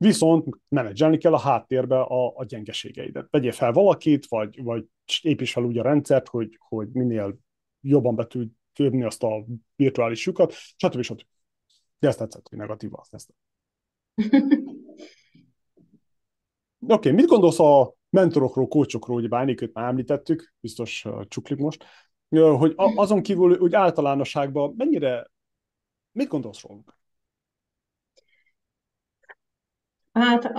viszont 0.05 0.59
menedzselni 0.69 1.19
kell 1.19 1.33
a 1.33 1.39
háttérbe 1.39 2.01
a, 2.01 2.37
a 2.37 2.45
gyengeségeidet. 2.45 3.27
Vegyél 3.31 3.53
fel 3.53 3.73
valakit, 3.73 4.27
vagy, 4.27 4.63
vagy 4.63 4.85
építs 5.23 5.53
fel 5.53 5.65
úgy 5.65 5.79
a 5.79 5.83
rendszert, 5.83 6.29
hogy, 6.29 6.59
hogy 6.59 6.89
minél 6.93 7.39
jobban 7.81 8.15
be 8.15 8.27
tud 8.27 8.51
törni 8.73 9.03
azt 9.03 9.23
a 9.23 9.45
virtuális 9.77 10.27
lyukat, 10.27 10.53
stb. 10.53 11.03
stb. 11.03 11.23
De 11.99 12.09
ezt 12.09 12.19
tetszett, 12.19 12.49
hogy 12.49 12.59
negatív 12.59 12.91
azt 12.93 13.15
ezt. 13.15 13.35
Oké, 16.87 16.93
okay, 16.95 17.13
mit 17.13 17.27
gondolsz 17.27 17.61
a 17.61 17.95
mentorokról, 18.11 18.69
kócsokról, 18.69 19.17
ugye 19.17 19.29
Bánikőt 19.29 19.75
már 19.75 19.89
említettük, 19.89 20.55
biztos 20.61 21.05
uh, 21.05 21.23
csuklik 21.29 21.59
most, 21.59 21.85
hogy 22.29 22.73
azon 22.77 23.23
kívül 23.23 23.59
úgy 23.59 23.75
általánosságban 23.75 24.75
mennyire, 24.77 25.31
mit 26.13 26.29
gondolsz 26.29 26.63
róluk? 26.63 26.99
Hát 30.15 30.53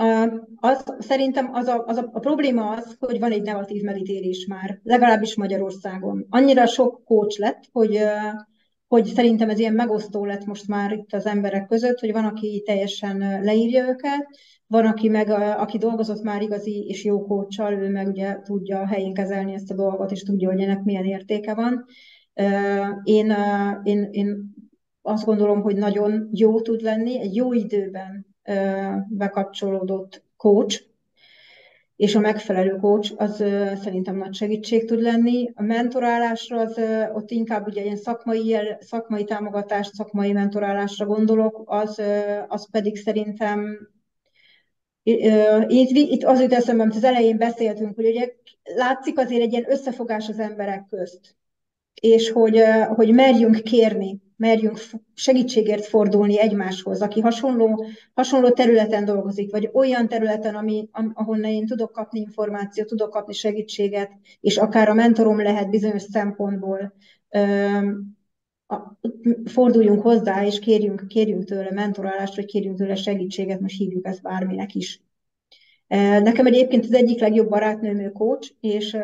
az, 0.56 0.84
szerintem 0.98 1.50
az 1.52 1.66
a, 1.66 1.84
az 1.86 1.96
a, 1.96 2.10
a 2.12 2.18
probléma 2.18 2.70
az, 2.70 2.96
hogy 2.98 3.18
van 3.18 3.32
egy 3.32 3.42
negatív 3.42 3.82
medítélés 3.82 4.46
már, 4.46 4.80
legalábbis 4.82 5.36
Magyarországon. 5.36 6.26
Annyira 6.28 6.66
sok 6.66 7.04
kócs 7.04 7.38
lett, 7.38 7.64
hogy, 7.72 8.00
hogy 8.86 9.06
szerintem 9.06 9.50
ez 9.50 9.58
ilyen 9.58 9.72
megosztó 9.72 10.24
lett 10.24 10.44
most 10.44 10.68
már 10.68 10.92
itt 10.92 11.12
az 11.12 11.26
emberek 11.26 11.66
között, 11.66 12.00
hogy 12.00 12.12
van, 12.12 12.24
aki 12.24 12.62
teljesen 12.66 13.42
leírja 13.42 13.88
őket, 13.88 14.26
van, 14.66 14.86
aki 14.86 15.08
meg, 15.08 15.28
aki 15.58 15.78
dolgozott 15.78 16.22
már 16.22 16.42
igazi 16.42 16.84
és 16.88 17.04
jó 17.04 17.26
kócsal, 17.26 17.72
ő 17.72 17.90
meg 17.90 18.06
ugye 18.06 18.40
tudja 18.42 18.86
helyén 18.86 19.14
kezelni 19.14 19.52
ezt 19.52 19.70
a 19.70 19.74
dolgot, 19.74 20.10
és 20.10 20.22
tudja, 20.22 20.50
hogy 20.50 20.60
ennek 20.60 20.82
milyen 20.82 21.04
értéke 21.04 21.54
van. 21.54 21.84
Én, 23.02 23.34
én, 23.82 24.08
én 24.10 24.54
azt 25.02 25.24
gondolom, 25.24 25.62
hogy 25.62 25.76
nagyon 25.76 26.28
jó 26.32 26.60
tud 26.60 26.80
lenni, 26.80 27.20
egy 27.20 27.34
jó 27.34 27.52
időben 27.52 28.25
bekapcsolódott 29.08 30.22
coach, 30.36 30.82
és 31.96 32.14
a 32.14 32.20
megfelelő 32.20 32.76
coach 32.76 33.12
az 33.16 33.36
szerintem 33.82 34.16
nagy 34.16 34.34
segítség 34.34 34.86
tud 34.86 35.00
lenni. 35.00 35.50
A 35.54 35.62
mentorálásra 35.62 36.60
az 36.60 36.80
ott 37.14 37.30
inkább 37.30 37.66
ugye 37.66 37.82
ilyen 37.82 37.96
szakmai, 37.96 38.56
szakmai 38.80 39.24
támogatást, 39.24 39.94
szakmai 39.94 40.32
mentorálásra 40.32 41.06
gondolok, 41.06 41.62
az, 41.66 42.02
az 42.48 42.70
pedig 42.70 42.96
szerintem 42.96 43.78
itt, 45.68 45.90
itt 45.90 46.24
az 46.24 46.40
jut 46.40 46.52
eszembe, 46.52 46.82
amit 46.82 46.96
az 46.96 47.04
elején 47.04 47.36
beszéltünk, 47.36 47.94
hogy 47.94 48.06
ugye 48.06 48.32
látszik 48.76 49.18
azért 49.18 49.42
egy 49.42 49.52
ilyen 49.52 49.70
összefogás 49.70 50.28
az 50.28 50.38
emberek 50.38 50.86
közt, 50.88 51.36
és 52.00 52.30
hogy, 52.30 52.62
hogy 52.86 53.14
merjünk 53.14 53.62
kérni, 53.62 54.20
merjünk 54.36 54.78
segítségért 55.14 55.84
fordulni 55.84 56.40
egymáshoz, 56.40 57.02
aki 57.02 57.20
hasonló, 57.20 57.84
hasonló 58.14 58.50
területen 58.50 59.04
dolgozik, 59.04 59.50
vagy 59.50 59.70
olyan 59.72 60.08
területen, 60.08 60.54
ami, 60.54 60.88
ahonnan 60.92 61.50
én 61.50 61.66
tudok 61.66 61.92
kapni 61.92 62.20
információt, 62.20 62.86
tudok 62.86 63.10
kapni 63.10 63.32
segítséget, 63.32 64.10
és 64.40 64.56
akár 64.56 64.88
a 64.88 64.94
mentorom 64.94 65.42
lehet 65.42 65.70
bizonyos 65.70 66.02
szempontból, 66.02 66.94
forduljunk 69.44 70.02
hozzá, 70.02 70.44
és 70.44 70.58
kérjünk, 70.58 71.08
kérjünk 71.08 71.44
tőle 71.44 71.70
mentorálást, 71.70 72.36
vagy 72.36 72.44
kérjünk 72.44 72.76
tőle 72.76 72.94
segítséget, 72.94 73.60
most 73.60 73.78
hívjuk 73.78 74.06
ezt 74.06 74.22
bárminek 74.22 74.74
is. 74.74 75.00
Nekem 75.88 76.46
egyébként 76.46 76.84
az 76.84 76.92
egyik 76.92 77.20
legjobb 77.20 77.48
barátnőm 77.48 77.98
ő 77.98 78.10
coach, 78.10 78.50
és, 78.60 78.96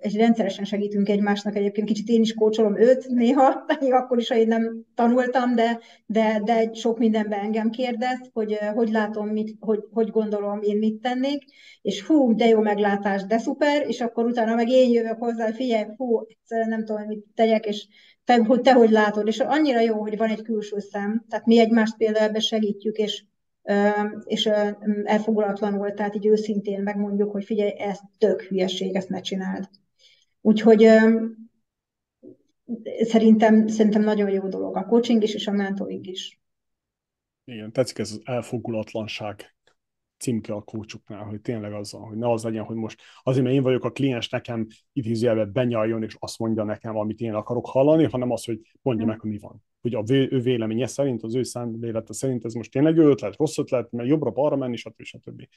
és 0.00 0.14
rendszeresen 0.14 0.64
segítünk 0.64 1.08
egymásnak. 1.08 1.56
Egyébként 1.56 1.86
kicsit 1.86 2.08
én 2.08 2.20
is 2.20 2.34
kócsolom 2.34 2.80
őt 2.80 3.08
néha, 3.08 3.64
még 3.80 3.92
akkor 3.92 4.18
is, 4.18 4.28
ha 4.28 4.36
én 4.36 4.46
nem 4.46 4.84
tanultam, 4.94 5.54
de, 5.54 5.78
de, 6.06 6.40
de 6.44 6.70
sok 6.72 6.98
mindenben 6.98 7.40
engem 7.40 7.70
kérdez, 7.70 8.30
hogy 8.32 8.58
hogy 8.74 8.90
látom, 8.90 9.28
mit, 9.28 9.56
hogy, 9.60 9.80
hogy 9.92 10.10
gondolom, 10.10 10.62
én 10.62 10.76
mit 10.76 11.00
tennék, 11.00 11.44
és 11.82 12.02
hú, 12.02 12.34
de 12.34 12.46
jó 12.46 12.60
meglátás, 12.60 13.24
de 13.24 13.38
szuper, 13.38 13.88
és 13.88 14.00
akkor 14.00 14.24
utána 14.24 14.54
meg 14.54 14.68
én 14.68 14.90
jövök 14.90 15.18
hozzá, 15.18 15.52
figyelj, 15.52 15.84
hú, 15.96 16.26
nem 16.48 16.84
tudom, 16.84 17.02
mit 17.06 17.24
tegyek, 17.34 17.66
és 17.66 17.86
te, 18.24 18.44
hogy 18.44 18.60
te 18.60 18.72
hogy 18.72 18.90
látod, 18.90 19.26
és 19.26 19.40
annyira 19.40 19.80
jó, 19.80 20.00
hogy 20.00 20.16
van 20.16 20.28
egy 20.28 20.42
külső 20.42 20.78
szem, 20.78 21.24
tehát 21.28 21.46
mi 21.46 21.58
egymást 21.58 21.96
például 21.96 22.28
ebbe 22.28 22.38
segítjük, 22.38 22.96
és 22.96 23.24
és 24.24 24.46
elfogulatlanul, 25.04 25.92
tehát 25.92 26.14
így 26.14 26.26
őszintén 26.26 26.82
megmondjuk, 26.82 27.30
hogy 27.30 27.44
figyelj, 27.44 27.72
ez 27.78 27.98
tök 28.18 28.42
hülyeség, 28.42 28.94
ezt 28.94 29.08
ne 29.08 29.20
csináld. 29.20 29.68
Úgyhogy 30.40 30.88
szerintem, 33.00 33.66
szerintem 33.66 34.02
nagyon 34.02 34.30
jó 34.30 34.48
dolog 34.48 34.76
a 34.76 34.84
coaching 34.84 35.22
is, 35.22 35.34
és 35.34 35.46
a 35.46 35.52
mentoring 35.52 36.06
is. 36.06 36.40
Igen, 37.44 37.72
tetszik 37.72 37.98
ez 37.98 38.10
az 38.10 38.20
elfogulatlanság 38.24 39.56
címke 40.18 40.52
a 40.52 40.62
kócsuknál, 40.62 41.24
hogy 41.24 41.40
tényleg 41.40 41.72
azzal, 41.72 42.00
hogy 42.00 42.16
ne 42.16 42.30
az 42.30 42.42
legyen, 42.42 42.64
hogy 42.64 42.76
most 42.76 43.02
azért, 43.22 43.44
mert 43.44 43.56
én 43.56 43.62
vagyok 43.62 43.84
a 43.84 43.90
kliens, 43.90 44.28
nekem 44.28 44.66
idézőjelbe 44.92 45.44
benyaljon, 45.44 46.02
és 46.02 46.16
azt 46.18 46.38
mondja 46.38 46.64
nekem, 46.64 46.96
amit 46.96 47.20
én 47.20 47.34
akarok 47.34 47.66
hallani, 47.66 48.04
hanem 48.04 48.30
az, 48.30 48.44
hogy 48.44 48.60
mondja 48.82 49.06
meg, 49.06 49.20
hogy 49.20 49.30
mi 49.30 49.38
van. 49.38 49.62
Hogy 49.80 49.94
a 49.94 50.02
ő 50.08 50.40
véleménye 50.40 50.86
szerint, 50.86 51.22
az 51.22 51.34
ő 51.34 51.42
szemlélete 51.42 52.12
szerint 52.12 52.44
ez 52.44 52.54
most 52.54 52.70
tényleg 52.70 52.96
jó 52.96 53.08
ötlet, 53.08 53.36
rossz 53.36 53.58
ötlet, 53.58 53.90
mert 53.90 54.08
jobbra-balra 54.08 54.56
menni, 54.56 54.76
stb. 54.76 55.02
stb. 55.02 55.48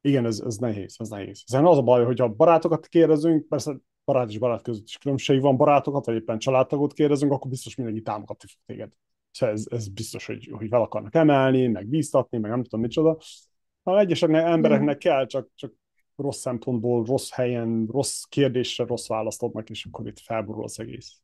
Igen, 0.00 0.24
ez, 0.24 0.40
ez 0.40 0.56
nehéz, 0.56 0.94
ez 0.98 1.08
nehéz. 1.08 1.42
Hiszen 1.44 1.66
az 1.66 1.78
a 1.78 1.82
baj, 1.82 2.04
hogy 2.04 2.20
a 2.20 2.28
barátokat 2.28 2.86
kérdezünk, 2.86 3.48
persze 3.48 3.76
barát 4.04 4.30
és 4.30 4.38
barát 4.38 4.62
között 4.62 4.86
is 4.86 4.98
különbség 4.98 5.40
van, 5.40 5.56
barátokat, 5.56 6.06
vagy 6.06 6.14
éppen 6.14 6.38
családtagot 6.38 6.92
kérdezünk, 6.92 7.32
akkor 7.32 7.50
biztos 7.50 7.74
mindenki 7.74 8.02
támogatni 8.02 8.48
fog 8.48 8.60
téged. 8.66 8.92
Szóval 9.30 9.54
ez, 9.54 9.64
ez 9.70 9.88
biztos, 9.88 10.26
hogy, 10.26 10.48
hogy 10.52 10.68
fel 10.68 10.80
akarnak 10.80 11.14
emelni, 11.14 11.66
meg 11.66 11.86
bíztatni, 11.86 12.38
meg 12.38 12.50
nem 12.50 12.62
tudom 12.62 12.80
micsoda. 12.80 13.18
Ha 13.82 13.98
egyeseknek, 13.98 14.44
embereknek 14.44 14.98
kell, 14.98 15.26
csak, 15.26 15.48
csak 15.54 15.72
rossz 16.16 16.40
szempontból, 16.40 17.04
rossz 17.04 17.30
helyen, 17.30 17.86
rossz 17.90 18.22
kérdésre 18.22 18.84
rossz 18.84 19.08
választ 19.08 19.42
adnak, 19.42 19.70
és 19.70 19.84
akkor 19.84 20.06
itt 20.06 20.18
felborul 20.18 20.64
az 20.64 20.80
egész. 20.80 21.20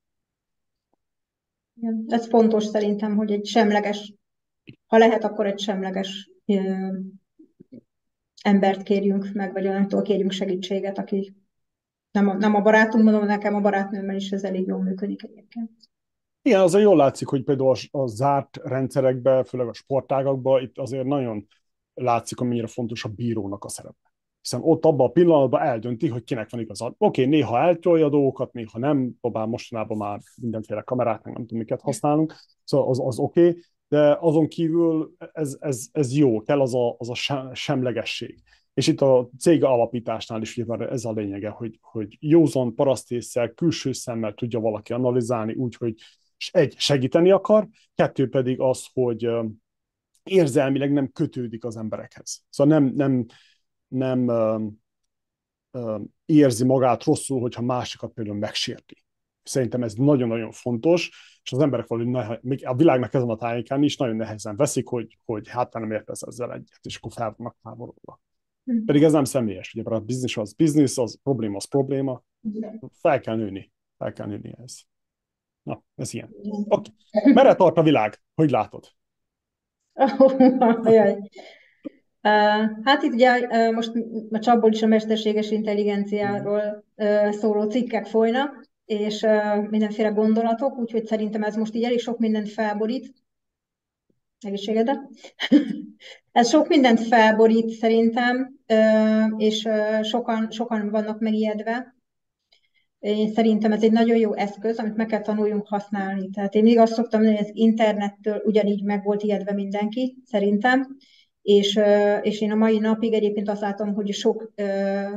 Ez 2.07 2.29
fontos 2.29 2.65
szerintem, 2.65 3.17
hogy 3.17 3.33
egy 3.33 3.47
semleges, 3.47 4.15
ha 4.87 4.99
lehet, 4.99 5.25
akkor 5.25 5.47
egy 5.47 5.61
semleges 5.61 6.31
embert 8.43 8.83
kérjünk 8.83 9.31
meg, 9.33 9.53
vagy 9.53 9.67
olyantól 9.67 10.03
kérjünk 10.03 10.33
segítséget, 10.33 10.99
aki 10.99 11.35
nem 12.11 12.29
a, 12.29 12.35
nem 12.35 12.55
a 12.55 12.61
barátunk, 12.61 13.05
mondom, 13.05 13.25
nekem 13.25 13.55
a 13.55 13.61
barátnőmmel 13.61 14.17
is 14.17 14.31
ez 14.31 14.45
elég 14.45 14.67
jól 14.67 14.83
működik 14.83 15.23
egyébként. 15.23 15.71
Igen, 16.43 16.61
azért 16.61 16.85
jól 16.85 16.97
látszik, 16.97 17.29
hogy 17.29 17.45
például 17.45 17.75
a, 17.91 17.99
a 17.99 18.07
zárt 18.07 18.57
rendszerekben, 18.57 19.45
főleg 19.45 19.69
a 19.69 19.73
sportágakban, 19.73 20.63
itt 20.63 20.79
azért 20.79 21.07
nagyon 21.07 21.47
látszik, 21.95 22.41
amennyire 22.41 22.67
fontos 22.67 23.05
a 23.05 23.09
bírónak 23.09 23.65
a 23.65 23.69
szerepe. 23.69 24.12
Hiszen 24.43 24.61
ott 24.63 24.85
abban 24.85 25.07
a 25.07 25.11
pillanatban 25.11 25.61
eldönti, 25.61 26.09
hogy 26.09 26.25
kinek 26.25 26.51
van 26.51 26.61
igaza. 26.61 26.95
Oké, 26.99 27.25
néha 27.25 27.59
eltolja 27.59 28.09
dolgokat, 28.09 28.53
néha 28.53 28.79
nem, 28.79 29.13
bár 29.21 29.47
mostanában 29.47 29.97
már 29.97 30.21
mindenféle 30.37 30.83
kamerát, 30.83 31.25
nem 31.25 31.35
tudom, 31.35 31.59
miket 31.59 31.81
használunk, 31.81 32.35
szóval 32.65 32.89
az, 32.89 33.01
az 33.01 33.19
oké, 33.19 33.57
de 33.89 34.17
azon 34.21 34.49
kívül 34.49 35.15
ez, 35.33 35.57
ez, 35.61 35.87
ez 35.93 36.17
jó, 36.17 36.43
kell 36.43 36.61
az 36.61 36.75
a, 36.75 36.97
az 36.99 37.11
a 37.11 37.15
semlegesség. 37.55 38.43
És 38.75 38.87
itt 38.87 39.01
a 39.01 39.29
cég 39.39 39.65
alapításnál 39.65 40.41
is 40.41 40.57
ugye 40.57 40.89
ez 40.89 41.05
a 41.05 41.13
lényege, 41.13 41.49
hogy, 41.49 41.79
hogy 41.81 42.17
józan 42.21 42.75
parasztésszel, 42.75 43.51
külső 43.51 43.93
szemmel 43.93 44.35
tudja 44.35 44.61
valaki 44.61 44.93
analizálni 44.93 45.55
úgy, 45.55 45.75
hogy 45.75 45.95
egy, 46.51 46.75
segíteni 46.79 47.31
akar, 47.31 47.69
kettő 47.95 48.29
pedig 48.29 48.61
az, 48.61 48.87
hogy 48.93 49.31
érzelmileg 50.23 50.93
nem 50.93 51.11
kötődik 51.13 51.65
az 51.65 51.77
emberekhez. 51.77 52.45
Szóval 52.51 52.79
nem, 52.79 52.93
nem, 52.95 53.27
nem 53.93 54.31
érzi 56.25 56.65
magát 56.65 57.05
rosszul, 57.05 57.41
hogyha 57.41 57.63
másikat 57.63 58.13
például 58.13 58.37
megsérti. 58.37 59.05
Szerintem 59.43 59.83
ez 59.83 59.95
nagyon-nagyon 59.95 60.51
fontos, 60.51 61.11
és 61.43 61.53
az 61.53 61.59
emberek 61.59 61.87
valahogy 61.87 62.41
még 62.41 62.67
a 62.67 62.75
világnak 62.75 63.15
ezen 63.15 63.29
a 63.29 63.37
tájékán 63.37 63.83
is 63.83 63.97
nagyon 63.97 64.17
nehezen 64.17 64.57
veszik, 64.57 64.89
hogy, 64.89 65.19
hogy 65.25 65.49
hát 65.49 65.73
nem 65.73 65.93
értesz 65.93 66.23
ezzel 66.23 66.53
egyet, 66.53 66.81
és 66.83 66.97
akkor 66.97 67.13
fel 67.13 67.35
vannak 67.37 67.57
távolodva. 67.63 68.21
Hm. 68.65 68.85
Pedig 68.85 69.03
ez 69.03 69.13
nem 69.13 69.25
személyes, 69.25 69.75
ugye, 69.75 69.83
mert 69.83 70.03
a 70.03 70.05
biznisz 70.05 70.37
az 70.37 70.53
biznisz, 70.53 70.99
az 70.99 71.19
probléma 71.23 71.57
az 71.57 71.65
probléma. 71.65 72.23
Fel 72.93 73.21
kell 73.21 73.37
nőni, 73.37 73.73
fel 73.99 74.13
kell 74.13 74.27
nőni 74.27 74.55
ez. 74.63 74.77
Na, 75.63 75.83
ez 75.95 76.15
ilyen. 76.15 76.31
Okay. 76.69 76.93
Merre 77.33 77.55
tart 77.55 77.77
a 77.77 77.83
világ? 77.83 78.23
Hogy 78.35 78.51
látod? 78.51 78.89
Hát 82.83 83.03
itt 83.03 83.13
ugye 83.13 83.71
most 83.71 83.93
a 84.31 84.39
csapból 84.39 84.73
is 84.73 84.83
a 84.83 84.87
mesterséges 84.87 85.51
intelligenciáról 85.51 86.85
szóló 87.31 87.71
cikkek 87.71 88.07
folynak, 88.07 88.71
és 88.85 89.27
mindenféle 89.71 90.09
gondolatok, 90.09 90.79
úgyhogy 90.79 91.07
szerintem 91.07 91.43
ez 91.43 91.57
most 91.57 91.75
így 91.75 91.85
elég 91.85 92.01
sok 92.01 92.19
mindent 92.19 92.51
felborít. 92.51 93.15
Egészségedre? 94.41 95.01
ez 96.33 96.49
sok 96.49 96.69
mindent 96.69 97.01
felborít 97.01 97.69
szerintem, 97.71 98.59
és 99.37 99.69
sokan, 100.03 100.51
sokan 100.51 100.91
vannak 100.91 101.21
megijedve. 101.21 101.97
Én 102.99 103.33
szerintem 103.33 103.73
ez 103.73 103.83
egy 103.83 103.93
nagyon 103.93 104.17
jó 104.17 104.35
eszköz, 104.35 104.79
amit 104.79 104.97
meg 104.97 105.07
kell 105.07 105.21
tanuljunk 105.21 105.67
használni. 105.67 106.31
Tehát 106.31 106.55
én 106.55 106.63
még 106.63 106.79
azt 106.79 106.93
szoktam 106.93 107.21
mondani, 107.21 107.43
hogy 107.43 107.51
az 107.51 107.57
internettől 107.57 108.43
ugyanígy 108.45 108.83
meg 108.83 109.05
volt 109.05 109.23
ijedve 109.23 109.53
mindenki, 109.53 110.17
szerintem, 110.25 110.97
és, 111.43 111.81
és 112.23 112.41
én 112.41 112.51
a 112.51 112.55
mai 112.55 112.79
napig 112.79 113.13
egyébként 113.13 113.49
azt 113.49 113.61
látom, 113.61 113.95
hogy 113.95 114.13
sok, 114.13 114.53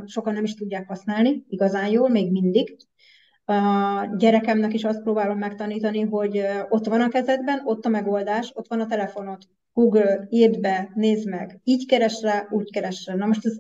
sokan 0.06 0.34
nem 0.34 0.44
is 0.44 0.54
tudják 0.54 0.88
használni 0.88 1.46
igazán 1.50 1.88
jól, 1.88 2.10
még 2.10 2.32
mindig. 2.32 2.78
A 3.46 3.56
gyerekemnek 4.18 4.74
is 4.74 4.84
azt 4.84 5.02
próbálom 5.02 5.38
megtanítani, 5.38 6.02
hogy 6.02 6.42
ott 6.70 6.86
van 6.86 7.02
a 7.02 7.10
kezedben, 7.10 7.62
ott 7.66 7.86
a 7.86 7.90
megoldás, 7.90 8.52
ott 8.56 8.68
van 8.68 8.80
a 8.80 8.86
telefonod. 8.86 9.42
Google, 9.74 10.28
írd 10.30 10.60
be, 10.60 10.92
nézd 10.94 11.30
meg. 11.30 11.60
Így 11.64 11.86
keres 11.86 12.22
rá, 12.22 12.48
úgy 12.50 12.72
keres 12.72 13.06
rá. 13.06 13.16
Na 13.16 13.26
most 13.26 13.46
az, 13.46 13.60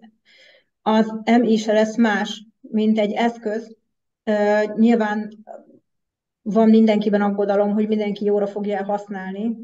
az 0.81 1.13
MI 1.39 1.57
se 1.57 1.73
lesz 1.73 1.97
más, 1.97 2.45
mint 2.61 2.99
egy 2.99 3.11
eszköz. 3.11 3.75
Nyilván 4.75 5.43
van 6.41 6.69
mindenkiben 6.69 7.21
aggodalom, 7.21 7.73
hogy 7.73 7.87
mindenki 7.87 8.25
jóra 8.25 8.47
fogja 8.47 8.83
használni, 8.83 9.57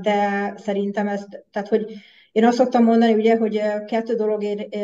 de 0.00 0.54
szerintem 0.56 1.08
ezt, 1.08 1.44
tehát 1.50 1.68
hogy 1.68 1.92
én 2.32 2.44
azt 2.44 2.56
szoktam 2.56 2.84
mondani, 2.84 3.14
ugye, 3.14 3.36
hogy 3.36 3.62
kettő 3.86 4.14
dologért 4.14 4.76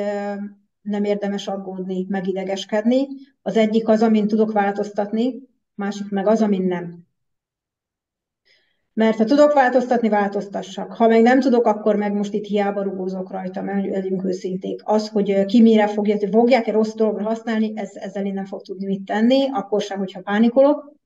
nem 0.83 1.05
érdemes 1.05 1.47
aggódni, 1.47 2.07
megidegeskedni. 2.09 3.07
Az 3.43 3.57
egyik 3.57 3.89
az, 3.89 4.03
amin 4.03 4.27
tudok 4.27 4.53
változtatni, 4.53 5.35
másik 5.75 6.11
meg 6.11 6.27
az, 6.27 6.43
amin 6.43 6.63
nem. 6.63 7.07
Mert 8.93 9.17
ha 9.17 9.25
tudok 9.25 9.53
változtatni, 9.53 10.09
változtassak. 10.09 10.93
Ha 10.93 11.09
meg 11.09 11.23
nem 11.23 11.41
tudok, 11.41 11.67
akkor 11.67 11.97
meg 11.97 12.13
most 12.13 12.33
itt 12.33 12.45
hiába 12.45 12.83
rugózok 12.83 13.31
rajta, 13.31 13.63
mert 13.63 13.87
legyünk 13.87 14.25
őszinték. 14.25 14.81
Az, 14.85 15.09
hogy 15.09 15.45
ki 15.45 15.63
mire 15.63 15.87
fogja, 15.87 16.29
fogják-e 16.31 16.73
rossz 16.73 16.95
dologra 16.95 17.23
használni, 17.23 17.73
ez, 17.75 17.91
ezzel 17.95 18.27
én 18.27 18.35
nem 18.35 18.45
fog 18.45 18.63
tudni 18.63 18.87
mit 18.87 19.05
tenni, 19.05 19.49
akkor 19.53 19.81
sem, 19.81 19.99
hogyha 19.99 20.21
pánikolok. 20.21 20.98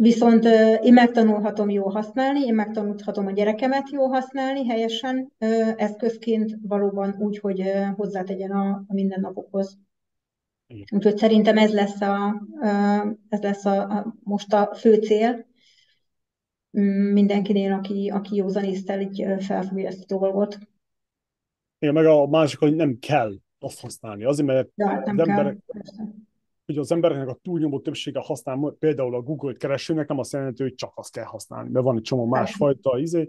Viszont 0.00 0.44
én 0.82 0.92
megtanulhatom 0.92 1.70
jól 1.70 1.90
használni, 1.90 2.40
én 2.40 2.54
megtanulhatom 2.54 3.26
a 3.26 3.30
gyerekemet 3.30 3.90
jól 3.90 4.08
használni 4.08 4.66
helyesen, 4.66 5.32
eszközként 5.76 6.56
valóban 6.62 7.14
úgy, 7.18 7.38
hogy 7.38 7.72
hozzátegyen 7.96 8.50
a, 8.50 8.84
a 8.88 8.94
mindennapokhoz. 8.94 9.78
Úgyhogy 10.90 11.16
szerintem 11.16 11.58
ez 11.58 11.72
lesz, 11.72 12.00
a, 12.00 12.42
ez 13.28 13.40
lesz 13.40 13.64
a, 13.64 13.80
a, 13.80 14.14
most 14.22 14.52
a 14.52 14.74
fő 14.74 14.94
cél 14.94 15.46
mm, 16.78 17.12
mindenkinél, 17.12 17.72
aki, 17.72 18.10
aki 18.14 18.36
józanésztel 18.36 19.00
így 19.00 19.24
felfogja 19.38 19.86
ezt 19.86 20.12
a 20.12 20.18
dolgot. 20.18 20.58
Igen, 21.78 21.94
meg 21.94 22.06
a 22.06 22.26
másik, 22.26 22.58
hogy 22.58 22.74
nem 22.74 22.98
kell 22.98 23.34
azt 23.58 23.80
használni. 23.80 24.24
Azért, 24.24 24.48
mert 24.48 24.68
ja, 24.74 24.88
hát 24.88 25.04
nem 25.04 25.18
az 25.18 25.26
kell, 25.26 25.36
emberek, 25.36 25.58
persze 25.66 26.26
hogy 26.68 26.78
az 26.78 26.92
embereknek 26.92 27.28
a 27.28 27.38
túlnyomó 27.42 27.80
többsége 27.80 28.20
használ 28.20 28.76
például 28.78 29.14
a 29.14 29.20
Google-t 29.20 29.58
keresőnek, 29.58 30.08
nem 30.08 30.18
azt 30.18 30.32
jelenti, 30.32 30.62
hogy 30.62 30.74
csak 30.74 30.92
azt 30.94 31.12
kell 31.12 31.24
használni, 31.24 31.70
mert 31.70 31.84
van 31.84 31.96
egy 31.96 32.02
csomó 32.02 32.26
másfajta 32.26 32.98
izé, 32.98 33.26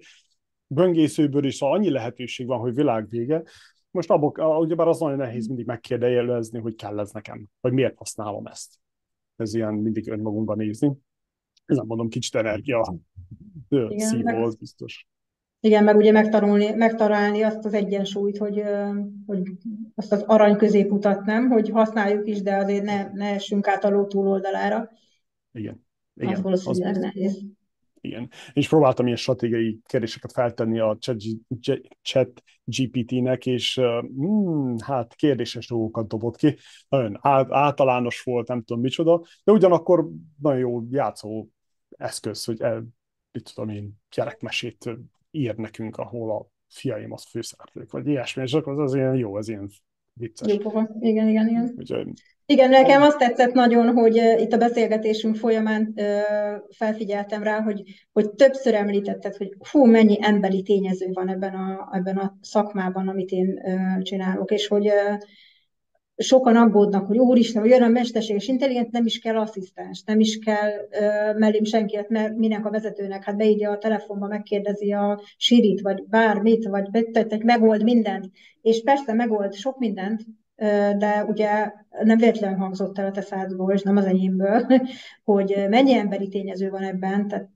böngészőből 0.67 1.45
is, 1.45 1.55
szóval 1.55 1.75
annyi 1.75 1.89
lehetőség 1.89 2.47
van, 2.47 2.59
hogy 2.59 2.73
világ 2.73 3.09
vége. 3.09 3.43
Most 3.91 4.09
abból, 4.09 4.59
ugyebár 4.59 4.87
az 4.87 4.99
nagyon 4.99 5.17
nehéz 5.17 5.47
mindig 5.47 5.65
megkérdejelezni, 5.65 6.59
hogy 6.59 6.75
kell 6.75 6.99
ez 6.99 7.11
nekem, 7.11 7.45
vagy 7.61 7.73
miért 7.73 7.97
használom 7.97 8.45
ezt. 8.45 8.73
Ez 9.35 9.53
ilyen 9.53 9.73
mindig 9.73 10.09
önmagunkban 10.09 10.57
nézni. 10.57 10.93
Ez 11.65 11.77
nem 11.77 11.85
mondom, 11.85 12.09
kicsit 12.09 12.35
energia 12.35 12.95
szívó, 13.95 14.43
az 14.43 14.55
biztos. 14.55 15.07
Igen, 15.61 15.83
meg 15.83 15.95
ugye 15.95 16.11
megtanulni, 16.11 16.71
megtalálni 16.71 17.41
azt 17.41 17.65
az 17.65 17.73
egyensúlyt, 17.73 18.37
hogy, 18.37 18.63
hogy 19.25 19.41
azt 19.95 20.11
az 20.11 20.21
arany 20.21 20.55
középutat 20.55 21.25
nem, 21.25 21.49
hogy 21.49 21.69
használjuk 21.69 22.27
is, 22.27 22.41
de 22.41 22.55
azért 22.55 22.83
ne, 22.83 23.09
ne 23.13 23.25
essünk 23.25 23.67
át 23.67 23.83
a 23.83 23.89
ló 23.89 24.05
túloldalára. 24.05 24.89
Igen. 25.51 25.87
Igen. 26.15 26.33
Az 26.33 26.41
valószínűleg 26.41 26.95
az 26.95 27.01
nehéz. 27.01 27.43
Igen. 28.01 28.29
És 28.53 28.67
próbáltam 28.67 29.05
ilyen 29.05 29.17
stratégiai 29.17 29.79
kérdéseket 29.85 30.31
feltenni 30.31 30.79
a 30.79 30.97
chat 32.01 32.43
GPT-nek, 32.63 33.45
és 33.45 33.75
hmm, 34.15 34.75
hát 34.83 35.15
kérdéses 35.15 35.67
dolgokat 35.67 36.07
dobott 36.07 36.35
ki. 36.35 36.57
Nagyon 36.89 37.19
általános 37.49 38.21
volt, 38.21 38.47
nem 38.47 38.63
tudom 38.63 38.81
micsoda, 38.81 39.21
de 39.43 39.51
ugyanakkor 39.51 40.09
nagyon 40.41 40.59
jó 40.59 40.83
játszó 40.89 41.47
eszköz, 41.89 42.43
hogy 42.43 42.61
el, 42.61 42.87
mit 43.31 43.51
tudom 43.53 43.69
én, 43.69 43.93
gyerekmesét 44.15 44.89
ír 45.31 45.55
nekünk, 45.55 45.97
ahol 45.97 46.31
a 46.31 46.47
fiaim 46.67 47.11
az 47.11 47.25
főszereplők, 47.29 47.91
vagy 47.91 48.07
ilyesmi, 48.07 48.43
és 48.43 48.53
akkor 48.53 48.73
az, 48.73 48.79
az 48.79 48.95
ilyen 48.95 49.15
jó, 49.15 49.35
az 49.35 49.49
ilyen 49.49 49.69
vicces. 50.13 50.53
Jó, 50.53 50.71
igen, 50.99 51.27
igen, 51.27 51.47
igen. 51.47 51.73
Úgyhogy, 51.77 52.07
igen, 52.45 52.69
nekem 52.69 53.01
azt 53.01 53.17
tetszett 53.17 53.53
nagyon, 53.53 53.93
hogy 53.93 54.15
itt 54.15 54.53
a 54.53 54.57
beszélgetésünk 54.57 55.35
folyamán 55.35 55.93
uh, 55.95 56.05
felfigyeltem 56.69 57.43
rá, 57.43 57.61
hogy, 57.61 57.83
hogy 58.11 58.29
többször 58.29 58.73
említetted, 58.73 59.35
hogy 59.35 59.55
hú, 59.71 59.85
mennyi 59.85 60.17
emberi 60.21 60.61
tényező 60.61 61.09
van 61.13 61.29
ebben 61.29 61.53
a, 61.53 61.89
ebben 61.91 62.17
a 62.17 62.37
szakmában, 62.41 63.07
amit 63.07 63.31
én 63.31 63.59
uh, 63.63 64.01
csinálok, 64.01 64.51
és 64.51 64.67
hogy 64.67 64.87
uh, 64.87 65.17
sokan 66.21 66.55
aggódnak, 66.55 67.07
hogy 67.07 67.17
úristen, 67.17 67.61
hogy 67.61 67.71
jön 67.71 67.83
a 67.83 67.87
mesterséges 67.87 68.47
intelligens, 68.47 68.87
nem 68.91 69.05
is 69.05 69.19
kell 69.19 69.37
asszisztens, 69.37 70.03
nem 70.05 70.19
is 70.19 70.37
kell 70.37 70.69
uh, 70.69 71.37
mellém 71.39 71.63
senki, 71.63 71.99
mert 72.07 72.37
minek 72.37 72.65
a 72.65 72.69
vezetőnek, 72.69 73.23
hát 73.23 73.37
beírja 73.37 73.71
a 73.71 73.77
telefonba, 73.77 74.27
megkérdezi 74.27 74.91
a 74.91 75.21
sírit, 75.37 75.81
vagy 75.81 76.03
bármit, 76.07 76.67
vagy 76.67 76.89
betett, 76.89 77.43
megold 77.43 77.83
mindent, 77.83 78.29
és 78.61 78.83
persze 78.83 79.13
megold 79.13 79.53
sok 79.53 79.77
mindent, 79.79 80.21
de 80.97 81.25
ugye 81.27 81.71
nem 82.03 82.17
véletlenül 82.17 82.57
hangzott 82.57 82.97
el 82.97 83.05
a 83.05 83.11
te 83.11 83.47
és 83.67 83.81
nem 83.81 83.97
az 83.97 84.05
enyémből, 84.05 84.65
hogy 85.23 85.65
mennyi 85.69 85.93
emberi 85.93 86.27
tényező 86.27 86.69
van 86.69 86.83
ebben, 86.83 87.27
tehát 87.27 87.49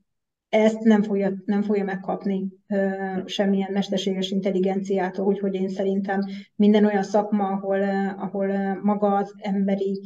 ezt 0.53 0.79
nem 0.79 1.01
fogja, 1.03 1.33
nem 1.45 1.61
fogja 1.61 1.83
megkapni 1.83 2.47
uh, 2.67 3.25
semmilyen 3.25 3.71
mesterséges 3.71 4.29
intelligenciától, 4.29 5.25
úgyhogy 5.25 5.53
én 5.53 5.69
szerintem 5.69 6.19
minden 6.55 6.85
olyan 6.85 7.03
szakma, 7.03 7.47
ahol, 7.47 7.79
uh, 7.79 8.23
ahol 8.23 8.49
uh, 8.49 8.81
maga 8.81 9.15
az 9.15 9.33
emberi 9.37 10.01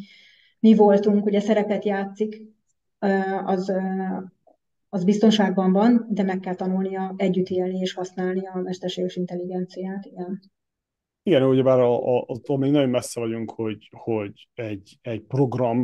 mi 0.60 0.76
voltunk, 0.76 1.26
ugye 1.26 1.40
szerepet 1.40 1.86
játszik, 1.86 2.42
uh, 3.02 3.50
az, 3.50 3.70
uh, 3.70 4.24
az 4.90 5.04
biztonságban 5.04 5.72
van, 5.72 6.08
de 6.10 6.24
meg 6.24 6.40
kell 6.40 6.56
tanulnia 6.56 7.14
együtt 7.18 7.50
élni 7.50 7.80
és 7.80 7.94
használni 7.94 8.48
a 8.48 8.62
mesterséges 8.62 9.16
intelligenciát. 9.16 10.06
Igen. 10.06 10.42
Igen, 11.24 11.44
ugyebár 11.44 11.80
attól 11.80 12.58
még 12.58 12.72
nagyon 12.72 12.90
messze 12.90 13.20
vagyunk, 13.20 13.52
hogy, 13.52 13.90
hogy 13.92 14.48
egy, 14.54 14.98
egy 15.02 15.22
program, 15.22 15.78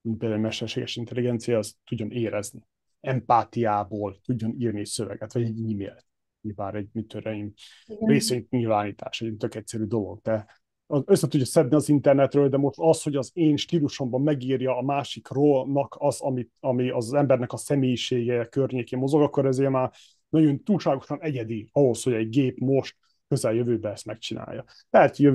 mint 0.00 0.18
például 0.18 0.40
a 0.40 0.42
mesterséges 0.42 0.96
intelligencia, 0.96 1.58
az 1.58 1.74
tudjon 1.84 2.10
érezni 2.10 2.66
empátiából 3.08 4.20
tudjon 4.24 4.54
írni 4.58 4.80
egy 4.80 4.86
szöveget, 4.86 5.32
vagy 5.32 5.42
egy 5.42 5.58
e-mailt, 5.58 6.06
bár 6.40 6.74
egy 6.74 6.88
mit 6.92 7.06
tudom, 7.06 7.52
részvényt 7.86 8.50
nyilvánítás, 8.50 9.20
egy 9.20 9.36
tök 9.36 9.54
egyszerű 9.54 9.84
dolog, 9.84 10.20
de 10.22 10.46
össze 10.86 11.28
tudja 11.28 11.46
szedni 11.46 11.74
az 11.74 11.88
internetről, 11.88 12.48
de 12.48 12.56
most 12.56 12.78
az, 12.78 13.02
hogy 13.02 13.16
az 13.16 13.30
én 13.34 13.56
stílusomban 13.56 14.22
megírja 14.22 14.76
a 14.76 14.82
másikról 14.82 15.88
az, 15.88 16.20
ami, 16.20 16.48
ami 16.60 16.90
az 16.90 17.14
embernek 17.14 17.52
a 17.52 17.56
személyisége 17.56 18.44
környékén 18.44 18.98
mozog, 18.98 19.22
akkor 19.22 19.46
ezért 19.46 19.70
már 19.70 19.92
nagyon 20.28 20.62
túlságosan 20.62 21.22
egyedi 21.22 21.68
ahhoz, 21.72 22.02
hogy 22.02 22.12
egy 22.12 22.28
gép 22.28 22.58
most 22.58 22.96
közeljövőben 23.28 23.92
ezt 23.92 24.06
megcsinálja. 24.06 24.64
Tehát 24.90 25.16
hogy 25.16 25.32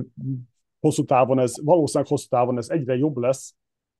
hosszú 0.80 1.04
távon 1.06 1.40
ez, 1.40 1.54
valószínűleg 1.64 2.10
hosszú 2.10 2.28
távon 2.28 2.58
ez 2.58 2.70
egyre 2.70 2.96
jobb 2.96 3.18
lesz, 3.18 3.56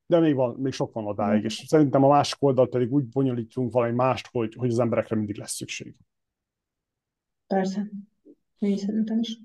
de 0.06 0.20
még, 0.20 0.36
van, 0.36 0.56
még 0.56 0.72
sok 0.72 0.94
van 0.94 1.06
odáig, 1.06 1.44
és 1.44 1.64
szerintem 1.68 2.04
a 2.04 2.08
másik 2.08 2.44
oldal 2.44 2.70
pedig 2.70 2.94
úgy 2.94 3.06
bonyolítunk 3.06 3.72
valami 3.72 3.94
mást, 3.94 4.28
hogy, 4.32 4.54
hogy 4.56 4.70
az 4.70 4.80
emberekre 4.80 5.16
mindig 5.16 5.38
lesz 5.38 5.54
szükség. 5.54 5.96
Persze. 7.48 7.90
Én 8.60 8.78
szerintem 8.78 9.20
is. 9.20 9.38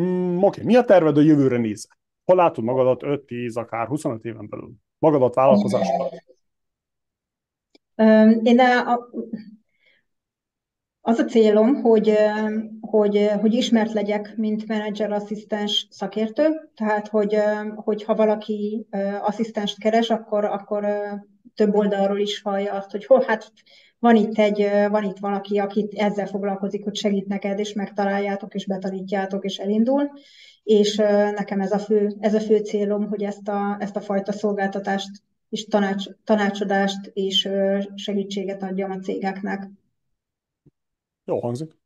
Mm, 0.00 0.42
Oké, 0.42 0.62
mi 0.62 0.76
a 0.76 0.84
terved 0.84 1.16
a 1.16 1.20
jövőre 1.20 1.56
nézve? 1.56 1.98
Hol 2.24 2.36
látod 2.36 2.64
magadat 2.64 3.00
5-10, 3.04 3.54
akár 3.54 3.86
25 3.86 4.24
éven 4.24 4.48
belül? 4.48 4.72
Magadat 4.98 5.34
vállalkozásban? 5.34 6.08
Én 8.42 8.60
a, 8.60 8.92
a, 8.92 9.08
Az 11.10 11.18
a 11.18 11.24
célom, 11.24 11.74
hogy, 11.74 12.14
hogy, 12.80 13.30
hogy 13.40 13.54
ismert 13.54 13.92
legyek, 13.92 14.34
mint 14.36 14.66
menedzser 14.66 15.12
asszisztens 15.12 15.86
szakértő, 15.90 16.70
tehát 16.76 17.08
hogy, 17.08 17.36
hogy 17.74 18.04
ha 18.04 18.14
valaki 18.14 18.86
asszisztenst 19.20 19.78
keres, 19.78 20.10
akkor, 20.10 20.44
akkor 20.44 20.86
több 21.54 21.74
oldalról 21.74 22.18
is 22.18 22.42
hallja 22.42 22.72
azt, 22.72 22.90
hogy 22.90 23.06
hol, 23.06 23.24
hát 23.26 23.52
van 23.98 24.16
itt, 24.16 24.38
egy, 24.38 24.68
van 24.90 25.04
itt 25.04 25.18
valaki, 25.18 25.58
akit 25.58 25.94
ezzel 25.94 26.26
foglalkozik, 26.26 26.84
hogy 26.84 26.96
segít 26.96 27.26
neked, 27.26 27.58
és 27.58 27.72
megtaláljátok, 27.72 28.54
és 28.54 28.66
betanítjátok, 28.66 29.44
és 29.44 29.58
elindul. 29.58 30.10
És 30.62 30.96
nekem 31.34 31.60
ez 31.60 31.72
a 31.72 31.78
fő, 31.78 32.16
ez 32.20 32.34
a 32.34 32.40
fő 32.40 32.58
célom, 32.58 33.08
hogy 33.08 33.22
ezt 33.22 33.48
a, 33.48 33.76
ezt 33.80 33.96
a 33.96 34.00
fajta 34.00 34.32
szolgáltatást 34.32 35.10
és 35.48 35.64
tanács, 35.64 36.04
tanácsadást 36.24 37.10
és 37.12 37.48
segítséget 37.94 38.62
adjam 38.62 38.90
a 38.90 38.98
cégeknek. 38.98 39.70
Jó 41.30 41.38
hangzik. 41.38 41.78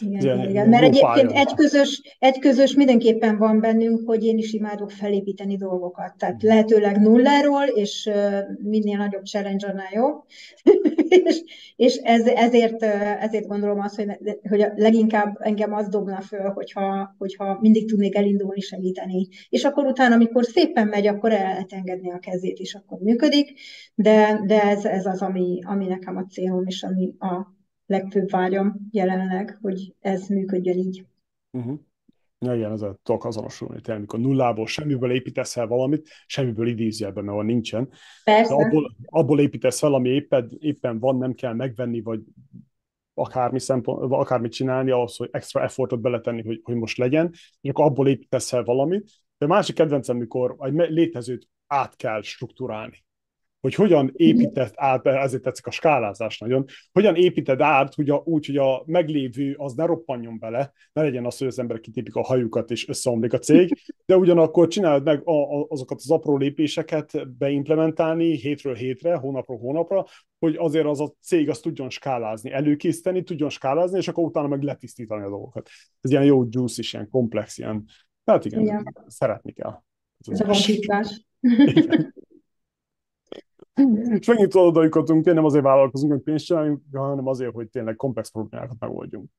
Igen, 0.00 0.20
igen, 0.20 0.48
igen. 0.48 0.68
Mert 0.68 0.82
egyébként 0.82 1.32
egy 1.32 1.54
közös, 1.54 2.16
egy 2.18 2.38
közös 2.38 2.74
mindenképpen 2.74 3.38
van 3.38 3.60
bennünk, 3.60 4.06
hogy 4.06 4.24
én 4.24 4.38
is 4.38 4.52
imádok 4.52 4.90
felépíteni 4.90 5.56
dolgokat. 5.56 6.16
Tehát 6.16 6.42
lehetőleg 6.42 7.00
nulláról, 7.00 7.64
és 7.64 8.10
minél 8.62 8.96
nagyobb 8.96 9.24
challenge, 9.24 9.68
annál 9.68 9.92
jobb. 9.92 10.24
és 11.08 11.42
és 11.76 11.96
ez, 11.96 12.26
ezért, 12.26 12.82
ezért 13.20 13.46
gondolom 13.46 13.80
azt, 13.80 13.96
hogy, 13.96 14.38
hogy 14.48 14.66
leginkább 14.76 15.36
engem 15.40 15.72
az 15.72 15.88
dobna 15.88 16.20
föl, 16.20 16.50
hogyha, 16.50 17.14
hogyha 17.18 17.58
mindig 17.60 17.88
tudnék 17.88 18.16
elindulni, 18.16 18.60
segíteni. 18.60 19.28
És 19.48 19.64
akkor 19.64 19.86
utána, 19.86 20.14
amikor 20.14 20.44
szépen 20.44 20.86
megy, 20.86 21.06
akkor 21.06 21.32
el 21.32 21.42
lehet 21.42 21.72
engedni 21.72 22.10
a 22.10 22.18
kezét, 22.18 22.58
és 22.58 22.74
akkor 22.74 22.98
működik. 22.98 23.60
De, 23.94 24.40
de 24.46 24.62
ez, 24.62 24.84
ez 24.84 25.06
az, 25.06 25.22
ami, 25.22 25.58
ami 25.62 25.86
nekem 25.86 26.16
a 26.16 26.26
célom, 26.30 26.66
és 26.66 26.82
ami 26.82 27.14
a 27.18 27.57
legfőbb 27.88 28.30
vágyam 28.30 28.88
jelenleg, 28.90 29.58
hogy 29.62 29.94
ez 30.00 30.28
működjön 30.28 30.78
így. 30.78 31.04
Uh-huh. 31.50 31.78
Ja, 32.40 32.54
igen, 32.54 32.72
ezzel 32.72 32.98
tudok 33.02 33.24
azonosulni. 33.24 33.80
Tehát, 33.80 33.98
amikor 33.98 34.18
nullából 34.18 34.66
semmiből 34.66 35.12
építesz 35.12 35.56
el 35.56 35.66
valamit, 35.66 36.08
semmiből 36.26 36.68
idézjelben, 36.68 37.24
mert 37.24 37.36
van 37.36 37.46
nincsen. 37.46 37.88
Persze. 38.24 38.56
De 38.56 38.64
abból, 38.64 38.96
abból 39.04 39.40
építesz 39.40 39.78
fel, 39.78 39.94
ami 39.94 40.08
éppen, 40.08 40.50
éppen 40.58 40.98
van, 40.98 41.16
nem 41.16 41.34
kell 41.34 41.52
megvenni, 41.52 42.00
vagy 42.00 42.20
akármi 43.14 43.60
szempont, 43.60 44.12
akármit 44.12 44.52
csinálni, 44.52 44.90
ahhoz, 44.90 45.16
hogy 45.16 45.28
extra 45.32 45.62
effortot 45.62 46.00
beletenni, 46.00 46.42
hogy, 46.42 46.60
hogy 46.64 46.74
most 46.74 46.98
legyen, 46.98 47.30
és 47.60 47.70
akkor 47.70 47.84
abból 47.84 48.08
építesz 48.08 48.52
el 48.52 48.62
valamit. 48.62 49.10
De 49.38 49.44
a 49.44 49.48
másik 49.48 49.74
kedvencem, 49.74 50.16
amikor 50.16 50.56
egy 50.58 50.74
létezőt 50.74 51.48
át 51.66 51.96
kell 51.96 52.22
struktúrálni 52.22 53.06
hogy 53.60 53.74
hogyan 53.74 54.12
épített 54.16 54.72
át, 54.76 55.06
ezért 55.06 55.42
tetszik 55.42 55.66
a 55.66 55.70
skálázás 55.70 56.38
nagyon, 56.38 56.64
hogyan 56.92 57.14
építed 57.14 57.60
át 57.60 57.94
hogy 57.94 58.10
a, 58.10 58.22
úgy, 58.24 58.46
hogy 58.46 58.56
a 58.56 58.82
meglévő 58.86 59.54
az 59.58 59.74
ne 59.74 59.84
roppanjon 59.84 60.38
bele, 60.38 60.72
ne 60.92 61.02
legyen 61.02 61.26
az, 61.26 61.38
hogy 61.38 61.46
az 61.46 61.58
emberek 61.58 61.82
kitépik 61.82 62.14
a 62.14 62.22
hajukat 62.22 62.70
és 62.70 62.88
összeomlik 62.88 63.32
a 63.32 63.38
cég, 63.38 63.94
de 64.06 64.16
ugyanakkor 64.16 64.68
csinálod 64.68 65.04
meg 65.04 65.20
a, 65.24 65.60
a, 65.60 65.66
azokat 65.68 65.98
az 65.98 66.10
apró 66.10 66.36
lépéseket 66.36 67.36
beimplementálni 67.38 68.36
hétről 68.36 68.74
hétre, 68.74 69.14
hónapról 69.14 69.58
hónapra, 69.58 70.04
hogy 70.38 70.56
azért 70.56 70.86
az 70.86 71.00
a 71.00 71.12
cég 71.20 71.48
azt 71.48 71.62
tudjon 71.62 71.90
skálázni, 71.90 72.52
előkészíteni, 72.52 73.22
tudjon 73.22 73.48
skálázni, 73.48 73.98
és 73.98 74.08
akkor 74.08 74.24
utána 74.24 74.48
meg 74.48 74.62
letisztítani 74.62 75.24
a 75.24 75.28
dolgokat. 75.28 75.68
Ez 76.00 76.10
ilyen 76.10 76.24
jó 76.24 76.44
juice 76.48 76.80
is, 76.80 76.92
ilyen 76.92 77.08
komplex, 77.10 77.58
ilyen, 77.58 77.84
tehát 78.24 78.44
igen, 78.44 78.60
igen. 78.60 79.04
szeretni 79.06 79.52
kell. 79.52 79.82
Ez 80.26 80.40
a. 80.40 80.54
És 84.18 84.26
megint 84.26 84.54
oda 84.54 84.82
jutottunk, 84.82 85.24
nem 85.24 85.44
azért 85.44 85.64
vállalkozunk, 85.64 86.12
hogy 86.12 86.22
pénzt 86.22 86.44
csináljunk, 86.44 86.82
hanem 86.92 87.26
azért, 87.26 87.52
hogy 87.52 87.68
tényleg 87.68 87.96
komplex 87.96 88.30
problémákat 88.30 88.76
megoldjunk. 88.78 89.30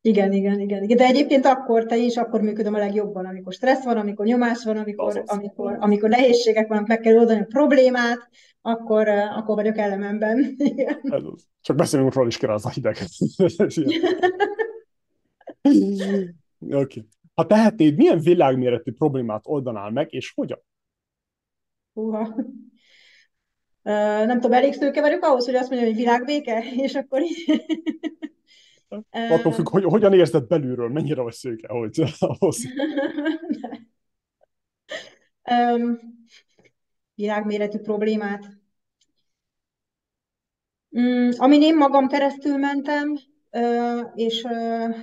Igen, 0.00 0.32
igen, 0.32 0.60
igen, 0.60 0.82
igen. 0.82 0.96
De 0.96 1.04
egyébként 1.04 1.46
akkor 1.46 1.84
te 1.84 1.96
is 1.96 2.16
akkor 2.16 2.40
működöm 2.40 2.74
a 2.74 2.78
legjobban, 2.78 3.26
amikor 3.26 3.52
stressz 3.52 3.84
van, 3.84 3.96
amikor 3.96 4.26
nyomás 4.26 4.64
van, 4.64 4.76
amikor, 4.76 5.22
amikor, 5.26 5.76
amikor 5.80 6.08
nehézségek 6.08 6.68
vannak, 6.68 6.86
meg 6.86 7.00
kell 7.00 7.16
oldani 7.16 7.40
a 7.40 7.44
problémát, 7.44 8.28
akkor, 8.62 9.08
akkor 9.08 9.54
vagyok 9.54 9.78
elememben. 9.78 10.56
Ez 11.02 11.24
az. 11.24 11.48
Csak 11.60 11.76
beszélünk 11.76 12.14
róla 12.14 12.26
is 12.26 12.36
kell 12.36 12.50
az 12.50 12.66
a 12.66 12.70
hideg. 12.70 12.96
Oké. 15.62 16.74
Okay. 16.74 17.08
Ha 17.34 17.46
tehetnéd, 17.46 17.96
milyen 17.96 18.18
világméretű 18.18 18.92
problémát 18.92 19.42
oldanál 19.46 19.90
meg, 19.90 20.12
és 20.12 20.32
hogyan? 20.34 20.62
Uha 21.92 22.34
nem 24.26 24.40
tudom, 24.40 24.52
elég 24.52 24.72
szőke 24.72 25.00
vagyok 25.00 25.24
ahhoz, 25.24 25.44
hogy 25.44 25.54
azt 25.54 25.68
mondjam, 25.70 25.90
hogy 25.90 26.00
világbéke, 26.00 26.64
és 26.86 26.94
akkor 26.94 27.22
így... 27.22 27.44
Attól 29.10 29.52
függ, 29.52 29.68
hogy 29.68 29.84
hogyan 29.84 30.12
érzed 30.12 30.46
belülről, 30.46 30.88
mennyire 30.88 31.22
vagy 31.22 31.32
szőke 31.32 31.68
hogy 31.68 32.02
ahhoz. 32.18 32.58
um, 35.50 35.98
világméretű 37.14 37.78
problémát. 37.78 38.44
Um, 40.88 41.28
amin 41.36 41.62
én 41.62 41.76
magam 41.76 42.08
keresztül 42.08 42.56
mentem, 42.56 43.18
uh, 43.50 44.00
és, 44.14 44.42
uh, 44.42 44.96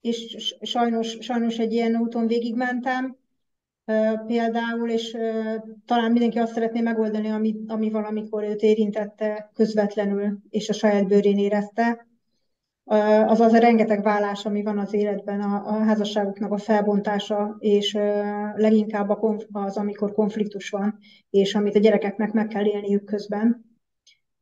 és 0.00 0.46
sajnos, 0.62 1.16
sajnos 1.20 1.58
egy 1.58 1.72
ilyen 1.72 1.96
úton 1.96 2.26
végigmentem, 2.26 3.19
például, 4.26 4.88
és 4.88 5.16
talán 5.86 6.12
mindenki 6.12 6.38
azt 6.38 6.52
szeretné 6.52 6.80
megoldani, 6.80 7.28
ami, 7.28 7.54
ami 7.66 7.90
valamikor 7.90 8.42
őt 8.42 8.62
érintette 8.62 9.50
közvetlenül, 9.54 10.38
és 10.48 10.68
a 10.68 10.72
saját 10.72 11.06
bőrén 11.06 11.38
érezte, 11.38 12.06
az 13.26 13.40
az 13.40 13.52
a 13.52 13.58
rengeteg 13.58 14.02
vállás, 14.02 14.44
ami 14.44 14.62
van 14.62 14.78
az 14.78 14.92
életben, 14.92 15.40
a, 15.40 15.66
a 15.66 15.84
házasságoknak 15.84 16.52
a 16.52 16.58
felbontása, 16.58 17.56
és 17.58 17.92
leginkább 18.54 19.08
a 19.08 19.16
konf- 19.16 19.48
az, 19.52 19.76
amikor 19.76 20.12
konfliktus 20.12 20.70
van, 20.70 20.98
és 21.30 21.54
amit 21.54 21.74
a 21.74 21.78
gyerekeknek 21.78 22.32
meg 22.32 22.46
kell 22.46 22.64
élniük 22.64 23.04
közben 23.04 23.69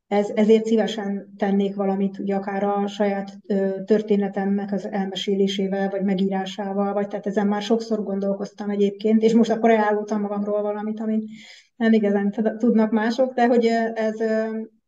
ez, 0.09 0.31
ezért 0.35 0.67
szívesen 0.67 1.35
tennék 1.37 1.75
valamit, 1.75 2.19
ugye 2.19 2.35
akár 2.35 2.63
a 2.63 2.87
saját 2.87 3.39
történetemnek 3.85 4.73
az 4.73 4.87
elmesélésével, 4.87 5.89
vagy 5.89 6.03
megírásával, 6.03 6.93
vagy 6.93 7.09
tehát 7.09 7.27
ezen 7.27 7.47
már 7.47 7.63
sokszor 7.63 8.03
gondolkoztam 8.03 8.71
egyébként, 8.71 9.23
és 9.23 9.35
most 9.35 9.51
akkor 9.51 9.71
elárultam 9.71 10.21
magamról 10.21 10.63
valamit, 10.63 11.01
amit 11.01 11.31
nem 11.77 11.93
igazán 11.93 12.31
tudnak 12.59 12.91
mások, 12.91 13.35
de 13.35 13.47
hogy 13.47 13.67
ez, 13.95 14.17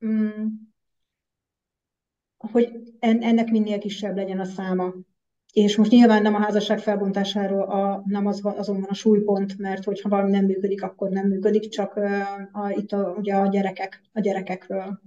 mm, 0.06 0.46
hogy 2.36 2.70
ennek 2.98 3.50
minél 3.50 3.78
kisebb 3.78 4.16
legyen 4.16 4.40
a 4.40 4.44
száma. 4.44 4.94
És 5.52 5.76
most 5.76 5.90
nyilván 5.90 6.22
nem 6.22 6.34
a 6.34 6.40
házasság 6.40 6.78
felbontásáról 6.78 7.62
a, 7.62 8.02
nem 8.06 8.26
az 8.26 8.40
azonban 8.44 8.90
a 8.90 8.94
súlypont, 8.94 9.58
mert 9.58 9.84
hogyha 9.84 10.08
valami 10.08 10.30
nem 10.30 10.44
működik, 10.44 10.82
akkor 10.82 11.10
nem 11.10 11.28
működik, 11.28 11.68
csak 11.68 11.96
a, 12.52 12.70
itt 12.70 12.92
a, 12.92 13.14
ugye 13.18 13.34
a 13.34 13.48
gyerekek, 13.48 14.02
a 14.12 14.20
gyerekekről 14.20 15.00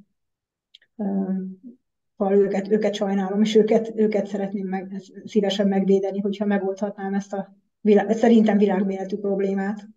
Szóval 2.18 2.38
őket, 2.38 2.72
őket 2.72 2.94
sajnálom, 2.94 3.42
és 3.42 3.56
őket, 3.56 3.92
őket 3.96 4.28
szeretném 4.28 4.68
meg, 4.68 5.02
szívesen 5.26 5.68
megvédeni, 5.68 6.20
hogyha 6.20 6.46
megoldhatnám 6.46 7.14
ezt 7.14 7.34
a 7.34 7.56
világ, 7.82 8.12
szerintem 8.12 8.58
világméretű 8.58 9.18
problémát. 9.18 9.88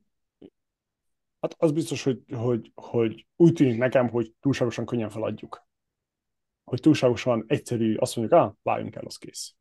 Hát 1.40 1.54
az 1.58 1.72
biztos, 1.72 2.02
hogy, 2.02 2.22
hogy, 2.32 2.72
hogy 2.74 3.26
úgy 3.36 3.52
tűnik 3.52 3.78
nekem, 3.78 4.08
hogy 4.08 4.32
túlságosan 4.40 4.86
könnyen 4.86 5.10
feladjuk. 5.10 5.66
Hogy 6.64 6.80
túlságosan 6.80 7.44
egyszerű, 7.46 7.94
azt 7.94 8.16
mondjuk, 8.16 8.40
ah, 8.40 8.54
váljunk 8.62 8.94
el, 8.94 9.04
az 9.04 9.16
kész. 9.16 9.54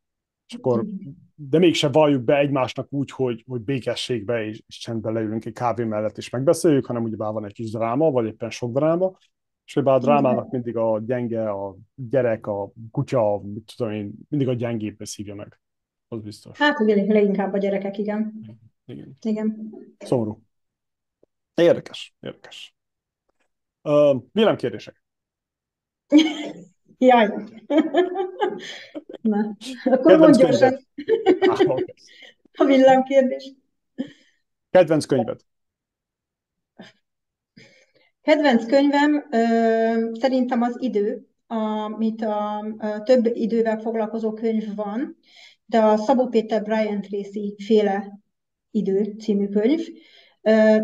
És 0.48 0.54
akkor, 0.54 0.86
de 1.34 1.58
mégse 1.58 1.88
valljuk 1.88 2.22
be 2.22 2.36
egymásnak 2.36 2.92
úgy, 2.92 3.10
hogy, 3.10 3.44
hogy 3.48 3.60
békességbe 3.60 4.44
és, 4.44 4.62
és 4.66 4.78
csendben 4.78 5.12
leülünk 5.12 5.44
egy 5.44 5.52
kávé 5.52 5.84
mellett 5.84 6.16
és 6.16 6.30
megbeszéljük, 6.30 6.86
hanem 6.86 7.02
ugye 7.02 7.16
van 7.16 7.44
egy 7.44 7.52
kis 7.52 7.70
dráma, 7.70 8.10
vagy 8.10 8.26
éppen 8.26 8.50
sok 8.50 8.72
dráma, 8.72 9.16
és 9.64 9.76
a 9.76 9.98
drámának 9.98 10.50
mindig 10.50 10.76
a 10.76 11.00
gyenge, 11.06 11.50
a 11.50 11.76
gyerek, 11.94 12.46
a 12.46 12.72
kutya, 12.90 13.40
mit 13.42 13.72
tudom 13.76 13.92
én, 13.92 14.12
mindig 14.28 14.48
a 14.48 14.52
gyengébb 14.52 15.04
szívja 15.04 15.34
meg. 15.34 15.60
Az 16.08 16.20
biztos. 16.20 16.58
Hát 16.58 16.80
igen, 16.80 17.06
leginkább 17.06 17.52
a 17.52 17.58
gyerekek, 17.58 17.98
igen. 17.98 18.40
Igen. 18.84 19.16
igen. 19.22 19.74
Szomorú. 19.98 20.42
Érdekes, 21.54 22.14
érdekes. 22.20 22.74
Uh, 23.82 24.22
vélemkérdések. 24.32 25.02
Jaj. 26.98 27.28
Na, 29.22 29.56
akkor 29.84 30.18
mondj 30.18 30.38
gyorsan. 30.38 30.78
A 32.52 32.64
villámkérdés. 32.64 33.52
Kedvenc 34.70 35.04
könyved? 35.04 35.40
Kedvenc 38.22 38.66
könyvem 38.66 39.26
ö, 39.30 39.38
szerintem 40.20 40.62
az 40.62 40.76
idő, 40.78 41.26
amit 41.46 42.22
a, 42.22 42.58
a 42.58 43.02
több 43.02 43.26
idővel 43.26 43.78
foglalkozó 43.78 44.32
könyv 44.32 44.74
van, 44.74 45.18
de 45.66 45.78
a 45.78 45.96
Szabó 45.96 46.26
Péter 46.26 46.62
Brian 46.62 47.00
Tracy 47.00 47.54
féle 47.66 48.20
idő 48.70 49.14
című 49.18 49.48
könyv. 49.48 49.80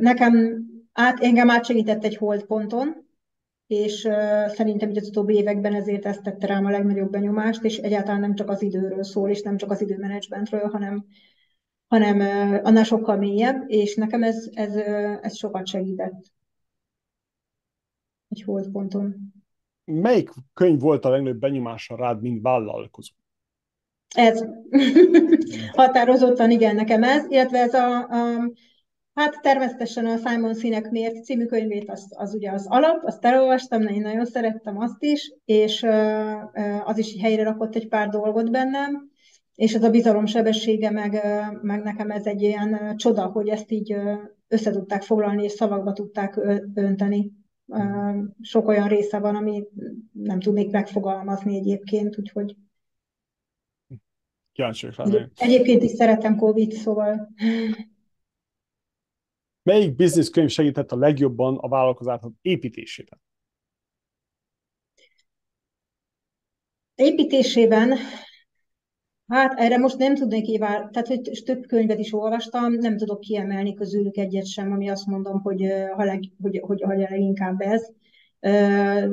Nekem 0.00 0.64
át, 0.92 1.20
engem 1.20 1.50
átsegített 1.50 2.04
egy 2.04 2.16
holdponton, 2.16 3.01
és 3.72 4.00
szerintem 4.46 4.90
így 4.90 4.96
az 4.96 5.08
utóbbi 5.08 5.34
években 5.34 5.74
ezért 5.74 6.06
ezt 6.06 6.22
tette 6.22 6.46
rám 6.46 6.64
a 6.64 6.70
legnagyobb 6.70 7.10
benyomást, 7.10 7.64
és 7.64 7.76
egyáltalán 7.76 8.20
nem 8.20 8.34
csak 8.34 8.50
az 8.50 8.62
időről 8.62 9.02
szól, 9.02 9.30
és 9.30 9.42
nem 9.42 9.56
csak 9.56 9.70
az 9.70 9.80
időmenedzsmentről, 9.80 10.68
hanem, 10.68 11.06
hanem 11.86 12.20
annál 12.64 12.84
sokkal 12.84 13.16
mélyebb, 13.16 13.64
és 13.66 13.94
nekem 13.94 14.22
ez, 14.22 14.48
ez, 14.52 14.74
ez 15.22 15.36
sokat 15.36 15.66
segített 15.66 16.32
egy 18.28 18.42
holdponton. 18.42 19.32
Melyik 19.84 20.30
könyv 20.54 20.80
volt 20.80 21.04
a 21.04 21.10
legnagyobb 21.10 21.40
benyomása 21.40 21.96
rád, 21.96 22.20
mint 22.20 22.42
vállalkozó? 22.42 23.12
Ez. 24.14 24.44
Határozottan 25.76 26.50
igen, 26.50 26.74
nekem 26.74 27.02
ez, 27.02 27.24
illetve 27.28 27.58
ez 27.58 27.74
a, 27.74 27.96
a 27.98 28.50
Hát 29.14 29.40
természetesen 29.40 30.06
a 30.06 30.16
Simon 30.16 30.54
Sinek 30.54 30.90
miért 30.90 31.24
című 31.24 31.46
könyvét, 31.46 31.90
az, 31.90 32.06
az 32.10 32.34
ugye 32.34 32.50
az 32.50 32.66
alap, 32.68 33.04
azt 33.04 33.24
elolvastam, 33.24 33.86
én 33.86 34.00
nagyon 34.00 34.24
szerettem 34.24 34.78
azt 34.78 35.02
is, 35.02 35.34
és 35.44 35.86
az 36.84 36.98
is 36.98 37.20
helyre 37.20 37.42
rakott 37.42 37.74
egy 37.74 37.88
pár 37.88 38.08
dolgot 38.08 38.50
bennem, 38.50 39.10
és 39.54 39.74
ez 39.74 39.84
a 39.84 39.90
bizalom 39.90 40.26
sebessége, 40.26 40.90
meg, 40.90 41.22
meg 41.62 41.82
nekem 41.82 42.10
ez 42.10 42.26
egy 42.26 42.42
ilyen 42.42 42.96
csoda, 42.96 43.26
hogy 43.26 43.48
ezt 43.48 43.70
így 43.70 43.94
össze 44.48 44.70
tudták 44.70 45.02
foglalni, 45.02 45.44
és 45.44 45.52
szavakba 45.52 45.92
tudták 45.92 46.36
önteni. 46.74 47.32
Sok 48.40 48.68
olyan 48.68 48.88
része 48.88 49.18
van, 49.18 49.36
ami 49.36 49.64
nem 50.12 50.40
tudnék 50.40 50.70
megfogalmazni 50.70 51.56
egyébként, 51.56 52.18
úgyhogy 52.18 52.56
Kíváncsi 54.52 54.88
Egyébként 55.36 55.82
is 55.82 55.90
szeretem 55.90 56.36
Covid, 56.36 56.72
szóval 56.72 57.32
Melyik 59.62 59.94
business 59.94 60.30
könyv 60.30 60.48
segített 60.48 60.92
a 60.92 60.96
legjobban 60.96 61.56
a 61.56 61.68
vállalkozások 61.68 62.32
építésében? 62.40 63.20
Építésében, 66.94 67.96
hát 69.26 69.58
erre 69.58 69.78
most 69.78 69.96
nem 69.96 70.14
tudnék 70.14 70.46
évár, 70.46 70.88
tehát 70.92 71.08
hogy 71.08 71.42
több 71.44 71.66
könyvet 71.66 71.98
is 71.98 72.12
olvastam, 72.12 72.72
nem 72.72 72.96
tudok 72.96 73.20
kiemelni 73.20 73.74
közülük 73.74 74.16
egyet 74.16 74.46
sem, 74.46 74.72
ami 74.72 74.88
azt 74.88 75.06
mondom, 75.06 75.40
hogy, 75.40 75.66
ha 75.94 76.04
leg, 76.04 76.22
hogy, 76.40 76.60
hogy, 76.62 76.82
hogy 76.82 76.98
leginkább 76.98 77.60
ez. 77.60 77.90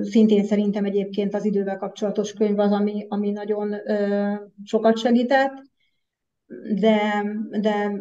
Szintén 0.01 0.43
szerintem 0.43 0.85
egyébként 0.85 1.34
az 1.34 1.45
idővel 1.45 1.77
kapcsolatos 1.77 2.34
könyv 2.34 2.59
az, 2.59 2.71
ami, 2.71 3.05
ami 3.09 3.31
nagyon 3.31 3.76
sokat 4.63 4.97
segített 4.97 5.68
de, 6.80 7.26
de 7.59 7.91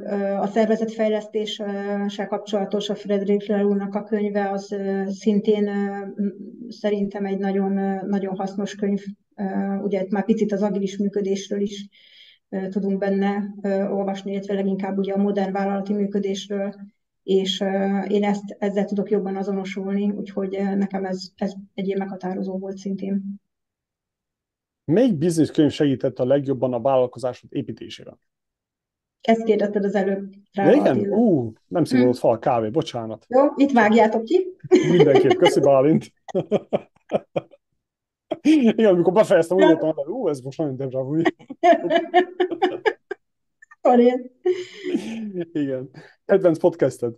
a 0.41 0.47
szervezetfejlesztéssel 0.47 2.27
kapcsolatos 2.29 2.89
a 2.89 2.95
Frederick 2.95 3.47
Lelúnak 3.47 3.95
a 3.95 4.03
könyve 4.03 4.51
az 4.51 4.77
szintén 5.07 5.70
szerintem 6.69 7.25
egy 7.25 7.39
nagyon, 7.39 7.73
nagyon 8.07 8.37
hasznos 8.37 8.75
könyv. 8.75 9.03
Ugye 9.83 10.07
már 10.11 10.25
picit 10.25 10.53
az 10.53 10.62
agilis 10.62 10.97
működésről 10.97 11.61
is 11.61 11.89
tudunk 12.70 12.99
benne 12.99 13.55
olvasni, 13.91 14.33
illetve 14.33 14.55
leginkább 14.55 14.99
ugye 14.99 15.12
a 15.12 15.23
modern 15.23 15.53
vállalati 15.53 15.93
működésről, 15.93 16.75
és 17.23 17.65
én 18.09 18.25
ezt, 18.25 18.57
ezzel 18.59 18.85
tudok 18.85 19.11
jobban 19.11 19.37
azonosulni, 19.37 20.11
úgyhogy 20.11 20.51
nekem 20.77 21.05
ez, 21.05 21.31
ez 21.37 21.53
egy 21.75 21.87
ilyen 21.87 21.99
meghatározó 21.99 22.59
volt 22.59 22.77
szintén. 22.77 23.41
Melyik 24.85 25.19
biznisz 25.19 25.51
könyv 25.51 25.70
segített 25.70 26.19
a 26.19 26.25
legjobban 26.25 26.73
a 26.73 26.81
vállalkozásod 26.81 27.51
építésében? 27.53 28.20
Ezt 29.20 29.45
kérdezted 29.45 29.85
az 29.85 29.95
előbb. 29.95 30.32
Rá 30.53 30.73
igen? 30.73 31.12
Ú, 31.12 31.53
nem 31.66 31.85
szívott 31.85 32.15
hm. 32.15 32.20
fal 32.20 32.39
kávé, 32.39 32.69
bocsánat. 32.69 33.24
Jó, 33.28 33.45
itt 33.57 33.73
vágjátok 33.73 34.24
ki. 34.24 34.57
Mindenképp, 34.90 35.39
köszi 35.39 35.61
Bálint. 35.61 36.12
igen, 38.43 38.95
amikor 38.95 39.12
befejeztem, 39.12 39.57
úgy 39.57 39.65
voltam, 39.65 39.93
hogy 39.95 40.09
ú, 40.12 40.28
ez 40.28 40.40
most 40.40 40.59
nagyon 40.59 41.07
vu. 41.07 41.20
igen. 45.53 45.90
Kedvenc 46.24 46.59
podcasted? 46.59 47.15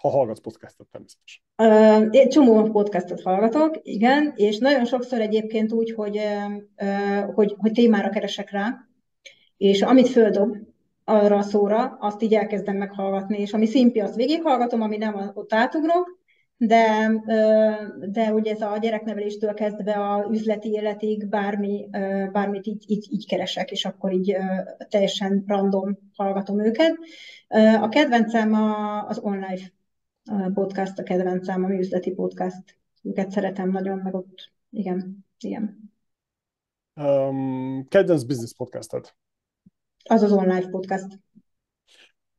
Ha 0.00 0.08
hallgatsz 0.08 0.40
podcastot, 0.40 0.88
természetesen. 0.90 1.42
Uh, 1.62 2.08
én 2.10 2.28
csomó 2.28 2.62
podcastot 2.62 3.22
hallgatok, 3.22 3.78
igen, 3.82 4.32
és 4.36 4.58
nagyon 4.58 4.84
sokszor 4.84 5.20
egyébként 5.20 5.72
úgy, 5.72 5.92
hogy, 5.92 6.20
uh, 6.76 7.34
hogy, 7.34 7.54
hogy 7.58 7.72
témára 7.72 8.08
keresek 8.08 8.50
rá, 8.50 8.74
és 9.56 9.82
amit 9.82 10.08
földob, 10.08 10.56
arra 11.08 11.36
a 11.36 11.42
szóra, 11.42 11.96
azt 12.00 12.22
így 12.22 12.34
elkezdem 12.34 12.76
meghallgatni, 12.76 13.38
és 13.38 13.52
ami 13.52 13.66
szimpi, 13.66 14.00
azt 14.00 14.14
végighallgatom, 14.14 14.82
ami 14.82 14.96
nem, 14.96 15.30
ott 15.34 15.52
átugrok, 15.52 16.18
de, 16.56 17.10
de 18.08 18.32
ugye 18.32 18.52
ez 18.52 18.60
a 18.60 18.76
gyerekneveléstől 18.76 19.54
kezdve 19.54 19.92
a 19.92 20.28
üzleti 20.30 20.70
életig 20.70 21.28
bármi, 21.28 21.88
bármit 22.32 22.66
így, 22.66 22.84
így, 22.86 23.06
így 23.10 23.26
keresek, 23.26 23.70
és 23.70 23.84
akkor 23.84 24.12
így 24.12 24.36
teljesen 24.88 25.44
random 25.46 25.98
hallgatom 26.16 26.64
őket. 26.64 26.96
A 27.80 27.88
kedvencem 27.88 28.54
az 29.06 29.18
online 29.18 29.60
podcast, 30.54 30.98
a 30.98 31.02
kedvencem, 31.02 31.64
a 31.64 31.70
üzleti 31.70 32.10
podcast. 32.10 32.76
Őket 33.02 33.30
szeretem 33.30 33.70
nagyon, 33.70 33.98
meg 33.98 34.14
ott, 34.14 34.52
igen, 34.70 35.26
igen. 35.40 35.92
Um, 36.94 37.86
kedvenc 37.88 38.22
business 38.22 38.54
podcastet? 38.56 39.16
Az 40.08 40.22
az 40.22 40.32
online 40.32 40.68
podcast. 40.68 41.06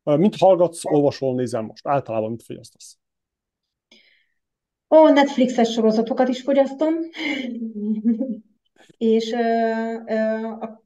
Mit 0.04 0.36
hallgatsz, 0.36 0.86
olvasol, 0.86 1.36
nézel 1.36 1.62
most? 1.62 1.88
Általában 1.88 2.30
mit 2.30 2.44
fogyasztasz? 2.44 2.98
Ó, 4.90 5.08
Netflixes 5.08 5.72
sorozatokat 5.72 6.28
is 6.28 6.42
fogyasztom. 6.42 6.94
és 8.98 9.32
ö, 9.32 9.38
ö, 10.08 10.46
a, 10.46 10.84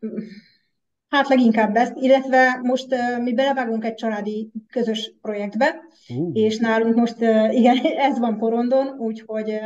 hát 1.09 1.27
leginkább 1.27 1.75
ezt, 1.75 1.95
illetve 1.95 2.59
most 2.63 2.91
ö, 2.91 3.21
mi 3.21 3.33
belevágunk 3.33 3.85
egy 3.85 3.93
családi 3.93 4.51
közös 4.71 5.13
projektbe, 5.21 5.83
uh. 6.15 6.29
és 6.33 6.57
nálunk 6.57 6.95
most 6.95 7.21
ö, 7.21 7.49
igen, 7.49 7.77
ez 8.09 8.19
van 8.19 8.37
porondon, 8.37 8.99
úgyhogy 8.99 9.49
ö, 9.49 9.59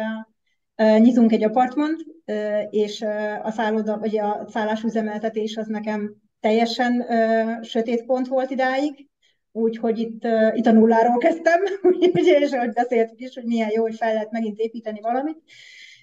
ö, 0.75 0.97
nyitunk 0.97 1.31
egy 1.31 1.43
apartmant, 1.43 2.05
ö, 2.25 2.59
és 2.69 3.01
ö, 3.01 3.33
a 3.43 3.51
szálloda, 3.51 3.97
vagy 3.97 4.17
a 4.17 4.45
szállásüzemeltetés 4.49 5.57
az 5.57 5.67
nekem 5.67 6.25
teljesen 6.39 7.05
uh, 7.07 7.63
sötét 7.63 8.05
pont 8.05 8.27
volt 8.27 8.49
idáig, 8.49 9.07
úgyhogy 9.51 9.99
itt, 9.99 10.23
uh, 10.23 10.57
itt 10.57 10.65
a 10.65 10.71
nulláról 10.71 11.17
kezdtem, 11.17 11.61
ugye, 12.19 12.39
és 12.39 12.51
ahogy 12.51 12.71
beszéltük 12.73 13.19
is, 13.19 13.33
hogy 13.33 13.45
milyen 13.45 13.69
jó, 13.73 13.81
hogy 13.81 13.95
fel 13.95 14.13
lehet 14.13 14.31
megint 14.31 14.59
építeni 14.59 14.99
valamit. 15.01 15.37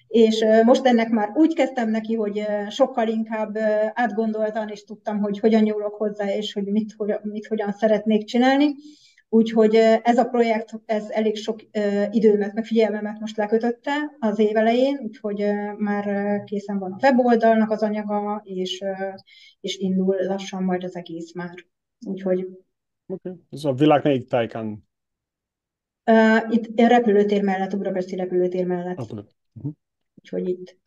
És 0.09 0.41
uh, 0.41 0.65
most 0.65 0.87
ennek 0.87 1.09
már 1.09 1.31
úgy 1.35 1.55
kezdtem 1.55 1.91
neki, 1.91 2.15
hogy 2.15 2.39
uh, 2.39 2.69
sokkal 2.69 3.09
inkább 3.09 3.57
uh, 3.57 3.91
átgondoltan, 3.95 4.69
és 4.69 4.85
tudtam, 4.85 5.19
hogy 5.19 5.39
hogyan 5.39 5.63
nyúlok 5.63 5.95
hozzá, 5.95 6.35
és 6.35 6.53
hogy 6.53 6.65
mit, 6.65 6.95
hogy, 6.97 7.15
mit 7.23 7.47
hogyan 7.47 7.73
szeretnék 7.73 8.25
csinálni. 8.25 8.75
Úgyhogy 9.35 9.75
ez 10.03 10.19
a 10.19 10.25
projekt, 10.25 10.81
ez 10.85 11.11
elég 11.11 11.37
sok 11.37 11.61
időmet, 12.11 12.55
meg 12.55 12.65
figyelmemet 12.65 13.21
most 13.21 13.37
lekötötte 13.37 14.17
az 14.19 14.39
év 14.39 14.57
elején, 14.57 14.99
úgyhogy 15.03 15.45
már 15.77 16.05
készen 16.45 16.79
van 16.79 16.93
a 16.93 16.99
weboldalnak 17.03 17.71
az 17.71 17.83
anyaga, 17.83 18.43
és, 18.45 18.85
és 19.61 19.77
indul 19.77 20.17
lassan 20.17 20.63
majd 20.63 20.85
az 20.85 20.97
egész 20.97 21.35
már. 21.35 21.67
Úgyhogy... 22.07 22.49
Okay. 23.07 23.33
Ez 23.51 23.65
a 23.65 23.73
világ 23.73 24.05
melyik 24.05 24.29
tájkán? 24.29 24.89
Uh, 26.11 26.55
itt 26.55 26.79
a 26.81 26.87
repülőtér 26.87 27.43
mellett, 27.43 27.73
a 27.73 27.77
budapesti 27.77 28.17
repülőtér 28.17 28.67
mellett. 28.67 28.99
Uh-huh. 28.99 29.25
Úgyhogy 30.15 30.49
itt. 30.49 30.79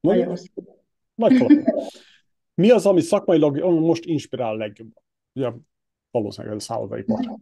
Nagy 0.00 1.66
Mi 2.54 2.70
az, 2.70 2.86
ami 2.86 3.00
szakmailag 3.00 3.58
most 3.64 4.04
inspirál 4.04 4.56
legjobban? 4.56 5.02
Ugye 5.32 5.50
valószínűleg 6.20 6.56
ez 6.56 6.62
a 6.62 6.66
szállodaipar. 6.66 7.20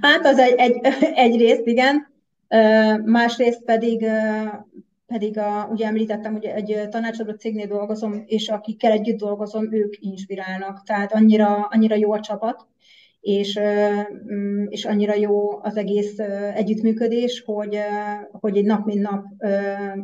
Hát 0.00 0.26
az 0.26 0.38
egy, 0.38 0.54
egy, 0.56 0.78
egy 1.14 1.36
részt, 1.36 1.66
igen. 1.66 2.12
Másrészt 3.04 3.64
pedig, 3.64 4.06
pedig 5.06 5.38
a, 5.38 5.68
ugye 5.70 5.86
említettem, 5.86 6.32
hogy 6.32 6.44
egy 6.44 6.88
tanácsadó 6.90 7.32
cégnél 7.32 7.66
dolgozom, 7.66 8.22
és 8.26 8.48
akikkel 8.48 8.92
együtt 8.92 9.18
dolgozom, 9.18 9.72
ők 9.72 9.94
inspirálnak. 10.00 10.82
Tehát 10.82 11.12
annyira, 11.12 11.68
annyira 11.70 11.94
jó 11.94 12.12
a 12.12 12.20
csapat, 12.20 12.66
és, 13.20 13.60
mm, 14.32 14.64
és 14.68 14.84
annyira 14.84 15.14
jó 15.14 15.62
az 15.62 15.76
egész 15.76 16.18
együttműködés, 16.54 17.42
hogy, 17.46 17.78
hogy 18.30 18.56
egy 18.56 18.64
nap, 18.64 18.84
mint 18.86 19.00
nap 19.00 19.24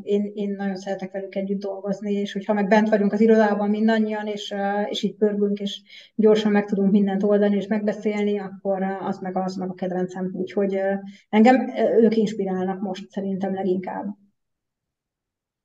én, 0.02 0.30
én 0.34 0.55
nagyon 0.56 0.76
szeretek 0.76 1.12
velük 1.12 1.34
együtt 1.34 1.60
dolgozni, 1.60 2.12
és 2.12 2.32
hogyha 2.32 2.52
meg 2.52 2.68
bent 2.68 2.88
vagyunk 2.88 3.12
az 3.12 3.20
irodában 3.20 3.70
mindannyian, 3.70 4.26
és, 4.26 4.55
és 4.88 5.02
így 5.02 5.14
pörgünk, 5.14 5.59
és 5.59 5.80
gyorsan 6.14 6.52
meg 6.52 6.64
tudunk 6.64 6.90
mindent 6.90 7.22
oldani, 7.22 7.56
és 7.56 7.66
megbeszélni, 7.66 8.38
akkor 8.38 8.82
az 8.82 9.18
meg 9.18 9.36
az 9.36 9.56
meg 9.56 9.70
a 9.70 9.74
kedvencem. 9.74 10.30
Úgyhogy 10.32 10.80
engem 11.28 11.72
ők 12.01 12.16
inspirálnak 12.16 12.80
most 12.80 13.10
szerintem 13.10 13.55
leginkább. 13.55 14.05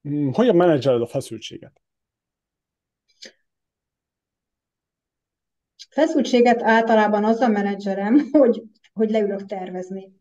Hmm, 0.01 0.33
hogyan 0.33 0.55
menedzseled 0.55 1.01
a 1.01 1.07
feszültséget? 1.07 1.81
Feszültséget 5.91 6.63
általában 6.63 7.23
az 7.23 7.39
a 7.39 7.47
menedzserem, 7.47 8.21
hogy, 8.31 8.63
hogy 8.93 9.09
leülök 9.09 9.45
tervezni. 9.45 10.11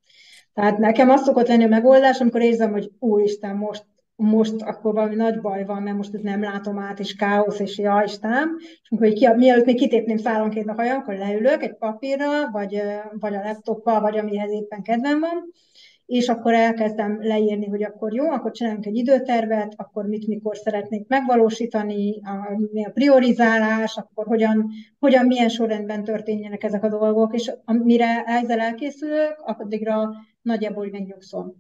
Tehát 0.54 0.78
nekem 0.78 1.10
az 1.10 1.22
szokott 1.22 1.48
lenni 1.48 1.64
a 1.64 1.68
megoldás, 1.68 2.20
amikor 2.20 2.42
érzem, 2.42 2.72
hogy 2.72 2.90
úristen, 2.98 3.56
most 3.56 3.84
most 4.20 4.62
akkor 4.62 4.94
valami 4.94 5.14
nagy 5.14 5.40
baj 5.40 5.64
van, 5.64 5.82
mert 5.82 5.96
most 5.96 6.22
nem 6.22 6.42
látom 6.42 6.78
át, 6.78 6.98
és 6.98 7.14
káosz, 7.14 7.58
és 7.58 7.78
ja, 7.78 8.02
Istenem. 8.04 8.56
És 8.58 8.88
amikor 8.90 9.12
ki, 9.12 9.28
mielőtt 9.36 9.64
még 9.64 9.76
kitépném 9.76 10.16
szálonként 10.16 10.68
a 10.68 10.72
hajam, 10.72 10.96
akkor 10.96 11.14
leülök 11.14 11.62
egy 11.62 11.76
papírra, 11.76 12.50
vagy, 12.50 12.82
vagy 13.12 13.34
a 13.34 13.42
laptoppal, 13.42 14.00
vagy 14.00 14.18
amihez 14.18 14.50
éppen 14.50 14.82
kedvem 14.82 15.20
van, 15.20 15.52
és 16.10 16.28
akkor 16.28 16.54
elkezdem 16.54 17.18
leírni, 17.22 17.66
hogy 17.66 17.82
akkor 17.82 18.14
jó, 18.14 18.30
akkor 18.30 18.50
csinálunk 18.50 18.86
egy 18.86 18.96
időtervet, 18.96 19.74
akkor 19.76 20.06
mit, 20.06 20.26
mikor 20.26 20.56
szeretnék 20.56 21.08
megvalósítani, 21.08 22.20
a, 22.22 22.58
mi 22.72 22.84
a 22.84 22.90
priorizálás, 22.90 23.96
akkor 23.96 24.26
hogyan, 24.26 24.70
hogyan, 24.98 25.26
milyen 25.26 25.48
sorrendben 25.48 26.04
történjenek 26.04 26.62
ezek 26.62 26.84
a 26.84 26.88
dolgok, 26.88 27.34
és 27.34 27.52
amire 27.64 28.22
ezzel 28.26 28.60
elkészülök, 28.60 29.34
addigra 29.38 30.10
nagyjából 30.42 30.88
megnyugszom. 30.90 31.54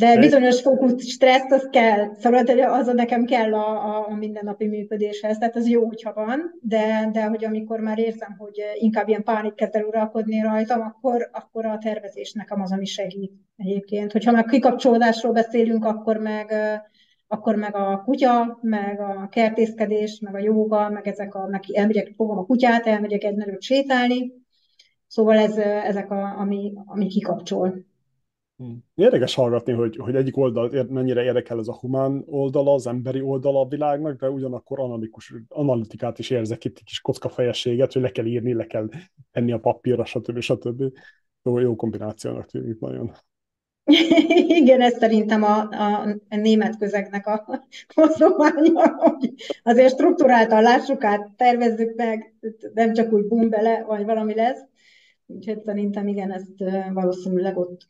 De 0.00 0.18
bizonyos 0.18 0.60
fokú 0.60 0.98
stressz 0.98 1.50
az 1.50 1.68
kell, 1.70 2.14
szóval 2.18 2.46
az 2.70 2.86
a 2.86 2.92
nekem 2.92 3.24
kell 3.24 3.54
a, 3.54 4.08
a 4.08 4.14
mindennapi 4.14 4.66
működéshez, 4.66 5.38
tehát 5.38 5.56
az 5.56 5.68
jó, 5.68 5.86
hogyha 5.86 6.12
van, 6.12 6.58
de, 6.60 7.08
de 7.12 7.24
hogy 7.24 7.44
amikor 7.44 7.80
már 7.80 7.98
érzem, 7.98 8.34
hogy 8.38 8.62
inkább 8.74 9.08
ilyen 9.08 9.22
pánik 9.22 9.54
kezd 9.54 9.76
el 9.76 9.84
uralkodni 9.84 10.40
rajtam, 10.40 10.80
akkor, 10.80 11.28
akkor 11.32 11.66
a 11.66 11.78
tervezés 11.78 12.32
nekem 12.32 12.60
az, 12.60 12.72
ami 12.72 12.84
segít 12.84 13.32
egyébként. 13.56 14.12
Hogyha 14.12 14.32
meg 14.32 14.44
kikapcsolódásról 14.44 15.32
beszélünk, 15.32 15.84
akkor 15.84 16.16
meg, 16.16 16.52
akkor 17.28 17.54
meg 17.54 17.76
a 17.76 18.02
kutya, 18.04 18.58
meg 18.62 19.00
a 19.00 19.28
kertészkedés, 19.30 20.20
meg 20.20 20.34
a 20.34 20.38
jóga, 20.38 20.88
meg 20.88 21.08
ezek 21.08 21.34
a, 21.34 21.46
meg 21.46 21.62
elmegyek, 21.72 22.12
fogom 22.16 22.38
a 22.38 22.44
kutyát, 22.44 22.86
elmegyek 22.86 23.24
egy 23.24 23.36
nagyot 23.36 23.62
sétálni, 23.62 24.32
szóval 25.06 25.38
ez, 25.38 25.56
ezek 25.58 26.10
a, 26.10 26.38
ami, 26.38 26.72
ami 26.84 27.06
kikapcsol. 27.06 27.88
Hmm. 28.60 28.84
Érdekes 28.94 29.34
hallgatni, 29.34 29.72
hogy, 29.72 29.96
hogy 29.96 30.14
egyik 30.14 30.36
oldal 30.36 30.86
mennyire 30.88 31.22
érdekel 31.22 31.58
ez 31.58 31.68
a 31.68 31.78
humán 31.78 32.24
oldala, 32.26 32.74
az 32.74 32.86
emberi 32.86 33.20
oldala 33.20 33.60
a 33.60 33.68
világnak, 33.68 34.20
de 34.20 34.30
ugyanakkor 34.30 34.80
analitikus, 34.80 35.34
analitikát 35.48 36.18
is 36.18 36.30
érzek 36.30 36.64
itt, 36.64 36.76
egy 36.76 36.84
kis 36.84 37.00
kockafejességet, 37.00 37.92
hogy 37.92 38.02
le 38.02 38.10
kell 38.10 38.24
írni, 38.24 38.52
le 38.52 38.66
kell 38.66 38.88
tenni 39.32 39.52
a 39.52 39.58
papírra, 39.58 40.04
stb. 40.04 40.40
stb. 40.40 40.82
Jó, 41.42 41.58
jó 41.58 41.76
kombinációnak 41.76 42.46
tűnik 42.46 42.78
nagyon. 42.78 43.12
Igen, 44.60 44.80
ez 44.80 44.96
szerintem 44.98 45.42
a, 45.42 45.68
a, 45.70 46.16
a 46.28 46.36
német 46.36 46.76
közegnek 46.78 47.26
a 47.26 47.66
hozománya, 47.94 48.96
hogy 48.96 49.34
azért 49.62 49.92
struktúráltan 49.92 50.62
lássuk 50.62 51.04
át, 51.04 51.30
tervezzük 51.36 51.94
meg, 51.96 52.34
nem 52.74 52.92
csak 52.92 53.12
úgy 53.12 53.26
bum 53.26 53.48
bele, 53.48 53.84
vagy 53.84 54.04
valami 54.04 54.34
lesz. 54.34 54.64
Úgyhogy 55.26 55.62
szerintem 55.64 56.08
igen, 56.08 56.32
ezt 56.32 56.54
valószínűleg 56.92 57.58
ott 57.58 57.88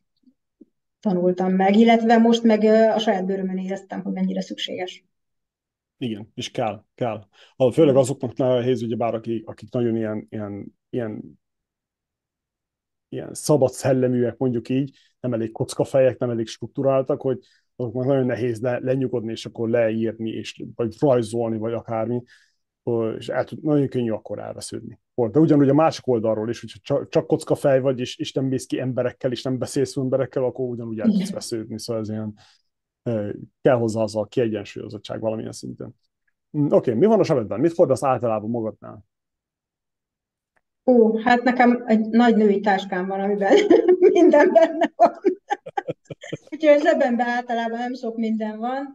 tanultam 1.01 1.53
meg, 1.53 1.77
illetve 1.77 2.19
most 2.19 2.43
meg 2.43 2.65
a 2.95 2.99
saját 2.99 3.27
bőrömön 3.27 3.59
éreztem, 3.59 4.03
hogy 4.03 4.13
mennyire 4.13 4.41
szükséges. 4.41 5.05
Igen, 5.99 6.31
és 6.35 6.51
kell, 6.51 6.85
kell. 6.95 7.27
Főleg 7.73 7.97
azoknak 7.97 8.37
nehéz, 8.37 8.83
ugye 8.83 8.97
bár 8.97 9.15
akik, 9.15 9.47
akik 9.49 9.71
nagyon 9.71 9.97
ilyen, 9.97 10.27
ilyen, 10.31 10.77
ilyen, 10.91 11.41
ilyen 13.09 13.35
szabad 13.35 13.71
szelleműek, 13.71 14.37
mondjuk 14.37 14.69
így, 14.69 14.97
nem 15.21 15.33
elég 15.33 15.53
kockafejek, 15.53 16.19
nem 16.19 16.31
elég 16.31 16.47
struktúráltak, 16.47 17.21
hogy 17.21 17.39
azoknak 17.77 18.05
nagyon 18.05 18.27
nehéz 18.27 18.61
le, 18.61 18.79
lenyugodni, 18.79 19.31
és 19.31 19.47
akkor 19.47 19.69
leírni, 19.69 20.31
és, 20.31 20.65
vagy 20.75 20.95
rajzolni, 20.99 21.59
vagy 21.59 21.73
akármi, 21.73 22.23
és 23.19 23.29
el 23.29 23.45
tud, 23.45 23.63
nagyon 23.63 23.89
könnyű 23.89 24.11
akkor 24.11 24.39
elvesződni. 24.39 25.01
De 25.15 25.39
ugyanúgy 25.39 25.69
a 25.69 25.75
másik 25.75 26.07
oldalról 26.07 26.49
is, 26.49 26.61
hogyha 26.61 26.79
csak, 26.83 27.09
csak 27.09 27.27
kocka 27.27 27.55
fej 27.55 27.81
vagy, 27.81 28.01
és, 28.01 28.17
és 28.17 28.33
nem 28.33 28.45
mész 28.45 28.67
ki 28.67 28.81
emberekkel, 28.81 29.31
és 29.31 29.43
nem 29.43 29.59
beszélsz 29.59 29.97
emberekkel, 29.97 30.45
akkor 30.45 30.69
ugyanúgy 30.69 30.99
el 30.99 31.09
tudsz 31.09 31.33
vesződni. 31.33 31.79
Szóval 31.79 32.03
ez 32.03 32.09
ilyen, 32.09 32.35
kell 33.63 33.77
hozzá 33.77 34.01
az 34.01 34.17
a 34.17 34.25
kiegyensúlyozottság 34.25 35.21
valamilyen 35.21 35.53
szinten. 35.53 35.95
Hm, 36.51 36.65
oké, 36.65 36.75
okay, 36.75 36.95
mi 36.95 37.07
van 37.07 37.21
a 37.21 37.25
sebedben? 37.25 37.61
Mit 37.61 37.73
fordasz 37.73 38.03
általában 38.03 38.51
magadnál? 38.51 39.05
Ó, 40.87 41.19
hát 41.19 41.43
nekem 41.43 41.83
egy 41.87 42.09
nagy 42.09 42.37
női 42.37 42.61
táskám 42.61 43.07
van, 43.07 43.21
amiben 43.21 43.53
minden 44.13 44.53
benne 44.53 44.93
van. 44.97 45.19
Úgyhogy 46.51 46.77
a 46.77 46.81
zsebemben 46.81 47.27
általában 47.27 47.79
nem 47.79 47.95
sok 47.95 48.17
minden 48.17 48.59
van. 48.59 48.95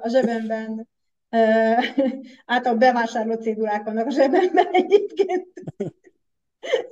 A 0.00 0.08
zsebemben 0.08 0.88
általában 2.46 2.78
bevásárló 2.78 3.34
cédulák 3.34 3.84
vannak 3.84 4.06
a 4.06 4.10
zsebemben 4.10 4.68
egyébként. 4.70 5.48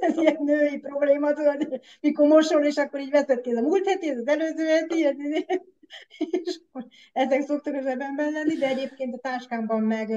Ez 0.00 0.16
ilyen 0.16 0.38
női 0.40 0.78
probléma, 0.78 1.32
tudod, 1.32 1.80
mikor 2.00 2.28
mosol, 2.28 2.64
és 2.64 2.76
akkor 2.76 3.00
így 3.00 3.10
veszed 3.10 3.40
ki, 3.40 3.52
a 3.52 3.60
múlt 3.60 3.86
heti, 3.86 4.08
az 4.08 4.26
előző 4.26 4.64
heti, 4.64 4.98
és 6.30 6.60
ezek 7.12 7.42
szoktak 7.42 7.74
a 7.74 7.82
zsebemben 7.82 8.32
lenni, 8.32 8.54
de 8.54 8.68
egyébként 8.68 9.14
a 9.14 9.18
táskámban 9.18 9.82
meg 9.82 10.08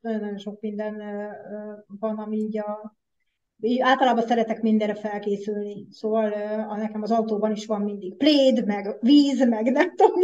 nagyon 0.00 0.38
sok 0.38 0.60
minden 0.60 1.02
van, 1.86 2.18
ami 2.18 2.36
így 2.36 2.58
a, 2.58 2.96
általában 3.78 4.26
szeretek 4.26 4.62
mindenre 4.62 4.94
felkészülni, 4.94 5.86
szóval 5.90 6.32
a, 6.68 6.76
nekem 6.76 7.02
az 7.02 7.10
autóban 7.10 7.52
is 7.52 7.66
van 7.66 7.80
mindig 7.80 8.16
pléd, 8.16 8.66
meg 8.66 8.96
víz, 9.00 9.48
meg 9.48 9.72
nem 9.72 9.94
tudom, 9.94 10.20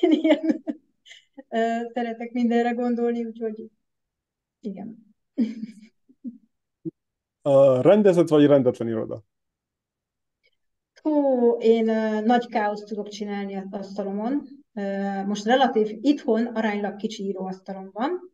ilyen 0.00 0.64
szeretek 1.92 2.32
mindenre 2.32 2.70
gondolni, 2.70 3.24
úgyhogy 3.24 3.70
igen. 4.60 5.14
A 7.42 7.80
rendezett 7.80 8.28
vagy 8.28 8.46
rendetlen 8.46 8.88
iroda? 8.88 9.22
Hú, 11.02 11.50
én 11.58 11.88
uh, 11.88 12.24
nagy 12.24 12.46
káoszt 12.46 12.86
tudok 12.86 13.08
csinálni 13.08 13.54
a 13.54 13.66
asztalomon. 13.70 14.42
Uh, 14.74 15.26
most 15.26 15.44
relatív 15.44 15.98
itthon 16.00 16.46
aránylag 16.46 16.96
kicsi 16.96 17.24
íróasztalom 17.24 17.90
van, 17.92 18.32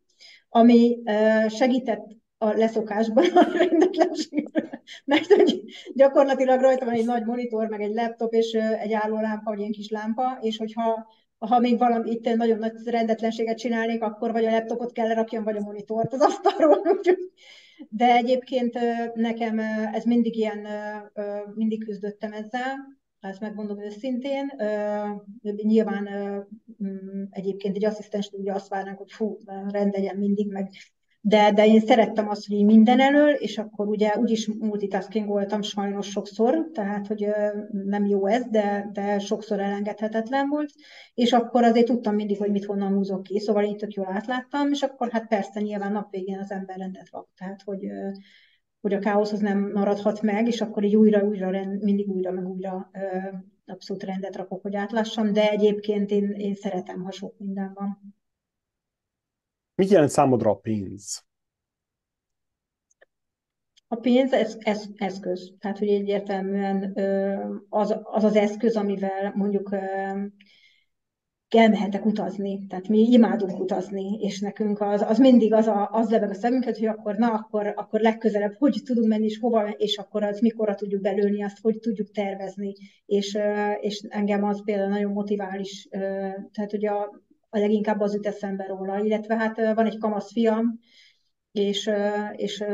ami 0.48 0.98
uh, 1.05 1.48
segített 1.48 2.06
a 2.39 2.52
leszokásban 2.52 3.24
a 3.24 3.56
rendetlenségben, 3.56 4.82
mert 5.05 5.26
hogy 5.26 5.64
gyakorlatilag 5.94 6.60
rajta 6.60 6.84
van 6.84 6.94
egy 6.94 7.05
nagy 7.05 7.24
monitor, 7.24 7.68
meg 7.68 7.80
egy 7.80 7.94
laptop, 7.94 8.32
és 8.32 8.52
egy 8.52 8.93
állólámpa, 8.93 9.51
vagy 9.51 9.59
ilyen 9.59 9.72
kis 9.72 9.89
lámpa, 9.89 10.39
és 10.40 10.56
hogyha 10.56 11.06
ha 11.48 11.59
még 11.59 11.78
valami 11.78 12.10
itt 12.10 12.36
nagyon 12.36 12.59
nagy 12.59 12.73
rendetlenséget 12.85 13.59
csinálnék, 13.59 14.02
akkor 14.02 14.32
vagy 14.32 14.44
a 14.44 14.51
laptopot 14.51 14.93
kell 14.93 15.06
lerakjam, 15.06 15.44
vagy 15.44 15.56
a 15.56 15.60
monitort 15.60 16.12
az 16.12 16.20
asztalról. 16.20 16.82
De 17.89 18.14
egyébként 18.16 18.78
nekem 19.14 19.59
ez 19.93 20.05
mindig 20.05 20.36
ilyen, 20.36 20.66
mindig 21.55 21.85
küzdöttem 21.85 22.32
ezzel, 22.32 22.77
ezt 23.20 23.40
megmondom 23.40 23.82
őszintén. 23.82 24.52
Nyilván 25.43 26.09
mm, 26.85 27.23
egyébként 27.31 27.77
egy 27.77 27.85
asszisztens 27.85 28.31
ugye 28.32 28.52
azt 28.52 28.69
várnánk, 28.69 28.98
hogy 28.98 29.12
fú, 29.12 29.39
rend 29.69 30.16
mindig, 30.16 30.51
meg 30.51 30.70
de, 31.24 31.53
de 31.53 31.66
én 31.66 31.81
szerettem 31.81 32.28
azt, 32.28 32.47
hogy 32.47 32.65
minden 32.65 33.01
elől, 33.01 33.31
és 33.31 33.59
akkor 33.59 33.89
ugye 33.89 34.15
úgyis 34.16 34.51
multitasking 34.59 35.27
voltam 35.27 35.62
sajnos 35.62 36.07
sokszor, 36.07 36.69
tehát 36.73 37.07
hogy 37.07 37.27
nem 37.70 38.07
jó 38.07 38.27
ez, 38.27 38.44
de, 38.51 38.90
de 38.93 39.19
sokszor 39.19 39.61
elengedhetetlen 39.61 40.49
volt, 40.49 40.70
és 41.15 41.32
akkor 41.32 41.65
azért 41.65 41.86
tudtam 41.86 42.15
mindig, 42.15 42.39
hogy 42.39 42.51
mit 42.51 42.65
honnan 42.65 42.94
húzok 42.94 43.23
ki, 43.23 43.39
szóval 43.39 43.65
én 43.65 43.77
tök 43.77 43.93
jól 43.93 44.09
átláttam, 44.11 44.70
és 44.73 44.82
akkor 44.82 45.11
hát 45.11 45.28
persze 45.28 45.61
nyilván 45.61 45.93
nap 45.93 46.11
végén 46.11 46.39
az 46.39 46.51
ember 46.51 46.77
rendet 46.77 47.11
rak, 47.11 47.28
tehát 47.36 47.62
hogy, 47.62 47.81
hogy 48.81 48.93
a 48.93 48.99
káosz 48.99 49.32
az 49.32 49.40
nem 49.40 49.70
maradhat 49.74 50.23
meg, 50.23 50.47
és 50.47 50.61
akkor 50.61 50.85
így 50.85 50.97
újra, 50.97 51.24
újra, 51.24 51.51
rend, 51.51 51.82
mindig 51.82 52.09
újra, 52.09 52.32
meg 52.32 52.49
újra 52.49 52.90
abszolút 53.66 54.03
rendet 54.03 54.36
rakok, 54.36 54.62
hogy 54.62 54.77
átlássam, 54.77 55.32
de 55.32 55.51
egyébként 55.51 56.11
én, 56.11 56.31
én 56.31 56.55
szeretem, 56.55 57.03
ha 57.03 57.11
sok 57.11 57.39
minden 57.39 57.73
van. 57.74 58.15
Mit 59.83 59.91
jelent 59.91 60.11
számodra 60.11 60.51
a 60.51 60.55
pénz? 60.55 61.25
A 63.89 63.97
pénz 63.97 64.33
ez, 64.33 64.57
ez, 64.59 64.85
eszköz. 64.97 65.55
Tehát, 65.59 65.79
hogy 65.79 65.89
egyértelműen 65.89 66.93
az, 67.69 67.97
az 68.03 68.25
az 68.25 68.37
eszköz, 68.37 68.77
amivel 68.77 69.33
mondjuk 69.35 69.77
elmehetek 71.49 72.07
utazni. 72.07 72.67
Tehát 72.67 72.89
mi 72.89 72.99
imádunk 72.99 73.61
utazni, 73.61 74.19
és 74.21 74.41
nekünk 74.41 74.81
az, 74.81 75.03
az 75.03 75.19
mindig 75.19 75.53
az, 75.53 75.67
a, 75.67 75.89
az 75.93 76.11
lebeg 76.11 76.31
a 76.31 76.35
szemünket, 76.35 76.79
hogy 76.79 76.89
akkor 76.89 77.17
na, 77.17 77.33
akkor, 77.33 77.73
akkor 77.77 78.01
legközelebb 78.01 78.55
hogy 78.59 78.81
tudunk 78.85 79.09
menni, 79.09 79.25
és 79.25 79.39
hova, 79.39 79.69
és 79.69 79.97
akkor 79.97 80.23
az 80.23 80.41
mikorra 80.41 80.75
tudjuk 80.75 81.01
belőni, 81.01 81.43
azt 81.43 81.61
hogy 81.61 81.79
tudjuk 81.79 82.11
tervezni. 82.11 82.73
És, 83.07 83.39
és 83.81 84.07
engem 84.09 84.45
az 84.45 84.65
például 84.65 84.89
nagyon 84.89 85.13
motivál 85.13 85.61
is. 85.61 85.89
Tehát, 86.53 86.71
hogy 86.71 86.87
a, 86.87 87.23
a 87.55 87.59
leginkább 87.59 88.01
az 88.01 88.15
jut 88.15 88.27
eszembe 88.27 88.66
róla. 88.66 89.05
Illetve 89.05 89.37
hát 89.37 89.57
van 89.74 89.87
egy 89.87 89.99
kamasz 89.99 90.33
fiam, 90.33 90.79
és, 91.53 91.91
és 92.33 92.65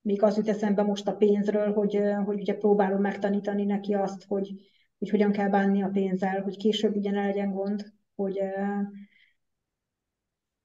még 0.00 0.22
az 0.22 0.36
jut 0.36 0.48
eszembe 0.48 0.82
most 0.82 1.08
a 1.08 1.16
pénzről, 1.16 1.72
hogy, 1.72 2.00
hogy 2.24 2.40
ugye 2.40 2.54
próbálom 2.54 3.00
megtanítani 3.00 3.64
neki 3.64 3.94
azt, 3.94 4.24
hogy, 4.24 4.52
hogy 4.98 5.10
hogyan 5.10 5.32
kell 5.32 5.48
bánni 5.48 5.82
a 5.82 5.88
pénzzel, 5.88 6.42
hogy 6.42 6.56
később 6.56 6.96
ugye 6.96 7.10
ne 7.10 7.26
legyen 7.26 7.52
gond, 7.52 7.84
hogy, 8.14 8.40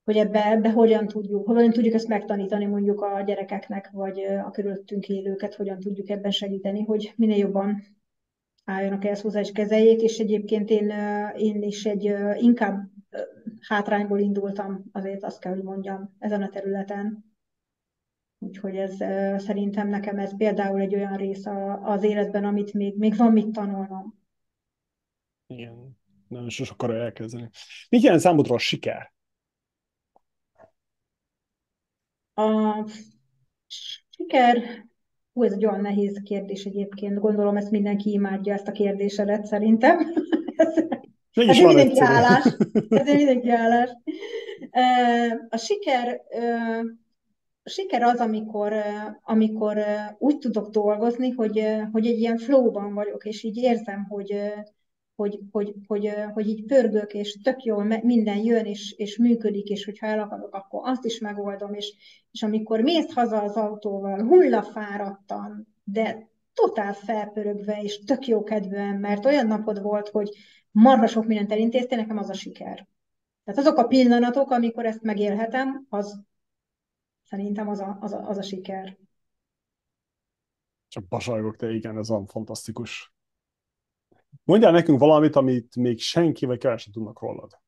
hogy 0.03 0.17
ebbe, 0.17 0.45
ebbe 0.45 0.71
hogyan 0.71 1.07
tudjuk, 1.07 1.45
hogyan 1.47 1.71
tudjuk 1.71 1.93
ezt 1.93 2.07
megtanítani 2.07 2.65
mondjuk 2.65 3.01
a 3.01 3.21
gyerekeknek, 3.21 3.89
vagy 3.91 4.19
a 4.19 4.49
körülöttünk 4.49 5.07
élőket, 5.07 5.55
hogyan 5.55 5.79
tudjuk 5.79 6.09
ebben 6.09 6.31
segíteni, 6.31 6.83
hogy 6.83 7.13
minél 7.15 7.37
jobban 7.37 7.83
álljanak 8.63 9.05
ehhez 9.05 9.21
hozzá 9.21 9.39
és 9.39 9.51
kezeljék, 9.51 10.01
és 10.01 10.17
egyébként 10.17 10.69
én, 10.69 10.89
én 11.35 11.63
is 11.63 11.85
egy 11.85 12.03
inkább 12.41 12.89
hátrányból 13.67 14.19
indultam, 14.19 14.83
azért 14.91 15.23
azt 15.23 15.39
kell, 15.39 15.53
hogy 15.53 15.63
mondjam, 15.63 16.15
ezen 16.19 16.41
a 16.41 16.49
területen. 16.49 17.29
Úgyhogy 18.39 18.75
ez 18.75 18.95
szerintem 19.43 19.87
nekem 19.87 20.17
ez 20.17 20.37
például 20.37 20.79
egy 20.79 20.95
olyan 20.95 21.17
rész 21.17 21.45
az 21.81 22.03
életben, 22.03 22.43
amit 22.43 22.73
még, 22.73 22.97
még 22.97 23.15
van 23.15 23.31
mit 23.31 23.51
tanulnom. 23.51 24.19
Igen, 25.47 25.97
nagyon 26.27 26.49
sos 26.49 26.69
akarja 26.69 27.01
elkezdeni. 27.01 27.49
Mit 27.89 28.01
jelent 28.01 28.21
számodra 28.21 28.55
a 28.55 28.57
siker? 28.57 29.13
A 32.33 32.89
siker, 33.67 34.85
hú, 35.33 35.43
ez 35.43 35.51
egy 35.51 35.65
olyan 35.65 35.81
nehéz 35.81 36.21
kérdés 36.23 36.65
egyébként. 36.65 37.19
Gondolom, 37.19 37.57
ezt 37.57 37.71
mindenki 37.71 38.11
imádja, 38.11 38.53
ezt 38.53 38.67
a 38.67 38.71
kérdésedet 38.71 39.45
szerintem. 39.45 39.97
ez, 40.55 40.77
ez 41.33 41.57
mindenki 41.65 41.99
állás. 41.99 42.55
Ez 42.89 43.13
mindenki 43.15 43.49
állás. 43.49 43.89
A 45.49 45.57
siker, 45.57 46.21
a 47.63 47.69
siker 47.69 48.01
az, 48.01 48.19
amikor, 48.19 48.73
amikor 49.23 49.77
úgy 50.17 50.37
tudok 50.37 50.69
dolgozni, 50.69 51.29
hogy, 51.29 51.65
hogy 51.91 52.05
egy 52.05 52.19
ilyen 52.19 52.37
flowban 52.37 52.93
vagyok, 52.93 53.25
és 53.25 53.43
így 53.43 53.57
érzem, 53.57 54.05
hogy, 54.09 54.35
hogy, 55.21 55.39
hogy, 55.51 55.75
hogy, 55.87 56.13
hogy 56.33 56.47
így 56.47 56.65
pörgök, 56.65 57.13
és 57.13 57.41
tök 57.43 57.63
jól 57.63 57.83
minden 57.83 58.37
jön, 58.37 58.65
és, 58.65 58.91
és 58.91 59.17
működik, 59.17 59.69
és 59.69 59.85
hogyha 59.85 60.07
el 60.07 60.19
akarok, 60.19 60.53
akkor 60.53 60.81
azt 60.83 61.05
is 61.05 61.19
megoldom, 61.19 61.73
és, 61.73 61.93
és 62.31 62.43
amikor 62.43 62.81
mész 62.81 63.13
haza 63.13 63.41
az 63.41 63.55
autóval, 63.55 64.23
hullafáradtan, 64.23 65.67
de 65.83 66.29
totál 66.53 66.93
felpörögve, 66.93 67.81
és 67.81 68.03
tök 68.03 68.27
jó 68.27 68.43
kedvűen, 68.43 68.95
mert 68.95 69.25
olyan 69.25 69.47
napod 69.47 69.81
volt, 69.81 70.09
hogy 70.09 70.29
marha 70.71 71.07
sok 71.07 71.25
mindent 71.25 71.51
elintéztél, 71.51 71.97
nekem 71.97 72.17
az 72.17 72.29
a 72.29 72.33
siker. 72.33 72.87
Tehát 73.43 73.59
azok 73.59 73.77
a 73.77 73.87
pillanatok, 73.87 74.51
amikor 74.51 74.85
ezt 74.85 75.01
megélhetem, 75.01 75.85
az 75.89 76.21
szerintem 77.23 77.69
az 77.69 77.79
a, 77.79 77.97
az 78.01 78.13
a, 78.13 78.27
az 78.27 78.37
a 78.37 78.41
siker. 78.41 78.97
Csak 80.87 81.07
basajgok, 81.07 81.55
te 81.55 81.71
igen, 81.71 81.97
ez 81.97 82.09
van 82.09 82.25
fantasztikus. 82.25 83.13
Mondjál 84.43 84.71
nekünk 84.71 84.99
valamit, 84.99 85.35
amit 85.35 85.75
még 85.75 85.99
senki 85.99 86.45
vagy 86.45 86.57
kevesen 86.57 86.91
tudnak 86.91 87.21
rólad. 87.21 87.59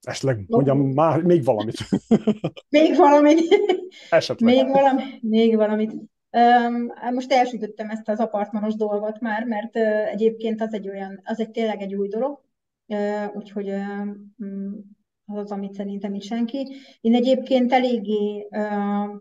Esetleg 0.00 0.44
mondjam 0.48 0.78
már 0.78 1.22
még 1.22 1.44
valamit. 1.44 1.76
Még 2.68 2.96
valamit. 2.96 3.40
Esetleg. 4.10 4.54
Még, 4.54 4.68
valami, 4.72 5.02
még 5.20 5.56
valamit. 5.56 5.92
Um, 6.30 7.14
most 7.14 7.32
elsütöttem 7.32 7.90
ezt 7.90 8.08
az 8.08 8.18
apartmanos 8.18 8.74
dolgot 8.74 9.20
már, 9.20 9.44
mert 9.44 9.76
uh, 9.76 10.12
egyébként 10.12 10.60
az 10.60 10.74
egy 10.74 10.88
olyan, 10.88 11.20
az 11.24 11.40
egy 11.40 11.50
tényleg 11.50 11.80
egy 11.80 11.94
új 11.94 12.08
dolog, 12.08 12.42
uh, 12.86 13.36
úgyhogy 13.36 13.68
uh, 13.68 14.08
az 15.26 15.36
az, 15.36 15.50
amit 15.50 15.74
szerintem 15.74 16.14
is 16.14 16.24
senki. 16.24 16.76
Én 17.00 17.14
egyébként 17.14 17.72
eléggé 17.72 18.48
uh, 18.50 19.20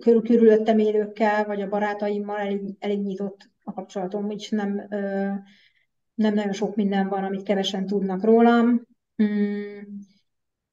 körül 0.00 0.22
körülöttem 0.22 0.78
élőkkel, 0.78 1.44
vagy 1.44 1.60
a 1.60 1.68
barátaimmal 1.68 2.38
elég, 2.38 2.60
elég 2.78 3.00
nyitott 3.00 3.49
a 3.70 3.74
kapcsolatom, 3.74 4.30
és 4.30 4.50
nem, 4.50 4.86
nem 6.14 6.34
nagyon 6.34 6.52
sok 6.52 6.76
minden 6.76 7.08
van, 7.08 7.24
amit 7.24 7.42
kevesen 7.42 7.86
tudnak 7.86 8.24
rólam. 8.24 8.86
Hmm. 9.16 9.98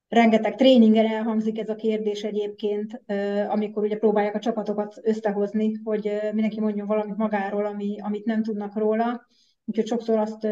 Rengeteg 0.07 0.55
tréningen 0.55 1.05
elhangzik 1.05 1.59
ez 1.59 1.69
a 1.69 1.75
kérdés 1.75 2.23
egyébként, 2.23 3.01
amikor 3.47 3.83
ugye 3.83 3.97
próbálják 3.97 4.35
a 4.35 4.39
csapatokat 4.39 4.99
összehozni, 5.01 5.73
hogy 5.83 6.19
mindenki 6.33 6.59
mondjon 6.59 6.87
valamit 6.87 7.17
magáról, 7.17 7.65
ami, 7.65 7.99
amit 7.99 8.25
nem 8.25 8.43
tudnak 8.43 8.77
róla. 8.77 9.27
Úgyhogy 9.65 9.87
sokszor 9.87 10.17
azt, 10.17 10.47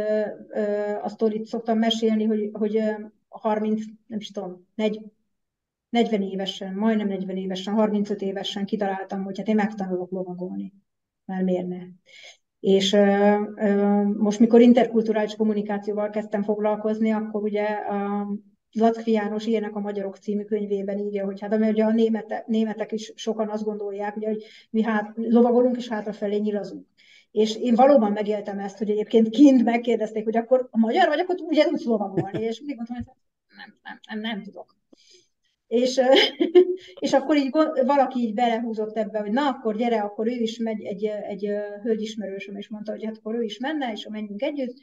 azt 1.01 1.21
itt 1.29 1.45
szoktam 1.45 1.77
mesélni, 1.77 2.23
hogy, 2.23 2.49
hogy 2.53 2.83
30, 3.29 3.83
nem 4.07 4.19
is 4.19 4.31
tudom, 4.31 4.67
40 5.89 6.21
évesen, 6.21 6.73
majdnem 6.73 7.07
40 7.07 7.37
évesen, 7.37 7.73
35 7.73 8.21
évesen 8.21 8.65
kitaláltam, 8.65 9.23
hogy 9.23 9.37
hát 9.37 9.47
én 9.47 9.55
megtanulok 9.55 10.11
lovagolni 10.11 10.73
mert 11.25 11.43
miért 11.43 11.67
ne? 11.67 11.81
És 12.59 12.93
ö, 12.93 13.41
ö, 13.55 14.01
most, 14.17 14.39
mikor 14.39 14.61
interkulturális 14.61 15.35
kommunikációval 15.35 16.09
kezdtem 16.09 16.43
foglalkozni, 16.43 17.11
akkor 17.11 17.41
ugye 17.41 17.63
a 17.63 18.27
Lackfi 18.71 19.11
János 19.11 19.45
Ilyenek 19.45 19.75
a 19.75 19.79
Magyarok 19.79 20.17
című 20.17 20.43
könyvében 20.43 20.97
írja, 20.97 21.25
hogy 21.25 21.41
hát 21.41 21.53
ami 21.53 21.69
ugye 21.69 21.83
a 21.83 21.91
némete, 21.91 22.43
németek 22.47 22.91
is 22.91 23.13
sokan 23.15 23.49
azt 23.49 23.63
gondolják, 23.63 24.15
ugye, 24.15 24.27
hogy 24.27 24.43
mi 24.69 24.81
hát 24.81 25.11
lovagolunk 25.15 25.77
és 25.77 25.87
hátrafelé 25.87 26.37
nyilazunk. 26.37 26.87
És 27.31 27.55
én 27.55 27.75
valóban 27.75 28.11
megéltem 28.11 28.59
ezt, 28.59 28.77
hogy 28.77 28.89
egyébként 28.89 29.29
kint 29.29 29.63
megkérdezték, 29.63 30.23
hogy 30.23 30.37
akkor 30.37 30.67
a 30.71 30.77
magyar 30.77 31.07
vagy, 31.07 31.19
akkor 31.19 31.35
tudsz 31.35 31.85
lovagolni, 31.85 32.43
és 32.43 32.59
mindig 32.59 32.75
mondtam, 32.75 32.95
hogy 32.95 33.05
nem, 33.57 33.79
nem, 33.83 33.99
nem, 34.07 34.19
nem 34.19 34.43
tudok. 34.43 34.74
És, 35.67 36.01
és 36.99 37.13
akkor 37.13 37.37
így 37.37 37.49
valaki 37.85 38.19
így 38.19 38.33
belehúzott 38.33 38.97
ebbe, 38.97 39.19
hogy 39.19 39.31
na, 39.31 39.47
akkor 39.47 39.75
gyere, 39.75 40.01
akkor 40.01 40.27
ő 40.27 40.31
is 40.31 40.57
megy, 40.57 40.83
egy, 40.83 41.05
egy 41.05 41.49
hölgyismerősöm, 41.81 42.55
és 42.55 42.69
mondta, 42.69 42.91
hogy 42.91 43.05
hát 43.05 43.17
akkor 43.17 43.35
ő 43.35 43.43
is 43.43 43.59
menne, 43.59 43.91
és 43.91 44.07
menjünk 44.09 44.41
együtt. 44.41 44.77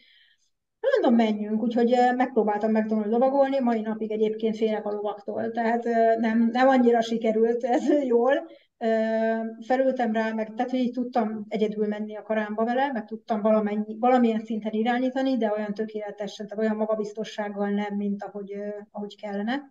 Mondom, 0.90 1.26
menjünk, 1.26 1.62
úgyhogy 1.62 1.96
megpróbáltam 2.16 2.70
megtanulni 2.70 3.10
lovagolni, 3.10 3.58
mai 3.60 3.80
napig 3.80 4.10
egyébként 4.10 4.56
félek 4.56 4.86
a 4.86 4.90
lovaktól, 4.90 5.50
tehát 5.50 5.84
nem, 6.18 6.48
nem 6.52 6.68
annyira 6.68 7.00
sikerült 7.00 7.64
ez 7.64 7.88
jól. 8.12 8.46
Felültem 9.66 10.12
rá, 10.12 10.32
meg, 10.32 10.54
tehát 10.54 10.72
így 10.72 10.92
tudtam 10.92 11.44
egyedül 11.48 11.86
menni 11.86 12.16
a 12.16 12.22
karámba 12.22 12.64
vele, 12.64 12.92
meg 12.92 13.04
tudtam 13.04 13.40
valamennyi, 13.40 13.96
valamilyen 13.98 14.40
szinten 14.40 14.72
irányítani, 14.72 15.36
de 15.36 15.52
olyan 15.52 15.74
tökéletesen, 15.74 16.46
tehát 16.46 16.64
olyan 16.64 16.76
magabiztossággal 16.76 17.68
nem, 17.68 17.96
mint 17.96 18.22
ahogy, 18.22 18.54
ahogy 18.90 19.16
kellene 19.16 19.70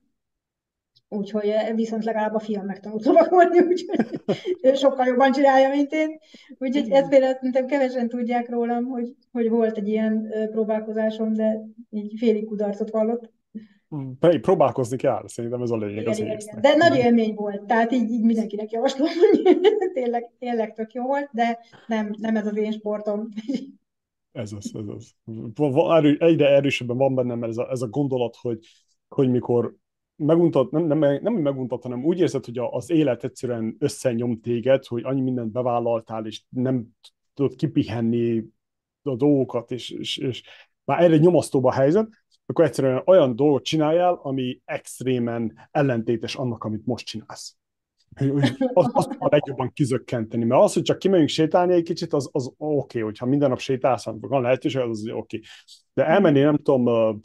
Úgyhogy 1.13 1.47
eh, 1.47 1.75
viszont 1.75 2.03
legalább 2.03 2.33
a 2.33 2.39
fiam 2.39 2.65
megtanult 2.65 3.05
lovagolni, 3.05 3.59
úgyhogy 3.67 4.77
sokkal 4.77 5.05
jobban 5.05 5.31
csinálja, 5.31 5.69
mint 5.69 5.91
én. 5.91 6.19
Úgyhogy 6.57 6.91
ezt 6.91 7.09
például 7.09 7.33
szerintem 7.33 7.65
kevesen 7.65 8.09
tudják 8.09 8.49
rólam, 8.49 8.85
hogy, 8.85 9.15
hogy 9.31 9.49
volt 9.49 9.77
egy 9.77 9.87
ilyen 9.87 10.33
próbálkozásom, 10.51 11.33
de 11.33 11.59
így 11.89 12.13
félig 12.17 12.45
kudarcot 12.45 12.89
vallott. 12.89 13.31
Hmm, 13.89 14.17
pedig 14.19 14.41
próbálkozni 14.41 14.97
kell, 14.97 15.23
szerintem 15.27 15.61
ez 15.61 15.69
a 15.69 15.77
lényeg 15.77 16.07
az 16.07 16.19
igen, 16.19 16.37
De 16.61 16.75
nagy 16.75 16.95
élmény 16.95 17.33
volt, 17.33 17.65
tehát 17.65 17.91
így, 17.91 18.09
így 18.09 18.23
mindenkinek 18.23 18.71
javaslom, 18.71 19.07
hogy 19.07 19.59
tényleg, 19.93 20.31
tényleg 20.39 20.73
tök 20.73 20.93
jó 20.93 21.03
volt, 21.03 21.29
de 21.31 21.59
nem, 21.87 22.15
nem 22.17 22.35
ez 22.35 22.47
az 22.47 22.57
én 22.57 22.71
sportom. 22.71 23.27
Ez 24.31 24.51
az, 24.51 24.71
ez 24.75 24.87
az. 24.87 25.15
Egyre 26.19 26.47
erősebben 26.47 26.97
van 26.97 27.15
bennem 27.15 27.43
ez 27.43 27.57
a, 27.57 27.69
ez 27.71 27.81
a 27.81 27.87
gondolat, 27.87 28.35
hogy, 28.41 28.59
hogy 29.07 29.29
mikor 29.29 29.79
meguntat, 30.25 30.71
nem, 30.71 30.85
nem, 30.85 31.19
nem 31.21 31.33
meguntat, 31.33 31.83
hanem 31.83 32.05
úgy 32.05 32.19
érzed, 32.19 32.45
hogy 32.45 32.57
az 32.57 32.89
élet 32.89 33.23
egyszerűen 33.23 33.75
összenyom 33.79 34.39
téged, 34.41 34.85
hogy 34.85 35.03
annyi 35.03 35.21
mindent 35.21 35.51
bevállaltál, 35.51 36.25
és 36.25 36.41
nem 36.49 36.87
tudod 37.33 37.55
kipihenni 37.55 38.43
a 39.03 39.15
dolgokat, 39.15 39.71
és, 39.71 39.89
és, 39.89 40.17
és 40.17 40.43
már 40.83 41.03
egyre 41.03 41.17
nyomasztóbb 41.17 41.63
a 41.63 41.71
helyzet, 41.71 42.09
akkor 42.45 42.65
egyszerűen 42.65 43.01
olyan 43.05 43.35
dolgot 43.35 43.63
csináljál, 43.63 44.19
ami 44.23 44.61
extrémen 44.65 45.69
ellentétes 45.71 46.35
annak, 46.35 46.63
amit 46.63 46.85
most 46.85 47.05
csinálsz. 47.05 47.55
Azt, 48.73 48.89
azt 48.93 49.15
a 49.19 49.27
legjobban 49.31 49.71
kizökkenteni, 49.73 50.43
mert 50.43 50.61
az, 50.61 50.73
hogy 50.73 50.83
csak 50.83 50.99
kimegyünk 50.99 51.29
sétálni 51.29 51.73
egy 51.73 51.83
kicsit, 51.83 52.13
az, 52.13 52.29
az 52.31 52.45
oké, 52.45 52.65
okay, 52.67 53.01
hogyha 53.01 53.25
minden 53.25 53.49
nap 53.49 53.59
sétálsz, 53.59 54.05
van 54.19 54.41
lehetőség, 54.41 54.81
az, 54.81 54.89
az 54.89 55.01
oké. 55.01 55.15
Okay. 55.15 55.41
De 55.93 56.05
elmenni, 56.05 56.39
nem 56.39 56.57
tudom, 56.57 57.23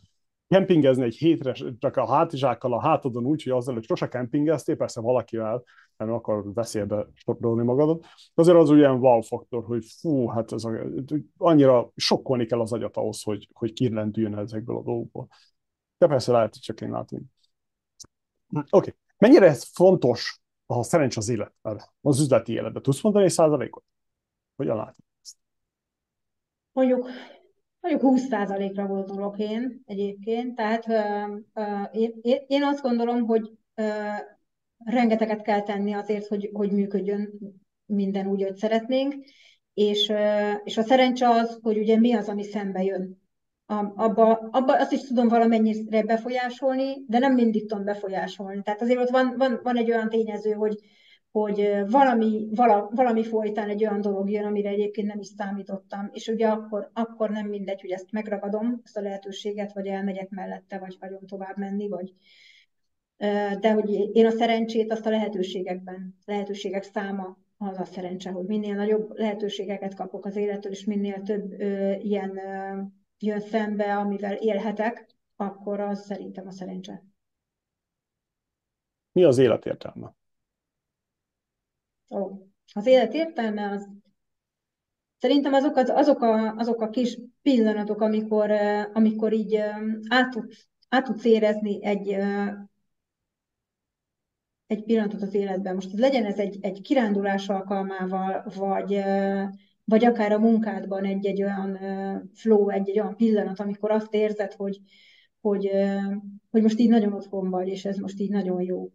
kempingezni 0.48 1.04
egy 1.04 1.16
hétre, 1.16 1.52
csak 1.78 1.96
a 1.96 2.06
hátizsákkal 2.06 2.72
a 2.72 2.80
hátadon 2.80 3.24
úgy, 3.24 3.42
hogy 3.42 3.52
azzal, 3.52 3.74
hogy 3.74 3.84
sose 3.84 4.08
kempingeztél, 4.08 4.76
persze 4.76 5.00
valakivel, 5.00 5.64
nem 5.96 6.12
akar 6.12 6.52
veszélybe 6.54 7.06
sorolni 7.14 7.64
magadat, 7.64 8.04
azért 8.34 8.56
az 8.56 8.70
olyan 8.70 8.98
wow 8.98 9.20
faktor, 9.20 9.64
hogy 9.64 9.84
fú, 10.00 10.26
hát 10.26 10.52
ez 10.52 10.64
a, 10.64 10.80
annyira 11.36 11.92
sokkolni 11.96 12.46
kell 12.46 12.60
az 12.60 12.72
agyat 12.72 12.96
ahhoz, 12.96 13.22
hogy, 13.22 13.48
hogy 13.52 13.72
kirlendüljön 13.72 14.38
ezekből 14.38 14.76
a 14.76 14.82
dolgokból. 14.82 15.28
De 15.98 16.06
persze 16.06 16.32
lehet, 16.32 16.52
hogy 16.52 16.62
csak 16.62 16.80
én 16.80 16.90
látom. 16.90 17.20
Oké. 18.48 18.66
Okay. 18.70 18.94
Mennyire 19.18 19.46
ez 19.46 19.64
fontos 19.72 20.40
a 20.66 20.82
szerencs 20.82 21.16
az 21.16 21.28
életben, 21.28 21.82
az 22.00 22.20
üzleti 22.20 22.52
életben? 22.52 22.82
Tudsz 22.82 23.02
mondani 23.02 23.28
százalékot? 23.28 23.84
Hogyan 24.56 24.76
látod 24.76 25.04
ezt? 25.22 25.36
Mondjuk 26.72 27.08
Mondjuk 27.86 28.12
20%-ra 28.16 28.86
gondolok 28.86 29.38
én 29.38 29.82
egyébként, 29.86 30.54
tehát 30.54 30.86
én, 31.92 32.12
én 32.46 32.62
azt 32.62 32.82
gondolom, 32.82 33.22
hogy 33.26 33.50
rengeteget 34.84 35.42
kell 35.42 35.62
tenni 35.62 35.92
azért, 35.92 36.26
hogy, 36.26 36.50
hogy 36.52 36.72
működjön 36.72 37.30
minden 37.84 38.26
úgy, 38.26 38.42
hogy 38.42 38.56
szeretnénk, 38.56 39.14
és, 39.74 40.12
és 40.64 40.76
a 40.76 40.82
szerencse 40.82 41.28
az, 41.28 41.58
hogy 41.62 41.78
ugye 41.78 41.98
mi 41.98 42.14
az, 42.14 42.28
ami 42.28 42.44
szembe 42.44 42.82
jön. 42.82 43.22
abba, 43.94 44.48
abba 44.50 44.78
azt 44.78 44.92
is 44.92 45.00
tudom 45.00 45.28
valamennyire 45.28 46.02
befolyásolni, 46.02 47.04
de 47.06 47.18
nem 47.18 47.34
mindig 47.34 47.68
tudom 47.68 47.84
befolyásolni. 47.84 48.62
Tehát 48.62 48.82
azért 48.82 49.00
ott 49.00 49.10
van, 49.10 49.34
van, 49.36 49.60
van 49.62 49.76
egy 49.76 49.90
olyan 49.90 50.08
tényező, 50.08 50.52
hogy, 50.52 50.78
hogy 51.40 51.82
valami, 51.86 52.48
vala, 52.54 52.90
valami 52.94 53.24
folytán 53.24 53.68
egy 53.68 53.84
olyan 53.84 54.00
dolog 54.00 54.30
jön, 54.30 54.44
amire 54.44 54.68
egyébként 54.68 55.06
nem 55.06 55.18
is 55.18 55.26
számítottam, 55.26 56.08
és 56.12 56.26
ugye 56.28 56.48
akkor, 56.48 56.90
akkor 56.92 57.30
nem 57.30 57.46
mindegy, 57.46 57.80
hogy 57.80 57.90
ezt 57.90 58.12
megragadom, 58.12 58.80
ezt 58.84 58.96
a 58.96 59.00
lehetőséget, 59.00 59.72
vagy 59.72 59.86
elmegyek 59.86 60.30
mellette, 60.30 60.78
vagy 60.78 60.96
hagyom 61.00 61.26
tovább 61.26 61.56
menni, 61.56 61.88
vagy, 61.88 62.14
de 63.60 63.72
hogy 63.72 63.90
én 64.12 64.26
a 64.26 64.30
szerencsét 64.30 64.92
azt 64.92 65.06
a 65.06 65.10
lehetőségekben, 65.10 66.16
lehetőségek 66.24 66.82
száma 66.82 67.38
az 67.58 67.78
a 67.78 67.84
szerencse, 67.84 68.30
hogy 68.30 68.46
minél 68.46 68.74
nagyobb 68.74 69.10
lehetőségeket 69.16 69.94
kapok 69.94 70.24
az 70.24 70.36
élettől, 70.36 70.72
és 70.72 70.84
minél 70.84 71.22
több 71.22 71.60
ö, 71.60 71.92
ilyen 71.92 72.36
ö, 72.36 72.80
jön 73.18 73.40
szembe, 73.40 73.96
amivel 73.96 74.34
élhetek, 74.34 75.06
akkor 75.36 75.80
az 75.80 76.04
szerintem 76.04 76.46
a 76.46 76.50
szerencse. 76.50 77.04
Mi 79.12 79.24
az 79.24 79.38
élet 79.38 79.66
értelme? 79.66 80.14
Ó, 82.08 82.46
az 82.74 82.86
élet 82.86 83.14
értelme 83.14 83.70
az 83.70 83.88
Szerintem 85.18 85.52
azok, 85.52 85.76
az, 85.76 85.88
azok, 85.88 86.22
a, 86.22 86.54
azok 86.54 86.80
a 86.80 86.90
kis 86.90 87.18
pillanatok, 87.42 88.00
amikor, 88.00 88.50
amikor 88.92 89.32
így 89.32 89.56
át 90.08 90.30
tudsz, 90.30 90.68
át 90.88 91.04
tudsz 91.04 91.24
érezni 91.24 91.84
egy, 91.84 92.16
egy 94.66 94.84
pillanatot 94.84 95.22
az 95.22 95.34
életben. 95.34 95.74
Most 95.74 95.98
legyen 95.98 96.24
ez 96.24 96.38
egy, 96.38 96.58
egy 96.60 96.80
kirándulás 96.80 97.48
alkalmával, 97.48 98.44
vagy, 98.56 99.02
vagy 99.84 100.04
akár 100.04 100.32
a 100.32 100.38
munkádban 100.38 101.04
egy-egy 101.04 101.42
olyan 101.42 101.78
flow, 102.34 102.68
egy-egy 102.68 103.00
olyan 103.00 103.16
pillanat, 103.16 103.60
amikor 103.60 103.90
azt 103.90 104.14
érzed, 104.14 104.52
hogy, 104.52 104.80
hogy, 105.40 105.70
hogy 106.50 106.62
most 106.62 106.78
így 106.78 106.88
nagyon 106.88 107.12
otthon 107.12 107.50
vagy, 107.50 107.68
és 107.68 107.84
ez 107.84 107.96
most 107.96 108.20
így 108.20 108.30
nagyon 108.30 108.62
jó. 108.62 108.90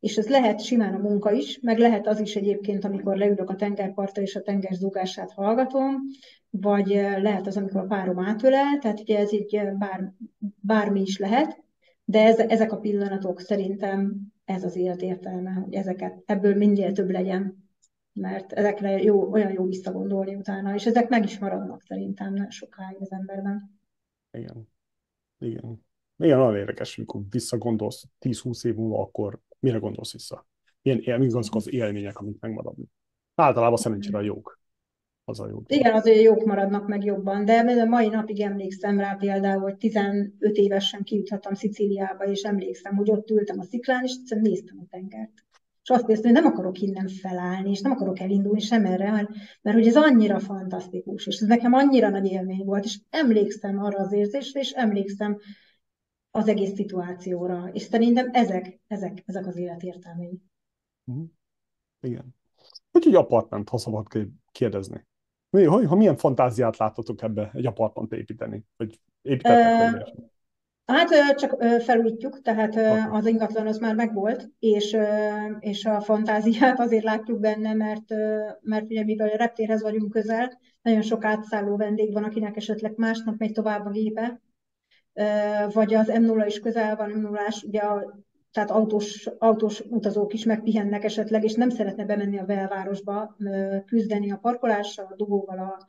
És 0.00 0.16
ez 0.16 0.28
lehet 0.28 0.60
simán 0.60 0.94
a 0.94 0.98
munka 0.98 1.32
is, 1.32 1.58
meg 1.62 1.78
lehet 1.78 2.06
az 2.06 2.20
is 2.20 2.36
egyébként, 2.36 2.84
amikor 2.84 3.16
leülök 3.16 3.50
a 3.50 3.54
tengerpartra 3.54 4.22
és 4.22 4.36
a 4.36 4.42
tenger 4.42 4.72
zúgását 4.72 5.32
hallgatom, 5.32 5.96
vagy 6.50 6.88
lehet 7.16 7.46
az, 7.46 7.56
amikor 7.56 7.80
a 7.80 7.86
párom 7.86 8.18
átölel, 8.18 8.78
tehát 8.78 9.00
ugye 9.00 9.18
ez 9.18 9.32
így 9.32 9.60
bár, 9.78 10.12
bármi 10.60 11.00
is 11.00 11.18
lehet, 11.18 11.62
de 12.04 12.24
ez, 12.24 12.38
ezek 12.38 12.72
a 12.72 12.78
pillanatok 12.78 13.40
szerintem 13.40 14.16
ez 14.44 14.64
az 14.64 14.76
élet 14.76 15.02
értelme, 15.02 15.50
hogy 15.50 15.74
ezeket, 15.74 16.22
ebből 16.26 16.56
minél 16.56 16.92
több 16.92 17.10
legyen, 17.10 17.68
mert 18.12 18.52
ezekre 18.52 19.02
jó, 19.02 19.32
olyan 19.32 19.52
jó 19.52 19.66
visszagondolni 19.66 20.34
utána, 20.34 20.74
és 20.74 20.86
ezek 20.86 21.08
meg 21.08 21.24
is 21.24 21.38
maradnak 21.38 21.82
szerintem 21.82 22.32
nagyon 22.32 22.50
sokáig 22.50 22.96
az 23.00 23.12
emberben. 23.12 23.80
Igen. 24.30 24.68
Igen. 25.38 25.86
Igen, 26.16 26.38
nagyon 26.38 26.56
érdekes, 26.56 26.96
amikor 26.96 27.20
visszagondolsz 27.30 28.04
10-20 28.20 28.66
év 28.66 28.74
múlva, 28.74 29.00
akkor 29.00 29.40
mire 29.60 29.78
gondolsz 29.78 30.12
vissza? 30.12 30.46
Milyen 30.82 31.00
él, 31.00 31.36
azok 31.36 31.54
az 31.54 31.72
élmények, 31.72 32.18
amik 32.18 32.40
megmaradnak? 32.40 32.88
Általában 33.34 33.76
szerencsére 33.76 34.18
a 34.18 34.22
jók. 34.22 34.60
Az 35.24 35.40
a 35.40 35.48
jó. 35.48 35.62
Igen, 35.66 35.94
azért 35.94 36.22
jók 36.22 36.44
maradnak 36.44 36.88
meg 36.88 37.04
jobban, 37.04 37.44
de 37.44 37.58
a 37.80 37.84
mai 37.84 38.08
napig 38.08 38.40
emlékszem 38.40 38.98
rá 38.98 39.14
például, 39.14 39.60
hogy 39.60 39.76
15 39.76 40.32
évesen 40.40 41.02
kijuthattam 41.02 41.54
Szicíliába, 41.54 42.24
és 42.24 42.42
emlékszem, 42.42 42.96
hogy 42.96 43.10
ott 43.10 43.30
ültem 43.30 43.58
a 43.58 43.64
sziklán, 43.64 44.04
és 44.04 44.12
egyszerűen 44.20 44.46
néztem 44.46 44.78
a 44.80 44.86
tengert. 44.90 45.32
És 45.82 45.90
azt 45.90 46.06
néztem, 46.06 46.32
hogy 46.32 46.42
nem 46.42 46.52
akarok 46.52 46.80
innen 46.80 47.08
felállni, 47.08 47.70
és 47.70 47.80
nem 47.80 47.92
akarok 47.92 48.20
elindulni 48.20 48.60
sem 48.60 48.84
erre, 48.84 49.10
mert, 49.10 49.28
mert 49.62 49.76
hogy 49.76 49.86
ez 49.86 49.96
annyira 49.96 50.38
fantasztikus, 50.38 51.26
és 51.26 51.36
ez 51.36 51.48
nekem 51.48 51.72
annyira 51.72 52.08
nagy 52.08 52.26
élmény 52.26 52.64
volt, 52.64 52.84
és 52.84 52.98
emlékszem 53.10 53.78
arra 53.78 53.98
az 53.98 54.12
érzésre, 54.12 54.60
és 54.60 54.70
emlékszem 54.70 55.38
az 56.30 56.48
egész 56.48 56.74
szituációra. 56.74 57.68
És 57.72 57.82
szerintem 57.82 58.28
ezek, 58.32 58.80
ezek, 58.86 59.22
ezek 59.26 59.46
az 59.46 59.56
élet 59.56 59.82
értelmei. 59.82 60.40
Uh-huh. 61.04 61.24
Igen. 62.00 62.34
Hogy 62.90 63.06
egy 63.06 63.14
apartment, 63.14 63.68
ha 63.68 63.78
szabad 63.78 64.06
kérdezni. 64.52 65.06
Hogy, 65.50 65.86
ha 65.86 65.96
milyen 65.96 66.16
fantáziát 66.16 66.76
láttatok 66.76 67.22
ebbe 67.22 67.50
egy 67.54 67.66
apartmant 67.66 68.12
építeni? 68.12 68.64
Vagy 68.76 69.00
építettek, 69.22 69.92
uh, 69.94 69.98
vagy 69.98 70.14
Hát 70.88 71.36
csak 71.36 71.62
felújítjuk, 71.82 72.42
tehát 72.42 72.76
az 73.10 73.26
ingatlan 73.26 73.66
az 73.66 73.78
már 73.78 73.94
megvolt, 73.94 74.50
és, 74.58 74.96
és 75.58 75.84
a 75.84 76.00
fantáziát 76.00 76.80
azért 76.80 77.04
látjuk 77.04 77.40
benne, 77.40 77.74
mert, 77.74 78.14
mert 78.60 78.84
ugye 78.84 79.04
mivel 79.04 79.28
a 79.28 79.36
reptérhez 79.36 79.82
vagyunk 79.82 80.10
közel, 80.10 80.58
nagyon 80.82 81.02
sok 81.02 81.24
átszálló 81.24 81.76
vendég 81.76 82.12
van, 82.12 82.24
akinek 82.24 82.56
esetleg 82.56 82.92
másnap 82.96 83.38
megy 83.38 83.52
tovább 83.52 83.86
a 83.86 83.90
gépe, 83.90 84.40
vagy 85.72 85.94
az 85.94 86.10
M0 86.12 86.44
is 86.46 86.60
közel 86.60 86.96
van, 86.96 87.10
m 87.10 87.20
0 87.20 87.40
ugye 87.66 87.80
a, 87.80 88.22
tehát 88.52 88.70
autós, 88.70 89.26
autós 89.38 89.80
utazók 89.80 90.32
is 90.32 90.44
megpihennek 90.44 91.04
esetleg, 91.04 91.44
és 91.44 91.54
nem 91.54 91.68
szeretne 91.68 92.04
bemenni 92.04 92.38
a 92.38 92.44
belvárosba, 92.44 93.36
küzdeni 93.86 94.30
a 94.30 94.36
parkolással, 94.36 95.06
a 95.10 95.16
dugóval, 95.16 95.58
a 95.58 95.86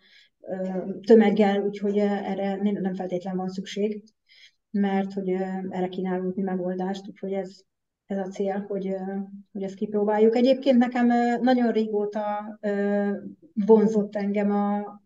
tömeggel, 1.05 1.61
úgyhogy 1.61 1.97
erre 1.97 2.55
nem 2.61 2.93
feltétlen 2.93 3.37
van 3.37 3.49
szükség, 3.49 4.03
mert 4.71 5.13
hogy 5.13 5.29
erre 5.69 5.87
kínálunk 5.87 6.35
mi 6.35 6.41
megoldást, 6.41 7.07
úgyhogy 7.07 7.33
ez, 7.33 7.59
ez 8.05 8.17
a 8.17 8.27
cél, 8.27 8.65
hogy, 8.67 8.95
hogy 9.51 9.63
ezt 9.63 9.75
kipróbáljuk. 9.75 10.35
Egyébként 10.35 10.77
nekem 10.77 11.07
nagyon 11.41 11.71
régóta 11.71 12.59
vonzott 13.53 14.15
engem 14.15 14.51
a, 14.51 15.01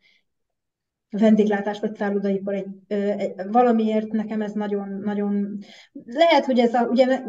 vendéglátás 1.20 1.80
vagy 1.80 1.96
szállodaipar 1.96 2.54
egy, 2.54 2.68
egy, 2.88 3.34
valamiért 3.52 4.12
nekem 4.12 4.42
ez 4.42 4.52
nagyon, 4.52 5.02
nagyon 5.04 5.58
lehet, 6.06 6.46
hogy 6.46 6.60
ez 6.60 6.74
a, 6.74 6.88
ugye 6.88 7.22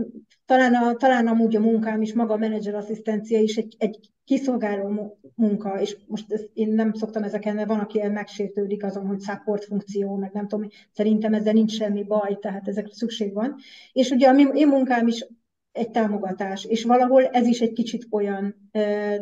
talán, 0.46 0.74
a, 0.74 0.94
talán 0.94 1.26
amúgy 1.26 1.56
a 1.56 1.60
munkám 1.60 2.02
is, 2.02 2.14
maga 2.14 2.32
a 2.32 2.36
menedzser 2.36 2.74
asszisztencia 2.74 3.40
is 3.40 3.56
egy, 3.56 3.76
egy 3.78 4.12
kiszolgáló 4.24 5.18
munka, 5.34 5.80
és 5.80 5.96
most 6.06 6.32
ezt, 6.32 6.50
én 6.52 6.68
nem 6.68 6.92
szoktam 6.92 7.22
ezeken, 7.22 7.66
van, 7.66 7.78
aki 7.78 8.00
megsértődik 8.08 8.84
azon, 8.84 9.06
hogy 9.06 9.20
support 9.20 9.64
funkció, 9.64 10.16
meg 10.16 10.30
nem 10.32 10.48
tudom, 10.48 10.68
szerintem 10.92 11.34
ezzel 11.34 11.52
nincs 11.52 11.72
semmi 11.72 12.02
baj, 12.02 12.38
tehát 12.40 12.68
ezekre 12.68 12.92
szükség 12.92 13.32
van. 13.32 13.54
És 13.92 14.10
ugye 14.10 14.28
a 14.28 14.32
mi, 14.32 14.46
én 14.52 14.68
munkám 14.68 15.06
is 15.06 15.26
egy 15.72 15.90
támogatás, 15.90 16.64
és 16.64 16.84
valahol 16.84 17.26
ez 17.26 17.46
is 17.46 17.60
egy 17.60 17.72
kicsit 17.72 18.06
olyan, 18.10 18.70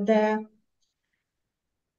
de 0.04 0.50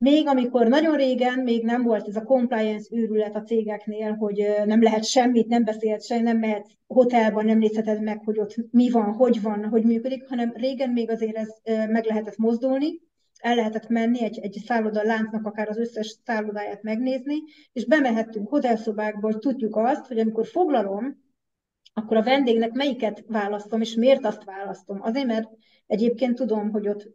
még 0.03 0.27
amikor 0.27 0.67
nagyon 0.67 0.95
régen 0.95 1.39
még 1.39 1.63
nem 1.63 1.84
volt 1.84 2.07
ez 2.07 2.15
a 2.15 2.23
compliance 2.23 2.88
őrület 2.91 3.35
a 3.35 3.41
cégeknél, 3.41 4.13
hogy 4.13 4.47
nem 4.65 4.81
lehet 4.81 5.05
semmit, 5.05 5.47
nem 5.47 5.63
beszélhet 5.63 6.05
se, 6.05 6.21
nem 6.21 6.38
mehet 6.38 6.67
hotelban, 6.88 7.45
nem 7.45 7.57
nézheted 7.57 8.01
meg, 8.01 8.21
hogy 8.23 8.39
ott 8.39 8.55
mi 8.71 8.89
van, 8.89 9.13
hogy 9.13 9.41
van, 9.41 9.65
hogy 9.65 9.84
működik, 9.84 10.27
hanem 10.27 10.51
régen 10.55 10.89
még 10.89 11.09
azért 11.09 11.35
ez 11.35 11.49
meg 11.65 12.05
lehetett 12.05 12.38
mozdulni, 12.38 13.01
el 13.39 13.55
lehetett 13.55 13.88
menni 13.88 14.23
egy, 14.23 14.39
egy 14.39 14.61
szálloda 14.65 15.03
láncnak 15.03 15.45
akár 15.45 15.69
az 15.69 15.77
összes 15.77 16.19
szállodáját 16.25 16.84
megnézni, 16.84 17.35
és 17.73 17.85
bemehettünk 17.85 18.49
hotelszobákba, 18.49 19.31
hogy 19.31 19.39
tudjuk 19.39 19.75
azt, 19.75 20.07
hogy 20.07 20.19
amikor 20.19 20.47
foglalom, 20.47 21.21
akkor 21.93 22.17
a 22.17 22.23
vendégnek 22.23 22.71
melyiket 22.71 23.23
választom, 23.27 23.81
és 23.81 23.95
miért 23.95 24.25
azt 24.25 24.43
választom? 24.43 25.01
Azért, 25.01 25.27
mert 25.27 25.49
Egyébként 25.88 26.35
tudom, 26.35 26.72
hogy 26.72 26.88
ott 26.88 27.10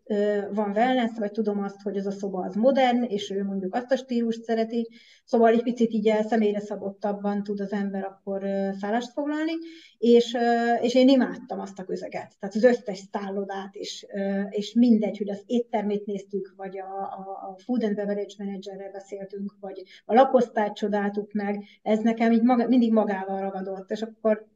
van 0.53 0.71
wellness, 0.71 1.19
vagy 1.19 1.31
tudom 1.31 1.63
azt, 1.63 1.83
hogy 1.83 1.97
ez 1.97 2.07
a 2.07 2.11
szoba 2.11 2.45
az 2.45 2.55
modern, 2.55 3.03
és 3.03 3.31
ő 3.31 3.45
mondjuk 3.45 3.75
azt 3.75 3.93
a 3.93 3.97
stílust 3.97 4.43
szereti, 4.43 4.89
szóval 5.25 5.53
egy 5.53 5.63
picit 5.63 5.93
így 5.93 6.13
személyre 6.27 6.61
szabottabban 6.61 7.43
tud 7.43 7.61
az 7.61 7.73
ember 7.73 8.05
akkor 8.05 8.43
szállást 8.81 9.13
foglalni, 9.13 9.53
és, 9.99 10.37
és 10.81 10.95
én 10.95 11.09
imádtam 11.09 11.61
azt 11.61 11.79
a 11.79 11.85
közeget, 11.85 12.37
tehát 12.39 12.55
az 12.55 12.65
összes 12.65 13.05
szállodát, 13.13 13.75
és, 13.75 14.07
és 14.51 14.75
mindegy, 14.75 15.19
hogy 15.19 15.31
az 15.31 15.43
éttermét 15.47 16.07
néztük, 16.07 16.55
vagy 16.57 16.79
a, 16.79 17.03
a, 17.03 17.51
a 17.51 17.59
food 17.65 17.85
and 17.85 17.95
beverage 17.95 18.35
managerrel 18.39 18.91
beszéltünk, 18.91 19.57
vagy 19.61 19.83
a 20.05 20.15
lakosztályt 20.15 20.75
csodáltuk 20.75 21.33
meg, 21.33 21.65
ez 21.83 21.99
nekem 21.99 22.33
így 22.33 22.43
maga, 22.43 22.69
mindig 22.69 22.93
magával 22.93 23.41
ragadott, 23.41 23.91
és 23.91 24.03
akkor 24.03 24.47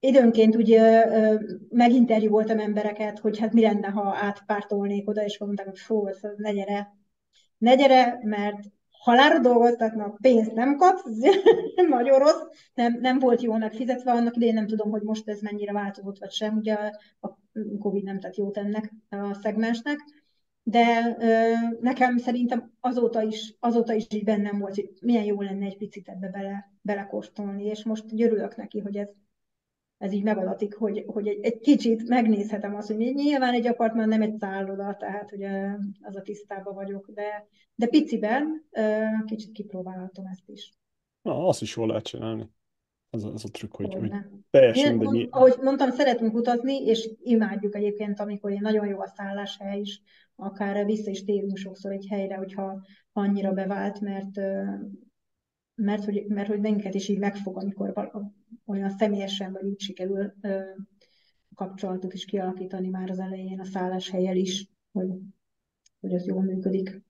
időnként 0.00 0.56
úgy 0.56 0.80
meginterjú 1.68 2.30
voltam 2.30 2.58
embereket, 2.58 3.18
hogy 3.18 3.38
hát 3.38 3.52
mi 3.52 3.60
lenne, 3.60 3.88
ha 3.88 4.16
átpártolnék 4.16 5.08
oda, 5.08 5.24
és 5.24 5.38
mondták, 5.38 5.66
hogy 5.66 5.78
fú, 5.78 6.08
ne 6.36 6.52
gyere, 6.52 6.96
ne 7.58 7.74
gyere, 7.74 8.20
mert 8.22 8.58
halára 8.90 9.38
dolgoztatnak, 9.38 10.18
pénzt 10.20 10.52
nem 10.54 10.76
kapsz, 10.76 11.10
nagyon 11.88 12.18
rossz, 12.18 12.42
nem, 12.74 12.98
nem 13.00 13.18
volt 13.18 13.42
jól 13.42 13.58
megfizetve 13.58 14.10
annak 14.10 14.36
idején, 14.36 14.54
nem 14.54 14.66
tudom, 14.66 14.90
hogy 14.90 15.02
most 15.02 15.28
ez 15.28 15.40
mennyire 15.40 15.72
változott, 15.72 16.18
vagy 16.18 16.30
sem, 16.30 16.56
ugye 16.56 16.74
a 17.20 17.28
Covid 17.78 18.04
nem 18.04 18.20
tett 18.20 18.36
jót 18.36 18.56
ennek 18.56 18.94
a 19.08 19.34
szegmensnek, 19.34 19.98
de 20.62 21.16
ö, 21.20 21.52
nekem 21.80 22.16
szerintem 22.16 22.72
azóta 22.80 23.22
is, 23.22 23.54
azóta 23.60 23.92
is 23.92 24.06
így 24.10 24.24
bennem 24.24 24.58
volt, 24.58 24.74
hogy 24.74 24.90
milyen 25.00 25.24
jó 25.24 25.40
lenne 25.40 25.66
egy 25.66 25.76
picit 25.76 26.08
ebbe 26.08 26.28
bele, 26.28 26.72
belekóstolni, 26.82 27.64
és 27.64 27.84
most 27.84 28.04
örülök 28.16 28.56
neki, 28.56 28.78
hogy 28.78 28.96
ez, 28.96 29.08
ez 29.98 30.12
így 30.12 30.22
megadatik, 30.22 30.74
hogy, 30.74 31.04
hogy 31.06 31.26
egy, 31.26 31.44
egy 31.44 31.58
kicsit 31.58 32.08
megnézhetem 32.08 32.74
azt, 32.74 32.86
hogy 32.86 32.96
nyilván 32.96 33.54
egy 33.54 33.66
apartman 33.66 34.08
nem 34.08 34.22
egy 34.22 34.36
szálloda, 34.38 34.96
tehát 34.98 35.30
hogy 35.30 35.42
az 36.00 36.16
a 36.16 36.22
tisztában 36.22 36.74
vagyok, 36.74 37.10
de, 37.14 37.46
de 37.74 37.86
piciben 37.86 38.68
kicsit 39.26 39.52
kipróbálhatom 39.52 40.26
ezt 40.26 40.48
is. 40.48 40.72
Na, 41.22 41.46
azt 41.46 41.62
is 41.62 41.76
jól 41.76 41.86
lehet 41.86 42.04
csinálni. 42.04 42.50
Ez 43.10 43.24
a, 43.24 43.32
ez 43.32 43.44
a 43.44 43.48
trükk, 43.50 43.74
hogy, 43.74 43.94
hogy 43.94 44.12
teljesen 44.50 44.96
mindegy. 44.96 45.10
Mi... 45.10 45.28
Ahogy 45.30 45.54
mondtam, 45.62 45.90
szeretünk 45.90 46.34
utazni, 46.34 46.84
és 46.84 47.10
imádjuk 47.22 47.74
egyébként, 47.74 48.20
amikor 48.20 48.50
egy 48.50 48.60
nagyon 48.60 48.86
jó 48.86 49.00
a 49.00 49.06
szálláshely 49.06 49.80
is, 49.80 50.02
akár 50.36 50.84
vissza 50.84 51.10
is 51.10 51.24
térünk 51.24 51.56
sokszor 51.56 51.92
egy 51.92 52.06
helyre, 52.10 52.36
hogyha 52.36 52.80
annyira 53.12 53.52
bevált, 53.52 54.00
mert 54.00 54.40
mert 55.78 56.04
hogy, 56.04 56.24
mert 56.28 56.48
hogy 56.48 56.60
minket 56.60 56.94
is 56.94 57.08
így 57.08 57.18
megfog, 57.18 57.56
amikor 57.56 58.10
olyan 58.66 58.90
személyesen 58.90 59.52
vagy 59.52 59.64
úgy 59.64 59.80
sikerül 59.80 60.34
kapcsolatot 61.54 62.12
is 62.12 62.24
kialakítani 62.24 62.88
már 62.88 63.10
az 63.10 63.18
elején 63.18 63.60
a 63.60 63.64
szálláshelyel 63.64 64.36
is, 64.36 64.68
hogy, 64.92 65.08
hogy 66.00 66.12
ez 66.12 66.26
jól 66.26 66.42
működik. 66.42 67.02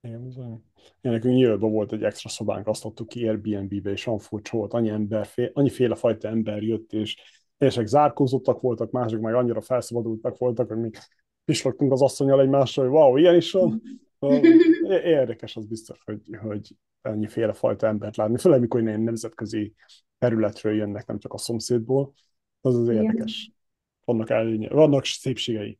Igen, 0.00 0.24
bizony. 0.24 0.62
Én 1.00 1.12
nekünk 1.12 1.34
nyíltban 1.34 1.72
volt 1.72 1.92
egy 1.92 2.02
extra 2.02 2.28
szobánk, 2.28 2.66
azt 2.66 2.84
adtuk 2.84 3.08
ki 3.08 3.28
Airbnb-be, 3.28 3.90
és 3.90 4.06
olyan 4.06 4.18
furcsa 4.18 4.56
volt, 4.56 4.72
annyi 4.72 4.88
ember, 4.88 5.26
fél, 5.26 5.50
annyi 5.52 5.70
féle 5.70 5.94
fajta 5.94 6.28
ember 6.28 6.62
jött, 6.62 6.92
és 6.92 7.16
egyesek 7.58 7.86
zárkózottak 7.86 8.60
voltak, 8.60 8.90
mások 8.90 9.20
meg 9.20 9.34
annyira 9.34 9.60
felszabadultak 9.60 10.38
voltak, 10.38 10.68
hogy 10.68 10.78
mi 10.78 10.90
pislogtunk 11.44 11.92
az 11.92 12.02
asszonyal 12.02 12.40
egymásra, 12.40 12.82
hogy 12.82 12.92
wow, 12.92 13.16
ilyen 13.16 13.36
is 13.36 13.52
van. 13.52 13.82
Érdekes 15.04 15.56
az 15.56 15.66
biztos, 15.66 16.02
hogy, 16.04 16.20
hogy 16.42 16.76
ennyi 17.02 17.26
féle 17.26 17.52
fajta 17.52 17.86
embert 17.86 18.16
látni, 18.16 18.38
főleg 18.38 18.60
mikor 18.60 18.80
ilyen 18.80 19.00
nemzetközi 19.00 19.74
területről 20.18 20.74
jönnek, 20.74 21.06
nem 21.06 21.18
csak 21.18 21.32
a 21.32 21.38
szomszédból, 21.38 22.12
az 22.60 22.76
az 22.76 22.88
érdekes. 22.88 23.52
Vannak 24.04 24.30
előnye, 24.30 24.68
vannak 24.68 25.04
szépségei. 25.04 25.78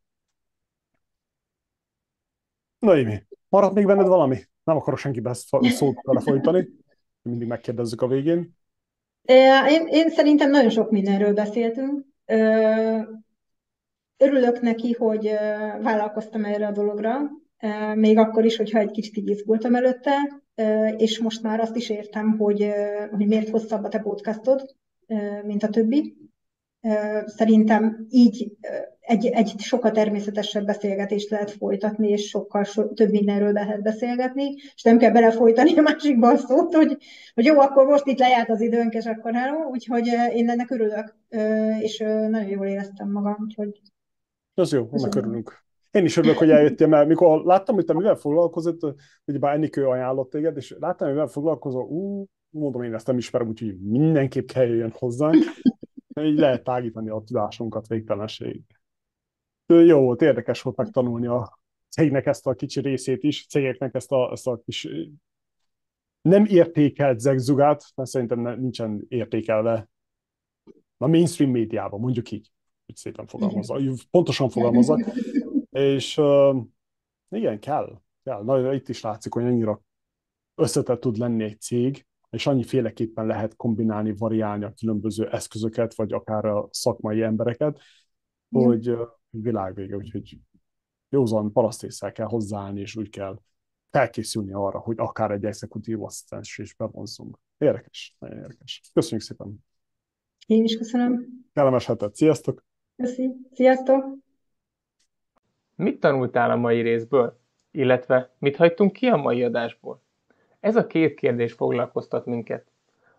Na, 2.78 2.96
Imi, 2.96 3.26
maradt 3.48 3.74
még 3.74 3.86
benned 3.86 4.06
valami? 4.06 4.38
Nem 4.64 4.76
akarok 4.76 4.98
senkibe 4.98 5.30
ezt 5.30 5.48
szót 5.62 6.00
folytani. 6.22 6.68
Mindig 7.22 7.48
megkérdezzük 7.48 8.02
a 8.02 8.06
végén. 8.06 8.56
Én, 9.68 9.86
én 9.86 10.10
szerintem 10.10 10.50
nagyon 10.50 10.70
sok 10.70 10.90
mindenről 10.90 11.34
beszéltünk. 11.34 12.06
Örülök 14.16 14.60
neki, 14.60 14.92
hogy 14.92 15.30
vállalkoztam 15.82 16.44
erre 16.44 16.66
a 16.66 16.72
dologra, 16.72 17.18
még 17.94 18.18
akkor 18.18 18.44
is, 18.44 18.56
hogyha 18.56 18.78
egy 18.78 18.90
kicsit 18.90 19.16
így 19.16 19.28
izgultam 19.28 19.74
előtte, 19.74 20.42
és 20.96 21.18
most 21.18 21.42
már 21.42 21.60
azt 21.60 21.76
is 21.76 21.88
értem, 21.88 22.38
hogy, 22.38 22.72
hogy 23.10 23.26
miért 23.26 23.48
hosszabb 23.48 23.84
a 23.84 23.88
te 23.88 23.98
podcastod, 23.98 24.76
mint 25.42 25.62
a 25.62 25.68
többi. 25.68 26.16
Szerintem 27.26 28.06
így 28.10 28.52
egy, 29.00 29.26
egy 29.26 29.54
sokkal 29.58 29.90
természetesebb 29.90 30.64
beszélgetést 30.64 31.30
lehet 31.30 31.50
folytatni, 31.50 32.08
és 32.08 32.28
sokkal 32.28 32.64
so, 32.64 32.92
több 32.92 33.10
mindenről 33.10 33.52
lehet 33.52 33.82
beszélgetni, 33.82 34.54
és 34.74 34.82
nem 34.82 34.98
kell 34.98 35.10
belefolytani 35.10 35.78
a 35.78 35.80
másikba 35.80 36.28
a 36.28 36.36
szót, 36.36 36.74
hogy, 36.74 36.96
hogy 37.34 37.44
jó, 37.44 37.58
akkor 37.58 37.86
most 37.86 38.06
itt 38.06 38.18
lejárt 38.18 38.50
az 38.50 38.60
időnk, 38.60 38.94
és 38.94 39.04
akkor 39.04 39.34
hello, 39.34 39.68
úgyhogy 39.68 40.06
én 40.32 40.50
ennek 40.50 40.70
örülök, 40.70 41.16
és 41.80 41.98
nagyon 42.28 42.48
jól 42.48 42.66
éreztem 42.66 43.10
magam, 43.10 43.36
úgyhogy... 43.40 43.80
Az 44.54 44.72
jó, 44.72 44.88
annak 44.90 45.14
örülünk. 45.14 45.64
Én 45.90 46.04
is 46.04 46.16
örülök, 46.16 46.36
hogy 46.36 46.50
eljöttél, 46.50 46.86
mert 46.86 47.08
mikor 47.08 47.44
láttam, 47.44 47.74
hogy 47.74 47.84
te 47.84 47.94
mivel 47.94 48.14
foglalkozott, 48.14 48.80
hogy 49.24 49.38
bár 49.38 49.54
Enikő 49.54 49.86
ajánlott 49.86 50.30
téged, 50.30 50.56
és 50.56 50.76
láttam, 50.78 51.06
hogy 51.06 51.16
mivel 51.16 51.30
foglalkozol, 51.30 51.82
ú, 51.82 52.26
mondom, 52.50 52.82
én 52.82 52.94
ezt 52.94 53.06
nem 53.06 53.18
ismerem, 53.18 53.48
úgyhogy 53.48 53.80
mindenképp 53.80 54.48
kell 54.48 54.66
jöjjön 54.66 54.92
hozzánk. 54.98 55.44
Így 56.20 56.38
lehet 56.38 56.64
tágítani 56.64 57.08
a 57.08 57.22
tudásunkat 57.26 57.86
végtelenségig. 57.86 58.62
Jó 59.66 60.00
volt, 60.00 60.22
érdekes 60.22 60.62
volt 60.62 60.76
megtanulni 60.76 61.26
a 61.26 61.58
cégnek 61.88 62.26
ezt 62.26 62.46
a 62.46 62.54
kicsi 62.54 62.80
részét 62.80 63.22
is, 63.22 63.46
cégeknek 63.46 63.94
ezt 63.94 64.12
a, 64.12 64.30
ezt 64.32 64.46
a 64.46 64.60
kis 64.64 64.88
nem 66.22 66.44
értékelt 66.44 67.20
zegzugát, 67.20 67.84
mert 67.94 68.08
szerintem 68.08 68.60
nincsen 68.60 69.04
értékelve 69.08 69.88
a 70.96 71.06
mainstream 71.06 71.50
médiában, 71.50 72.00
mondjuk 72.00 72.30
így, 72.30 72.50
hogy 72.86 72.96
szépen 72.96 73.26
fogalmazza, 73.26 73.80
pontosan 74.10 74.48
fogalmazza, 74.48 74.98
és 75.70 76.16
uh, 76.18 76.56
igen, 77.28 77.60
kell, 77.60 78.00
kell. 78.22 78.42
Na, 78.42 78.72
itt 78.74 78.88
is 78.88 79.00
látszik, 79.00 79.32
hogy 79.32 79.44
annyira 79.44 79.82
összetett 80.54 81.00
tud 81.00 81.16
lenni 81.16 81.44
egy 81.44 81.60
cég, 81.60 82.06
és 82.30 82.46
annyiféleképpen 82.46 83.26
lehet 83.26 83.56
kombinálni, 83.56 84.14
variálni 84.16 84.64
a 84.64 84.72
különböző 84.72 85.28
eszközöket, 85.28 85.94
vagy 85.94 86.12
akár 86.12 86.44
a 86.44 86.68
szakmai 86.70 87.22
embereket, 87.22 87.80
Igen. 88.48 88.66
hogy 88.66 88.90
uh, 88.90 89.08
világvége, 89.30 89.96
úgyhogy 89.96 90.38
józan 91.08 91.52
parasztészsel 91.52 92.12
kell 92.12 92.26
hozzáállni, 92.26 92.80
és 92.80 92.96
úgy 92.96 93.10
kell 93.10 93.40
felkészülni 93.90 94.52
arra, 94.52 94.78
hogy 94.78 94.98
akár 94.98 95.30
egy 95.30 95.44
exekutív 95.44 96.02
asszisztens 96.02 96.58
is 96.58 96.74
bevonzunk. 96.74 97.38
Érdekes, 97.58 98.16
nagyon 98.18 98.36
érdekes. 98.36 98.80
Köszönjük 98.92 99.26
szépen! 99.26 99.64
Én 100.46 100.64
is 100.64 100.76
köszönöm. 100.76 101.26
Kellemes 101.52 101.86
hetet, 101.86 102.14
sziasztok! 102.14 102.64
Köszi, 102.96 103.30
sziasztok! 103.52 104.29
Mit 105.80 106.00
tanultál 106.00 106.50
a 106.50 106.56
mai 106.56 106.80
részből? 106.80 107.38
Illetve 107.70 108.30
mit 108.38 108.56
hagytunk 108.56 108.92
ki 108.92 109.06
a 109.06 109.16
mai 109.16 109.44
adásból? 109.44 110.02
Ez 110.60 110.76
a 110.76 110.86
két 110.86 111.14
kérdés 111.14 111.52
foglalkoztat 111.52 112.26
minket. 112.26 112.66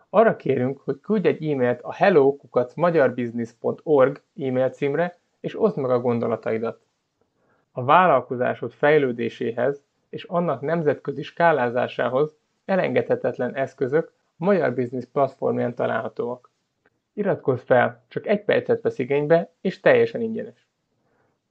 Arra 0.10 0.36
kérünk, 0.36 0.80
hogy 0.80 1.00
küldj 1.00 1.28
egy 1.28 1.50
e-mailt 1.50 1.82
a 1.82 1.94
hello.magyarbusiness.org 1.94 4.22
e-mail 4.36 4.70
címre, 4.70 5.18
és 5.40 5.62
oszd 5.62 5.78
meg 5.78 5.92
a 5.92 6.00
gondolataidat. 6.00 6.82
A 7.72 7.84
vállalkozásod 7.84 8.72
fejlődéséhez 8.72 9.84
és 10.10 10.24
annak 10.24 10.62
nemzetközi 10.62 11.22
skálázásához 11.22 12.36
elengedhetetlen 12.66 13.56
eszközök 13.56 14.14
a 14.16 14.44
Magyar 14.46 14.74
Business 14.74 15.06
platformján 15.06 15.76
találhatóak. 15.76 16.52
Iratkozz 17.14 17.62
fel, 17.62 18.04
csak 18.08 18.28
egy 18.28 18.44
percet 18.44 18.82
vesz 18.82 19.00
igénybe, 19.00 19.52
és 19.62 19.80
teljesen 19.80 20.22
ingyenes. 20.22 20.70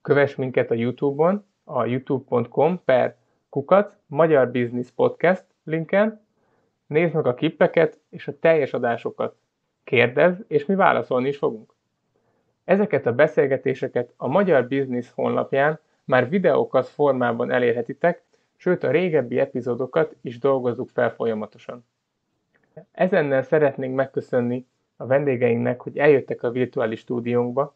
Kövess 0.01 0.35
minket 0.35 0.71
a 0.71 0.73
Youtube-on, 0.73 1.45
a 1.63 1.85
youtube.com 1.85 2.81
per 2.85 3.15
kukac 3.49 3.95
Magyar 4.05 4.51
Business 4.51 4.89
Podcast 4.95 5.45
linken, 5.63 6.21
nézd 6.87 7.13
meg 7.13 7.25
a 7.25 7.33
kippeket 7.33 7.99
és 8.09 8.27
a 8.27 8.39
teljes 8.39 8.73
adásokat. 8.73 9.35
Kérdezz, 9.83 10.39
és 10.47 10.65
mi 10.65 10.75
válaszolni 10.75 11.27
is 11.27 11.37
fogunk. 11.37 11.73
Ezeket 12.63 13.05
a 13.05 13.13
beszélgetéseket 13.13 14.13
a 14.17 14.27
Magyar 14.27 14.67
Business 14.67 15.09
honlapján 15.09 15.79
már 16.03 16.29
videókat 16.29 16.87
formában 16.87 17.51
elérhetitek, 17.51 18.23
sőt 18.55 18.83
a 18.83 18.91
régebbi 18.91 19.39
epizódokat 19.39 20.15
is 20.21 20.39
dolgozzuk 20.39 20.89
fel 20.89 21.09
folyamatosan. 21.13 21.85
Ezennel 22.91 23.41
szeretnénk 23.41 23.95
megköszönni 23.95 24.67
a 24.95 25.05
vendégeinknek, 25.05 25.81
hogy 25.81 25.97
eljöttek 25.97 26.43
a 26.43 26.51
virtuális 26.51 26.99
stúdiónkba. 26.99 27.75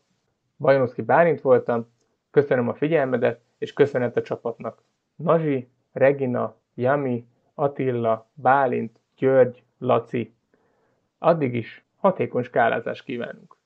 Bajnoszki 0.57 1.01
Bálint 1.01 1.41
voltam, 1.41 1.93
Köszönöm 2.35 2.67
a 2.67 2.73
figyelmedet, 2.73 3.41
és 3.57 3.73
köszönet 3.73 4.17
a 4.17 4.21
csapatnak. 4.21 4.81
Nazsi, 5.15 5.69
Regina, 5.91 6.55
Jami, 6.73 7.25
Attila, 7.53 8.29
Bálint, 8.33 8.99
György, 9.17 9.63
Laci. 9.77 10.33
Addig 11.17 11.53
is 11.53 11.85
hatékony 11.97 12.43
skálázást 12.43 13.03
kívánunk! 13.03 13.57